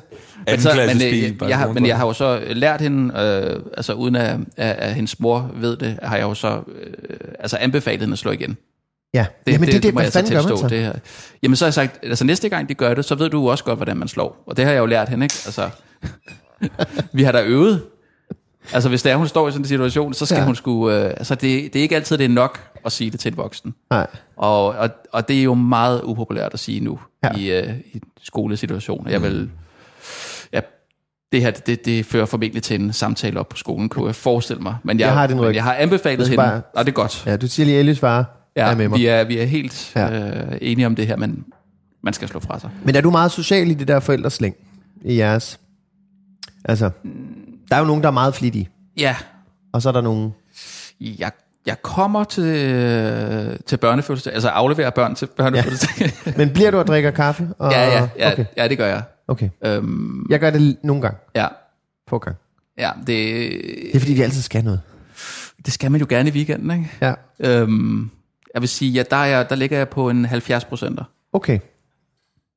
Men, 0.48 0.60
så, 0.62 0.70
men, 0.88 1.02
øh, 1.02 1.14
i 1.14 1.38
jeg, 1.50 1.58
har, 1.58 1.68
men 1.74 1.86
jeg 1.86 1.98
har 1.98 2.06
jo 2.06 2.14
så 2.14 2.40
lært 2.50 2.82
hende, 2.82 3.14
øh, 3.20 3.60
altså 3.78 3.94
uden 3.94 4.16
at, 4.16 4.40
at, 4.58 4.76
at 4.76 4.94
hendes 4.94 5.20
mor 5.20 5.52
ved 5.56 5.78
det, 5.78 6.00
har 6.04 6.16
jeg 6.16 6.24
jo 6.24 6.34
så 6.34 6.48
øh, 6.82 7.18
altså 7.40 7.58
anbefalet 7.58 8.02
hende 8.02 8.14
at 8.14 8.20
slå 8.20 8.32
igen. 8.32 8.58
Ja, 9.14 9.26
det, 9.46 9.52
Jamen, 9.54 9.66
det, 9.66 9.74
det, 9.74 9.84
det, 9.84 9.94
må 9.94 10.00
jeg 10.02 10.12
så 10.12 10.20
man 10.20 10.26
tilstå. 10.26 10.58
så? 10.58 10.68
Det 10.68 10.80
her. 10.80 10.94
Jamen 11.44 11.56
så 11.56 11.66
har 11.66 11.68
jeg 11.68 11.74
sagt, 11.74 12.00
altså 12.04 12.26
næste 12.26 12.50
gang 12.50 12.70
de 12.70 12.74
gør 12.74 12.94
det, 12.94 13.06
så 13.06 13.16
ved 13.16 13.30
du 13.30 13.50
også 13.50 13.64
godt, 13.64 13.78
hvordan 13.80 13.98
man 13.98 14.08
slår. 14.08 14.44
Og 14.48 14.58
det 14.58 14.66
har 14.66 14.72
jeg 14.72 14.80
jo 14.80 14.86
lært 14.86 15.10
hende, 15.10 15.26
ikke? 15.26 15.36
Altså, 15.46 15.70
vi 17.14 17.24
har 17.24 17.32
da 17.32 17.44
øvet. 17.44 17.84
Altså 18.74 18.90
hvis 18.90 19.02
det 19.04 19.12
er, 19.12 19.16
hun 19.16 19.28
står 19.28 19.48
i 19.48 19.52
sådan 19.52 19.62
en 19.62 19.68
situation, 19.68 20.14
så 20.14 20.26
skal 20.26 20.38
Ja. 20.38 20.46
hun 20.46 20.56
sgu... 20.56 20.90
Øh, 20.92 21.06
altså 21.10 21.36
det, 21.36 21.74
det 21.74 21.80
er 21.80 21.84
ikke 21.84 21.96
altid, 21.96 22.18
det 22.18 22.26
er 22.26 22.30
nok 22.30 22.60
at 22.86 22.92
sige 22.92 23.12
det 23.12 23.20
til 23.20 23.32
en 23.32 23.38
voksen. 23.38 23.76
Nej. 23.90 24.08
Og, 24.38 24.66
og, 24.66 24.90
og 25.14 25.28
det 25.28 25.40
er 25.40 25.44
jo 25.44 25.54
meget 25.54 26.02
upopulært 26.04 26.54
at 26.54 26.60
sige 26.60 26.80
nu 26.80 27.00
Ja. 27.24 27.30
i, 27.38 27.52
øh, 27.52 27.74
i 27.94 28.02
skolesituationer. 28.24 29.12
Jeg 29.12 29.24
vil... 29.24 29.50
Ja, 30.54 30.60
det 31.32 31.42
her, 31.42 31.52
det, 31.52 31.86
det 31.86 32.06
fører 32.06 32.26
formentlig 32.26 32.64
til 32.64 32.82
en 32.82 32.94
samtale 32.94 33.40
op 33.40 33.50
på 33.50 33.58
skolen, 33.58 33.90
kunne 33.90 34.08
jeg 34.08 34.16
forestille 34.16 34.62
mig. 34.62 34.76
Men 34.84 35.00
jeg, 35.00 35.06
Jeg 35.06 35.14
har 35.14 35.28
ryg. 35.28 35.36
men 35.36 35.56
jeg 35.56 35.64
har 35.64 35.74
anbefalet 35.74 36.28
hende. 36.28 36.44
bare-. 36.44 36.62
Og 36.74 36.86
det 36.86 36.92
er 36.92 36.96
godt. 36.96 37.24
Ja, 37.26 37.38
du 37.38 37.48
siger 37.48 37.66
lige 37.66 37.78
Ellies 37.80 38.00
far. 38.00 38.37
Er 38.66 38.76
med 38.76 38.88
mig. 38.88 39.00
vi 39.00 39.06
er, 39.06 39.24
vi 39.24 39.38
er 39.38 39.46
helt 39.46 39.92
Ja. 39.96 40.06
ja. 40.08 40.42
øh, 40.52 40.58
enige 40.62 40.86
om 40.86 40.96
det 40.96 41.08
her, 41.08 41.16
men 41.18 41.46
man 42.04 42.14
skal 42.14 42.28
slå 42.28 42.40
fra 42.40 42.60
sig. 42.60 42.70
Men 42.84 42.96
er 42.96 43.02
du 43.02 43.12
meget 43.12 43.32
social 43.32 43.72
i 43.72 43.74
det 43.74 43.88
der 43.88 44.00
forældreslæng 44.00 44.56
i 45.06 45.18
jeres? 45.18 45.60
Altså, 46.66 46.90
der 47.70 47.76
er 47.76 47.80
jo 47.80 47.86
nogen, 47.86 48.02
der 48.02 48.08
er 48.08 48.14
meget 48.14 48.36
flittige, 48.36 48.70
Ja, 48.98 49.16
og 49.74 49.82
så 49.82 49.90
er 49.90 49.94
der 49.94 50.02
nogen... 50.02 50.34
jeg, 51.02 51.32
jeg 51.66 51.82
kommer 51.82 52.24
til, 52.24 52.44
øh, 52.44 53.56
til 53.66 53.78
børnefødselsdag, 53.78 54.34
altså 54.34 54.50
afleverer 54.50 54.90
børn 54.90 55.16
til 55.16 55.26
børnefødselsdag. 55.26 56.12
Ja. 56.26 56.32
Men 56.38 56.50
bliver 56.54 56.72
du 56.72 56.80
at 56.80 56.88
drikke 56.88 57.12
kaffe? 57.12 57.48
Og... 57.60 57.72
ja, 57.76 57.88
ja, 57.88 58.08
ja, 58.20 58.32
Okay. 58.32 58.46
ja, 58.58 58.68
det 58.68 58.78
gør 58.78 58.88
jeg. 58.88 59.04
okay. 59.28 59.50
Øhm, 59.66 60.26
Jeg 60.30 60.40
gør 60.40 60.50
det 60.50 60.78
nogle 60.84 61.02
gange. 61.02 61.18
ja, 61.36 61.48
Få 62.10 62.18
gang. 62.20 62.36
ja 62.78 62.90
det, 62.98 63.08
Det 63.08 63.96
er 63.96 64.00
fordi, 64.00 64.14
vi 64.14 64.22
altid 64.22 64.42
skal 64.42 64.64
noget. 64.64 64.82
det 65.66 65.74
skal 65.74 65.92
man 65.92 66.00
jo 66.02 66.06
gerne 66.10 66.30
i 66.30 66.32
weekenden, 66.34 66.72
ikke? 66.72 66.90
Ja. 67.02 67.14
Øhm, 67.40 68.10
jeg 68.54 68.62
vil 68.62 68.70
sige, 68.70 68.92
ja, 68.92 69.04
der, 69.12 69.18
er 69.18 69.26
jeg, 69.26 69.50
der 69.50 69.56
ligger 69.56 69.78
jeg 69.78 69.90
på 69.90 70.10
en 70.10 70.26
70 70.26 70.66
procenter. 70.66 71.04
Okay. 71.34 71.60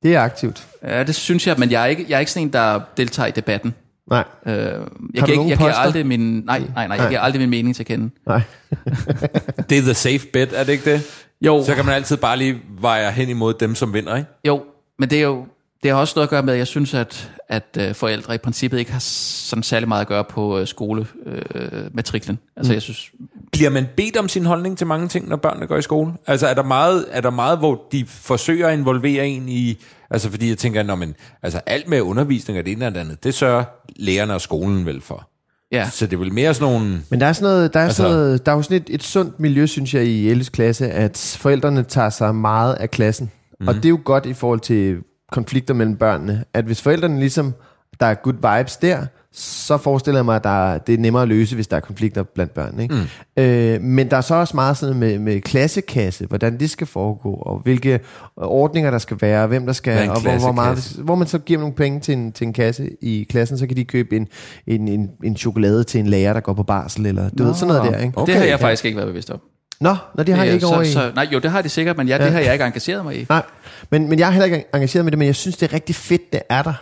Det 0.03 0.15
er 0.15 0.21
aktivt. 0.21 0.67
Ja, 0.83 1.03
det 1.03 1.15
synes 1.15 1.47
jeg, 1.47 1.55
men 1.57 1.71
jeg 1.71 1.81
er 1.81 1.85
ikke, 1.85 2.05
jeg 2.09 2.15
er 2.15 2.19
ikke 2.19 2.31
sådan 2.31 2.47
en, 2.47 2.53
der 2.53 2.79
deltager 2.97 3.27
i 3.27 3.31
debatten. 3.31 3.73
Nej, 4.09 4.23
Øh, 4.45 4.53
jeg, 4.55 4.67
du 4.73 4.85
giver, 5.13 5.27
ikke- 5.27 5.49
jeg 5.49 5.57
giver 5.57 5.73
aldrig 5.73 6.05
min, 6.05 6.19
nej, 6.19 6.59
nej, 6.59 6.67
nej, 6.75 6.87
Nej. 6.87 6.97
jeg 6.97 7.07
giver 7.09 7.19
aldrig 7.21 7.39
min 7.41 7.49
mening 7.49 7.75
til 7.75 7.83
at 7.83 7.87
kende. 7.87 8.09
nej. 8.27 8.41
Det 9.69 9.77
er 9.77 9.81
the 9.81 9.93
safe 9.93 10.27
bet, 10.33 10.49
er 10.53 10.63
det 10.63 10.71
ikke 10.71 10.91
det? 10.93 11.25
Jo, 11.41 11.63
Så 11.65 11.75
kan 11.75 11.85
man 11.85 11.95
altid 11.95 12.17
bare 12.17 12.37
lige 12.37 12.61
veje 12.79 13.11
hen 13.11 13.29
imod 13.29 13.53
dem, 13.53 13.75
som 13.75 13.93
vinder, 13.93 14.15
ikke? 14.15 14.29
jo, 14.47 14.63
men 14.99 15.09
det 15.09 15.17
er 15.17 15.23
jo, 15.23 15.45
det 15.83 15.91
har 15.91 15.97
også 15.97 16.13
noget 16.15 16.27
at 16.27 16.29
gøre 16.29 16.43
med, 16.43 16.53
at 16.53 16.59
jeg 16.59 16.67
synes, 16.67 16.93
at, 16.93 17.31
at 17.49 17.77
øh, 17.79 17.93
forældre 17.95 18.35
i 18.35 18.37
princippet 18.37 18.79
ikke 18.79 18.91
har 18.91 18.99
sådan 18.99 19.63
særlig 19.63 19.87
meget 19.87 20.01
at 20.01 20.07
gøre 20.07 20.23
på 20.23 20.59
øh, 20.59 20.67
skolematriklen. 20.67 22.39
Øh, 22.41 22.51
altså, 22.57 22.73
jeg 22.73 22.81
synes, 22.81 23.11
Bliver 23.51 23.69
man 23.69 23.85
bedt 23.97 24.17
om 24.17 24.27
sin 24.29 24.45
holdning 24.45 24.77
til 24.77 24.87
mange 24.87 25.07
ting, 25.07 25.29
når 25.29 25.35
børnene 25.35 25.67
går 25.67 25.77
i 25.77 25.81
skole? 25.81 26.13
Altså 26.27 26.47
er 26.47 26.53
der 26.53 26.63
meget, 26.63 27.05
er 27.11 27.21
der 27.21 27.29
meget 27.29 27.57
hvor 27.57 27.81
de 27.91 28.05
forsøger 28.07 28.67
at 28.67 28.77
involvere 28.77 29.27
en 29.27 29.49
i... 29.49 29.77
Altså 30.09 30.29
fordi 30.29 30.49
jeg 30.49 30.57
tænker, 30.57 30.83
når 30.83 30.95
man, 30.95 31.15
altså 31.43 31.61
alt 31.65 31.87
med 31.87 32.01
undervisning 32.01 32.59
og 32.59 32.65
det 32.65 32.71
ene 32.71 32.87
og 32.87 32.93
det 32.93 32.99
andet, 32.99 33.23
det 33.23 33.33
sørger 33.33 33.63
lærerne 33.95 34.33
og 34.33 34.41
skolen 34.41 34.85
vel 34.85 35.01
for. 35.01 35.27
ja, 35.71 35.89
Så 35.89 36.05
det 36.05 36.13
er 36.13 36.17
vel 36.17 36.33
mere 36.33 36.53
sådan 36.53 36.73
nogle... 36.73 37.01
Men 37.09 37.19
der 37.21 37.25
er, 37.25 37.33
sådan 37.33 37.53
noget, 37.53 37.73
der 37.73 37.79
er, 37.79 37.83
Altså- 37.83 37.97
sådan 38.03 38.11
noget, 38.17 38.45
der 38.45 38.51
er 38.51 38.55
jo 38.55 38.61
sådan 38.61 38.77
et, 38.77 38.87
et 38.89 39.03
sundt 39.03 39.39
miljø, 39.39 39.65
synes 39.65 39.93
jeg, 39.93 40.05
i 40.05 40.29
Elles 40.29 40.49
klasse, 40.49 40.89
at 40.91 41.35
forældrene 41.39 41.83
tager 41.83 42.09
sig 42.09 42.35
meget 42.35 42.73
af 42.73 42.91
klassen. 42.91 43.31
Mm. 43.59 43.67
Og 43.67 43.75
det 43.75 43.85
er 43.85 43.89
jo 43.89 43.99
godt 44.05 44.25
i 44.25 44.33
forhold 44.33 44.59
til 44.59 44.97
konflikter 45.31 45.73
mellem 45.73 45.95
børnene, 45.95 46.43
at 46.53 46.65
hvis 46.65 46.81
forældrene 46.81 47.19
ligesom, 47.19 47.53
der 47.99 48.05
er 48.05 48.13
good 48.13 48.57
vibes 48.57 48.77
der, 48.77 49.05
så 49.33 49.77
forestiller 49.77 50.17
jeg 50.17 50.25
mig, 50.25 50.35
at 50.35 50.43
der 50.43 50.71
er, 50.73 50.77
det 50.77 50.93
er 50.93 50.97
nemmere 50.97 51.21
at 51.21 51.27
løse, 51.27 51.55
hvis 51.55 51.67
der 51.67 51.75
er 51.75 51.79
konflikter 51.79 52.23
blandt 52.23 52.53
børn. 52.53 52.79
Ikke? 52.79 52.95
Mm. 52.95 53.43
Øh, 53.43 53.81
men 53.81 54.11
der 54.11 54.17
er 54.17 54.21
så 54.21 54.35
også 54.35 54.55
meget 54.55 54.77
sådan 54.77 54.95
med, 54.95 55.19
med 55.19 55.41
klassekasse, 55.41 56.25
hvordan 56.25 56.59
det 56.59 56.69
skal 56.69 56.87
foregå, 56.87 57.33
og 57.33 57.59
hvilke 57.59 57.99
ordninger 58.37 58.91
der 58.91 58.97
skal 58.97 59.17
være, 59.21 59.47
hvem 59.47 59.65
der 59.65 59.73
skal, 59.73 60.09
og 60.09 60.21
hvor, 60.21 60.39
hvor, 60.39 60.51
meget, 60.51 60.95
hvor 60.97 61.15
man 61.15 61.27
så 61.27 61.39
giver 61.39 61.59
nogle 61.59 61.75
penge 61.75 61.99
til 61.99 62.13
en, 62.13 62.31
til 62.31 62.47
en 62.47 62.53
kasse 62.53 62.89
i 63.01 63.27
klassen, 63.29 63.57
så 63.57 63.67
kan 63.67 63.77
de 63.77 63.83
købe 63.85 64.15
en, 64.15 64.27
en, 64.67 64.87
en, 64.87 65.09
en 65.23 65.37
chokolade 65.37 65.83
til 65.83 65.99
en 65.99 66.07
lærer, 66.07 66.33
der 66.33 66.39
går 66.39 66.53
på 66.53 66.63
barsel, 66.63 67.05
eller 67.05 67.29
du 67.29 67.43
ved, 67.43 67.53
sådan 67.53 67.75
noget 67.75 67.93
der. 67.93 67.99
Ikke? 67.99 68.17
okay, 68.17 68.33
det 68.33 68.41
har 68.41 68.47
jeg 68.47 68.59
faktisk 68.59 68.85
ikke 68.85 68.97
været 68.97 69.07
bevidst 69.09 69.29
om. 69.29 69.39
Nå, 69.81 69.95
når 70.15 70.23
det 70.23 70.35
har 70.35 70.43
jeg 70.43 70.53
ikke 70.53 70.67
over 70.67 70.81
i... 70.81 70.85
så, 70.85 70.91
så, 70.93 71.11
nej, 71.15 71.27
jo, 71.33 71.39
det 71.39 71.51
har 71.51 71.61
de 71.61 71.69
sikkert, 71.69 71.97
men 71.97 72.07
ja, 72.07 72.17
det 72.17 72.25
Ja. 72.25 72.29
har 72.29 72.39
jeg 72.39 72.53
ikke 72.53 72.65
engageret 72.65 73.05
mig 73.05 73.21
i. 73.21 73.25
Nej, 73.29 73.43
men, 73.91 74.09
men 74.09 74.19
jeg 74.19 74.27
er 74.27 74.31
heller 74.31 74.45
ikke 74.45 74.63
engageret 74.73 75.05
med 75.05 75.11
det, 75.11 75.19
men 75.19 75.25
jeg 75.25 75.35
synes, 75.35 75.57
det 75.57 75.69
er 75.69 75.73
rigtig 75.73 75.95
fedt, 75.95 76.33
det 76.33 76.41
er 76.49 76.61
der. 76.61 76.73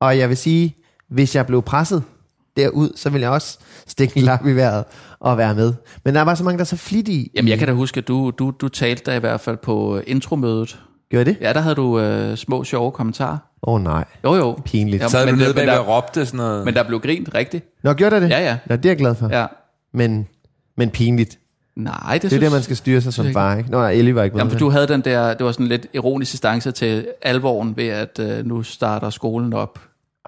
Og 0.00 0.18
jeg 0.18 0.28
vil 0.28 0.36
sige, 0.36 0.76
hvis 1.10 1.36
jeg 1.36 1.46
blev 1.46 1.62
presset 1.62 2.02
derud, 2.56 2.92
så 2.96 3.10
vil 3.10 3.20
jeg 3.20 3.30
også 3.30 3.58
stikke 3.86 4.16
en 4.18 4.22
lap 4.22 4.46
i 4.46 4.52
vejret 4.52 4.84
og 5.20 5.38
være 5.38 5.54
med. 5.54 5.72
Men 6.04 6.14
der 6.14 6.20
er 6.20 6.24
bare 6.24 6.36
så 6.36 6.44
mange, 6.44 6.58
der 6.58 6.62
er 6.64 6.66
så 6.66 6.76
flittige. 6.76 7.30
Jamen, 7.34 7.48
jeg 7.48 7.58
kan 7.58 7.68
da 7.68 7.74
huske, 7.74 7.98
at 7.98 8.08
du, 8.08 8.30
du, 8.38 8.50
du 8.50 8.68
talte 8.68 9.10
der 9.10 9.16
i 9.16 9.20
hvert 9.20 9.40
fald 9.40 9.56
på 9.56 9.96
øh, 9.96 10.02
intromødet. 10.06 10.78
Gør 11.10 11.24
det? 11.24 11.36
Ja, 11.40 11.52
der 11.52 11.60
havde 11.60 11.74
du 11.74 12.00
øh, 12.00 12.36
små, 12.36 12.64
sjove 12.64 12.92
kommentarer. 12.92 13.38
Åh 13.62 13.74
oh, 13.74 13.82
nej, 13.82 14.04
Jo, 14.24 14.34
jo. 14.34 14.58
pinligt. 14.64 15.02
Ja, 15.02 15.08
Så 15.08 15.16
havde 15.16 15.30
du 15.30 15.32
men, 15.32 15.38
nede 15.38 15.48
men, 15.48 15.56
bag 15.56 15.66
der, 15.66 15.78
og 15.78 15.88
råbte 15.96 16.26
sådan 16.26 16.38
noget... 16.38 16.64
men 16.64 16.74
der 16.74 16.82
blev 16.82 17.00
grint 17.00 17.34
rigtigt. 17.34 17.64
Nå, 17.82 17.92
gjorde 17.92 18.14
der 18.14 18.20
det? 18.20 18.30
Ja, 18.30 18.38
ja. 18.44 18.58
Nå, 18.66 18.76
det 18.76 18.84
er 18.84 18.90
jeg 18.90 18.96
glad 18.96 19.14
for. 19.14 19.28
Ja. 19.28 19.46
Men, 19.94 20.26
men 20.76 20.90
pinligt. 20.90 21.38
Nej, 21.76 21.92
det, 22.12 22.22
Det 22.22 22.24
er 22.24 22.28
synes, 22.28 22.44
der, 22.44 22.50
man 22.50 22.62
skal 22.62 22.76
styre 22.76 23.00
sig 23.00 23.12
som 23.12 23.32
far, 23.32 23.56
ikke? 23.56 23.70
Nå, 23.70 23.86
Ellie 23.86 24.14
var 24.14 24.22
ikke 24.22 24.34
med. 24.34 24.40
Jamen, 24.40 24.50
for 24.50 24.58
du 24.58 24.70
havde 24.70 24.86
den 24.88 25.00
der, 25.00 25.34
det 25.34 25.46
var 25.46 25.52
sådan 25.52 25.66
lidt 25.66 25.86
ironisk 25.94 26.32
distance 26.32 26.72
til 26.72 27.06
alvoren 27.22 27.76
ved, 27.76 27.88
at 27.88 28.18
øh, 28.18 28.46
nu 28.46 28.62
starter 28.62 29.10
skolen 29.10 29.52
op. 29.52 29.78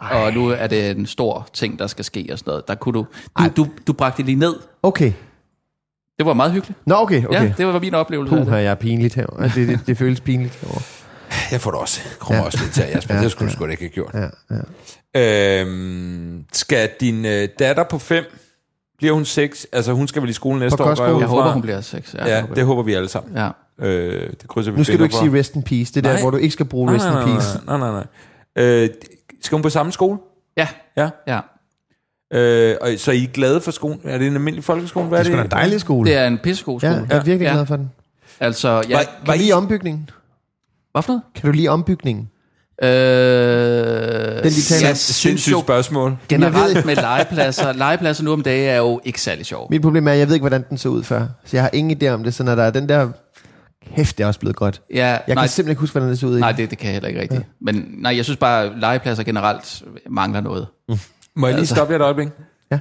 Ej. 0.03 0.21
Og 0.27 0.33
nu 0.33 0.49
er 0.49 0.67
det 0.67 0.91
en 0.91 1.07
stor 1.07 1.49
ting, 1.53 1.79
der 1.79 1.87
skal 1.87 2.05
ske 2.05 2.29
og 2.33 2.39
sådan 2.39 2.51
noget. 2.51 2.69
Der 2.69 2.75
kunne 2.75 2.93
du, 2.93 3.07
du, 3.39 3.45
du, 3.57 3.67
du 3.87 3.93
bragte 3.93 4.17
det 4.17 4.25
lige 4.27 4.39
ned. 4.39 4.55
Okay. 4.83 5.13
Det 6.19 6.27
var 6.27 6.35
meget 6.35 6.53
hyggeligt. 6.53 6.81
Nå, 6.87 6.95
okay, 6.95 7.25
okay. 7.25 7.43
Ja, 7.43 7.53
det 7.59 7.67
var 7.67 7.79
min 7.81 7.95
oplevelse 7.95 8.37
Puh, 8.37 8.47
det. 8.47 8.53
jeg 8.53 8.65
er 8.65 8.75
pinligt 8.75 9.15
her. 9.15 9.27
Altså, 9.39 9.61
det, 9.61 9.69
det, 9.69 9.81
det 9.87 9.99
føles 9.99 10.21
pinligt 10.21 10.55
herovre. 10.55 10.83
Jeg 11.51 11.61
får 11.61 11.71
det 11.71 11.81
også. 11.81 12.01
Kommer 12.19 12.39
ja. 12.41 12.47
også 12.47 12.59
lidt 12.63 12.73
til, 12.73 12.85
Jasper. 12.95 13.15
Ja, 13.15 13.23
det 13.23 13.31
skulle 13.31 13.49
du 13.51 13.55
sgu 13.57 13.65
da 13.67 13.71
ikke 13.71 13.83
have 13.83 13.91
gjort. 13.91 14.15
Ja, 14.15 14.29
ja. 15.15 15.61
Øhm, 15.61 16.45
skal 16.53 16.91
din 17.01 17.25
øh, 17.25 17.49
datter 17.59 17.85
på 17.91 17.99
fem, 17.99 18.25
bliver 18.99 19.15
hun 19.15 19.25
seks? 19.25 19.67
Altså 19.73 19.93
hun 19.93 20.09
skal 20.09 20.23
vel 20.23 20.31
i 20.31 20.33
skole 20.33 20.59
næste 20.61 20.77
På 20.77 20.83
år? 20.85 21.19
Jeg 21.19 21.27
håber, 21.27 21.53
hun 21.53 21.63
bliver 21.63 21.81
sex. 21.81 22.15
Ja, 22.15 22.37
Ja, 22.37 22.45
det 22.55 22.65
håber 22.65 22.83
vi 22.83 22.95
alle 22.95 23.09
sammen. 23.09 23.37
Ja. 23.37 23.51
Øh, 23.87 24.31
det 24.41 24.49
krydser 24.49 24.73
vi 24.73 24.79
Nu 24.79 24.85
skal 24.85 24.99
du 24.99 25.05
ikke 25.05 25.17
for. 25.17 25.25
sige 25.25 25.39
rest 25.39 25.55
in 25.55 25.63
peace. 25.63 25.93
Det 25.95 25.97
er 25.97 26.01
der, 26.03 26.13
Nej. 26.13 26.21
hvor 26.23 26.31
du 26.31 26.37
ikke 26.37 26.53
skal 26.53 26.67
bruge 26.67 26.87
nej, 26.87 26.95
rest 26.95 27.07
in 27.07 27.13
nej, 27.13 27.25
nej, 27.25 27.33
peace. 27.35 27.49
nej, 27.67 27.79
nej, 27.79 27.91
nej, 27.91 28.05
nej. 28.57 28.65
Øh, 28.65 28.89
skal 29.43 29.57
hun 29.57 29.63
på 29.63 29.71
samme 29.71 29.93
skole? 29.93 30.19
Ja, 30.57 30.69
Ja. 30.97 31.11
ja. 31.27 31.41
Øh, 32.35 32.77
og, 32.81 32.89
så 32.97 33.13
I 33.13 33.25
er 33.25 33.29
glade 33.29 33.61
for 33.61 33.71
skolen? 33.71 34.01
Er 34.05 34.19
det 34.19 34.27
en 34.27 34.35
almindelig 34.35 34.65
folkeskole? 34.65 35.07
Hvad 35.07 35.19
Det 35.19 35.27
er 35.27 35.31
sgu 35.31 35.37
da 35.39 35.43
en 35.45 35.51
dejlig 35.51 35.81
skole. 35.81 36.11
Det 36.11 36.17
er 36.19 36.27
en 36.27 36.39
pissegod 36.39 36.81
Ja, 36.83 36.93
skole. 36.93 37.07
jeg 37.11 37.19
er 37.19 37.23
virkelig 37.25 37.47
ja. 37.47 37.53
glad 37.53 37.67
for 37.67 37.77
den. 37.77 37.91
Altså, 38.41 38.69
ja, 38.89 38.97
Var, 38.97 39.03
Kan 39.03 39.13
var 39.27 39.33
du 39.35 39.39
I, 39.39 39.43
lide 39.43 39.53
ombygningen? 39.53 40.11
hvad 40.93 41.03
for 41.03 41.13
noget? 41.13 41.23
Kan 41.35 41.47
du 41.47 41.53
lide 41.53 41.69
ombygningen? 41.69 42.31
Øh, 42.83 42.89
Den, 42.89 44.45
de 44.45 44.63
taler 44.63 44.87
om. 44.87 44.89
jeg 44.89 44.97
synes 44.97 45.51
jo 45.51 45.61
spørgsmål. 45.61 46.17
generelt 46.29 46.87
med 46.87 46.97
legepladser, 46.97 47.73
legepladser 47.73 48.25
nu 48.25 48.33
om 48.33 48.43
dagen 48.43 48.69
er 48.69 48.77
jo 48.77 49.01
ikke 49.05 49.21
særlig 49.21 49.47
sjov. 49.47 49.67
Mit 49.71 49.83
problem 49.83 50.09
er, 50.09 50.13
at 50.13 50.19
jeg 50.19 50.27
ved 50.29 50.35
ikke, 50.35 50.43
hvordan 50.43 50.65
den 50.71 50.79
så 50.79 50.89
ud 50.89 51.03
før. 51.03 51.27
Så 51.45 51.57
jeg 51.57 51.63
har 51.63 51.71
ingen 51.73 52.03
idé 52.03 52.07
om 52.09 52.25
det. 52.25 52.35
Så 52.35 52.43
når 52.43 52.55
der 52.55 52.63
er 52.63 52.71
den 52.71 52.89
der... 52.89 53.09
Hæft, 53.91 54.19
det 54.19 54.25
er 54.25 54.29
også 54.29 54.41
blevet 54.41 54.57
godt. 54.57 54.83
Ja, 54.95 55.07
Jeg 55.07 55.21
nej, 55.29 55.35
kan 55.35 55.49
simpelthen 55.49 55.71
ikke 55.73 55.81
huske, 55.81 55.93
hvordan 55.93 56.09
det 56.11 56.19
så 56.19 56.27
ud. 56.27 56.37
i 56.37 56.41
nej 56.41 56.53
det, 56.53 56.71
det 56.71 56.79
kan 56.79 56.87
jeg 56.87 56.93
heller 56.93 57.09
ikke 57.09 57.21
rigtigt. 57.21 57.41
Ja. 57.41 57.45
Men 57.61 57.85
nej, 57.99 58.17
jeg 58.17 58.25
synes 58.25 58.37
bare, 58.37 58.65
at 58.65 58.73
legepladser 58.81 59.23
generelt 59.25 59.83
mangler 60.11 60.41
noget. 60.41 60.67
Må 61.37 61.47
jeg 61.47 61.55
lige 61.55 61.61
Altså. 61.61 61.75
stoppe 61.75 61.93
jer 61.93 61.99
et 61.99 62.03
øjeblik? 62.05 62.29
Ja. 62.71 62.79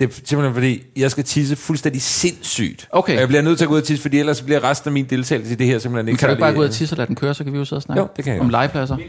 Det 0.00 0.08
er 0.08 0.12
simpelthen 0.24 0.54
fordi, 0.54 0.82
jeg 0.96 1.10
skal 1.10 1.24
tisse 1.24 1.56
fuldstændig 1.56 2.02
sindssygt. 2.02 2.88
Okay. 2.90 3.14
Og 3.14 3.20
jeg 3.20 3.28
bliver 3.28 3.42
nødt 3.42 3.58
til 3.58 3.64
at 3.64 3.68
gå 3.68 3.74
ud 3.74 3.80
og 3.80 3.84
tisse, 3.86 4.02
fordi 4.02 4.18
ellers 4.18 4.42
bliver 4.42 4.64
resten 4.64 4.88
af 4.88 4.92
min 4.92 5.04
deltagelse 5.04 5.52
i 5.52 5.56
det 5.56 5.66
her 5.66 5.78
simpelthen 5.78 6.04
Men 6.04 6.08
ikke 6.12 6.18
kan 6.18 6.28
du 6.28 6.32
ikke 6.32 6.40
bare 6.40 6.52
gå 6.52 6.60
ud 6.60 6.64
og 6.64 6.70
tisse 6.70 6.92
og 6.92 6.96
lade 6.96 7.06
den 7.08 7.16
køre, 7.16 7.34
så 7.34 7.44
kan 7.44 7.52
vi 7.52 7.58
jo 7.58 7.64
sidde 7.64 7.78
og 7.78 7.82
snakke 7.82 8.00
Jo, 8.00 8.08
det 8.16 8.24
kan 8.24 8.32
jeg 8.34 8.40
om 8.40 8.48
legepladser. 8.48 8.96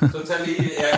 Så 0.00 0.18
tag 0.26 0.46
lige, 0.46 0.62
ja, 0.62 0.96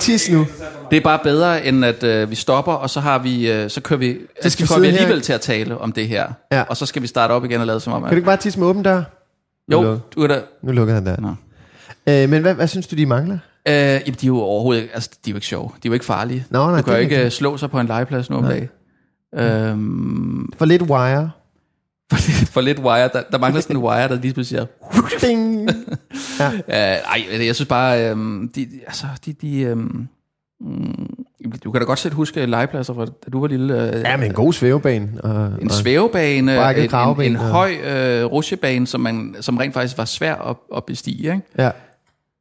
Tis 0.00 0.30
nu. 0.30 0.46
Det 0.90 0.96
er 0.96 1.00
bare 1.00 1.18
bedre, 1.22 1.64
end 1.66 1.84
at 1.84 2.02
øh, 2.02 2.30
vi 2.30 2.34
stopper, 2.34 2.72
og 2.72 2.90
så 2.90 3.00
har 3.00 3.18
vi, 3.18 3.50
øh, 3.52 3.70
så 3.70 3.80
kører 3.80 3.98
vi, 3.98 4.16
så 4.42 4.50
skal 4.50 4.62
vi 4.62 4.68
kommer 4.68 4.80
vi 4.80 4.86
her, 4.90 4.96
alligevel 4.98 5.16
ikke? 5.16 5.24
til 5.24 5.32
at 5.32 5.40
tale 5.40 5.78
om 5.78 5.92
det 5.92 6.08
her. 6.08 6.32
Ja. 6.52 6.62
Og 6.62 6.76
så 6.76 6.86
skal 6.86 7.02
vi 7.02 7.06
starte 7.06 7.32
op 7.32 7.44
igen 7.44 7.60
og 7.60 7.66
lade 7.66 7.80
som 7.80 7.92
om, 7.92 8.02
Kan 8.02 8.10
du 8.10 8.16
ikke 8.16 8.26
bare 8.26 8.36
tisse 8.36 8.58
med 8.58 8.66
åben 8.68 8.82
dør? 8.82 9.02
Nu 9.70 9.82
Jo, 9.82 9.98
du 10.16 10.22
er 10.22 10.26
der. 10.26 10.40
Nu 10.62 10.72
lukker 10.72 10.94
han 10.94 11.06
der. 11.06 11.16
Nå. 11.20 11.28
Øh, 12.08 12.28
men 12.30 12.42
hvad, 12.42 12.54
hvad 12.54 12.66
synes 12.66 12.86
du, 12.86 12.96
de 12.96 13.06
mangler? 13.06 13.38
Øh, 13.68 13.74
jamen, 13.74 14.00
de 14.06 14.10
er 14.10 14.26
jo 14.26 14.38
overhovedet 14.38 14.88
altså, 14.94 15.10
de 15.24 15.30
er 15.30 15.32
jo 15.32 15.36
ikke 15.36 15.46
sjove. 15.46 15.70
De 15.82 15.88
er 15.88 15.90
jo 15.90 15.92
ikke 15.92 16.04
farlige. 16.04 16.46
Nå, 16.50 16.66
nej, 16.66 16.76
du 16.76 16.82
kan 16.82 16.92
jo 16.92 16.98
ikke 16.98 17.14
rigtigt. 17.14 17.26
øh, 17.26 17.30
slå 17.32 17.56
sig 17.56 17.70
på 17.70 17.80
en 17.80 17.86
legeplads 17.86 18.30
nu 18.30 18.36
om 18.36 18.44
dagen. 18.44 18.68
Øhm, 19.34 20.52
For 20.58 20.64
lidt 20.64 20.82
wire. 20.82 21.30
for, 22.12 22.16
lidt, 22.40 22.48
for 22.48 22.60
lidt 22.60 22.78
wire, 22.78 23.08
der, 23.12 23.22
der 23.32 23.38
mangler 23.38 23.60
sådan 23.60 23.76
en 23.76 23.82
wire, 23.82 24.08
der 24.08 24.14
lige 24.20 24.34
pludselig 24.34 24.60
siger, 24.60 24.66
Ding. 25.28 25.68
Ja. 26.40 26.46
Øh, 26.52 26.98
ej, 27.32 27.46
jeg 27.46 27.54
synes 27.54 27.68
bare, 27.68 28.10
øhm, 28.10 28.50
de, 28.54 28.68
altså, 28.86 29.06
de, 29.26 29.32
de 29.32 29.60
øhm, 29.60 30.08
mm, 30.60 31.08
du 31.64 31.70
kan 31.72 31.80
da 31.80 31.84
godt 31.84 31.98
selv 31.98 32.14
huske 32.14 32.46
legepladser, 32.46 32.94
fra, 32.94 33.04
da 33.04 33.10
du 33.32 33.40
var 33.40 33.46
lille. 33.48 33.88
Øh, 33.94 34.00
ja, 34.00 34.16
men 34.16 34.26
en 34.26 34.32
god 34.34 34.52
svævebane. 34.52 35.08
Og, 35.24 35.46
en 35.62 35.70
og, 35.70 35.70
svævebane, 35.76 36.56
Brækket 36.56 36.80
en, 36.80 36.84
en, 36.86 36.90
kravben, 36.90 37.24
en 37.24 37.36
og- 37.36 37.42
høj 37.42 37.72
øh, 37.84 38.24
rutsjebane, 38.24 38.86
som, 38.86 39.00
man, 39.00 39.36
som 39.40 39.56
rent 39.56 39.74
faktisk 39.74 39.98
var 39.98 40.04
svær 40.04 40.34
at, 40.34 40.56
at 40.76 40.84
bestige. 40.84 41.18
Ikke? 41.22 41.40
ja. 41.58 41.70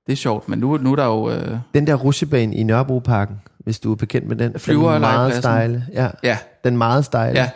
Det 0.07 0.13
er 0.13 0.17
sjovt, 0.17 0.49
men 0.49 0.59
nu, 0.59 0.77
nu 0.77 0.91
er 0.91 0.95
der 0.95 1.05
jo... 1.05 1.29
Øh, 1.29 1.57
Den 1.73 1.87
der 1.87 1.95
rutsjebane 1.95 2.55
i 2.55 2.63
Nørrebroparken, 2.63 3.35
hvis 3.59 3.79
du 3.79 3.91
er 3.91 3.95
bekendt 3.95 4.27
med 4.27 4.35
den. 4.35 4.53
Flyver- 4.57 4.91
den 4.91 5.01
meget 5.01 5.35
stejle. 5.35 5.85
Ja, 5.93 6.07
ja, 6.23 6.37
den 6.63 6.77
meget 6.77 7.05
stejle. 7.05 7.39
ja 7.39 7.49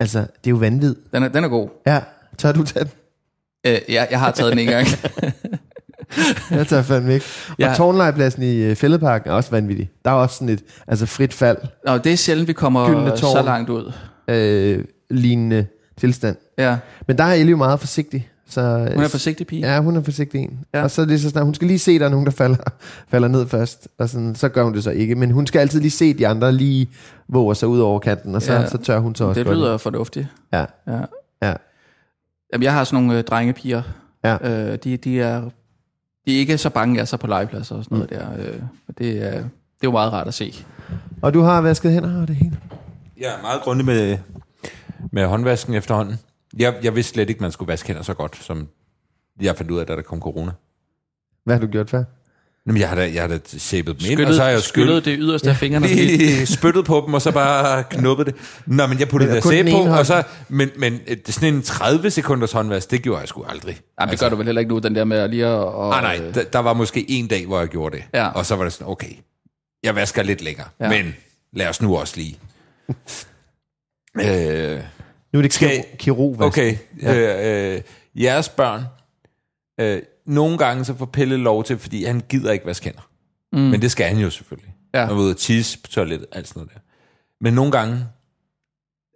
Altså, 0.00 0.18
det 0.18 0.26
er 0.46 0.50
jo 0.50 0.56
vanvid. 0.56 0.94
den, 1.14 1.22
er, 1.22 1.28
den 1.28 1.44
er 1.44 1.48
god. 1.48 1.68
Ja, 1.86 2.00
tør 2.38 2.52
du 2.52 2.62
tage 2.64 2.84
den? 2.84 2.92
Øh, 3.66 3.78
ja, 3.88 4.06
jeg 4.10 4.18
har 4.20 4.30
taget 4.30 4.50
den 4.52 4.58
en 4.58 4.66
gang. 4.66 4.86
Jeg 6.50 6.66
tager 6.66 6.82
fandme 6.82 7.14
ikke. 7.14 7.26
Og 7.48 7.54
Ja. 7.58 7.74
tårnlejrpladsen 7.76 8.42
i 8.42 8.56
øh, 8.56 8.76
Fælledparken 8.76 9.30
er 9.30 9.34
også 9.34 9.50
vanvittig. 9.50 9.90
Der 10.04 10.10
er 10.10 10.14
også 10.14 10.34
sådan 10.36 10.48
et 10.48 10.62
altså 10.86 11.06
frit 11.06 11.32
fald, 11.34 11.56
Nå, 11.86 11.98
det 11.98 12.12
er 12.12 12.16
sjældent, 12.16 12.48
vi 12.48 12.52
kommer 12.52 13.16
så 13.16 13.42
langt 13.42 13.70
ud. 13.70 13.92
øh, 14.28 14.84
lignende 15.10 15.66
tilstand. 15.96 16.36
Ja, 16.58 16.76
Men 17.06 17.18
der 17.18 17.24
er 17.24 17.32
Ellie 17.32 17.50
jo 17.50 17.56
meget 17.56 17.80
forsigtig. 17.80 18.28
Så, 18.48 18.88
hun 18.94 19.04
er 19.04 19.08
forsigtig 19.08 19.46
pige. 19.46 19.66
Ja, 19.74 19.80
hun 19.80 19.96
er 19.96 20.02
forsigtig 20.02 20.40
en. 20.40 20.60
Ja. 20.74 20.82
Og 20.82 20.90
så 20.90 21.02
er 21.02 21.06
det 21.06 21.20
så 21.20 21.30
snart, 21.30 21.44
hun 21.44 21.54
skal 21.54 21.68
lige 21.68 21.78
se, 21.78 21.92
at 21.92 22.00
der 22.00 22.06
er 22.06 22.10
nogen, 22.10 22.26
der 22.26 22.32
falder, 22.32 22.56
falder 23.10 23.28
ned 23.28 23.46
først. 23.46 23.88
Og 23.98 24.08
sådan, 24.08 24.34
så 24.34 24.48
gør 24.48 24.62
hun 24.64 24.74
det 24.74 24.84
så 24.84 24.90
ikke. 24.90 25.14
Men 25.14 25.30
hun 25.30 25.46
skal 25.46 25.58
altid 25.58 25.80
lige 25.80 25.90
se 25.90 26.14
de 26.14 26.26
andre 26.26 26.52
lige 26.52 26.88
våger 27.28 27.54
sig 27.54 27.68
ud 27.68 27.78
over 27.78 27.98
kanten, 27.98 28.34
og 28.34 28.42
så, 28.42 28.52
ja. 28.52 28.66
Så 28.68 28.78
tør 28.78 28.98
hun 28.98 29.14
så 29.14 29.24
også 29.24 29.38
det 29.38 29.46
godt. 29.46 29.58
lyder 29.58 29.76
fornuftigt. 29.76 30.26
Ja, 30.52 30.64
Ja. 30.86 30.98
ja. 31.42 31.54
Jamen, 32.52 32.62
jeg 32.62 32.72
har 32.72 32.84
sådan 32.84 33.04
nogle 33.04 33.18
øh, 33.18 33.24
drengepiger. 33.24 33.82
Ja. 34.24 34.36
Øh, 34.72 34.78
de, 34.84 34.96
de, 34.96 35.20
er, 35.20 35.40
de 36.26 36.34
er 36.34 36.38
ikke 36.38 36.58
så 36.58 36.70
bange 36.70 37.00
af 37.00 37.08
sig 37.08 37.18
på 37.18 37.26
legepladser 37.26 37.76
og 37.76 37.84
sådan 37.84 37.98
noget 37.98 38.10
der. 38.10 38.26
Øh, 38.38 38.60
det, 38.98 39.22
er, 39.26 39.30
det 39.30 39.38
er 39.38 39.44
jo 39.84 39.90
meget 39.90 40.12
rart 40.12 40.26
at 40.28 40.34
se. 40.34 40.54
Og 41.22 41.34
du 41.34 41.40
har 41.40 41.60
vasket 41.60 41.92
hænder 41.92 42.20
og 42.20 42.28
det 42.28 42.36
hele. 42.36 42.56
Jeg 43.20 43.26
er 43.38 43.42
meget 43.42 43.60
grundig 43.62 43.86
med, 43.86 44.18
med 45.12 45.26
håndvasken 45.26 45.74
efterhånden. 45.74 46.18
Jeg, 46.58 46.74
jeg 46.82 46.96
vidste 46.96 47.12
slet 47.12 47.30
ikke, 47.30 47.40
man 47.42 47.52
skulle 47.52 47.68
vaske 47.68 47.86
hænder 47.86 48.02
så 48.02 48.14
godt, 48.14 48.36
som 48.44 48.68
jeg 49.40 49.56
fandt 49.56 49.70
ud 49.70 49.78
af, 49.78 49.86
da 49.86 49.96
der 49.96 50.02
kom 50.02 50.20
corona. 50.20 50.52
Hvad 51.44 51.54
har 51.54 51.60
du 51.60 51.66
gjort 51.66 51.90
før? 51.90 52.04
Jamen, 52.66 52.80
jeg 52.80 52.88
har 52.88 52.96
da, 52.96 53.10
jeg 53.14 53.22
har 53.22 53.28
da 53.28 53.38
shapet 53.46 53.86
dem 53.86 53.94
ind, 53.94 54.00
og 54.00 54.12
Skyllet, 54.12 54.34
så 54.36 54.42
har 54.42 54.50
jeg 54.50 54.60
skyllet 54.62 55.04
det 55.04 55.16
yderste 55.20 55.50
af 55.50 55.56
fingrene. 55.56 55.86
lige 55.86 56.46
spyttet 56.56 56.84
på 56.84 57.02
dem, 57.06 57.14
og 57.14 57.22
så 57.22 57.32
bare 57.32 57.84
knuppet 57.90 58.26
det. 58.26 58.34
Nå, 58.66 58.86
men 58.86 58.98
jeg 59.00 59.08
puttede 59.08 59.40
kun 59.42 59.50
sæbe 59.52 59.70
på, 59.70 59.76
og 59.76 60.06
så, 60.06 60.22
men, 60.48 60.70
men 60.78 61.00
øh, 61.06 61.16
sådan 61.28 61.54
en 61.54 61.62
30 61.62 62.10
sekunders 62.10 62.52
håndvask, 62.52 62.90
det 62.90 63.02
gjorde 63.02 63.20
jeg 63.20 63.28
sgu 63.28 63.44
aldrig. 63.44 63.80
Jamen, 64.00 64.10
det 64.12 64.20
gør 64.20 64.28
du 64.28 64.36
vel 64.36 64.46
heller 64.46 64.60
ikke 64.60 64.68
nu, 64.72 64.78
den 64.78 64.94
der 64.94 65.04
med 65.04 65.18
at 65.18 65.30
lige 65.30 65.46
at... 65.46 65.52
Og, 65.52 65.88
Nej, 65.90 66.18
nej, 66.18 66.30
der, 66.32 66.44
der 66.44 66.58
var 66.58 66.72
måske 66.72 67.10
en 67.10 67.26
dag, 67.26 67.46
hvor 67.46 67.58
jeg 67.58 67.68
gjorde 67.68 67.96
det. 67.96 68.04
Ja. 68.14 68.28
Og 68.28 68.46
så 68.46 68.56
var 68.56 68.64
det 68.64 68.72
sådan, 68.72 68.86
okay, 68.86 69.12
jeg 69.82 69.94
vasker 69.94 70.22
lidt 70.22 70.42
længere, 70.42 70.66
Ja. 70.80 70.88
men 70.88 71.14
lad 71.52 71.68
os 71.68 71.82
nu 71.82 71.96
også 71.96 72.14
lige. 72.16 72.38
øh, 74.26 74.80
Nu 75.32 75.38
er 75.38 75.42
det 75.42 75.52
Skal- 75.52 75.70
kiro- 75.70 75.96
kirurgvask. 75.96 76.46
okay, 76.46 76.76
øh, 77.02 77.74
øh, 77.74 77.80
jeres 78.14 78.48
børn, 78.48 78.82
øh, 79.80 80.02
nogle 80.26 80.58
gange 80.58 80.84
så 80.84 80.94
får 80.94 81.06
Pelle 81.06 81.36
lov 81.36 81.64
til, 81.64 81.78
fordi 81.78 82.04
han 82.04 82.22
gider 82.28 82.52
ikke 82.52 82.66
vaske 82.66 82.84
hænder. 82.84 83.08
Mm. 83.52 83.58
Men 83.58 83.82
det 83.82 83.90
skal 83.90 84.06
han 84.06 84.18
jo 84.18 84.30
selvfølgelig. 84.30 84.74
Ja. 84.94 85.00
Han 85.06 85.10
er 85.16 85.20
ude 85.20 85.30
og 85.30 85.36
tisse 85.36 85.78
på 85.82 85.88
toilettet, 85.90 86.26
alt 86.32 86.48
sådan 86.48 86.60
noget 86.60 86.74
der. 86.74 86.80
Men 87.40 87.54
nogle 87.54 87.72
gange, 87.72 88.04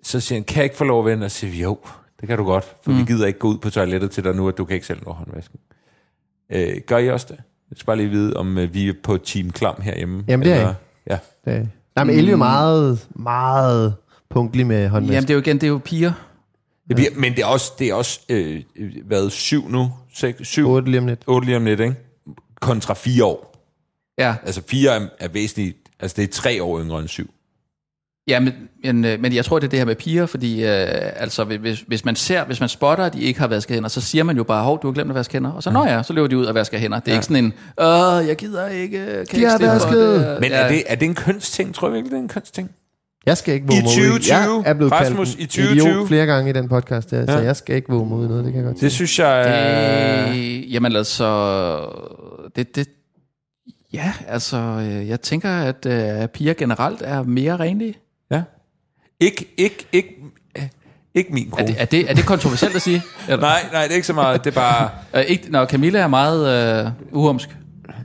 så 0.02 0.20
siger 0.20 0.36
han, 0.36 0.44
kan 0.44 0.56
jeg 0.56 0.64
ikke 0.64 0.76
få 0.76 0.84
lov 0.84 0.98
at 0.98 1.04
vende? 1.10 1.24
Og 1.24 1.30
siger 1.30 1.50
vi, 1.50 1.62
jo, 1.62 1.78
det 2.20 2.28
kan 2.28 2.38
du 2.38 2.44
godt, 2.44 2.64
for 2.82 2.90
mm. 2.90 2.98
vi 2.98 3.04
gider 3.04 3.26
ikke 3.26 3.38
gå 3.38 3.48
ud 3.48 3.58
på 3.58 3.70
toilettet 3.70 4.10
til 4.10 4.24
dig 4.24 4.34
nu, 4.34 4.48
at 4.48 4.58
du 4.58 4.64
kan 4.64 4.74
ikke 4.74 4.86
selv 4.86 5.00
nå 5.06 5.12
håndvasken. 5.12 5.58
Øh, 6.52 6.76
gør 6.86 6.98
I 6.98 7.10
også 7.10 7.26
det? 7.30 7.36
Jeg 7.70 7.76
skal 7.76 7.86
bare 7.86 7.96
lige 7.96 8.08
vide, 8.08 8.36
om 8.36 8.58
øh, 8.58 8.74
vi 8.74 8.88
er 8.88 8.92
på 9.02 9.16
Team 9.16 9.50
Klam 9.50 9.80
herhjemme. 9.82 10.24
Jamen, 10.28 10.46
det 10.46 10.52
er 10.52 10.56
eller- 10.60 10.74
Ja. 11.10 11.18
Det. 11.44 11.68
Nej, 11.96 12.04
men 12.04 12.14
Elle 12.16 12.28
er 12.28 12.30
jo 12.30 12.36
meget, 12.36 13.08
meget 13.16 13.94
punktlig 14.30 14.66
med 14.66 14.88
håndvask. 14.88 15.12
Jamen, 15.12 15.22
det 15.22 15.30
er 15.30 15.34
jo 15.34 15.40
igen, 15.40 15.56
det 15.56 15.62
er 15.62 15.68
jo 15.68 15.80
piger. 15.84 16.12
Det 16.88 16.96
bliver, 16.96 17.10
men 17.16 17.32
det 17.32 17.42
er 17.42 17.46
også, 17.46 17.72
det 17.78 17.88
er 17.90 17.94
også 17.94 18.20
øh, 18.28 18.62
været 19.04 19.32
syv 19.32 19.68
nu, 19.68 19.92
seks, 20.14 20.48
syv, 20.48 20.68
otte. 20.68 20.76
8 20.76 20.90
lige 20.90 21.00
om 21.00 21.06
lidt. 21.06 21.22
otte 21.26 21.46
lige 21.46 21.56
om 21.56 21.64
lidt, 21.64 21.80
ikke? 21.80 21.94
Kontra 22.60 22.94
fire 22.94 23.24
år. 23.24 23.46
Ja, 24.18 24.34
Altså 24.46 24.62
fire 24.68 24.90
er, 24.96 25.06
er 25.20 25.28
væsentligt, 25.28 25.76
altså 26.00 26.14
det 26.16 26.24
er 26.24 26.32
tre 26.32 26.62
år 26.62 26.80
yngre 26.80 26.98
end 26.98 27.08
syv. 27.08 27.30
ja 28.28 28.40
men, 28.40 28.52
men, 28.84 29.04
øh, 29.04 29.20
men 29.20 29.32
jeg 29.34 29.44
tror, 29.44 29.58
det 29.58 29.66
er 29.66 29.70
det 29.70 29.78
her 29.78 29.86
med 29.86 29.94
piger, 29.96 30.26
fordi 30.26 30.64
øh, 30.64 30.88
altså, 31.16 31.44
hvis, 31.44 31.80
hvis 31.80 32.04
man 32.04 32.16
ser, 32.16 32.44
hvis 32.44 32.60
man 32.60 32.68
spotter, 32.68 33.04
at 33.04 33.12
de 33.12 33.20
ikke 33.20 33.40
har 33.40 33.46
vasket 33.46 33.74
hænder, 33.74 33.88
så 33.88 34.00
siger 34.00 34.24
man 34.24 34.36
jo 34.36 34.44
bare, 34.44 34.64
hov, 34.64 34.82
du 34.82 34.86
har 34.86 34.92
glemt 34.92 35.10
at 35.10 35.14
vaske 35.14 35.32
hænder. 35.32 35.50
Og 35.52 35.62
så, 35.62 35.70
nå 35.70 35.84
ja, 35.84 36.02
så 36.02 36.12
løber 36.12 36.28
de 36.28 36.38
ud 36.38 36.44
og 36.44 36.54
vasker 36.54 36.78
hænder. 36.78 37.00
Det 37.00 37.08
er 37.08 37.12
ja. 37.12 37.18
ikke 37.18 37.26
sådan 37.26 37.44
en, 37.44 37.52
åh, 37.78 38.26
jeg 38.28 38.36
gider 38.36 38.68
ikke, 38.68 38.98
kan 38.98 39.26
De 39.30 39.36
ikke 39.36 39.48
har 39.48 39.58
vasket. 39.58 39.96
det. 39.96 40.40
Men 40.40 40.50
ja. 40.50 40.56
er, 40.56 40.68
det, 40.68 40.82
er 40.86 40.94
det 40.94 41.06
en 41.06 41.14
kønsting? 41.14 41.74
Tror 41.74 41.88
jeg 41.88 41.94
virkelig, 41.94 42.10
det 42.10 42.18
er 42.18 42.22
en 42.22 42.28
kønsting? 42.28 42.70
Jeg 43.26 43.36
skal 43.36 43.54
ikke 43.54 43.64
I 43.64 43.68
våge 43.68 43.82
mig 43.82 44.12
ud. 44.12 44.18
2020, 44.18 44.62
Jeg 44.64 44.70
er 44.70 44.74
blevet 44.74 44.92
Rasmus, 44.92 45.28
kaldt 45.28 45.40
i 45.40 45.42
en 45.42 45.48
2020. 45.48 45.90
idiot 45.92 46.08
flere 46.08 46.26
gange 46.26 46.50
i 46.50 46.52
den 46.52 46.68
podcast 46.68 47.10
der, 47.10 47.26
så 47.26 47.32
Ja. 47.32 47.44
jeg 47.44 47.56
skal 47.56 47.76
ikke 47.76 47.88
våge 47.88 48.08
mig 48.08 48.18
ud 48.18 48.24
i 48.24 48.28
noget, 48.28 48.44
det 48.44 48.52
kan 48.52 48.58
jeg 48.62 48.66
godt 48.66 48.74
Det 48.80 48.80
sige. 48.80 48.90
synes 48.90 49.18
jeg... 49.18 49.42
er- 49.46 50.28
Øh, 50.30 50.72
jamen 50.74 50.96
altså, 50.96 51.28
det, 52.56 52.76
det, 52.76 52.88
ja, 53.92 54.12
altså, 54.28 54.56
øh, 54.56 55.08
jeg 55.08 55.20
tænker, 55.20 55.50
at 55.50 55.86
øh, 55.86 56.28
piger 56.28 56.54
generelt 56.54 57.02
er 57.04 57.22
mere 57.22 57.56
renlige. 57.56 57.94
Ja. 58.30 58.42
Ikke, 59.20 59.54
ikke, 59.56 59.86
ikke, 59.92 60.14
øh, 60.58 60.62
ikke 61.14 61.32
min 61.32 61.46
Er 61.46 61.50
kone. 61.50 61.66
det, 61.66 61.76
er 61.78 61.84
det, 61.84 62.10
er 62.10 62.14
det 62.14 62.26
kontroversielt 62.26 62.76
at 62.76 62.82
sige? 62.82 63.02
Eller? 63.28 63.40
Nej, 63.50 63.60
nej, 63.72 63.82
det 63.82 63.90
er 63.90 63.94
ikke 63.94 64.06
så 64.06 64.12
meget. 64.12 64.44
Det 64.44 64.50
er 64.50 64.54
bare... 64.54 64.90
Øh, 65.20 65.24
ikke, 65.28 65.50
når 65.50 65.66
Camilla 65.66 65.98
er 65.98 66.08
meget 66.08 66.84
øh, 66.86 66.90
uhumsk. 67.12 67.48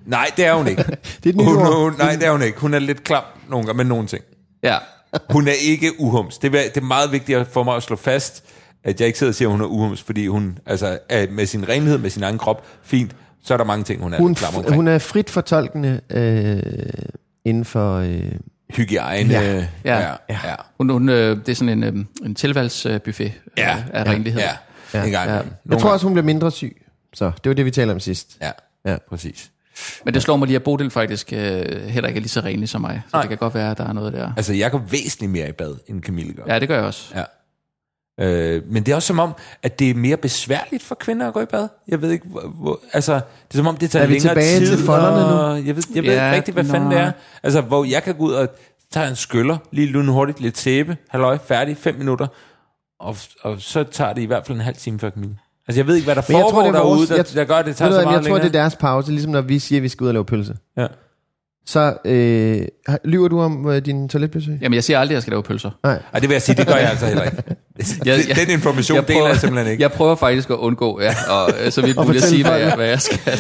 Nej, 0.06 0.32
det 0.38 0.46
er 0.46 0.54
hun 0.54 0.68
ikke. 0.68 0.84
Det 1.24 1.36
er 1.36 1.44
hun, 1.44 1.74
hun, 1.84 1.94
nej, 1.98 2.16
det 2.16 2.28
er 2.28 2.32
hun 2.32 2.42
ikke. 2.42 2.60
Hun 2.60 2.74
er 2.74 2.80
lidt 2.80 3.04
klam 3.04 3.24
nogle 3.50 3.66
gange 3.66 3.78
med 3.78 3.86
nogle 3.86 4.08
ting. 4.08 4.24
Ja. 4.64 4.78
Hun 5.30 5.48
er 5.48 5.52
ikke 5.66 5.92
uhums. 6.00 6.38
Det 6.38 6.56
er, 6.56 6.62
det 6.74 6.78
er 6.78 6.82
meget 6.86 7.12
vigtigt 7.12 7.48
for 7.52 7.64
mig 7.64 7.76
at 7.76 7.84
slå 7.84 7.96
fast, 7.96 8.44
at 8.84 9.00
jeg 9.00 9.08
ikke 9.08 9.20
sidder 9.20 9.32
og 9.32 9.36
siger, 9.36 9.48
at 9.50 9.52
hun 9.52 9.62
er 9.62 9.66
uhums, 9.66 10.02
fordi 10.02 10.28
hun 10.28 10.58
altså, 10.66 11.00
er 11.10 11.26
med 11.32 11.46
sin 11.46 11.70
renhed, 11.70 11.98
med 11.98 12.10
sin 12.10 12.24
egen 12.24 12.38
krop, 12.38 12.66
fint, 12.84 13.16
så 13.44 13.54
er 13.54 13.58
der 13.58 13.66
mange 13.66 13.84
ting, 13.84 14.02
hun 14.04 14.14
er 14.14 14.18
Hun, 14.18 14.36
klam 14.36 14.56
omkring. 14.56 14.76
hun 14.76 14.88
er 14.88 14.98
frit 15.00 15.30
fortolkende 15.30 16.02
øh, 16.10 16.62
inden 17.46 17.66
for... 17.66 17.96
Øh, 17.98 18.32
Hygiejne. 18.76 19.34
Ja. 19.34 19.42
Ja. 19.54 19.66
Ja. 19.86 20.00
ja. 20.30 20.40
ja. 20.44 20.56
Hun, 20.78 20.90
hun, 20.90 21.10
øh, 21.10 21.38
det 21.38 21.50
er 21.50 21.56
sådan 21.56 21.84
en, 21.84 21.84
øh, 21.84 22.06
en 22.26 22.36
tilvalgsbuffet 22.36 23.32
Ja. 23.58 23.76
øh, 23.78 23.84
af 23.94 24.04
renlighed. 24.06 24.42
Ja. 24.42 24.52
Ja. 24.94 25.04
En 25.06 25.12
gang 25.12 25.30
Ja. 25.30 25.40
jeg 25.70 25.80
tror 25.80 25.90
også, 25.92 26.06
hun 26.06 26.14
bliver 26.14 26.26
mindre 26.26 26.52
syg. 26.52 26.82
Så 27.14 27.26
det 27.44 27.50
var 27.50 27.54
det, 27.54 27.66
vi 27.66 27.72
talte 27.72 27.92
om 27.92 28.00
sidst. 28.00 28.38
Ja, 28.42 28.52
Ja. 28.86 28.92
ja. 28.92 28.98
præcis. 29.10 29.52
Men 30.06 30.14
det 30.14 30.22
slår 30.22 30.38
mig 30.38 30.48
lige, 30.48 30.56
at 30.56 30.64
Bodil 30.64 30.90
faktisk 30.90 31.34
øh, 31.34 31.66
heller 31.82 32.08
ikke 32.08 32.18
er 32.18 32.22
lige 32.22 32.30
så 32.30 32.40
renlig 32.40 32.70
som 32.70 32.82
mig. 32.82 33.02
Så 33.06 33.10
Nej. 33.14 33.22
det 33.22 33.30
kan 33.30 33.38
godt 33.38 33.54
være, 33.56 33.72
at 33.72 33.78
der 33.78 33.88
er 33.88 33.94
noget 33.94 34.14
der. 34.14 34.32
Altså, 34.38 34.54
jeg 34.54 34.72
går 34.72 34.82
væsentligt 34.90 35.32
mere 35.32 35.50
i 35.50 35.52
bad, 35.52 35.76
end 35.88 36.04
Camille 36.04 36.34
gør. 36.34 36.44
Ja, 36.48 36.60
det 36.60 36.68
gør 36.68 36.76
jeg 36.76 36.86
også. 36.86 37.14
Ja. 37.16 37.24
Øh, 38.20 38.62
men 38.72 38.84
det 38.84 38.92
er 38.92 38.96
også 38.96 39.08
som 39.08 39.20
om, 39.20 39.34
at 39.64 39.80
det 39.80 39.90
er 39.90 39.94
mere 39.96 40.18
besværligt 40.18 40.84
for 40.84 40.96
kvinder 40.96 41.28
at 41.28 41.34
gå 41.34 41.42
i 41.42 41.46
bad. 41.46 41.68
Jeg 41.88 42.02
ved 42.02 42.12
ikke, 42.12 42.26
hvor, 42.28 42.42
hvor 42.42 42.80
altså, 42.94 43.14
det 43.14 43.22
er 43.54 43.58
som 43.58 43.68
om, 43.68 43.78
det 43.78 43.92
tager 43.92 44.04
Er 44.04 44.08
vi 44.08 44.14
længere 44.14 44.32
tilbage 44.34 44.60
tid. 44.60 44.68
til 44.78 44.86
folderne 44.86 45.32
nu? 45.62 45.66
Jeg 45.68 45.76
ved, 45.76 45.84
jeg 45.96 46.04
ved 46.04 46.14
Ja, 46.14 46.26
ikke 46.26 46.36
rigtig, 46.38 46.54
hvad 46.54 46.66
fanden 46.66 46.92
det 46.92 47.00
er. 47.00 47.12
Altså, 47.44 47.62
hvor 47.62 47.84
jeg 47.86 48.04
kan 48.04 48.16
gå 48.16 48.24
ud 48.24 48.34
og 48.34 48.50
tage 48.94 49.08
en 49.08 49.16
skyller, 49.16 49.58
lige 49.72 49.88
lune 49.88 50.12
hurtigt, 50.12 50.40
lidt 50.42 50.58
sæbe, 50.58 50.98
halløj, 51.10 51.38
færdig, 51.48 51.78
fem 51.78 51.96
minutter, 51.96 52.28
og, 53.00 53.18
og 53.42 53.62
så 53.62 53.84
tager 53.84 54.14
det 54.14 54.22
i 54.22 54.26
hvert 54.26 54.46
fald 54.46 54.58
en 54.58 54.64
halv 54.64 54.76
time 54.76 55.00
før 55.00 55.10
Camille. 55.10 55.38
Altså, 55.68 55.80
jeg 55.80 55.88
ved 55.88 55.96
ikke, 55.96 56.06
hvad 56.06 56.16
der 56.16 56.22
Men 56.28 56.38
jeg 56.38 56.42
foregår 56.44 56.52
tror, 56.62 56.62
det 56.62 56.76
er 56.76 56.82
derude, 56.82 56.98
vores- 56.98 57.10
der, 57.10 57.16
jeg- 57.16 57.26
der 57.36 57.44
gør, 57.44 57.56
at 57.56 57.66
det 57.66 57.76
tager 57.76 57.92
så 57.92 57.96
meget 58.02 58.06
jeg 58.06 58.14
tror, 58.14 58.20
det 58.22 58.26
længere. 58.44 58.48
er 58.48 58.52
deres 58.52 58.76
pause, 58.76 59.12
ligesom 59.12 59.32
når 59.32 59.42
vi 59.42 59.60
siger, 59.60 59.80
at 59.80 59.84
vi 59.84 59.90
skal 59.90 60.04
ud 60.04 60.08
og 60.08 60.14
lave 60.14 60.26
pølse. 60.26 60.54
Ja. 60.78 60.88
Så 61.68 61.98
øh, 62.06 62.62
lyver 63.06 63.28
du 63.28 63.42
om 63.42 63.70
øh, 63.70 63.86
din 63.86 64.10
toiletbesøg? 64.10 64.58
Jamen, 64.62 64.76
jeg 64.76 64.84
siger 64.84 65.00
aldrig, 65.00 65.14
at 65.14 65.16
jeg 65.16 65.22
skal 65.22 65.32
lave 65.32 65.44
pølser. 65.44 65.70
Nej. 65.84 66.00
Ej, 66.14 66.20
det 66.20 66.30
vil 66.30 66.36
jeg 66.36 66.42
sige, 66.42 66.56
det 66.56 66.68
gør 66.68 66.76
jeg 66.76 66.90
altså 66.90 67.06
heller 67.06 67.24
ikke. 67.24 67.38
Jeg- 68.06 68.20
jeg- 68.30 68.36
Den 68.36 68.50
information 68.54 68.96
jeg 68.96 69.08
deler 69.08 69.28
jeg 69.28 69.38
simpelthen 69.38 69.72
ikke. 69.72 69.82
Jeg 69.84 69.92
prøver 69.92 70.16
faktisk 70.16 70.50
at 70.50 70.56
undgå, 70.56 71.02
ja, 71.02 71.16
og 71.30 71.50
øh, 71.66 71.72
så 71.72 71.82
vidt 71.82 71.98
muligt 72.06 72.24
at 72.24 72.30
sige, 72.30 72.44
hvad 72.44 72.60
jeg, 72.60 72.76
hvad 72.76 72.88
jeg 72.88 73.02
skal. 73.02 73.20
Jeg 73.28 73.36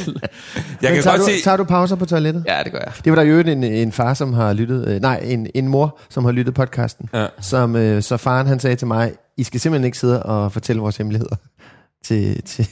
Men 0.81 0.93
kan 0.93 1.03
tager, 1.03 1.17
godt 1.17 1.27
du, 1.27 1.33
se... 1.37 1.43
tager 1.43 1.57
du 1.57 1.63
pauser 1.63 1.95
på 1.95 2.05
toilettet? 2.05 2.43
Ja, 2.47 2.59
det 2.63 2.71
gør 2.71 2.79
jeg. 2.79 2.91
Det 3.05 3.11
var 3.11 3.15
der 3.15 3.23
jo 3.23 3.39
en, 3.39 3.63
en 3.63 3.91
far, 3.91 4.13
som 4.13 4.33
har 4.33 4.53
lyttet, 4.53 4.87
øh, 4.87 5.01
nej, 5.01 5.19
en, 5.23 5.47
en 5.55 5.67
mor, 5.67 5.99
som 6.09 6.25
har 6.25 6.31
lyttet 6.31 6.53
podcasten. 6.53 7.09
Ja. 7.13 7.25
Som, 7.41 7.75
øh, 7.75 8.01
så 8.03 8.17
faren 8.17 8.47
han 8.47 8.59
sagde 8.59 8.75
til 8.75 8.87
mig, 8.87 9.11
I 9.37 9.43
skal 9.43 9.59
simpelthen 9.59 9.85
ikke 9.85 9.97
sidde 9.97 10.23
og 10.23 10.51
fortælle 10.51 10.81
vores 10.81 10.97
hemmeligheder. 10.97 11.35
Til, 12.07 12.41
til, 12.43 12.67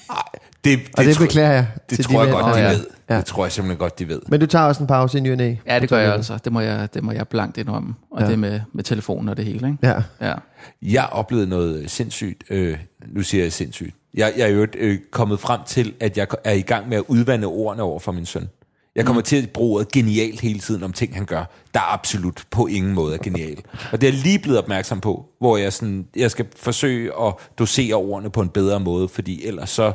Det, 0.64 0.80
og 0.98 1.04
det 1.06 1.16
tror- 1.16 1.26
beklager 1.26 1.52
jeg. 1.52 1.68
Det 1.90 1.96
til 1.98 2.06
tror 2.06 2.24
jeg 2.24 2.34
dine- 2.34 2.44
godt, 2.44 2.56
de 2.56 2.62
ja. 2.62 2.70
ved. 2.72 2.86
Ja. 3.10 3.18
Det 3.18 3.26
tror 3.26 3.46
jeg 3.46 3.52
simpelthen 3.52 3.78
godt, 3.78 4.00
de 4.00 4.08
ved. 4.08 4.22
Men 4.28 4.40
du 4.40 4.46
tager 4.46 4.66
også 4.66 4.84
en 4.84 4.88
pause 4.88 5.18
i 5.18 5.22
ny 5.22 5.32
og 5.32 5.38
næ? 5.38 5.56
Ja, 5.68 5.80
det 5.80 5.90
gør 5.90 6.00
jeg 6.00 6.14
altså. 6.14 6.38
Det 6.46 6.54
må 6.54 6.60
jeg, 6.60 6.94
det 6.94 7.04
må 7.04 7.12
jeg 7.12 7.28
blankt 7.28 7.58
indrømme. 7.58 7.96
Og 8.12 8.22
ja. 8.22 8.28
det 8.30 8.40
med, 8.40 8.60
med 8.74 8.84
telefonen 8.84 9.30
og 9.30 9.38
det 9.38 9.46
hele, 9.46 9.68
ikke? 9.68 9.88
Ja. 9.88 10.02
Ja. 10.28 10.34
Jeg 10.82 11.08
oplevede 11.12 11.48
noget 11.50 11.92
sindssygt. 11.92 12.44
Øh, 12.50 12.78
nu 13.08 13.22
siger 13.22 13.44
jeg 13.44 13.54
sindssygt. 13.54 13.96
Jeg, 14.14 14.34
jeg 14.38 14.44
er 14.50 14.54
jo 14.54 14.68
øh, 14.78 14.98
kommet 15.12 15.40
frem 15.40 15.60
til, 15.68 15.94
at 16.00 16.18
jeg 16.18 16.28
er 16.44 16.52
i 16.52 16.62
gang 16.62 16.90
med 16.90 16.98
at 16.98 17.04
udvande 17.08 17.48
ordene 17.48 17.84
over 17.84 18.00
for 18.00 18.12
min 18.12 18.26
søn. 18.26 18.50
Jeg 18.96 19.06
kommer 19.06 19.20
mm. 19.20 19.26
til 19.26 19.44
at 19.44 19.50
bruge 19.50 19.76
ordet 19.76 19.92
genialt 19.92 20.40
hele 20.40 20.60
tiden 20.60 20.84
om 20.84 20.94
ting, 20.94 21.16
han 21.16 21.26
gør, 21.26 21.46
der 21.74 21.94
absolut 21.94 22.46
på 22.52 22.68
ingen 22.68 22.94
måde 22.94 23.14
er 23.14 23.18
genial. 23.24 23.58
Og 23.92 24.02
det 24.02 24.10
er 24.10 24.14
lige 24.14 24.40
blevet 24.40 24.60
opmærksom 24.60 25.02
på, 25.02 25.26
hvor 25.40 25.58
jeg, 25.58 25.74
sådan, 25.74 26.08
jeg 26.16 26.32
skal 26.32 26.46
forsøge 26.56 27.12
at 27.22 27.34
dosere 27.60 27.96
ordene 27.96 28.30
på 28.30 28.42
en 28.42 28.50
bedre 28.50 28.80
måde, 28.80 29.08
fordi 29.08 29.46
ellers 29.46 29.70
så 29.70 29.94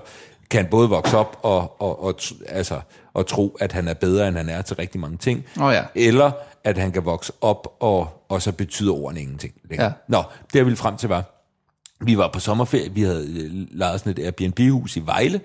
kan 0.50 0.62
han 0.62 0.70
både 0.70 0.88
vokse 0.88 1.16
op 1.16 1.38
og, 1.42 1.82
og, 1.82 2.04
og, 2.04 2.14
altså, 2.46 2.80
og 3.14 3.26
tro, 3.26 3.56
at 3.60 3.72
han 3.72 3.88
er 3.88 3.94
bedre, 3.94 4.28
end 4.28 4.36
han 4.36 4.48
er 4.48 4.62
til 4.62 4.76
rigtig 4.76 5.00
mange 5.00 5.16
ting. 5.16 5.44
Åh 5.60 5.72
ja. 5.72 5.82
Eller 5.94 6.30
at 6.64 6.78
han 6.78 6.92
kan 6.92 7.04
vokse 7.04 7.32
op, 7.40 7.76
og, 7.80 8.24
og 8.28 8.42
så 8.42 8.52
betyder 8.52 8.92
ordene 8.92 9.20
ingenting. 9.20 9.54
Ja. 9.70 9.92
Nå, 10.08 10.22
det 10.52 10.54
jeg 10.54 10.64
ville 10.64 10.76
frem 10.76 10.96
til 10.96 11.08
var, 11.08 11.24
vi 12.00 12.18
var 12.18 12.30
på 12.32 12.40
sommerferie, 12.40 12.90
vi 12.90 13.02
havde 13.02 13.26
øh, 13.28 13.66
lejet 13.70 14.00
sådan 14.00 14.12
et 14.12 14.18
Airbnb-hus 14.18 14.96
i 14.96 15.00
Vejle, 15.00 15.40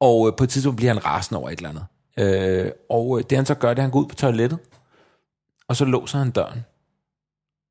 og 0.00 0.28
øh, 0.28 0.36
på 0.36 0.44
et 0.44 0.50
tidspunkt 0.50 0.76
bliver 0.76 0.92
han 0.92 1.04
rasende 1.04 1.40
over 1.40 1.50
et 1.50 1.56
eller 1.56 1.70
andet. 1.70 1.84
Øh, 2.18 2.70
og 2.90 3.18
øh, 3.18 3.24
det 3.30 3.38
han 3.38 3.46
så 3.46 3.54
gør, 3.54 3.68
det 3.68 3.78
er, 3.78 3.82
at 3.82 3.82
han 3.82 3.90
går 3.90 4.00
ud 4.00 4.06
på 4.06 4.14
toilettet, 4.14 4.58
og 5.68 5.76
så 5.76 5.84
låser 5.84 6.18
han 6.18 6.30
døren. 6.30 6.64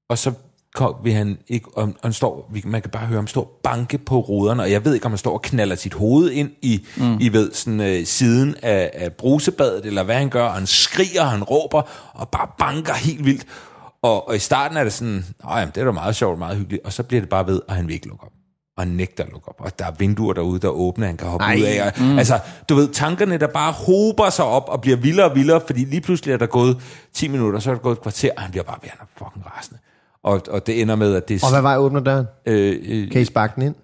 Og 0.09 0.17
så 0.17 0.33
kom, 0.75 0.95
vil 1.03 1.13
han 1.13 1.37
ikke, 1.47 1.67
og, 1.77 1.83
og 1.83 1.93
han 2.03 2.13
står, 2.13 2.51
man 2.63 2.81
kan 2.81 2.91
bare 2.91 3.05
høre 3.05 3.17
ham 3.17 3.27
stå 3.27 3.41
og 3.41 3.59
banke 3.63 3.97
på 3.97 4.19
ruderne, 4.19 4.63
og 4.63 4.71
jeg 4.71 4.85
ved 4.85 4.93
ikke, 4.93 5.05
om 5.05 5.11
han 5.11 5.17
står 5.17 5.33
og 5.33 5.41
knaller 5.41 5.75
sit 5.75 5.93
hoved 5.93 6.31
ind 6.31 6.51
i, 6.61 6.85
mm. 6.97 7.17
i 7.21 7.33
ved, 7.33 7.53
sådan, 7.53 7.81
øh, 7.81 8.05
siden 8.05 8.55
af, 8.61 8.91
af 8.93 9.13
brusebadet, 9.13 9.85
eller 9.85 10.03
hvad 10.03 10.15
han 10.15 10.29
gør, 10.29 10.43
og 10.43 10.53
han 10.53 10.67
skriger, 10.67 11.21
og 11.21 11.31
han 11.31 11.43
råber, 11.43 11.81
og 12.13 12.29
bare 12.29 12.47
banker 12.57 12.93
helt 12.93 13.25
vildt. 13.25 13.45
Og, 14.01 14.27
og 14.27 14.35
i 14.35 14.39
starten 14.39 14.77
er 14.77 14.83
det 14.83 14.93
sådan, 14.93 15.25
nej, 15.43 15.65
det 15.65 15.77
er 15.77 15.85
da 15.85 15.91
meget 15.91 16.15
sjovt, 16.15 16.39
meget 16.39 16.57
hyggeligt, 16.57 16.85
og 16.85 16.93
så 16.93 17.03
bliver 17.03 17.21
det 17.21 17.29
bare 17.29 17.47
ved, 17.47 17.61
og 17.67 17.75
han 17.75 17.87
vil 17.87 17.93
ikke 17.93 18.07
lukke 18.07 18.25
op. 18.25 18.31
Og 18.77 18.87
nægter 18.87 19.23
at 19.23 19.29
lukke 19.31 19.49
op. 19.49 19.55
Og 19.59 19.79
der 19.79 19.85
er 19.85 19.91
vinduer 19.99 20.33
derude, 20.33 20.59
der 20.59 20.67
åbner, 20.67 21.07
han 21.07 21.17
kan 21.17 21.27
hoppe 21.27 21.43
Ej. 21.45 21.55
ud 21.57 21.63
af. 21.63 21.85
Og, 21.85 22.03
mm. 22.03 22.17
Altså, 22.17 22.39
du 22.69 22.75
ved, 22.75 22.87
tankerne, 22.87 23.37
der 23.37 23.47
bare 23.47 23.71
hober 23.71 24.29
sig 24.29 24.45
op 24.45 24.63
og 24.67 24.81
bliver 24.81 24.97
vildere 24.97 25.29
og 25.29 25.35
vildere, 25.35 25.61
fordi 25.65 25.85
lige 25.85 26.01
pludselig 26.01 26.33
er 26.33 26.37
der 26.37 26.45
gået 26.45 26.77
10 27.13 27.27
minutter, 27.27 27.59
så 27.59 27.69
er 27.69 27.73
der 27.73 27.81
gået 27.81 27.95
et 27.95 28.01
kvarter, 28.01 28.29
og 28.37 28.41
han 28.41 28.51
bliver 28.51 28.63
bare 28.63 28.77
ved, 28.81 28.89
han 28.89 28.99
er 29.01 29.05
fucking 29.25 29.45
rasende. 29.57 29.79
Og, 30.23 30.41
og 30.49 30.67
det 30.67 30.81
ender 30.81 30.95
med, 30.95 31.15
at 31.15 31.27
det 31.27 31.43
Og 31.43 31.49
hvad 31.51 31.61
vej 31.61 31.77
åbner 31.77 31.99
døren? 31.99 32.25
Øh, 32.45 32.79
øh, 32.85 33.11
Kan 33.11 33.21
I 33.21 33.25
sparke 33.25 33.53
den 33.55 33.63
ind? 33.63 33.75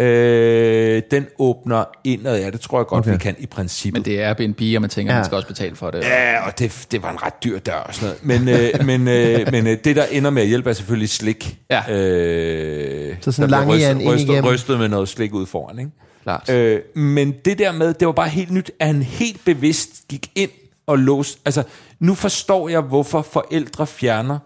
Øh, 0.00 1.02
den 1.10 1.26
åbner 1.38 1.84
indad, 2.04 2.40
ja, 2.40 2.50
det 2.50 2.60
tror 2.60 2.78
jeg 2.78 2.86
godt, 2.86 3.04
okay. 3.04 3.12
Vi 3.12 3.18
kan 3.18 3.34
i 3.38 3.46
princippet. 3.46 4.00
Men 4.00 4.04
det 4.04 4.20
er 4.22 4.28
Airbnb, 4.28 4.60
og 4.76 4.80
man 4.80 4.90
tænker, 4.90 5.12
ja. 5.12 5.18
Man 5.18 5.24
skal 5.24 5.36
også 5.36 5.48
betale 5.48 5.76
for 5.76 5.90
det. 5.90 6.00
Ja, 6.00 6.46
og 6.46 6.58
det, 6.58 6.86
det 6.90 7.02
var 7.02 7.10
en 7.10 7.22
ret 7.22 7.44
dyr 7.44 7.58
dør 7.58 7.74
og 7.74 7.94
sådan 7.94 8.16
noget. 8.24 8.46
Men, 8.46 8.48
øh, 8.48 8.86
men, 8.86 9.08
øh, 9.08 9.46
men 9.54 9.66
øh, 9.66 9.78
det, 9.84 9.96
der 9.96 10.04
ender 10.04 10.30
med 10.30 10.42
at 10.42 10.48
hjælpe, 10.48 10.70
er 10.70 10.74
selvfølgelig 10.74 11.08
slik. 11.08 11.56
Ja. 11.70 11.92
Øh, 11.92 13.16
Så 13.20 13.32
sådan 13.32 13.50
lang 13.50 13.72
en 13.72 13.80
ind 14.00 14.08
rystet, 14.08 14.28
igennem. 14.28 14.44
rystet 14.50 14.78
med 14.78 14.88
noget 14.88 15.08
slik 15.08 15.34
ud 15.34 15.46
foran, 15.46 15.78
ikke? 15.78 15.90
Klart. 16.22 16.50
Øh, 16.50 16.80
men 16.94 17.34
det 17.44 17.58
der 17.58 17.72
med, 17.72 17.94
det 17.94 18.06
var 18.06 18.12
bare 18.12 18.28
helt 18.28 18.50
nyt, 18.50 18.70
at 18.80 18.86
han 18.86 19.02
helt 19.02 19.44
bevidst 19.44 19.90
gik 20.08 20.30
ind 20.34 20.50
og 20.86 20.98
låste. 20.98 21.40
Altså, 21.44 21.62
nu 22.00 22.14
forstår 22.14 22.68
jeg, 22.68 22.80
hvorfor 22.80 23.22
forældre 23.22 23.86
fjerner 23.86 24.38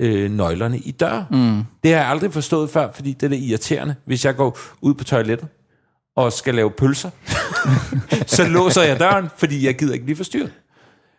øh, 0.00 0.30
nøglerne 0.30 0.78
i 0.78 0.90
dør. 0.90 1.24
Mm. 1.30 1.62
Det 1.82 1.90
har 1.92 1.98
jeg 2.00 2.08
aldrig 2.08 2.32
forstået 2.32 2.70
før, 2.70 2.88
fordi 2.94 3.12
det 3.12 3.32
er 3.32 3.36
irriterende. 3.36 3.94
Hvis 4.04 4.24
jeg 4.24 4.36
går 4.36 4.58
ud 4.80 4.94
på 4.94 5.04
toilettet 5.04 5.48
og 6.16 6.32
skal 6.32 6.54
lave 6.54 6.70
pølser, 6.70 7.10
så 8.26 8.44
låser 8.44 8.82
jeg 8.82 8.98
døren, 9.00 9.28
fordi 9.36 9.66
jeg 9.66 9.74
gider 9.78 9.92
ikke 9.92 10.04
blive 10.04 10.16
forstyrret. 10.16 10.50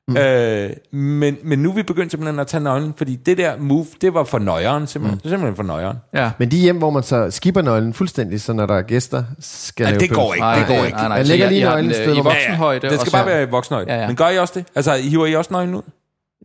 Mm. 0.08 0.18
Øh, 0.18 0.70
men, 0.92 1.38
men 1.44 1.60
nu 1.60 1.70
er 1.70 1.74
vi 1.74 1.84
begyndt 1.84 2.12
simpelthen 2.12 2.40
at 2.40 2.48
tage 2.48 2.64
nøglen, 2.64 2.94
fordi 2.98 3.16
det 3.16 3.38
der 3.38 3.58
move, 3.60 3.86
det 4.02 4.14
var 4.14 4.24
for 4.24 4.40
nøjeren 4.40 4.88
simpelthen. 4.88 5.16
Mm. 5.16 5.20
Det 5.20 5.26
er 5.26 5.30
simpelthen 5.30 5.56
for 5.56 5.64
nøjeren. 5.64 5.98
ja. 6.14 6.32
Men 6.40 6.52
de 6.52 6.58
hjem, 6.58 6.78
hvor 6.78 6.90
man 6.90 7.04
så 7.04 7.32
skipper 7.32 7.62
nøglen 7.62 7.94
fuldstændig, 7.94 8.42
så 8.42 8.54
når 8.54 8.66
der 8.66 8.76
er 8.76 8.82
gæster, 8.82 9.24
skal 9.40 9.88
Ja, 9.88 9.98
det 9.98 10.10
går 10.10 10.34
ikke, 10.34 10.46
det 10.48 10.68
går 10.68 10.74
ikke. 10.86 10.98
Nej, 10.98 11.08
nej, 11.08 11.18
Man 11.18 11.26
så 11.26 11.32
lægger 11.32 11.46
I- 11.46 11.50
lige 11.50 11.62
I 11.62 11.64
nøglen 11.64 11.92
et 11.92 11.98
øh, 11.98 12.04
sted, 12.04 12.16
I 12.16 12.22
hvor- 12.22 12.24
voksenhøjde. 12.24 12.90
det 12.90 13.00
skal 13.00 13.12
bare 13.12 13.26
være 13.26 13.50
voksenøjde. 13.50 13.94
Ja, 13.94 14.02
ja. 14.02 14.08
Men 14.08 14.16
gør 14.16 14.30
I 14.30 14.38
også 14.38 14.54
det? 14.56 14.66
Altså, 14.76 14.96
hiver 14.98 15.26
I 15.26 15.36
også 15.36 15.54
nøglen 15.54 15.76
ud? 15.76 15.82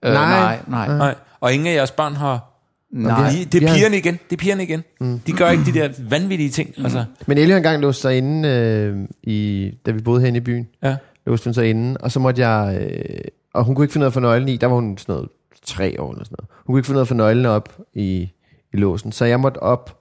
Øh, 0.05 0.13
Nej. 0.13 0.29
nej, 0.41 0.59
nej. 0.87 0.97
Nej. 0.99 1.15
Og 1.41 1.53
ingen 1.53 1.67
af 1.69 1.75
jeres 1.75 1.91
børn 1.91 2.15
har... 2.15 2.55
nej. 2.91 3.31
I, 3.31 3.45
det 3.45 3.61
vi 3.61 3.67
er 3.67 3.75
pigerne 3.75 3.97
igen. 3.97 4.15
Det 4.31 4.37
er 4.37 4.41
pigerne 4.41 4.63
igen. 4.63 4.85
Mm. 5.01 5.19
De 5.19 5.33
gør 5.33 5.51
ikke 5.51 5.65
de 5.65 5.73
der 5.73 5.89
vanvittige 6.09 6.51
ting. 6.51 6.75
Mm. 6.79 6.85
Altså, 6.85 7.05
Men 7.27 7.39
Ellie 7.39 7.57
engang 7.57 7.83
låst 7.83 8.01
sig 8.01 8.19
inde, 8.19 8.49
øh, 8.49 9.09
i, 9.23 9.71
da 9.87 9.91
vi 9.91 10.03
boede 10.03 10.21
herinde 10.21 10.37
i 10.37 10.41
byen. 10.41 10.69
ja. 10.83 10.97
Låste 11.27 11.45
hun 11.45 11.55
sig 11.55 11.71
inde, 11.71 11.97
og 12.01 12.13
så 12.13 12.21
måtte 12.21 12.49
jeg... 12.49 12.79
Øh, 12.81 13.21
og 13.55 13.65
hun 13.65 13.75
kunne 13.75 13.85
ikke 13.85 13.93
finde 13.93 14.05
ud 14.05 14.07
af 14.07 14.11
at 14.11 14.15
få 14.15 14.21
nøglen 14.21 14.49
i. 14.49 14.57
Der 14.57 14.67
var 14.67 14.75
hun 14.75 14.99
sådan 14.99 15.13
noget 15.13 15.29
tre 15.65 16.01
år 16.01 16.13
eller 16.13 16.25
sådan 16.25 16.37
noget. 16.39 16.51
Hun 16.67 16.73
kunne 16.73 16.79
ikke 16.81 16.87
finde 16.87 16.97
ud 16.97 17.01
af 17.01 17.05
at 17.05 17.09
få 17.09 17.15
nøglen 17.15 17.47
op 17.47 17.79
i, 17.95 18.33
i 18.73 18.77
låsen. 18.77 19.13
Så 19.13 19.25
jeg 19.25 19.41
måtte 19.41 19.59
op 19.63 19.99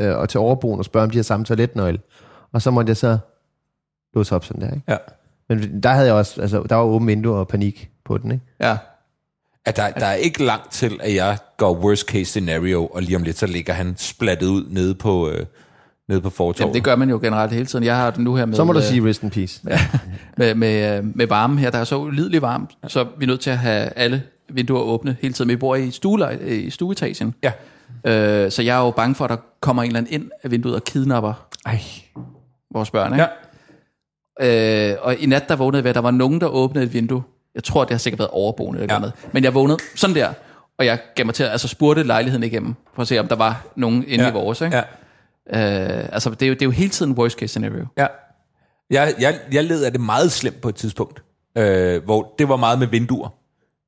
øh, 0.00 0.16
og 0.16 0.28
til 0.28 0.40
overboen 0.40 0.78
og 0.78 0.84
spørge, 0.84 1.04
om 1.04 1.10
de 1.10 1.18
har 1.18 1.22
samme 1.22 1.46
toiletnøgle. 1.46 1.98
Og 2.52 2.62
så 2.62 2.70
måtte 2.70 2.90
jeg 2.90 2.96
så 2.96 3.18
låse 4.14 4.34
op 4.34 4.44
sådan 4.44 4.62
der, 4.62 4.74
ikke? 4.74 4.82
Ja. 4.88 4.96
Men 5.48 5.82
der 5.82 5.90
havde 5.90 6.06
jeg 6.06 6.14
også... 6.14 6.40
Altså, 6.40 6.62
der 6.68 6.76
var 6.76 6.82
åbent 6.84 7.08
vindue 7.08 7.36
og 7.36 7.48
panik 7.48 7.90
på 8.04 8.18
den, 8.18 8.32
ikke? 8.32 8.44
Ja. 8.60 8.76
At 9.64 9.76
der, 9.76 9.90
der 9.90 10.06
er 10.06 10.14
ikke 10.14 10.44
langt 10.44 10.72
til, 10.72 11.00
at 11.00 11.14
jeg 11.14 11.38
går 11.56 11.74
worst 11.76 12.06
case 12.06 12.24
scenario, 12.24 12.86
og 12.86 13.02
lige 13.02 13.16
om 13.16 13.22
lidt, 13.22 13.38
så 13.38 13.46
ligger 13.46 13.72
han 13.72 13.94
splattet 13.96 14.46
ud 14.46 14.64
nede 14.70 14.94
på, 14.94 15.28
øh, 15.30 15.46
nede 16.08 16.20
på 16.20 16.30
fortorvet. 16.30 16.60
Jamen, 16.60 16.74
det 16.74 16.84
gør 16.84 16.96
man 16.96 17.10
jo 17.10 17.18
generelt 17.22 17.52
hele 17.52 17.66
tiden. 17.66 17.84
Jeg 17.84 17.96
har 17.96 18.10
den 18.10 18.24
nu 18.24 18.34
her 18.34 18.46
med... 18.46 18.54
Så 18.54 18.64
må 18.64 18.72
du 18.72 18.78
øh, 18.78 18.84
sige 18.84 19.08
rest 19.08 19.22
in 19.22 19.30
peace. 19.30 19.60
med, 20.38 20.54
med, 20.54 20.98
øh, 20.98 21.04
med 21.16 21.26
varme 21.26 21.60
her. 21.60 21.70
Der 21.70 21.78
er 21.78 21.84
så 21.84 21.98
ulidelig 21.98 22.42
varmt, 22.42 22.70
så 22.88 23.06
vi 23.18 23.24
er 23.24 23.26
nødt 23.26 23.40
til 23.40 23.50
at 23.50 23.58
have 23.58 23.88
alle 23.96 24.22
vinduer 24.48 24.80
åbne 24.80 25.16
hele 25.20 25.34
tiden. 25.34 25.50
Vi 25.50 25.56
bor 25.56 25.76
i, 25.76 25.90
stue, 25.90 26.38
i 26.46 26.70
stueetagen, 26.70 27.34
Ja. 27.42 27.52
øh, 28.44 28.50
så 28.50 28.62
jeg 28.62 28.76
er 28.80 28.84
jo 28.84 28.90
bange 28.90 29.14
for, 29.14 29.24
at 29.24 29.30
der 29.30 29.36
kommer 29.60 29.82
en 29.82 29.86
eller 29.86 29.98
anden 29.98 30.12
ind 30.12 30.30
af 30.42 30.50
vinduet 30.50 30.74
og 30.74 30.84
kidnapper 30.84 31.46
Ej. 31.66 31.80
vores 32.74 32.90
børn. 32.90 33.12
Ikke? 33.12 33.26
Ja. 34.40 34.90
Øh, 34.90 34.96
og 35.00 35.16
i 35.16 35.26
nat, 35.26 35.48
der 35.48 35.56
vågnede 35.56 35.82
jeg 35.82 35.88
at 35.88 35.94
der 35.94 36.00
var 36.00 36.10
nogen, 36.10 36.40
der 36.40 36.46
åbnede 36.46 36.84
et 36.84 36.92
vindue. 36.92 37.22
Jeg 37.54 37.64
tror, 37.64 37.84
det 37.84 37.90
har 37.90 37.98
sikkert 37.98 38.18
været 38.18 38.30
overboende 38.30 38.80
eller 38.82 38.94
Ja. 38.94 38.98
noget. 39.00 39.14
Men 39.32 39.44
jeg 39.44 39.54
vågnede 39.54 39.78
sådan 39.94 40.16
der, 40.16 40.32
og 40.78 40.86
jeg 40.86 40.98
gav 41.14 41.26
mig 41.26 41.34
til 41.34 41.42
at 41.44 41.50
altså, 41.50 41.68
spurgte 41.68 42.02
lejligheden 42.02 42.42
igennem, 42.42 42.74
for 42.94 43.02
at 43.02 43.08
se, 43.08 43.18
om 43.18 43.28
der 43.28 43.36
var 43.36 43.66
nogen 43.76 44.04
inde 44.06 44.24
Ja. 44.24 44.30
i 44.30 44.32
vores. 44.32 44.60
Ikke? 44.60 44.76
Ja. 44.76 44.82
Øh, 46.02 46.08
altså, 46.12 46.30
det 46.30 46.42
er, 46.42 46.46
jo, 46.46 46.54
det 46.54 46.62
er 46.62 46.66
jo 46.66 46.70
hele 46.70 46.90
tiden 46.90 47.12
worst 47.12 47.38
case 47.38 47.48
scenario. 47.48 47.86
Ja. 47.98 48.06
Jeg, 48.90 49.14
jeg, 49.20 49.38
jeg 49.52 49.64
led 49.64 49.84
af 49.84 49.92
det 49.92 50.00
meget 50.00 50.32
slemt 50.32 50.60
på 50.60 50.68
et 50.68 50.74
tidspunkt, 50.74 51.22
øh, 51.58 52.04
hvor 52.04 52.34
det 52.38 52.48
var 52.48 52.56
meget 52.56 52.78
med 52.78 52.86
vinduer. 52.86 53.28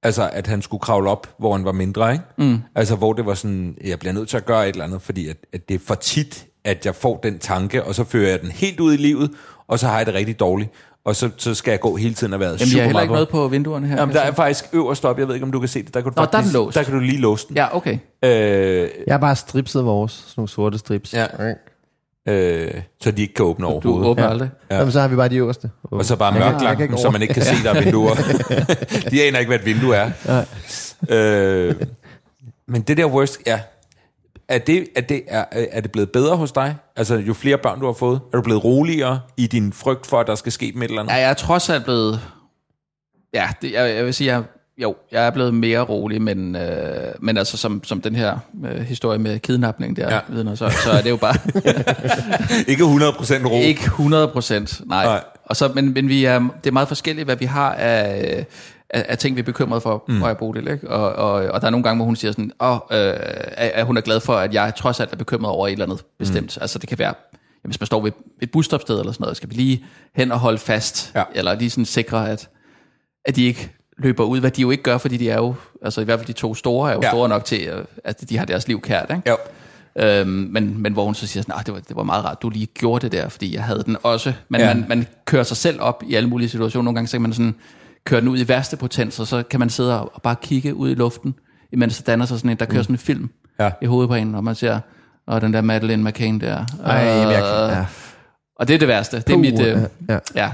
Altså, 0.03 0.31
at 0.33 0.47
han 0.47 0.63
skulle 0.63 0.81
kravle 0.81 1.11
op, 1.11 1.27
hvor 1.39 1.53
han 1.57 1.65
var 1.65 1.73
mindre, 1.73 2.13
ikke? 2.13 2.25
Mm. 2.39 2.59
Altså, 2.75 2.97
hvor 2.97 3.13
det 3.13 3.27
var 3.27 3.35
sådan, 3.35 3.77
jeg 3.85 3.99
bliver 3.99 4.13
nødt 4.13 4.29
til 4.29 4.37
at 4.37 4.45
gøre 4.47 4.69
et 4.69 4.73
eller 4.73 4.85
andet, 4.85 5.03
fordi 5.03 5.29
at, 5.29 5.37
at 5.53 5.69
det 5.69 5.75
er 5.75 5.79
for 5.87 5.95
tit, 5.95 6.47
at 6.65 6.87
jeg 6.87 6.95
får 6.95 7.17
den 7.23 7.39
tanke, 7.39 7.85
og 7.85 7.95
så 7.95 8.05
fører 8.05 8.31
jeg 8.31 8.41
den 8.41 8.51
helt 8.51 8.81
ud 8.81 8.95
i 8.95 8.97
livet, 8.97 9.31
og 9.69 9.79
så 9.79 9.87
har 9.87 9.97
jeg 9.97 10.07
det 10.07 10.15
rigtig 10.15 10.41
dårligt. 10.41 10.71
Og 11.05 11.17
så, 11.17 11.31
så 11.37 11.55
skal 11.55 11.71
jeg 11.71 11.81
gå 11.81 11.97
hele 11.97 12.15
tiden 12.15 12.33
og 12.33 12.41
være 12.41 12.49
Jamen, 12.49 12.59
super 12.59 12.77
jeg 12.77 12.83
har 12.83 12.89
heller 12.89 13.03
ikke 13.03 13.13
noget 13.15 13.29
på 13.29 13.49
vinduerne 13.49 13.87
her. 13.89 13.97
Jamen, 13.97 14.15
der 14.15 14.21
er 14.21 14.33
faktisk 14.33 14.65
øverst 14.73 15.05
op, 15.05 15.19
jeg 15.19 15.29
ved 15.29 15.35
ikke, 15.35 15.45
om 15.45 15.53
du 15.53 15.59
kan 15.61 15.69
se 15.69 15.83
det. 15.83 15.95
Der 15.95 16.01
kan 16.01 16.13
du 16.13 16.21
Nå, 16.21 16.23
der 16.25 16.29
er 16.29 16.33
faktisk, 16.33 16.55
den 16.55 16.63
låst. 16.65 16.77
Der 16.77 16.83
kan 16.83 16.93
du 16.95 16.99
lige 17.01 17.19
låse 17.21 17.49
den. 17.49 17.57
Ja, 17.57 17.77
okay. 17.77 17.99
Øh, 18.25 18.31
Jeg 19.07 19.15
har 19.15 19.19
bare 19.19 19.37
stripset 19.37 19.85
vores, 19.85 20.13
sådan 20.13 20.33
nogle 20.37 20.49
sorte 20.49 20.79
strips. 20.79 21.15
Ja. 21.15 21.27
øh, 22.29 22.75
så 23.03 23.11
de 23.11 23.23
ikke 23.23 23.35
kan 23.35 23.45
åbne 23.45 23.65
Du 23.67 23.71
overhovedet. 23.71 24.07
åbner 24.09 24.25
Ja. 24.25 24.31
aldrig. 24.31 24.51
Ja. 24.71 24.77
Jamen, 24.79 24.93
så 24.93 25.01
har 25.01 25.09
vi 25.09 25.17
bare 25.17 25.29
de 25.29 25.37
øverste. 25.37 25.71
Og 25.83 26.05
så 26.05 26.17
bare 26.17 26.35
Jeg 26.35 26.43
kan- 26.43 26.53
mørk 26.53 26.63
jeg 26.63 26.77
kan 26.77 26.83
ikke 26.85 26.99
så 26.99 27.11
man 27.11 27.23
ikke 27.23 27.35
kan 27.35 27.43
se, 27.45 27.63
der 27.65 27.71
er 27.75 27.81
vinduer. 27.85 28.15
de 29.11 29.23
aner 29.23 29.39
ikke, 29.39 29.49
hvad 29.49 29.59
et 29.59 29.65
vindue 29.67 29.95
er. 29.97 30.11
Øh, 31.09 31.75
men 32.69 32.83
det 32.83 32.97
der 32.97 33.05
worst, 33.07 33.39
ja. 33.47 33.61
Er 34.51 34.59
det, 34.59 34.87
er, 34.97 35.01
det, 35.01 35.23
er, 35.29 35.45
er 35.53 35.81
det 35.81 35.93
blevet 35.93 36.11
bedre 36.13 36.37
hos 36.37 36.53
dig? 36.53 36.77
Altså, 36.97 37.15
jo 37.15 37.35
flere 37.35 37.59
børn 37.59 37.81
du 37.81 37.87
har 37.87 37.93
fået, 37.93 38.21
er 38.33 38.37
du 38.37 38.43
blevet 38.43 38.65
roligere 38.65 39.21
i 39.37 39.47
din 39.47 39.73
frygt 39.73 40.07
for, 40.07 40.21
at 40.21 40.27
der 40.27 40.35
skal 40.35 40.53
ske 40.53 40.73
dem 40.75 40.83
et 40.83 40.89
eller 40.89 41.01
andet? 41.03 41.13
Ja, 41.15 41.19
jeg 41.21 41.31
er 41.31 41.35
trods 41.35 41.71
alt 41.71 41.85
blevet... 41.85 42.21
Ja, 43.35 43.49
det, 43.63 43.73
jeg, 43.73 43.95
jeg 43.97 44.05
vil 44.05 44.15
sige, 44.15 44.35
jeg, 44.35 44.43
jo, 44.83 44.95
jeg 45.13 45.27
er 45.27 45.31
blevet 45.31 45.55
mere 45.55 45.81
rolig, 45.81 46.23
men, 46.23 46.57
øh, 46.57 47.15
men 47.21 47.37
altså 47.37 47.57
som, 47.57 47.85
som 47.85 48.01
den 48.01 48.17
her 48.17 48.39
øh, 48.65 48.81
historie 48.81 49.19
med 49.19 49.39
kidnapning 49.39 49.97
der, 49.97 50.15
Ja. 50.15 50.21
vidner, 50.29 50.55
så, 50.55 50.71
så 50.85 50.91
er 50.91 51.03
det 51.03 51.11
jo 51.11 51.17
bare 51.17 51.35
Ikke 52.73 52.83
100% 52.83 53.47
ro. 53.47 53.61
ikke 53.61 53.81
100 53.81 54.29
procent, 54.29 54.81
nej. 54.87 55.05
Nej. 55.05 55.15
nej. 55.15 55.25
Og 55.45 55.57
så, 55.57 55.69
men, 55.75 55.95
men 55.95 56.09
vi 56.09 56.25
er, 56.25 56.39
det 56.39 56.67
er 56.67 56.73
meget 56.73 56.89
forskelligt, 56.89 57.27
hvad 57.27 57.37
vi 57.37 57.45
har 57.45 57.73
af, 57.75 58.47
af, 58.91 59.07
af 59.09 59.18
ting, 59.18 59.36
vi 59.36 59.41
er 59.41 59.45
bekymrede 59.45 59.80
for, 59.80 60.05
mm. 60.09 60.22
bor 60.38 60.53
det, 60.53 60.72
ikke? 60.72 60.91
Og, 60.91 61.12
og, 61.12 61.32
og 61.32 61.61
der 61.61 61.66
er 61.66 61.70
nogle 61.70 61.84
gange, 61.84 61.97
hvor 61.97 62.05
hun 62.05 62.16
siger 62.16 62.32
sådan, 62.32 62.53
åh, 62.61 62.74
øh, 62.74 63.14
at, 63.57 63.86
hun 63.86 63.97
er 63.97 64.01
glad 64.01 64.20
for, 64.20 64.34
at 64.34 64.55
jeg 64.55 64.72
trods 64.76 65.01
alt 65.01 65.12
er 65.12 65.16
bekymret 65.16 65.53
over 65.53 65.66
et 65.68 65.72
eller 65.72 65.84
andet 65.84 66.05
bestemt. 66.18 66.57
Mm. 66.57 66.61
Altså 66.62 66.78
det 66.78 66.88
kan 66.88 66.99
være, 66.99 67.14
hvis 67.64 67.80
man 67.80 67.86
står 67.86 68.01
ved 68.01 68.12
et 68.43 68.51
busstopsted 68.51 68.99
eller 68.99 69.12
sådan 69.12 69.24
noget, 69.24 69.36
skal 69.36 69.51
vi 69.51 69.55
lige 69.55 69.84
hen 70.14 70.32
og 70.32 70.38
holde 70.38 70.59
fast, 70.59 71.12
Ja. 71.14 71.22
eller 71.34 71.55
lige 71.55 71.70
sådan 71.70 71.84
sikre, 71.84 72.30
at, 72.30 72.49
at 73.24 73.36
de 73.36 73.45
ikke 73.45 73.70
løber 73.99 74.24
ud, 74.24 74.41
hvad 74.41 74.51
de 74.51 74.61
jo 74.62 74.70
ikke 74.70 74.82
gør, 74.82 74.99
fordi 74.99 75.16
de 75.16 75.30
er 75.30 75.36
jo, 75.36 75.55
altså 75.82 76.01
i 76.01 76.05
hvert 76.05 76.18
fald 76.18 76.26
de 76.26 76.32
to 76.32 76.55
store, 76.55 76.91
er 76.91 76.95
jo 76.95 77.01
Ja. 77.03 77.09
store 77.11 77.28
nok 77.28 77.45
til, 77.45 77.68
øh, 77.68 77.84
at 78.05 78.30
de 78.30 78.38
har 78.38 78.45
deres 78.45 78.68
liv 78.68 78.80
kært, 78.80 79.11
ikke? 79.16 79.30
Jo. 79.30 79.36
Øhm, 79.97 80.28
men, 80.28 80.82
men 80.82 80.93
hvor 80.93 81.05
hun 81.05 81.14
så 81.14 81.26
siger 81.26 81.43
sådan, 81.43 81.55
"Ah, 81.59 81.66
det 81.66 81.74
var, 81.74 81.80
det 81.80 81.97
var 81.97 82.03
meget 82.03 82.24
rart, 82.24 82.43
du 82.43 82.49
lige 82.49 82.66
gjorde 82.66 83.03
det 83.03 83.12
der, 83.12 83.28
fordi 83.28 83.55
jeg 83.55 83.62
havde 83.64 83.82
den 83.86 83.97
også. 84.03 84.32
Men 84.49 84.61
ja. 84.61 84.74
man, 84.74 84.84
man 84.88 85.07
kører 85.24 85.43
sig 85.43 85.57
selv 85.57 85.80
op 85.80 86.03
i 86.07 86.14
alle 86.14 86.28
mulige 86.28 86.49
situationer. 86.49 86.84
Nogle 86.84 86.95
gange 86.97 87.09
så 87.09 87.12
kan 87.12 87.22
man 87.22 87.32
sådan 87.32 87.55
køre 88.05 88.21
den 88.21 88.29
ud 88.29 88.39
i 88.39 88.49
værste 88.49 88.77
potens, 88.77 89.21
og 89.21 89.27
så 89.27 89.43
kan 89.43 89.61
man 89.61 89.71
sidde 89.71 90.01
og 90.01 90.23
bare 90.23 90.37
kigge 90.43 90.75
ud 90.75 90.91
i 90.91 90.95
luften, 90.95 91.35
imens 91.73 92.03
der 92.03 92.13
danner 92.13 92.27
sig 92.27 92.39
sådan 92.39 92.51
en, 92.51 92.57
der 92.57 92.65
kører 92.65 92.83
sådan 92.83 92.95
en 92.95 92.99
film 92.99 93.31
Ja. 93.61 93.71
i 93.83 93.87
hovedet 93.87 94.09
på 94.09 94.15
en, 94.15 94.35
og 94.35 94.45
man 94.45 94.55
ser, 94.55 94.79
og 95.27 95.41
den 95.41 95.53
der 95.53 95.61
Madeleine 95.61 96.05
McCain 96.05 96.41
der. 96.41 96.65
Ej, 96.85 96.97
jamen, 96.97 97.33
jeg 97.33 97.43
kan, 97.43 97.77
ja. 97.79 97.87
Og 98.57 98.69
det 98.69 98.75
er 98.75 98.79
det 98.79 98.89
værste. 98.89 99.17
Det 99.17 99.29
er 99.29 99.33
Puh, 99.35 99.41
mit, 99.41 99.61
øh, 99.61 99.79
ja, 100.09 100.19
ja. 100.35 100.53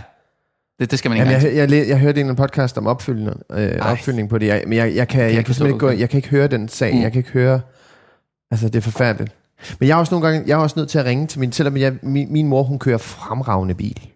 Det, 0.80 0.90
det 0.90 0.98
skal 0.98 1.08
man 1.08 1.18
ikke 1.18 1.30
Jamen, 1.30 1.46
jeg, 1.46 1.56
jeg, 1.56 1.70
jeg, 1.70 1.88
jeg 1.88 1.98
hørte 1.98 2.20
en 2.20 2.36
podcast 2.36 2.78
om 2.78 2.86
opfølgning, 2.86 3.40
øh, 3.52 3.72
opfølgning 3.80 4.28
på 4.28 4.38
det, 4.38 4.46
jeg, 4.46 4.62
men 4.66 4.78
jeg, 4.78 4.94
jeg, 4.94 5.08
kan, 5.08 5.22
jeg, 5.22 5.34
jeg 5.34 5.44
kan 5.44 5.54
simpelthen 5.54 5.74
ikke 5.74 5.86
gå, 5.86 6.00
jeg 6.00 6.10
kan 6.10 6.18
ikke 6.18 6.28
høre 6.28 6.46
den 6.46 6.68
sag, 6.68 6.92
mm. 6.92 6.96
Mm. 6.96 7.02
jeg 7.02 7.12
kan 7.12 7.18
ikke 7.18 7.30
høre, 7.30 7.60
altså 8.50 8.68
det 8.68 8.76
er 8.76 8.80
forfærdeligt. 8.80 9.34
Men 9.80 9.88
jeg 9.88 9.94
er 9.94 9.98
også 9.98 10.14
nogle 10.14 10.28
gange, 10.28 10.44
jeg 10.46 10.52
er 10.54 10.58
også 10.58 10.78
nødt 10.78 10.88
til 10.88 10.98
at 10.98 11.04
ringe 11.04 11.26
til 11.26 11.40
min, 11.40 11.52
selvom 11.52 11.76
jeg, 11.76 11.94
min, 12.02 12.32
min 12.32 12.46
mor, 12.48 12.62
hun 12.62 12.78
kører 12.78 12.98
fremragende 12.98 13.74
bil. 13.74 14.08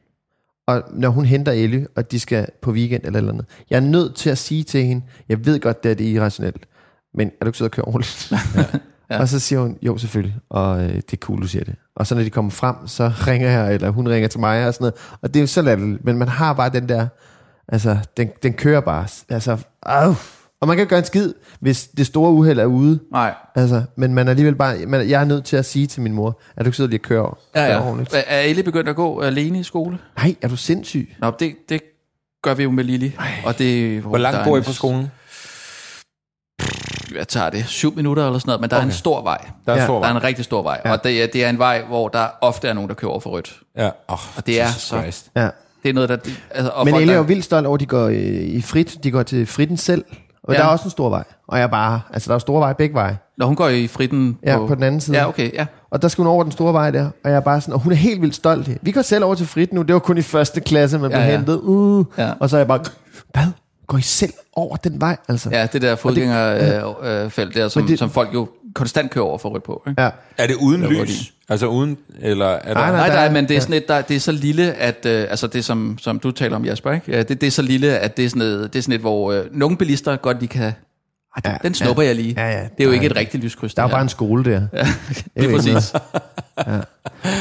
Og 0.71 0.83
når 0.93 1.09
hun 1.09 1.25
henter 1.25 1.53
Ellie, 1.53 1.87
og 1.97 2.11
de 2.11 2.21
skal 2.21 2.47
på 2.63 2.71
weekend 2.73 3.05
eller 3.05 3.19
eller 3.19 3.33
andet, 3.33 3.47
jeg 3.71 3.77
er 3.77 3.81
nødt 3.81 4.15
til 4.15 4.31
at 4.31 4.39
sige 4.39 4.63
til 4.63 4.85
hende, 4.85 5.03
jeg 5.29 5.47
ved 5.47 5.61
godt, 5.61 5.83
det 5.83 5.91
er 5.91 5.95
det 5.95 6.05
irrationelt, 6.05 6.67
men 7.15 7.29
er 7.29 7.45
du 7.45 7.49
ikke 7.49 7.59
sød 7.59 7.65
at 7.65 7.71
køre 7.71 7.85
ordentligt? 7.85 8.33
ja. 9.11 9.21
Og 9.21 9.29
så 9.29 9.39
siger 9.39 9.61
hun, 9.61 9.79
jo 9.83 9.99
selvfølgelig, 9.99 10.37
og 10.51 10.83
øh, 10.83 10.95
det 10.95 11.13
er 11.13 11.17
cool, 11.17 11.43
du 11.43 11.47
siger 11.47 11.65
det. 11.65 11.75
Og 11.97 12.07
så 12.07 12.15
når 12.15 12.23
de 12.23 12.31
kommer 12.31 12.51
frem, 12.51 12.77
så 12.87 13.13
ringer 13.27 13.51
jeg, 13.51 13.75
eller 13.75 13.91
hun 13.91 14.09
ringer 14.09 14.29
til 14.29 14.41
mig 14.41 14.67
og 14.67 14.75
sådan 14.75 14.83
noget. 14.85 14.95
Og 15.23 15.35
det 15.35 15.41
er 15.41 15.43
jo 15.43 15.47
så 15.47 15.63
latterligt, 15.63 16.05
men 16.05 16.19
man 16.19 16.29
har 16.29 16.53
bare 16.53 16.71
den 16.71 16.89
der, 16.89 17.07
altså, 17.69 17.99
den, 18.17 18.29
den 18.43 18.53
kører 18.53 18.81
bare, 18.81 19.07
altså, 19.29 19.59
au. 19.83 20.15
Og 20.61 20.69
man 20.69 20.77
kan 20.77 20.83
ikke 20.83 20.91
gøre 20.91 20.99
en 20.99 21.05
skid, 21.05 21.33
hvis 21.61 21.89
det 21.97 22.07
store 22.07 22.31
uheld 22.33 22.59
er 22.59 22.65
ude. 22.65 22.99
Nej. 23.13 23.35
Altså, 23.55 23.83
men 23.97 24.15
man 24.15 24.27
er 24.29 24.31
alligevel 24.31 24.55
bare, 24.55 24.77
man, 24.87 25.09
jeg 25.09 25.21
er 25.21 25.25
nødt 25.25 25.45
til 25.45 25.57
at 25.57 25.65
sige 25.65 25.87
til 25.87 26.03
min 26.03 26.13
mor, 26.13 26.41
at 26.57 26.65
du 26.65 26.69
ikke 26.69 26.77
sidder 26.77 26.91
lige 26.91 26.99
og 27.01 27.03
kører, 27.03 27.39
Ja, 27.55 27.65
ja. 27.67 27.87
ordentligt. 27.89 28.25
Er 28.27 28.41
Ellie 28.41 28.65
begyndt 28.65 28.89
at 28.89 28.97
gå 28.97 29.21
alene 29.21 29.61
i 29.61 29.63
skole? 29.63 29.99
Nej, 30.17 30.35
er 30.43 30.49
du 30.49 30.57
sindssyg? 30.57 31.15
Nå, 31.19 31.33
det, 31.41 31.55
det 31.69 31.81
gør 32.43 32.55
vi 32.55 32.63
jo 32.63 32.71
med 32.71 32.85
Lili. 32.85 33.17
Og 33.45 33.59
det, 33.59 34.01
Hvor 34.01 34.19
langt 34.19 34.35
der 34.35 34.41
er 34.41 34.45
bor 34.45 34.57
I 34.59 34.63
fra 34.63 34.73
skolen? 34.73 35.07
Jeg 37.15 37.29
tager 37.29 37.51
det 37.51 37.67
syv 37.67 37.97
minutter 37.97 38.27
eller 38.27 38.39
sådan 38.39 38.49
noget, 38.49 38.61
men 38.61 38.71
der 38.71 38.77
okay. 38.77 38.83
er 38.83 38.87
en 38.87 38.93
stor 38.93 39.23
vej. 39.23 39.47
Der 39.67 39.73
er 39.73 39.77
Ja. 39.77 39.85
stor 39.85 39.95
Der 40.01 40.09
er 40.09 40.13
vej. 40.13 40.19
en 40.21 40.25
rigtig 40.25 40.45
stor 40.45 40.63
vej, 40.63 40.81
Ja. 40.85 40.93
og 40.93 41.05
det 41.05 41.23
er, 41.23 41.27
det 41.27 41.45
er 41.45 41.51
en 41.51 41.59
vej, 41.59 41.85
hvor 41.85 42.09
der 42.09 42.27
ofte 42.41 42.69
er 42.69 42.73
nogen, 42.73 42.89
der 42.89 42.95
kører 42.95 43.11
over 43.11 43.21
for 43.21 43.31
rødt. 43.31 43.61
Ja. 43.77 43.91
Oh, 44.09 44.19
Og 44.37 44.47
det 44.47 44.61
er 44.61 44.65
Jesus 44.67 44.83
så- 44.83 45.01
Christ. 45.01 45.31
Ja. 45.37 45.49
Det 45.83 45.89
er 45.89 45.93
noget, 45.93 46.09
der... 46.09 46.17
Altså, 46.51 46.71
og 46.75 46.85
Men 46.85 46.93
folk, 46.93 47.03
Elle 47.03 47.13
er 47.13 47.17
jo 47.17 47.23
vildt 47.23 47.45
stolt 47.45 47.67
over, 47.67 47.75
at 47.77 47.81
de 47.81 47.87
går 47.87 48.07
øh, 48.09 48.17
i 48.17 48.63
frit, 48.63 48.99
de 49.05 49.11
går 49.11 49.23
til 49.23 49.47
fritten 49.47 49.77
selv, 49.77 50.05
Og 50.45 50.55
Ja. 50.55 50.59
der 50.59 50.65
er 50.65 50.69
også 50.69 50.85
en 50.85 50.91
stor 50.91 51.09
vej. 51.09 51.25
Og 51.49 51.59
jeg 51.59 51.71
bare, 51.71 52.01
altså 52.13 52.29
der 52.29 52.35
er 52.35 52.39
store 52.39 52.61
veje 52.61 52.75
begge 52.75 52.95
veje. 52.95 53.19
Når 53.39 53.47
hun 53.47 53.57
går 53.57 53.69
i 53.69 53.87
fritten 53.87 54.39
Ja, 54.47 54.59
på 54.67 54.75
den 54.75 54.83
anden 54.83 55.01
side. 55.01 55.17
Ja, 55.19 55.29
okay, 55.29 55.53
ja. 55.55 55.67
Og 55.91 56.03
der 56.03 56.09
skal 56.09 56.23
hun 56.23 56.33
over 56.33 56.43
den 56.43 56.53
store 56.53 56.73
vej 56.73 56.91
der, 56.91 57.05
og 57.25 57.31
jeg 57.31 57.37
er 57.37 57.41
bare 57.41 57.61
sådan, 57.61 57.75
og 57.75 57.81
hun 57.81 57.93
er 57.93 57.97
helt 57.97 58.21
vildt 58.23 58.35
stolt. 58.35 58.69
Vi 58.83 58.93
går 58.93 59.03
selv 59.03 59.25
over 59.25 59.35
til 59.35 59.47
frit 59.47 59.73
nu, 59.73 59.83
det 59.83 59.93
var 59.93 59.99
kun 60.01 60.19
i 60.19 60.23
første 60.23 60.61
klasse, 60.61 60.99
man 60.99 61.11
blev 61.11 61.21
Ja, 61.21 61.27
ja. 61.27 61.37
hentet. 61.37 61.61
Uh. 61.63 62.05
Ja. 62.19 62.33
Og 62.41 62.51
så 62.51 62.57
er 62.57 62.61
jeg 62.61 62.69
bare, 62.69 62.81
hvad? 63.33 63.45
Går 63.87 63.99
I 63.99 64.03
selv 64.03 64.33
over 64.57 64.77
den 64.77 65.01
vej? 65.01 65.17
Altså. 65.29 65.51
Ja, 65.53 65.67
det 65.73 65.83
der 65.83 65.97
fodgængerfelt 65.97 66.97
øh, 67.25 67.31
felt 67.31 67.55
der, 67.55 67.69
som, 67.69 67.87
det- 67.87 67.99
som 67.99 68.11
folk 68.11 68.35
jo 68.35 68.49
konstant 68.75 69.11
kører 69.11 69.25
over 69.25 69.39
for 69.39 69.49
rødt 69.49 69.63
på. 69.63 69.83
Ikke? 69.89 70.03
ja. 70.03 70.11
Er 70.39 70.47
det 70.47 70.55
uden 70.55 70.83
var 70.83 70.89
lys? 70.89 71.33
Altså 71.49 71.67
uden, 71.67 71.97
eller 72.21 72.47
er 72.47 72.59
der... 72.61 72.75
Nej, 72.75 72.91
Nej, 72.91 73.07
der 73.07 73.15
nej, 73.15 73.27
er- 73.27 73.31
men 73.31 73.45
det 73.45 73.51
er 73.51 73.55
ja. 73.55 73.61
sådan 73.61 73.75
et, 73.75 73.89
der, 73.89 74.01
det 74.03 74.17
er 74.17 74.21
så 74.21 74.33
lille, 74.33 74.73
at, 74.75 75.07
øh, 75.07 75.27
altså 75.31 75.47
det 75.47 75.65
som, 75.65 75.99
som 76.01 76.19
du 76.19 76.31
taler 76.31 76.57
om, 76.57 76.65
Jasper, 76.65 76.93
ikke? 76.93 77.13
Ja, 77.13 77.23
det, 77.23 77.41
det 77.41 77.47
er 77.47 77.51
så 77.51 77.63
lille, 77.63 77.99
at 77.99 78.17
det 78.17 78.25
er 78.25 78.29
sådan 78.29 78.43
et, 78.43 78.73
det 78.73 78.79
er 78.79 78.83
sådan 78.83 78.95
et 78.95 79.01
hvor 79.01 79.33
øh, 79.33 79.45
nogle 79.53 79.77
bilister 79.77 80.17
godt 80.17 80.39
lige 80.41 80.49
kan, 80.49 80.63
ah, 81.37 81.43
den, 81.45 81.53
Ja, 81.53 81.57
den 81.63 81.75
snupper 81.75 82.03
ja. 82.03 82.09
jeg 82.09 82.17
lige. 82.17 82.35
Ja, 82.37 82.47
ja, 82.51 82.63
det 82.63 82.63
er 82.79 82.85
jo 82.85 82.89
der 82.89 82.95
ikke 82.95 83.07
er- 83.07 83.11
et 83.11 83.17
rigtigt 83.17 83.45
lyskryds. 83.45 83.75
Der 83.75 83.83
er 83.83 83.87
det 83.87 83.93
jo 83.93 83.95
bare 83.95 84.03
en 84.03 84.09
skole 84.09 84.45
der. 84.45 84.61
Ja, 84.73 84.79
Det 84.79 84.87
er 85.37 85.41
det 85.41 85.51
er 85.51 85.57
præcis. 85.57 85.93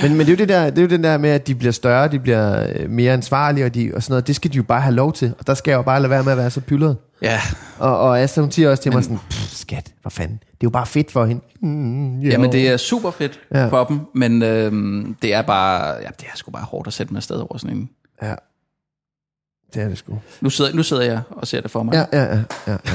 Men, 0.04 0.18
men 0.18 0.20
det, 0.20 0.28
er 0.28 0.32
jo 0.32 0.36
det, 0.38 0.50
der, 0.50 0.70
det 0.70 0.78
er 0.78 0.82
jo 0.82 0.88
den 0.88 1.04
der 1.04 1.18
med, 1.18 1.30
at 1.30 1.48
de 1.48 1.56
bliver 1.56 1.72
større, 1.72 2.08
de 2.08 2.20
bliver 2.20 2.68
øh, 2.76 2.90
mere 2.90 3.14
ansvarlige, 3.14 3.66
og, 3.66 3.74
de, 3.76 3.92
og 3.96 4.04
sådan 4.04 4.12
noget. 4.12 4.28
Det 4.28 4.36
skal 4.36 4.52
de 4.52 4.58
jo 4.58 4.64
bare 4.64 4.82
have 4.82 4.96
lov 4.96 5.14
til. 5.14 5.34
Og 5.40 5.48
der 5.48 5.54
skal 5.54 5.72
jeg 5.72 5.78
jo 5.78 5.82
bare 5.82 6.00
lade 6.00 6.10
være 6.10 6.24
med 6.24 6.32
at 6.32 6.38
være 6.38 6.50
så 6.50 6.62
pyllet. 6.62 6.98
Ja, 7.22 7.42
Og, 7.80 8.00
og 8.00 8.20
Asta, 8.20 8.42
hun 8.42 8.52
siger 8.52 8.70
også 8.70 8.84
til 8.84 8.94
mig 8.94 9.04
sådan, 9.04 9.20
"Pff, 9.30 9.52
skat, 9.56 9.94
hvor 10.02 10.10
fanden. 10.10 10.38
Det 10.38 10.52
er 10.52 10.58
jo 10.64 10.70
bare 10.70 10.86
fedt 10.86 11.12
for 11.12 11.26
hende. 11.26 11.42
Mm, 11.62 12.20
jo. 12.20 12.30
Jamen, 12.32 12.52
det 12.52 12.68
er 12.70 12.78
super 12.78 13.12
fedt 13.12 13.40
Ja. 13.54 13.60
ja. 13.60 13.68
for 13.68 13.84
dem, 13.84 14.00
men 14.16 14.44
øhm, 14.44 15.16
det 15.22 15.34
er 15.34 15.42
bare, 15.42 15.86
ja, 15.96 16.08
det 16.20 16.28
er 16.34 16.36
sgu 16.38 16.52
bare 16.52 16.64
hårdt 16.64 16.88
at 16.88 16.94
sætte 16.94 17.14
mig 17.14 17.18
afsted 17.20 17.36
over 17.36 17.58
sådan 17.58 17.78
en. 17.78 17.90
Ja. 18.22 18.36
Det 19.74 19.82
er 19.82 19.88
det 19.90 19.98
sgu. 19.98 20.20
Nu 20.42 20.50
sidder, 20.50 20.74
nu 20.74 20.84
sidder 20.84 21.04
jeg 21.04 21.22
og 21.32 21.48
ser 21.48 21.62
det 21.62 21.72
for 21.72 21.84
mig. 21.84 21.94
Ja, 21.94 22.20
ja, 22.24 22.36
ja. 22.36 22.42
ja. 22.68 22.78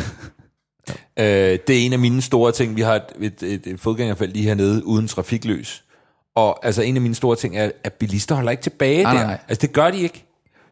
Øh, 1.18 1.58
det 1.66 1.80
er 1.82 1.86
en 1.86 1.92
af 1.92 1.98
mine 1.98 2.22
store 2.22 2.52
ting. 2.52 2.76
Vi 2.76 2.80
har 2.80 2.94
et, 2.94 3.02
et, 3.20 3.42
et, 3.42 3.66
et 3.66 3.80
fodgængerfelt 3.80 4.32
lige 4.32 4.44
hernede 4.44 4.86
uden 4.86 5.08
trafikløs. 5.08 5.84
Og 6.34 6.66
altså 6.66 6.82
en 6.82 6.96
af 6.96 7.02
mine 7.02 7.14
store 7.14 7.36
ting 7.36 7.56
er, 7.56 7.70
at 7.84 7.92
bilister 7.92 8.34
holder 8.34 8.50
ikke 8.50 8.62
tilbage 8.62 9.02
Nej, 9.02 9.12
der. 9.12 9.18
nej, 9.18 9.26
nej. 9.26 9.38
Altså 9.48 9.60
det 9.66 9.72
gør 9.72 9.90
de 9.90 9.98
ikke. 10.00 10.24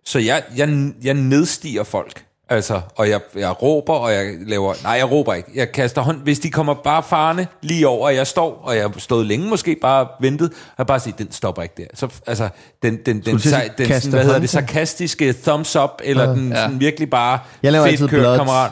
Så 0.05 0.18
jeg, 0.18 0.42
jeg, 0.57 0.92
jeg 1.03 1.14
nedstiger 1.14 1.82
folk. 1.84 2.24
Altså, 2.53 2.80
og 2.96 3.09
jeg, 3.11 3.20
jeg 3.36 3.62
råber, 3.62 3.92
og 3.94 4.12
jeg 4.12 4.32
laver... 4.46 4.74
Nej, 4.82 4.92
jeg 4.92 5.11
råber 5.11 5.34
ikke. 5.34 5.50
Jeg 5.55 5.72
kaster 5.72 6.00
hånd. 6.03 6.22
Hvis 6.22 6.38
de 6.38 6.50
kommer 6.50 6.74
bare 6.74 7.03
farne 7.03 7.46
lige 7.62 7.88
over, 7.88 8.07
og 8.07 8.14
jeg 8.14 8.26
står, 8.26 8.61
og 8.64 8.76
jeg 8.76 8.82
har 8.82 8.92
stået 8.98 9.26
længe 9.26 9.48
måske 9.48 9.76
bare 9.82 10.07
ventet, 10.20 10.48
og 10.50 10.74
jeg 10.78 10.86
bare 10.86 11.00
siger, 11.00 11.16
den 11.16 11.32
stopper 11.32 11.62
ikke 11.62 11.74
der. 11.76 11.84
Så 11.94 12.09
altså, 12.26 12.48
den, 12.82 12.96
den, 12.96 13.00
den, 13.07 13.16
den, 13.16 13.24
den 13.24 13.40
sådan, 13.40 14.11
hvad 14.11 14.24
hedder 14.24 14.38
det, 14.38 14.50
sarkastiske 14.50 15.32
thumbs 15.32 15.76
up, 15.76 15.90
eller 16.05 16.24
Ja. 16.28 16.30
den 16.34 16.48
Ja. 16.48 16.57
sådan 16.57 16.80
virkelig 16.80 17.11
bare 17.11 17.38
Jeg 17.62 17.72
laver 17.72 17.84
fedt 17.84 17.92
altid 17.92 18.09
kørt 18.09 18.36
kammerat. 18.38 18.70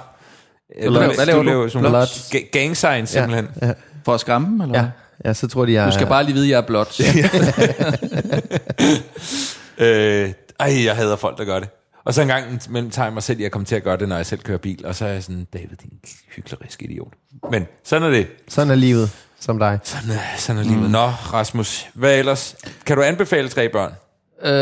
Bloods. 0.82 1.16
Hvad 1.16 1.26
laver 1.26 1.42
du? 1.42 1.68
sådan 1.68 1.88
Bloods. 1.90 2.30
ga- 2.34 2.50
gang 2.52 2.76
signs 2.76 3.10
simpelthen. 3.10 3.48
Ja, 3.62 3.66
ja, 3.66 3.72
For 4.04 4.14
at 4.14 4.20
skræmme 4.20 4.48
dem, 4.48 4.60
eller 4.60 4.78
ja. 4.78 4.86
ja, 5.28 5.34
så 5.34 5.48
tror 5.48 5.66
de, 5.66 5.72
jeg 5.72 5.86
Du 5.86 5.92
skal 5.92 6.06
bare 6.06 6.24
lige 6.24 6.34
vide, 6.34 6.44
at 6.46 6.50
jeg 6.50 6.56
er 6.56 6.66
blot. 6.66 7.00
Øh, 9.78 10.30
ej, 10.60 10.84
jeg 10.84 10.96
hader 10.96 11.16
folk, 11.16 11.38
der 11.38 11.44
gør 11.44 11.58
det. 11.58 11.68
Og 12.10 12.14
så 12.14 12.22
en 12.22 12.28
gang 12.28 12.60
mellem 12.70 12.90
tager 12.90 13.06
jeg 13.06 13.12
mig 13.14 13.22
selv, 13.22 13.40
i 13.40 13.44
at 13.44 13.50
komme 13.52 13.64
til 13.64 13.76
at 13.76 13.82
gøre 13.82 13.96
det, 13.96 14.08
når 14.08 14.16
jeg 14.16 14.26
selv 14.26 14.40
kører 14.40 14.58
bil. 14.58 14.86
Og 14.86 14.94
så 14.94 15.04
er 15.04 15.08
jeg 15.08 15.22
sådan, 15.22 15.46
David, 15.52 15.76
din 15.82 15.90
hyklerisk 16.36 16.82
idiot. 16.82 17.12
Men 17.50 17.66
sådan 17.84 18.08
er 18.08 18.10
det. 18.10 18.26
Sådan 18.48 18.70
er 18.70 18.74
livet, 18.74 19.10
som 19.40 19.58
dig. 19.58 19.78
Sådan 19.84 20.10
er, 20.10 20.18
sådan 20.38 20.60
er 20.62 20.64
livet. 20.66 20.82
Mm. 20.82 20.90
Nå, 20.90 21.06
Rasmus, 21.08 21.86
hvad 21.94 22.18
ellers? 22.18 22.56
Kan 22.86 22.96
du 22.96 23.02
anbefale 23.02 23.48
tre 23.48 23.68
børn? 23.68 23.92
øh, 24.42 24.52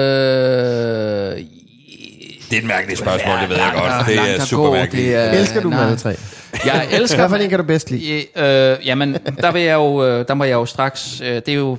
Det 2.51 2.57
er 2.57 2.61
et 2.61 2.65
mærkeligt 2.67 3.01
spørgsmål, 3.01 3.39
det 3.41 3.49
ved 3.49 3.57
jeg 3.57 3.73
godt. 3.75 3.93
at- 4.01 4.07
Det 4.07 4.41
er 4.41 4.45
super 4.45 4.65
gå, 4.65 4.73
mærkeligt. 4.73 5.07
det 5.07 5.15
er- 5.15 5.31
Elsker 5.31 5.61
du 5.61 5.73
alle 5.75 5.97
tre? 5.97 6.17
jeg 6.65 6.89
elsker... 6.93 7.19
Hvad 7.19 7.29
for 7.29 7.37
en 7.37 7.49
kan 7.51 7.59
du 7.59 7.65
bedst 7.65 7.91
lide? 7.91 8.17
Øh, 8.37 8.87
jamen, 8.87 9.15
der, 9.41 9.53
vil 9.53 9.63
jeg 9.63 9.75
jo, 9.75 10.05
øh, 10.07 10.29
der 10.29 10.35
må 10.35 10.45
jeg 10.45 10.55
jo 10.55 10.67
straks... 10.67 11.21
Øh, 11.21 11.27
det, 11.29 11.49
er 11.49 11.53
jo, 11.53 11.71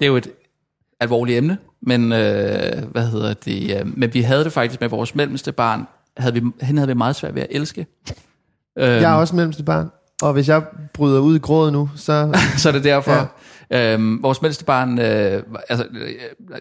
det 0.00 0.04
er 0.04 0.06
jo 0.06 0.16
et 0.16 0.28
alvorligt 1.00 1.38
emne, 1.38 1.58
men 1.82 2.12
øh, 2.12 2.84
hvad 2.90 3.06
hedder 3.06 3.34
det? 3.34 3.80
Øh, 3.80 3.98
men 3.98 4.14
vi 4.14 4.22
havde 4.22 4.44
det 4.44 4.52
faktisk 4.52 4.80
med 4.80 4.88
vores 4.88 5.14
mellemste 5.14 5.52
barn. 5.52 5.86
Havde 6.16 6.34
vi, 6.34 6.40
hende 6.60 6.80
havde 6.80 6.88
vi 6.88 6.94
meget 6.94 7.16
svært 7.16 7.34
ved 7.34 7.42
at 7.42 7.48
elske. 7.50 7.86
Jeg 8.76 9.12
er 9.12 9.14
også 9.14 9.36
mellemste 9.36 9.62
barn. 9.62 9.90
Og 10.22 10.32
hvis 10.32 10.48
jeg 10.48 10.62
bryder 10.94 11.20
ud 11.20 11.36
i 11.36 11.38
gråd 11.38 11.70
nu, 11.70 11.90
så... 11.96 12.38
så 12.58 12.68
er 12.68 12.72
det 12.72 12.84
derfor. 12.84 13.12
Ja. 13.70 13.94
Øhm, 13.94 14.22
vores 14.22 14.42
mindste 14.42 14.64
barn, 14.64 14.98
øh, 14.98 15.42
altså 15.68 15.86
øh, 15.92 16.12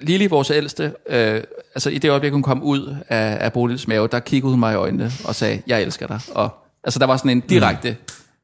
Lili, 0.01 0.28
vores 0.28 0.51
ældste, 0.51 0.93
øh, 1.09 1.43
altså 1.76 1.89
i 1.89 1.97
det 1.97 2.09
øjeblik, 2.09 2.34
hun 2.34 2.41
kom 2.43 2.63
ud 2.63 2.95
af, 3.09 3.38
af 3.41 3.53
Bodils 3.53 3.88
mave, 3.88 4.07
der 4.07 4.19
kiggede 4.19 4.51
hun 4.51 4.59
mig 4.59 4.74
i 4.74 4.76
øjnene 4.76 5.11
og 5.26 5.36
sagde, 5.36 5.61
jeg 5.67 5.82
elsker 5.82 6.07
dig. 6.07 6.19
Og, 6.36 6.49
altså 6.84 6.99
der 6.99 7.05
var 7.05 7.17
sådan 7.17 7.32
en 7.32 7.39
direkte 7.39 7.97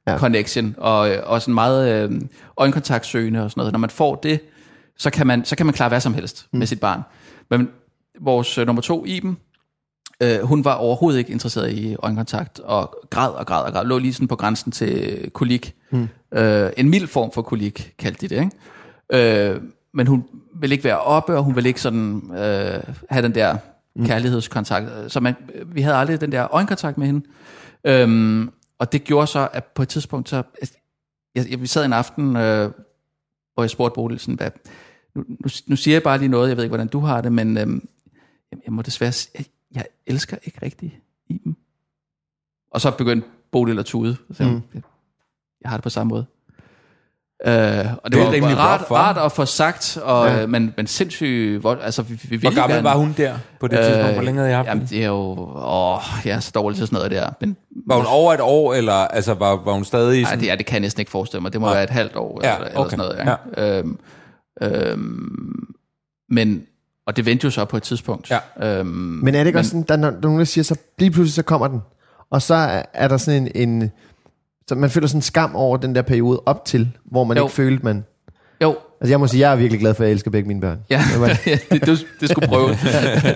Ja. 0.07 0.11
ja. 0.11 0.17
connection, 0.17 0.75
og, 0.78 1.09
øh, 1.09 1.19
og 1.25 1.41
sådan 1.41 1.53
meget 1.53 2.09
øh, 2.09 2.21
øjenkontaktsøgende 2.57 3.43
og 3.43 3.51
sådan 3.51 3.61
noget. 3.61 3.71
Når 3.71 3.80
man 3.80 3.89
får 3.89 4.15
det, 4.15 4.39
så 4.98 5.10
kan 5.10 5.28
man, 5.28 5.45
så 5.45 5.56
kan 5.56 5.66
man 5.66 5.74
klare 5.76 5.89
hvad 5.89 6.02
som 6.02 6.14
helst 6.14 6.48
mm. 6.52 6.60
med 6.60 6.68
sit 6.68 6.80
barn. 6.80 7.02
Men 7.50 7.70
vores 8.20 8.58
øh, 8.58 8.66
nummer 8.66 8.82
to, 8.82 9.06
Iben, 9.06 9.38
Øh, 10.24 10.41
hun 10.41 10.66
var 10.66 10.74
overhovedet 10.74 11.20
ikke 11.20 11.32
interesseret 11.32 11.72
i 11.72 11.95
øjenkontakt, 12.00 12.60
og 12.60 12.95
græd 13.10 13.30
og 13.30 13.45
græd 13.45 13.64
og 13.64 13.74
græd. 13.74 13.86
Lå 13.86 13.98
lige 13.98 14.14
sådan 14.14 14.28
på 14.28 14.36
grænsen 14.36 14.72
til 14.72 15.32
kolik. 15.34 15.76
Mm. 15.91 16.08
Øh, 16.34 16.72
en 16.78 16.89
mild 16.89 17.08
form 17.08 17.32
for 17.32 17.41
kolik, 17.41 17.93
kaldte 18.00 18.28
de 18.28 18.36
det, 18.36 18.41
ikke? 19.12 19.52
Øh, 19.54 19.62
men 19.93 20.08
hun 20.08 20.24
ville 20.56 20.74
ikke 20.74 20.84
være 20.84 21.00
oppe, 21.00 21.38
og 21.38 21.43
hun 21.43 21.56
ville 21.56 21.68
ikke 21.68 21.82
sådan 21.82 22.32
øh, 22.32 22.84
have 23.10 23.24
den 23.24 23.36
der 23.36 23.58
kærlighedskontakt. 24.06 25.12
Så 25.12 25.20
man, 25.20 25.36
vi 25.66 25.82
havde 25.82 25.95
aldrig 25.95 26.22
den 26.22 26.32
der 26.32 26.48
øjenkontakt 26.52 26.98
med 26.98 27.08
hende. 27.08 27.26
Øhm, 27.84 28.52
og 28.80 28.91
det 28.91 29.04
gjorde 29.04 29.28
så, 29.28 29.48
at 29.54 29.64
på 29.66 29.82
et 29.82 29.89
tidspunkt, 29.89 30.30
så, 30.30 30.43
jeg, 31.36 31.52
jeg, 31.52 31.62
vi 31.62 31.68
sad 31.68 31.86
en 31.86 31.93
aften, 31.93 32.36
øh, 32.36 32.72
hvor 33.54 33.64
jeg 33.64 33.70
spurgte 33.70 33.95
Bodil 33.95 34.20
sådan, 34.20 34.36
hvad, 34.36 34.52
nu, 35.18 35.24
nu, 35.30 35.49
nu 35.68 35.76
siger 35.76 35.95
jeg 35.95 36.03
bare 36.03 36.18
lige 36.18 36.30
noget, 36.30 36.49
jeg 36.49 36.57
ved 36.57 36.63
ikke, 36.63 36.72
hvordan 36.72 36.88
du 36.88 36.99
har 36.99 37.22
det, 37.22 37.32
men 37.32 37.57
øhm, 37.57 37.88
jeg, 38.51 38.74
må 38.74 38.82
desværre 38.82 39.11
sige, 39.11 39.32
jeg, 39.36 39.45
jeg 39.76 39.86
elsker 40.07 40.38
ikke 40.43 40.57
rigtig 40.61 40.99
Iben. 41.30 41.57
Og 42.72 42.82
så 42.82 42.91
begyndte 42.91 43.28
Bodil 43.51 43.80
at 43.80 43.86
tude. 43.86 44.15
Så 44.34 44.43
mm. 44.43 44.61
jeg, 44.74 44.82
jeg 45.61 45.70
har 45.70 45.78
det 45.78 45.84
på 45.84 45.89
samme 45.89 46.09
måde. 46.09 46.26
Øh, 47.45 47.53
og 47.53 47.55
det, 47.55 47.88
Det 48.11 48.20
er 48.22 48.26
var 48.26 48.32
rimelig 48.32 48.57
rart, 48.57 48.80
hva'? 48.82 48.93
rart 48.93 49.18
at 49.18 49.32
få 49.32 49.45
sagt, 49.45 49.97
og, 50.03 50.28
Ja. 50.28 50.39
ja. 50.39 50.45
men, 50.45 50.74
men 50.78 50.88
sindssygt, 50.88 51.63
vold, 51.63 51.82
altså 51.82 52.01
vi, 52.01 52.20
vi 52.30 52.38
Hvor 52.38 52.55
gammel 52.55 52.76
gerne- 52.76 52.84
var 52.84 52.95
hun 52.95 53.13
der 53.18 53.38
på 53.59 53.68
det 53.68 53.80
tidspunkt? 53.86 54.13
Hvor 54.13 54.24
længe 54.24 54.38
havde 54.39 54.49
jeg 54.49 54.57
haft 54.57 54.68
Jamen, 54.70 54.88
det 54.89 55.03
er 55.03 55.07
jo... 55.07 55.36
Åh, 55.55 55.99
jeg 56.26 56.36
er 56.36 56.39
så 56.39 56.51
dårlig 56.55 56.78
til 56.78 56.88
sådan 56.88 56.97
noget 56.97 57.11
der. 57.11 57.30
Men, 57.41 57.57
Var 57.88 57.95
hun 57.95 58.05
over 58.09 58.34
et 58.34 58.41
år, 58.41 58.74
eller 58.74 58.93
altså, 58.93 59.34
var, 59.34 59.55
var 59.65 59.74
hun 59.74 59.86
stadig 59.86 60.22
Nej, 60.22 60.30
sådan... 60.30 60.39
det, 60.39 60.47
ja, 60.47 60.55
det 60.55 60.65
kan 60.65 60.74
jeg 60.74 60.82
næsten 60.82 61.01
ikke 61.01 61.11
forestille 61.11 61.41
mig. 61.41 61.53
Det 61.53 61.61
må 61.61 61.68
Nej. 61.68 61.74
være 61.76 61.84
et 61.84 61.89
halvt 61.89 62.15
år 62.15 62.39
Ja, 62.43 62.55
eller, 62.55 62.68
eller 62.68 62.80
okay. 62.80 62.97
sådan 62.97 63.05
noget. 63.26 63.38
Ja. 63.57 63.78
Øhm, 63.80 63.99
øhm, 64.62 65.68
men, 66.30 66.64
og 67.05 67.18
det 67.18 67.26
vendte 67.26 67.45
jo 67.45 67.51
så 67.51 67.66
på 67.66 67.78
et 67.78 67.84
tidspunkt. 67.84 68.32
Ja. 68.32 68.80
Øhm, 68.80 68.88
Men 69.24 69.36
er 69.36 69.39
det 69.39 69.47
ikke 69.47 69.60
også 69.60 69.70
sådan, 69.72 69.86
der, 69.88 70.08
er 70.08 70.22
nogen, 70.22 70.39
der 70.39 70.45
siger, 70.45 70.64
så 70.64 70.76
lige 70.99 71.12
pludselig 71.12 71.34
så 71.34 71.43
kommer 71.43 71.68
den. 71.68 71.80
Og 72.30 72.41
så 72.41 72.53
er, 72.53 72.84
er 72.93 73.08
der 73.08 73.18
sådan 73.18 73.49
en, 73.55 73.70
en... 73.70 73.91
Så 74.68 74.76
man 74.76 74.89
føler 74.89 75.08
sådan 75.08 75.18
en 75.18 75.22
skam 75.22 75.55
over 75.55 75.78
den 75.78 75.95
der 75.95 76.01
periode 76.01 76.41
op 76.45 76.66
til, 76.66 76.89
hvor 77.05 77.24
man 77.24 77.38
Jo. 77.38 77.43
ikke 77.43 77.55
følte, 77.55 77.86
man... 77.86 78.05
Jo, 78.62 78.76
Altså 79.01 79.12
jeg 79.12 79.20
må 79.20 79.28
sige, 79.28 79.41
jeg 79.41 79.51
er 79.51 79.55
virkelig 79.55 79.80
glad 79.80 79.93
for, 79.93 80.03
at 80.03 80.08
jeg 80.08 80.14
elsker 80.14 80.32
begge 80.32 80.47
mine 80.47 80.62
børn. 80.62 80.80
ja, 80.89 81.01
Det 81.72 81.86
du, 81.88 81.95
det 82.20 82.30
skulle 82.30 82.47
prøve. 82.47 82.68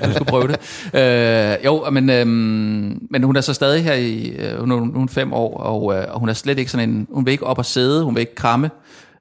du 0.06 0.12
skulle 0.14 0.26
prøve 0.26 0.48
det. 0.48 0.60
Øh, 1.00 1.66
jo, 1.66 1.90
men, 1.90 2.10
øhm, 2.10 3.08
men 3.10 3.24
hun 3.24 3.36
er 3.36 3.42
så 3.42 3.54
stadig 3.54 3.84
her 3.84 3.94
i, 3.94 4.28
øh, 4.30 4.60
hun 4.60 4.72
er, 4.72 4.76
hun 4.76 5.04
er 5.04 5.08
fem 5.08 5.34
år, 5.34 5.58
og, 5.58 5.96
øh, 5.98 6.06
og 6.14 6.20
hun 6.20 6.30
er 6.30 6.34
slet 6.34 6.60
ikke 6.60 6.72
sådan 6.72 6.90
en, 6.90 7.08
hun 7.12 7.26
vil 7.26 7.32
ikke 7.32 7.46
op 7.48 7.58
og 7.58 7.66
sidde, 7.66 8.04
hun 8.04 8.16
vil 8.16 8.22
ikke 8.22 8.36
kramme, 8.36 8.70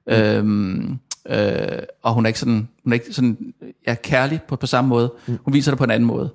mm. 0.07 0.13
øhm, 0.13 0.99
øh, 1.29 1.79
og 2.03 2.13
hun 2.13 2.25
er 2.25 2.27
ikke 2.27 2.39
sådan, 2.39 2.67
hun 2.83 2.93
er 2.93 2.95
ikke 2.95 3.13
sådan, 3.13 3.37
ja, 3.87 3.95
kærlig 4.03 4.41
på, 4.47 4.55
på 4.55 4.67
samme 4.67 4.87
måde. 4.87 5.11
Hun 5.27 5.53
viser 5.53 5.71
det 5.71 5.77
på 5.77 5.83
en 5.83 5.91
anden 5.91 6.07
måde. 6.07 6.29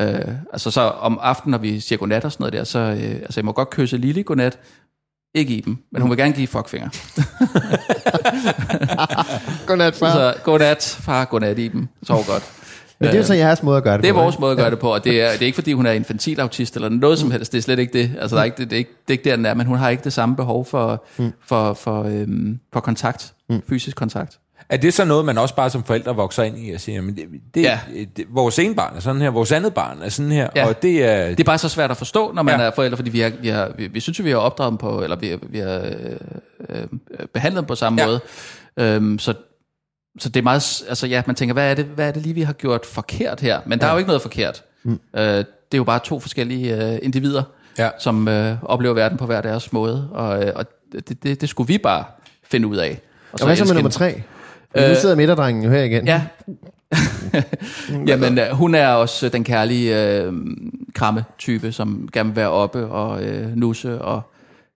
Øh, 0.00 0.20
altså 0.52 0.70
så 0.70 0.80
om 0.80 1.18
aftenen, 1.22 1.50
når 1.50 1.58
vi 1.58 1.80
siger 1.80 1.98
godnat 1.98 2.24
og 2.24 2.32
sådan 2.32 2.42
noget 2.42 2.52
der, 2.52 2.64
så 2.64 2.78
øh, 2.78 3.14
altså 3.14 3.40
jeg 3.40 3.44
må 3.44 3.52
godt 3.52 3.70
kysse 3.70 3.96
Lille 3.96 4.22
godnat, 4.22 4.58
ikke 5.34 5.54
i 5.54 5.60
dem, 5.60 5.76
men 5.92 6.02
hun 6.02 6.10
vil 6.10 6.18
gerne 6.18 6.32
give 6.32 6.46
fuckfinger. 6.46 6.88
Godnat, 9.66 9.94
far. 9.94 10.12
Så 10.12 10.34
godnat, 10.44 10.98
far, 11.00 11.24
godnat 11.24 11.58
i 11.58 11.68
dem, 11.68 11.88
sov 12.02 12.24
godt. 12.26 12.52
Men 12.98 13.06
det 13.06 13.14
er 13.14 13.18
jo 13.18 13.24
så 13.24 13.34
jeres 13.34 13.62
måde 13.62 13.76
at 13.76 13.84
gøre 13.84 13.94
det 13.94 14.02
Det 14.02 14.08
er 14.08 14.12
på. 14.12 14.20
vores 14.20 14.34
ikke? 14.34 14.40
måde 14.40 14.52
at 14.52 14.58
gøre 14.58 14.70
det 14.70 14.78
på, 14.78 14.94
og 14.94 15.04
det 15.04 15.22
er, 15.22 15.32
det 15.32 15.42
er 15.42 15.46
ikke 15.46 15.56
fordi, 15.56 15.72
hun 15.72 15.86
er 15.86 15.92
infantil 15.92 16.40
autist 16.40 16.76
eller 16.76 16.88
noget 16.88 17.18
som 17.18 17.30
helst. 17.30 17.52
Det 17.52 17.58
er 17.58 17.62
slet 17.62 17.78
ikke 17.78 17.92
det. 17.92 18.10
Altså, 18.18 18.36
der 18.36 18.40
er 18.40 18.44
ikke, 18.44 18.56
det, 18.56 18.70
det, 18.70 18.76
er 18.76 18.78
ikke, 18.78 18.90
det 18.90 19.08
er 19.08 19.12
ikke 19.12 19.24
der, 19.30 19.36
den 19.36 19.46
er, 19.46 19.54
men 19.54 19.66
hun 19.66 19.78
har 19.78 19.88
ikke 19.88 20.04
det 20.04 20.12
samme 20.12 20.36
behov 20.36 20.64
for, 20.64 21.04
mm. 21.18 21.32
for, 21.46 21.74
for, 21.74 22.04
øhm, 22.04 22.58
for 22.72 22.80
kontakt, 22.80 23.32
mm. 23.50 23.62
fysisk 23.68 23.96
kontakt. 23.96 24.38
Er 24.68 24.76
det 24.76 24.94
så 24.94 25.04
noget, 25.04 25.24
man 25.24 25.38
også 25.38 25.54
bare 25.54 25.70
som 25.70 25.84
forældre 25.84 26.16
vokser 26.16 26.42
ind 26.42 26.58
i 26.58 26.72
og 26.72 26.80
siger, 26.80 26.96
jamen 26.96 27.16
det, 27.16 27.24
det, 27.54 27.62
Ja. 27.62 27.80
ja. 27.94 28.04
det, 28.16 28.26
vores 28.30 28.58
ene 28.58 28.74
barn 28.74 28.96
er 28.96 29.00
sådan 29.00 29.20
her, 29.22 29.30
vores 29.30 29.52
andet 29.52 29.74
barn 29.74 30.02
er 30.02 30.08
sådan 30.08 30.32
her, 30.32 30.48
Ja. 30.56 30.66
og 30.68 30.82
det 30.82 31.04
er... 31.04 31.28
Det 31.28 31.40
er 31.40 31.44
bare 31.44 31.58
så 31.58 31.68
svært 31.68 31.90
at 31.90 31.96
forstå, 31.96 32.32
når 32.32 32.42
man 32.42 32.54
Ja. 32.54 32.60
ja. 32.60 32.66
er 32.66 32.74
forældre, 32.74 32.96
fordi 32.96 33.10
vi, 33.10 33.20
har, 33.20 33.32
vi, 33.40 33.48
har, 33.48 33.72
vi, 33.76 33.86
vi 33.86 34.00
synes 34.00 34.18
jo, 34.18 34.24
vi 34.24 34.30
har 34.30 34.36
opdraget 34.36 34.70
dem 34.70 34.78
på, 34.78 35.02
eller 35.02 35.16
vi, 35.16 35.38
vi 35.42 35.58
har 35.58 35.80
øh, 35.84 36.16
øh, 36.68 36.86
behandlet 37.34 37.60
dem 37.60 37.66
på 37.66 37.74
samme 37.74 38.00
Ja. 38.02 38.06
måde. 38.06 38.20
Øhm, 38.76 39.18
så, 39.18 39.34
så 40.18 40.28
det 40.28 40.40
er 40.40 40.44
meget, 40.44 40.82
altså 40.88 41.06
ja, 41.06 41.22
man 41.26 41.36
tænker, 41.36 41.52
hvad 41.52 41.70
er 41.70 41.74
det, 41.74 41.84
hvad 41.84 42.08
er 42.08 42.12
det 42.12 42.22
lige, 42.22 42.34
vi 42.34 42.42
har 42.42 42.52
gjort 42.52 42.86
forkert 42.86 43.40
her? 43.40 43.60
Men 43.66 43.78
der 43.78 43.86
er 43.86 43.92
jo 43.92 43.98
ikke 43.98 44.08
noget 44.08 44.22
forkert. 44.22 44.62
Mm. 44.82 45.00
Øh, 45.16 45.22
det 45.22 45.44
er 45.72 45.76
jo 45.76 45.84
bare 45.84 46.00
to 46.04 46.20
forskellige 46.20 46.92
øh, 46.92 46.98
individer. 47.02 47.42
Ja. 47.78 47.90
som 47.98 48.28
øh, 48.28 48.56
oplever 48.62 48.94
verden 48.94 49.18
på 49.18 49.26
hver 49.26 49.40
deres 49.40 49.72
måde, 49.72 50.08
og, 50.12 50.44
øh, 50.46 50.52
og 50.56 50.66
det, 50.92 51.22
det, 51.22 51.40
det 51.40 51.48
skulle 51.48 51.68
vi 51.68 51.78
bare 51.78 52.04
finde 52.44 52.68
ud 52.68 52.76
af. 52.76 53.00
Og 53.32 53.38
Og 53.40 53.46
hvad 53.46 53.56
så 53.56 53.64
med 53.64 53.74
nummer 53.74 53.90
tre? 53.90 54.22
Øh, 54.76 54.82
nu 54.82 54.90
Øh, 54.90 54.96
sidder 54.96 55.14
midterdrengen 55.16 55.64
jo 55.64 55.70
her 55.70 55.82
igen. 55.82 56.06
Ja. 56.06 56.22
Jamen, 58.08 58.38
øh, 58.38 58.50
hun 58.52 58.74
er 58.74 58.88
også 58.88 59.28
den 59.28 59.44
kærlige 59.44 60.16
øh, 60.22 60.32
kramme 60.94 61.24
type, 61.38 61.72
som 61.72 62.08
gerne 62.12 62.28
vil 62.28 62.36
være 62.36 62.50
oppe 62.50 62.86
og 62.86 63.24
øh, 63.24 63.56
nusse 63.56 64.02
og 64.02 64.22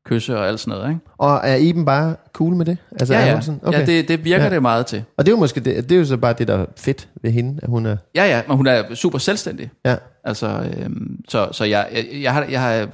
kysse 0.07 0.39
og 0.39 0.49
alt 0.49 0.61
sådan 0.61 0.79
noget, 0.79 0.91
ikke? 0.91 1.01
Og 1.19 1.41
er 1.45 1.57
Iben 1.57 1.85
bare 1.85 2.17
cool 2.33 2.55
med 2.55 2.67
det? 2.67 2.79
Altså, 2.93 3.15
Ja, 3.15 3.21
er 3.21 3.27
ja. 3.27 3.33
hun 3.33 3.43
sådan? 3.43 3.61
Okay. 3.65 3.81
ja 3.81 3.87
det, 3.87 4.09
det 4.09 4.25
virker 4.25 4.39
Ja. 4.45 4.49
ja. 4.49 4.55
det 4.55 4.63
meget 4.63 4.87
til. 4.87 5.05
Og 5.17 5.27
det 5.27 5.33
er 5.33 5.37
jo 5.37 5.39
måske 5.41 5.61
det, 5.61 5.89
det 5.89 5.93
er 5.95 5.99
jo 5.99 6.05
så 6.05 6.17
bare 6.17 6.33
det, 6.33 6.49
der 6.49 6.59
er 6.59 6.67
fedt 6.77 7.09
ved 7.23 7.31
hende, 7.31 7.61
at 7.63 7.69
hun 7.69 7.87
er... 7.87 7.97
Ja, 8.15 8.25
ja, 8.25 8.43
men 8.49 8.57
hun 8.57 8.67
er 8.67 8.95
super 8.95 9.19
selvstændig. 9.19 9.71
Ja. 9.85 9.97
Altså, 10.25 10.47
øhm, 10.49 11.17
så, 11.29 11.49
så 11.53 11.65
jeg, 11.65 11.89
jeg, 11.93 12.07
jeg, 12.23 12.33
har, 12.33 12.45
jeg 12.51 12.61
har 12.61 12.75
øh, 12.75 12.89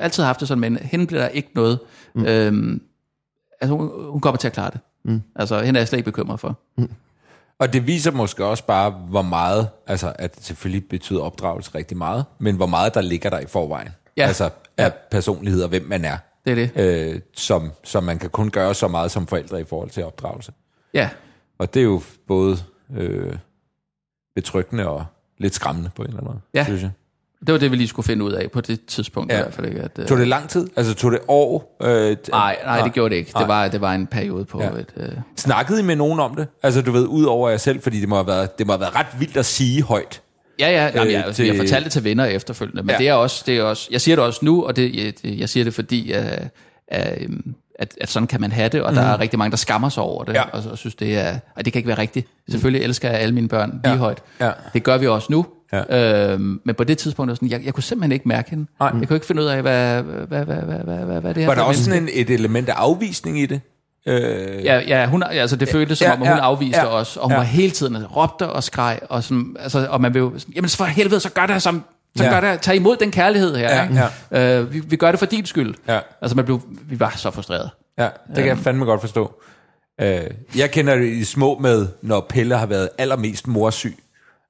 altid 0.00 0.22
haft 0.22 0.40
det 0.40 0.48
sådan, 0.48 0.60
men 0.60 0.78
hende 0.82 1.06
bliver 1.06 1.22
der 1.22 1.28
ikke 1.28 1.48
noget. 1.54 1.78
Mm. 2.14 2.24
Øhm, 2.24 2.80
altså, 3.60 3.76
hun, 3.76 3.90
hun 4.10 4.20
kommer 4.20 4.36
til 4.38 4.48
at 4.48 4.52
klare 4.52 4.70
det. 4.72 4.80
Mm. 5.04 5.22
Altså, 5.36 5.62
hende 5.62 5.78
er 5.78 5.80
jeg 5.80 5.88
slet 5.88 5.98
ikke 5.98 6.10
bekymret 6.10 6.40
for. 6.40 6.58
Og 7.58 7.72
det 7.72 7.86
viser 7.86 8.10
måske 8.10 8.44
også 8.44 8.66
bare, 8.66 8.90
hvor 8.90 9.22
meget, 9.22 9.68
altså 9.86 10.12
at 10.18 10.36
selvfølgelig 10.40 10.88
betyder 10.88 11.20
opdragelse 11.20 11.70
rigtig 11.74 11.96
meget, 11.96 12.24
men 12.38 12.56
hvor 12.56 12.66
meget 12.66 12.94
der 12.94 13.00
ligger 13.00 13.30
der 13.30 13.38
i 13.38 13.46
forvejen. 13.46 13.88
Ja. 14.16 14.26
Altså 14.26 14.50
af 14.76 14.92
personlighed 15.10 15.62
og 15.62 15.68
hvem 15.68 15.82
man 15.88 16.04
er. 16.04 16.16
Det 16.46 16.50
er 16.50 16.54
det. 16.54 16.70
Øh, 17.14 17.20
som, 17.36 17.72
som 17.84 18.04
man 18.04 18.18
kan 18.18 18.30
kun 18.30 18.50
gøre 18.50 18.74
så 18.74 18.88
meget 18.88 19.10
som 19.10 19.26
forældre 19.26 19.60
i 19.60 19.64
forhold 19.64 19.90
til 19.90 20.04
opdragelse. 20.04 20.52
Ja, 20.94 21.08
Og 21.58 21.74
det 21.74 21.80
er 21.80 21.84
jo 21.84 22.02
både 22.28 22.56
øh, 22.96 23.36
betryggende 24.34 24.88
og 24.88 25.04
lidt 25.38 25.54
skræmmende 25.54 25.90
på 25.96 26.02
en 26.02 26.08
eller 26.08 26.20
anden 26.20 26.32
måde, 26.32 26.40
Ja. 26.54 26.64
synes 26.64 26.82
jeg. 26.82 26.90
Det 27.46 27.52
var 27.52 27.58
det, 27.58 27.70
vi 27.70 27.76
lige 27.76 27.88
skulle 27.88 28.06
finde 28.06 28.24
ud 28.24 28.32
af 28.32 28.50
på 28.50 28.60
det 28.60 28.84
tidspunkt 28.86 29.32
Ja. 29.32 29.38
i 29.38 29.42
hvert 29.42 29.54
fald. 29.54 29.66
Ikke? 29.66 29.80
At, 29.80 29.90
øh, 29.98 30.06
Tog 30.06 30.18
det 30.18 30.28
lang 30.28 30.48
tid? 30.48 30.66
Altså 30.76 30.94
tog 30.94 31.12
det 31.12 31.20
år? 31.28 31.76
Øh, 31.82 32.16
Nej, 32.30 32.56
nej, 32.64 32.80
det 32.82 32.92
gjorde 32.92 33.10
det 33.10 33.16
ikke. 33.16 33.30
Nej. 33.34 33.42
Det 33.42 33.48
var, 33.48 33.68
det 33.68 33.80
var 33.80 33.92
en 33.94 34.06
periode 34.06 34.44
på 34.44 34.62
Ja. 34.62 34.68
et... 34.70 34.86
Øh, 34.96 35.08
Snakkede 35.36 35.80
I 35.80 35.82
med 35.82 35.96
nogen 35.96 36.20
om 36.20 36.34
det? 36.34 36.46
Altså 36.62 36.82
du 36.82 36.92
ved, 36.92 37.06
ud 37.06 37.24
over 37.24 37.48
jer 37.50 37.56
selv, 37.56 37.80
fordi 37.82 38.00
det 38.00 38.08
må 38.08 38.14
have 38.16 38.26
været, 38.26 38.58
det 38.58 38.66
må 38.66 38.72
have 38.72 38.80
været 38.80 38.96
ret 38.96 39.06
vildt 39.18 39.36
at 39.36 39.46
sige 39.46 39.82
højt. 39.82 40.22
Ja, 40.60 40.70
ja, 40.70 40.84
jamen, 40.94 41.06
Øh, 41.06 41.12
jeg, 41.12 41.24
altså, 41.24 41.36
til- 41.42 41.46
jeg 41.46 41.56
fortalte 41.56 41.84
det 41.84 41.92
til 41.92 42.04
venner 42.04 42.24
efterfølgende, 42.24 42.82
men 42.82 42.90
Ja. 42.90 42.98
det 42.98 43.08
er 43.08 43.14
også, 43.14 43.42
det 43.46 43.56
er 43.58 43.62
også, 43.62 43.88
jeg 43.90 44.00
siger 44.00 44.16
det 44.16 44.24
også 44.24 44.40
nu, 44.42 44.64
og 44.64 44.76
det, 44.76 44.94
jeg, 45.24 45.38
jeg 45.38 45.48
siger 45.48 45.64
det 45.64 45.74
fordi, 45.74 46.14
uh, 46.18 46.24
uh, 46.96 47.36
at, 47.82 47.94
at 48.00 48.08
sådan 48.08 48.26
kan 48.26 48.40
man 48.40 48.52
have 48.52 48.68
det, 48.68 48.82
og 48.82 48.90
mm. 48.90 48.96
der 48.96 49.02
er 49.02 49.12
mhm. 49.12 49.20
rigtig 49.20 49.38
mange, 49.38 49.50
der 49.50 49.56
skammer 49.56 49.88
sig 49.88 50.02
over 50.02 50.24
det, 50.24 50.34
ja. 50.34 50.42
og, 50.42 50.62
og 50.70 50.78
synes, 50.78 50.94
det 50.94 51.18
er, 51.18 51.38
at 51.56 51.64
det 51.64 51.72
kan 51.72 51.80
ikke 51.80 51.88
være 51.88 51.98
rigtigt. 51.98 52.28
Selvfølgelig 52.50 52.84
elsker 52.84 53.10
jeg 53.10 53.18
alle 53.18 53.34
mine 53.34 53.48
børn 53.48 53.80
lige 53.84 53.92
ja. 53.92 53.98
højt. 53.98 54.22
Ja. 54.40 54.50
Det 54.72 54.82
gør 54.82 54.98
vi 54.98 55.06
også 55.06 55.26
nu, 55.30 55.46
Ja. 55.72 56.32
Øhm, 56.32 56.60
men 56.64 56.74
på 56.74 56.84
det 56.84 56.98
tidspunkt, 56.98 57.36
sådan, 57.36 57.50
jeg, 57.50 57.64
jeg 57.64 57.74
kunne 57.74 57.82
simpelthen 57.82 58.12
ikke 58.12 58.28
mærke 58.28 58.50
hende. 58.50 58.66
Nej. 58.80 58.90
Jeg 59.00 59.08
kunne 59.08 59.16
ikke 59.16 59.26
finde 59.26 59.42
ud 59.42 59.46
af, 59.46 59.62
hvad, 59.62 60.02
hvad, 60.02 60.26
hvad, 60.26 60.44
hvad, 60.44 60.78
hvad, 60.84 61.04
hvad, 61.04 61.20
hvad 61.20 61.34
det 61.34 61.42
er. 61.42 61.46
Var 61.46 61.54
der 61.54 61.62
også 61.62 61.84
sådan 61.84 62.02
en, 62.02 62.08
et 62.12 62.30
element 62.30 62.68
af 62.68 62.74
afvisning 62.76 63.40
i 63.40 63.46
det? 63.46 63.60
Øh... 64.06 64.64
Ja, 64.64 64.80
ja, 64.86 65.06
hun, 65.06 65.22
altså 65.22 65.56
det 65.56 65.68
føltes 65.68 65.98
som 65.98 66.10
om, 66.10 66.22
at 66.22 66.28
hun 66.28 66.36
ja, 66.36 66.42
afviste 66.42 66.80
ja, 66.80 66.86
os, 66.86 67.16
og 67.16 67.22
hun 67.22 67.32
ja. 67.32 67.36
var 67.36 67.44
hele 67.44 67.70
tiden 67.70 67.96
altså, 67.96 68.08
råbte 68.08 68.48
og 68.48 68.64
skreg, 68.64 68.98
og, 69.08 69.24
sådan, 69.24 69.56
altså, 69.60 69.86
og 69.90 70.00
man 70.00 70.12
blev 70.12 70.32
sådan, 70.38 70.54
jamen 70.54 70.70
for 70.70 70.84
helvede, 70.84 71.20
så 71.20 71.30
gør 71.30 71.46
det, 71.46 71.62
som 71.62 71.84
så 72.16 72.24
Ja. 72.24 72.30
gør 72.40 72.50
det, 72.52 72.60
tag 72.60 72.76
imod 72.76 72.96
den 72.96 73.10
kærlighed 73.10 73.56
her, 73.56 73.74
Ja, 73.76 73.82
ikke? 74.32 74.58
Øh, 74.60 74.72
vi, 74.72 74.80
vi 74.80 74.96
gør 74.96 75.10
det 75.10 75.18
for 75.18 75.26
din 75.26 75.46
skyld. 75.46 75.74
Ja. 75.88 75.98
Altså 76.22 76.36
man 76.36 76.44
blev, 76.44 76.60
vi 76.88 77.00
var 77.00 77.12
så 77.16 77.30
frustreret. 77.30 77.70
Ja, 77.98 78.08
det 78.28 78.36
kan 78.36 78.46
jeg 78.46 78.58
fandme 78.58 78.84
godt 78.84 79.00
forstå. 79.00 79.32
Øh, 80.00 80.20
jeg 80.56 80.70
kender 80.70 80.94
det 80.96 81.06
i 81.06 81.24
små 81.24 81.58
med, 81.58 81.86
når 82.02 82.26
Pelle 82.28 82.56
har 82.56 82.66
været 82.66 82.88
allermest 82.98 83.46
morsyg. 83.46 83.98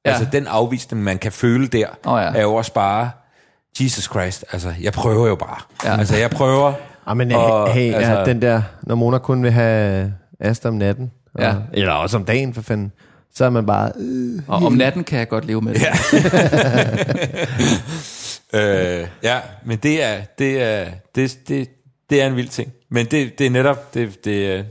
Ja. 0.04 0.10
Ja. 0.10 0.16
Altså 0.16 0.30
den 0.32 0.46
afvisning, 0.46 1.02
man 1.04 1.18
kan 1.18 1.32
føle 1.32 1.66
der, 1.66 1.86
Åh, 2.06 2.20
ja. 2.22 2.38
er 2.38 2.42
jo 2.42 2.54
også 2.54 2.72
bare, 2.72 3.10
Jesus 3.80 4.04
Christ, 4.04 4.44
altså 4.52 4.74
jeg 4.80 4.92
prøver 4.92 5.28
jo 5.28 5.34
bare. 5.34 5.58
Ja. 5.84 5.98
Altså 5.98 6.16
jeg 6.16 6.30
prøver. 6.30 6.72
Ah, 7.06 7.16
men 7.16 7.32
Og, 7.32 7.72
hey, 7.72 7.80
hey 7.80 7.94
altså- 7.94 8.12
ja, 8.12 8.24
den 8.24 8.42
der, 8.42 8.62
når 8.82 8.94
Mona 8.94 9.18
kun 9.18 9.42
vil 9.42 9.50
have 9.52 10.12
Asta 10.40 10.68
om 10.68 10.74
natten, 10.74 11.10
og, 11.34 11.42
Ja. 11.42 11.54
eller 11.72 11.92
også 11.92 12.16
om 12.16 12.24
dagen, 12.24 12.54
for 12.54 12.62
fanden, 12.62 12.92
så 13.34 13.44
er 13.44 13.50
man 13.50 13.66
bare... 13.66 13.92
Øh, 13.98 14.40
Og 14.46 14.66
om 14.66 14.72
natten 14.72 15.04
kan 15.04 15.18
jeg 15.18 15.28
godt 15.28 15.44
leve 15.44 15.60
med 15.60 15.74
det. 15.74 15.82
Ja. 15.82 15.92
Øh, 18.54 19.06
ja, 19.22 19.38
men 19.66 19.78
det 19.78 20.02
er, 20.02 20.20
det 20.38 20.62
er, 20.62 20.86
det, 21.14 21.38
det, 21.48 21.68
det 22.10 22.22
er 22.22 22.26
en 22.26 22.36
vild 22.36 22.48
ting. 22.48 22.72
Men 22.90 23.06
det, 23.06 23.38
det 23.38 23.46
er 23.46 23.50
netop, 23.50 23.94
det, 23.94 24.24
det 24.24 24.46
er 24.46 24.62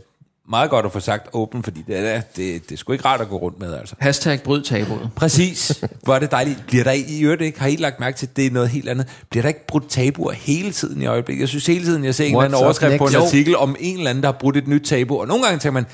meget 0.49 0.69
godt 0.69 0.85
at 0.85 0.91
få 0.91 0.99
sagt 0.99 1.27
åben, 1.33 1.63
fordi 1.63 1.83
det 1.87 1.97
er, 1.97 2.21
det, 2.35 2.69
det 2.69 2.71
er 2.71 2.77
sgu 2.77 2.93
ikke 2.93 3.05
rart 3.05 3.21
at 3.21 3.29
gå 3.29 3.37
rundt 3.37 3.59
med, 3.59 3.73
altså. 3.73 3.95
Hashtag 3.99 4.41
bryd 4.43 4.61
tabuet. 4.61 5.09
Præcis. 5.15 5.83
Hvor 6.03 6.15
er 6.15 6.19
det 6.19 6.31
dejligt. 6.31 6.63
Bliver 6.67 6.83
der 6.83 6.91
i 6.91 7.21
øvrigt 7.21 7.41
ikke, 7.41 7.59
har 7.59 7.67
I 7.67 7.75
lagt 7.75 7.99
mærke 7.99 8.17
til, 8.17 8.27
at 8.27 8.35
det 8.35 8.45
er 8.45 8.51
noget 8.51 8.69
helt 8.69 8.89
andet, 8.89 9.07
bliver 9.29 9.41
der 9.41 9.47
ikke 9.47 9.67
brudt 9.67 9.89
tabuer 9.89 10.31
hele 10.31 10.71
tiden 10.71 11.01
i 11.01 11.05
øjeblikket? 11.05 11.41
Jeg 11.41 11.49
synes 11.49 11.65
hele 11.65 11.85
tiden, 11.85 12.03
jeg 12.05 12.15
ser 12.15 12.25
en 12.25 12.31
eller 12.31 12.41
anden 12.41 12.59
What's 12.59 12.63
overskrift 12.63 12.97
på 12.97 13.07
en 13.07 13.15
artikel 13.15 13.55
om 13.55 13.75
en 13.79 13.97
eller 13.97 14.09
anden, 14.09 14.23
der 14.23 14.31
har 14.31 14.37
brudt 14.39 14.57
et 14.57 14.67
nyt 14.67 14.81
tabu, 14.81 15.21
og 15.21 15.27
nogle 15.27 15.43
gange 15.43 15.59
tænker 15.59 15.73
man, 15.73 15.85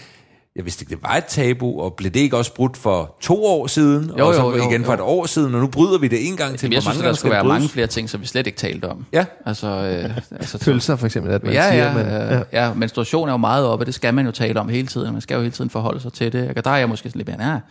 jeg 0.57 0.65
vidste 0.65 0.83
ikke, 0.83 0.89
det 0.95 1.03
var 1.03 1.15
et 1.15 1.25
tabu, 1.25 1.81
og 1.81 1.93
blev 1.93 2.11
det 2.11 2.19
ikke 2.19 2.37
også 2.37 2.53
brudt 2.53 2.77
for 2.77 3.15
to 3.21 3.45
år 3.45 3.67
siden, 3.67 4.11
Jo, 4.19 4.27
og 4.27 4.33
så 4.33 4.41
jo, 4.41 4.55
jo, 4.57 4.69
igen 4.69 4.85
for 4.85 4.91
jo. 4.91 4.95
et 4.95 5.01
år 5.01 5.25
siden, 5.25 5.55
og 5.55 5.61
nu 5.61 5.67
bryder 5.67 5.99
vi 5.99 6.07
det 6.07 6.27
en 6.27 6.37
gang 6.37 6.59
til. 6.59 6.65
Jamen, 6.67 6.73
jeg 6.73 6.81
synes, 6.81 6.97
der 6.97 7.03
skulle 7.03 7.17
skal 7.17 7.31
være 7.31 7.39
det 7.39 7.47
mange 7.47 7.59
brydes? 7.59 7.71
flere 7.71 7.87
ting, 7.87 8.09
som 8.09 8.21
vi 8.21 8.25
slet 8.27 8.47
ikke 8.47 8.57
talte 8.59 8.85
om. 8.89 9.05
Ja. 9.13 9.25
Altså, 9.45 9.67
øh, 9.67 10.17
altså 10.31 10.57
Pølser 10.59 10.95
for 10.95 11.05
eksempel, 11.05 11.31
at 11.33 11.43
man 11.43 11.53
Ja, 11.53 11.71
siger, 11.71 11.85
ja, 11.87 11.93
man, 11.93 12.33
øh, 12.37 12.41
ja. 12.53 12.73
menstruation 12.73 13.27
er 13.29 13.33
jo 13.33 13.37
meget 13.37 13.65
oppe, 13.65 13.85
det 13.85 13.93
skal 13.93 14.13
man 14.13 14.25
jo 14.25 14.31
tale 14.31 14.59
om 14.59 14.69
hele 14.69 14.87
tiden. 14.87 15.11
Man 15.13 15.21
skal 15.21 15.35
jo 15.35 15.41
hele 15.41 15.51
tiden 15.53 15.69
forholde 15.69 15.99
sig 16.01 16.13
til 16.13 16.33
det. 16.33 16.49
Og 16.57 16.65
der 16.65 16.71
er 16.71 16.77
jeg 16.77 16.89
måske 16.89 17.09
sådan 17.09 17.19
lidt 17.19 17.27
mere, 17.27 17.37
nej, 17.37 17.53
det 17.53 17.61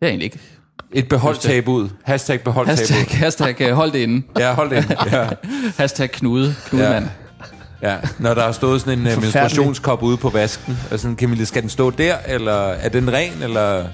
er 0.00 0.06
egentlig 0.06 0.24
ikke. 0.24 0.38
Et 0.92 1.08
beholdt 1.08 1.36
Just 1.36 1.46
det. 1.46 1.50
tabuet. 1.54 1.90
Hashtag 2.04 2.40
beholdt 2.40 2.70
Hashtag, 2.70 3.18
hashtag 3.18 3.60
øh, 3.60 3.72
hold 3.72 3.92
det 3.92 3.98
inde. 3.98 4.22
Ja, 4.38 4.54
hold 4.54 4.70
det. 4.70 4.76
ind. 4.76 4.98
Ja. 5.12 5.28
Hashtag 5.82 6.10
knude, 6.10 6.54
knudemand. 6.68 7.04
Ja, 7.04 7.10
når 8.18 8.34
der 8.34 8.42
har 8.42 8.52
stået 8.52 8.80
sådan 8.80 8.98
en 8.98 9.06
uh, 9.06 9.22
menstruationskop 9.22 10.02
ude 10.02 10.16
på 10.16 10.28
vasken, 10.28 10.78
og 10.90 10.98
sådan, 10.98 11.16
Camille, 11.16 11.46
skal 11.46 11.62
den 11.62 11.70
stå 11.70 11.90
der, 11.90 12.14
eller 12.26 12.68
er 12.68 12.88
den 12.88 13.12
ren, 13.12 13.32
eller... 13.42 13.84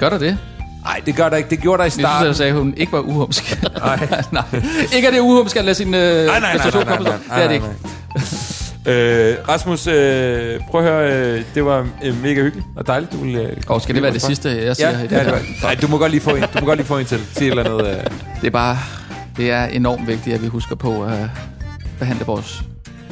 Gør 0.00 0.10
der 0.10 0.18
det? 0.18 0.38
Nej, 0.84 1.00
det 1.06 1.16
gør 1.16 1.28
der 1.28 1.36
ikke. 1.36 1.50
Det 1.50 1.60
gjorde 1.60 1.78
der 1.78 1.84
i 1.84 1.86
Jeg 1.86 1.92
synes, 1.92 2.02
starten. 2.04 2.26
jeg 2.26 2.36
sagde, 2.36 2.52
at 2.52 2.58
hun 2.58 2.74
ikke 2.76 2.92
var 2.92 3.00
uhumsk. 3.00 3.62
nej. 3.78 4.08
nej. 4.32 4.44
Ikke 4.94 5.08
at 5.08 5.12
det 5.14 5.18
er 5.18 5.22
uhumsk 5.22 5.56
at 5.56 5.64
lade 5.64 5.74
sin 5.74 5.94
øh, 5.94 6.26
Nej, 6.26 6.40
nej, 6.40 6.40
nej, 6.40 6.70
nej, 6.70 6.84
nej, 6.84 6.84
nej, 6.84 6.96
så. 6.96 7.02
nej, 7.28 7.36
Det 7.36 7.44
er 7.44 7.48
det 7.48 7.60
nej, 7.62 7.70
ikke. 8.14 8.26
Øh, 8.86 9.36
Rasmus, 9.48 9.86
øh, 9.86 10.60
prøv 10.70 10.84
at 10.84 10.92
høre, 10.92 11.12
øh, 11.12 11.42
det 11.54 11.64
var 11.64 11.86
øh, 12.04 12.22
mega 12.22 12.42
hyggeligt 12.42 12.66
og 12.76 12.86
dejligt. 12.86 13.12
Du 13.12 13.16
ville, 13.16 13.40
øh, 13.40 13.56
Og 13.66 13.82
skal 13.82 13.94
det 13.94 14.02
være 14.02 14.12
det 14.12 14.22
sidste, 14.22 14.64
jeg 14.64 14.76
siger? 14.76 14.90
Ja, 14.90 14.98
i 14.98 15.08
ja, 15.10 15.18
det 15.24 15.32
var, 15.32 15.40
nej, 15.62 15.74
du 15.74 15.88
må 15.88 15.98
godt 15.98 16.10
lige 16.10 16.20
få 16.20 16.30
en, 16.30 16.42
du 16.42 16.60
må 16.60 16.66
godt 16.66 16.76
lige 16.78 16.86
få 16.86 16.98
en 16.98 17.06
til. 17.06 17.20
Sig 17.32 17.44
et 17.46 17.50
eller 17.50 17.64
andet. 17.64 17.86
Øh. 17.88 17.96
Det 18.40 18.46
er 18.46 18.50
bare, 18.50 18.78
det 19.36 19.50
er 19.50 19.64
enormt 19.64 20.06
vigtigt, 20.06 20.34
at 20.34 20.42
vi 20.42 20.46
husker 20.46 20.76
på 20.76 21.02
at 21.04 21.18
behandle 21.98 22.24
vores 22.26 22.62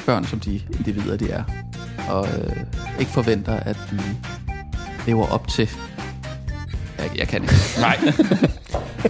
børn, 0.06 0.26
som 0.26 0.40
de 0.40 0.60
individer, 0.78 1.16
de 1.16 1.30
er. 1.30 1.42
Og 2.08 2.28
øh, 2.28 2.56
ikke 2.98 3.12
forventer, 3.12 3.52
at 3.56 3.76
de 3.90 4.00
lever 5.06 5.26
op 5.26 5.48
til... 5.48 5.70
Jeg, 6.98 7.10
jeg 7.18 7.28
kan 7.28 7.42
ikke. 7.42 7.54
Nej. 7.80 7.98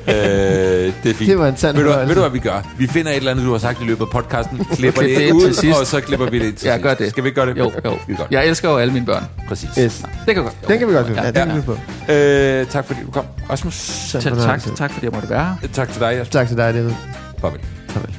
øh, 0.09 0.93
det 1.03 1.11
er 1.11 1.15
fint. 1.15 1.31
Det 1.31 1.39
var 1.39 1.49
en 1.49 1.57
sand 1.57 1.77
ved 1.77 1.85
du, 1.85 1.91
ved 1.91 2.15
du, 2.15 2.21
hvad 2.21 2.31
vi 2.31 2.39
gør? 2.39 2.61
Vi 2.79 2.87
finder 2.87 3.11
et 3.11 3.17
eller 3.17 3.31
andet, 3.31 3.47
du 3.47 3.51
har 3.53 3.59
sagt 3.59 3.81
i 3.81 3.85
løbet 3.85 4.01
af 4.05 4.11
podcasten, 4.11 4.59
klipper 4.73 5.03
Klip 5.03 5.17
det, 5.17 5.19
det 5.27 5.33
ud, 5.33 5.43
til 5.47 5.55
sidst. 5.55 5.79
og 5.81 5.87
så 5.87 6.01
klipper 6.01 6.31
vi 6.31 6.39
det 6.39 6.57
til 6.57 6.67
Ja, 6.69 6.77
gør 6.79 6.95
det. 6.95 7.11
Skal 7.11 7.25
vi 7.25 7.29
ikke 7.29 7.41
gøre 7.41 7.51
det? 7.51 7.59
Jo, 7.59 7.73
jo. 7.85 7.99
Skide 8.03 8.17
godt. 8.17 8.31
Jeg 8.31 8.47
elsker 8.47 8.71
jo 8.71 8.77
alle 8.77 8.93
mine 8.93 9.07
børn. 9.07 9.25
Præcis. 9.49 9.71
Yes. 9.79 10.05
Det 10.27 10.35
kan 10.35 10.43
godt. 10.45 10.55
Jo. 10.62 10.69
Den 10.69 10.79
kan 10.79 10.89
vi 10.89 10.93
godt 10.93 11.07
finde. 11.07 11.21
Ja, 11.21 11.27
Ja, 11.27 11.33
den 11.33 11.49
kan 11.49 11.49
ja. 11.49 11.55
vi 11.55 11.62
på. 12.07 12.12
Øh, 12.12 12.67
tak 12.67 12.87
fordi 12.87 13.01
du 13.07 13.11
kom. 13.11 13.25
Rasmus, 13.51 14.09
Tak, 14.12 14.23
tak, 14.23 14.77
tak, 14.77 14.93
fordi 14.93 15.07
jeg 15.07 15.12
måtte 15.15 15.31
være 15.31 15.57
her. 15.62 15.69
tak 15.73 15.89
til 15.93 16.01
dig. 16.01 16.12
Jasper. 16.19 16.33
Tak 16.33 16.49
til 16.49 16.57
dig, 16.57 16.75
David. 16.75 16.93
Farvel. 17.41 17.61
Farvel. 17.89 18.15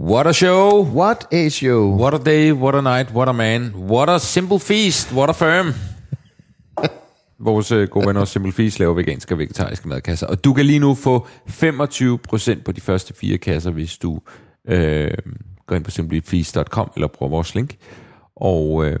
What 0.00 0.26
a 0.26 0.32
show. 0.32 0.82
What 0.82 1.28
a 1.32 1.48
show. 1.48 1.96
What 1.96 2.14
a 2.14 2.18
day, 2.18 2.52
what 2.52 2.74
a 2.74 2.82
night, 2.82 3.12
what 3.12 3.28
a 3.28 3.32
man. 3.32 3.72
What 3.76 4.08
a 4.08 4.18
simple 4.18 4.58
feast, 4.58 5.12
what 5.12 5.30
a 5.30 5.32
firm. 5.32 5.74
Vores 7.38 7.72
øh, 7.72 7.88
gode 7.88 8.06
venner 8.06 8.24
Simple 8.24 8.52
Feast 8.52 8.78
laver 8.78 8.94
veganske 8.94 9.34
og 9.34 9.38
vegetariske 9.38 9.88
madkasser. 9.88 10.26
Og 10.26 10.44
du 10.44 10.52
kan 10.52 10.66
lige 10.66 10.78
nu 10.78 10.94
få 10.94 11.26
25% 11.48 12.62
på 12.64 12.72
de 12.72 12.80
første 12.80 13.14
fire 13.14 13.38
kasser, 13.38 13.70
hvis 13.70 13.98
du 13.98 14.20
øh, 14.68 15.10
går 15.66 15.76
ind 15.76 15.84
på 15.84 15.90
simplyfeast.com 15.90 16.90
eller 16.96 17.08
bruger 17.08 17.30
vores 17.30 17.54
link. 17.54 17.76
Og, 18.36 18.86
øh, 18.86 18.98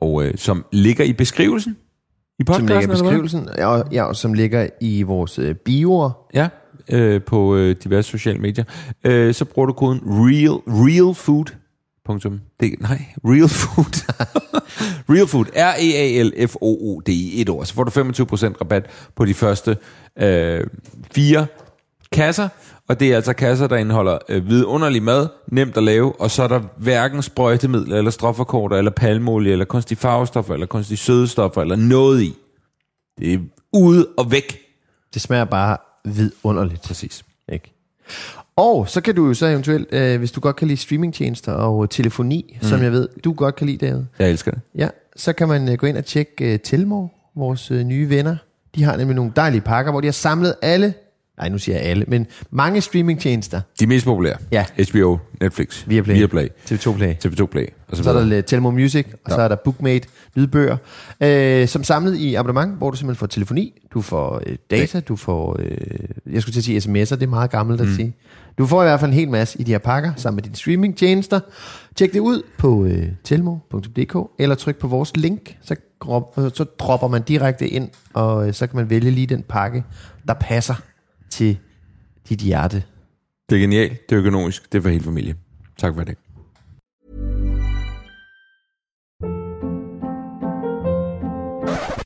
og 0.00 0.24
øh, 0.24 0.36
som 0.36 0.64
ligger 0.72 1.04
i 1.04 1.12
beskrivelsen 1.12 1.76
i 2.38 2.44
podcasten. 2.44 2.68
Som 2.68 2.78
ligger 2.78 2.94
i 2.94 2.98
beskrivelsen, 2.98 3.48
ja, 3.58 3.82
ja, 3.92 4.04
og 4.04 4.16
som 4.16 4.32
ligger 4.32 4.68
i 4.80 5.02
vores 5.02 5.38
øh, 5.38 5.54
bioer. 5.54 6.10
Ja, 6.34 6.48
øh, 6.92 7.22
på 7.22 7.56
øh, 7.56 7.76
diverse 7.84 8.10
sociale 8.10 8.38
medier. 8.38 8.64
Øh, 9.04 9.34
så 9.34 9.44
bruger 9.44 9.66
du 9.66 9.72
koden 9.72 10.00
real, 10.04 10.60
real 10.66 11.14
food. 11.14 11.44
Punktum. 12.04 12.40
Det, 12.60 12.74
nej, 12.80 13.04
real 13.24 13.48
food. 13.48 14.12
real 15.14 15.26
food. 15.26 15.44
R-E-A-L-F-O-O-D 15.56 17.08
i 17.08 17.40
et 17.40 17.48
ord. 17.48 17.66
Så 17.66 17.74
får 17.74 17.84
du 17.84 17.90
25% 17.90 18.60
rabat 18.60 18.86
på 19.16 19.24
de 19.24 19.34
første 19.34 19.76
øh, 20.18 20.66
fire 21.14 21.46
kasser. 22.12 22.48
Og 22.88 23.00
det 23.00 23.12
er 23.12 23.16
altså 23.16 23.32
kasser, 23.32 23.66
der 23.66 23.76
indeholder 23.76 24.18
øh, 24.28 24.48
vidunderlig 24.48 25.02
mad, 25.02 25.28
nemt 25.52 25.76
at 25.76 25.82
lave, 25.82 26.20
og 26.20 26.30
så 26.30 26.42
er 26.42 26.48
der 26.48 26.60
hverken 26.76 27.22
sprøjtemidler, 27.22 27.96
eller 27.96 28.10
stofferkorter, 28.10 28.76
eller 28.76 28.90
palmolie, 28.90 29.52
eller 29.52 29.64
kunstige 29.64 29.98
farvestoffer, 29.98 30.54
eller 30.54 30.66
kunstige 30.66 30.98
sødestoffer, 30.98 31.62
eller 31.62 31.76
noget 31.76 32.22
i. 32.22 32.34
Det 33.18 33.34
er 33.34 33.38
ude 33.72 34.08
og 34.18 34.32
væk 34.32 34.58
Det 35.14 35.22
smager 35.22 35.44
bare 35.44 35.76
vidunderligt. 36.04 36.82
Præcis. 36.82 37.24
Ikke? 37.52 37.72
Og 38.56 38.88
så 38.88 39.00
kan 39.00 39.14
du 39.14 39.26
jo 39.26 39.34
så 39.34 39.46
eventuelt, 39.46 39.88
øh, 39.92 40.18
hvis 40.18 40.32
du 40.32 40.40
godt 40.40 40.56
kan 40.56 40.68
lide 40.68 40.80
streamingtjenester 40.80 41.52
og 41.52 41.90
telefoni, 41.90 42.58
mm. 42.62 42.68
som 42.68 42.82
jeg 42.82 42.92
ved, 42.92 43.08
du 43.24 43.32
godt 43.32 43.56
kan 43.56 43.66
lide, 43.66 43.86
David, 43.86 44.02
Jeg 44.18 44.30
elsker 44.30 44.50
det. 44.50 44.60
ja, 44.74 44.88
så 45.16 45.32
kan 45.32 45.48
man 45.48 45.68
øh, 45.68 45.74
gå 45.74 45.86
ind 45.86 45.96
og 45.96 46.04
tjekke 46.04 46.52
øh, 46.52 46.58
Telmore, 46.60 47.08
vores 47.36 47.70
øh, 47.70 47.84
nye 47.84 48.08
venner. 48.08 48.36
De 48.74 48.82
har 48.82 48.96
nemlig 48.96 49.16
nogle 49.16 49.32
dejlige 49.36 49.60
pakker, 49.60 49.92
hvor 49.92 50.00
de 50.00 50.06
har 50.06 50.12
samlet 50.12 50.54
alle, 50.62 50.94
nej 51.40 51.48
nu 51.48 51.58
siger 51.58 51.78
jeg 51.78 51.86
alle, 51.86 52.04
men 52.08 52.26
mange 52.50 52.80
streamingtjenester. 52.80 53.60
De 53.80 53.86
mest 53.86 54.04
populære. 54.04 54.36
Ja. 54.52 54.64
HBO, 54.90 55.18
Netflix, 55.40 55.84
Viaplay, 55.86 56.14
Viaplay 56.14 56.48
TV2 56.70 56.92
Play. 56.96 57.14
TV2 57.26 57.46
Play. 57.46 57.66
Og 57.88 57.96
så, 57.96 58.02
Så 58.02 58.10
er 58.10 58.24
der 58.24 58.40
Telmo 58.40 58.70
Music, 58.70 59.06
og 59.12 59.30
Ja. 59.30 59.34
så 59.34 59.40
er 59.40 59.48
der 59.48 59.56
Bookmate, 59.64 60.08
lydbøger, 60.34 60.76
øh, 61.20 61.68
som 61.68 61.84
samlet 61.84 62.16
i 62.16 62.34
abonnement, 62.34 62.78
hvor 62.78 62.90
du 62.90 62.96
simpelthen 62.96 63.18
får 63.18 63.26
telefoni, 63.26 63.80
du 63.94 64.00
får 64.00 64.42
øh, 64.46 64.56
data, 64.70 65.00
du 65.00 65.16
får, 65.16 65.56
øh, 65.58 65.76
jeg 66.32 66.42
skulle 66.42 66.52
til 66.52 66.60
at 66.60 66.64
sige 66.64 66.78
sms'er, 66.78 67.14
det 67.14 67.22
er 67.22 67.26
meget 67.26 67.50
gammelt 67.50 67.80
at 67.80 67.86
mm. 67.86 67.94
sige. 67.94 68.16
Du 68.58 68.66
får 68.66 68.82
i 68.82 68.84
hvert 68.86 69.00
fald 69.00 69.10
en 69.10 69.16
hel 69.16 69.28
masse 69.30 69.60
i 69.60 69.62
de 69.62 69.70
her 69.70 69.78
pakker, 69.78 70.12
sammen 70.16 70.36
med 70.36 70.42
dine 70.42 70.56
streamingtjenester. 70.56 71.40
Tjek 71.96 72.12
det 72.12 72.20
ud 72.20 72.42
på 72.58 72.84
øh, 72.84 73.06
telmo.dk, 73.24 74.16
eller 74.38 74.54
tryk 74.54 74.76
på 74.76 74.88
vores 74.88 75.16
link, 75.16 75.56
så, 75.62 75.76
grop, 75.98 76.38
øh, 76.38 76.50
så 76.54 76.64
dropper 76.64 77.08
man 77.08 77.22
direkte 77.22 77.68
ind, 77.68 77.88
og 78.14 78.48
øh, 78.48 78.54
så 78.54 78.66
kan 78.66 78.76
man 78.76 78.90
vælge 78.90 79.10
lige 79.10 79.26
den 79.26 79.42
pakke, 79.48 79.84
der 80.28 80.34
passer 80.34 80.74
til 81.30 81.58
dit 82.28 82.40
hjerte. 82.40 82.82
Det 83.50 83.56
er 83.56 83.60
genialt, 83.60 84.10
det 84.10 84.16
er 84.16 84.20
økonomisk, 84.20 84.72
det 84.72 84.78
er 84.78 84.82
for 84.82 84.88
hele 84.88 85.04
familien. 85.04 85.38
Tak 85.78 85.94
for 85.94 86.04
det. 86.04 86.16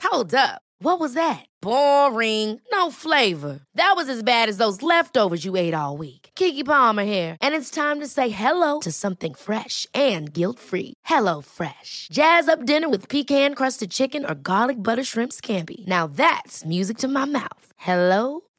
Hold 0.02 0.34
up. 0.34 0.60
What 0.80 1.00
was 1.00 1.14
that? 1.14 1.46
Boring. 1.62 2.60
No 2.70 2.90
flavor. 2.90 3.60
That 3.74 3.94
was 3.96 4.08
as 4.08 4.22
bad 4.22 4.48
as 4.48 4.58
those 4.58 4.82
leftovers 4.82 5.44
you 5.44 5.56
ate 5.56 5.74
all 5.74 5.96
week. 5.96 6.30
Kiki 6.34 6.64
Palmer 6.64 7.04
here, 7.04 7.36
and 7.40 7.54
it's 7.54 7.70
time 7.70 8.00
to 8.00 8.06
say 8.06 8.28
hello 8.28 8.80
to 8.80 8.90
something 8.90 9.34
fresh 9.34 9.86
and 9.94 10.32
guilt-free. 10.32 10.94
Hello 11.04 11.40
Fresh. 11.40 12.08
Jazz 12.12 12.48
up 12.48 12.64
dinner 12.66 12.88
with 12.88 13.08
pecan-crusted 13.08 13.90
chicken 13.90 14.24
or 14.24 14.34
garlic 14.34 14.82
butter 14.82 15.04
shrimp 15.04 15.32
scampi. 15.32 15.86
Now 15.86 16.06
that's 16.06 16.64
music 16.64 16.98
to 16.98 17.08
my 17.08 17.24
mouth. 17.24 17.66
Hello 17.76 18.40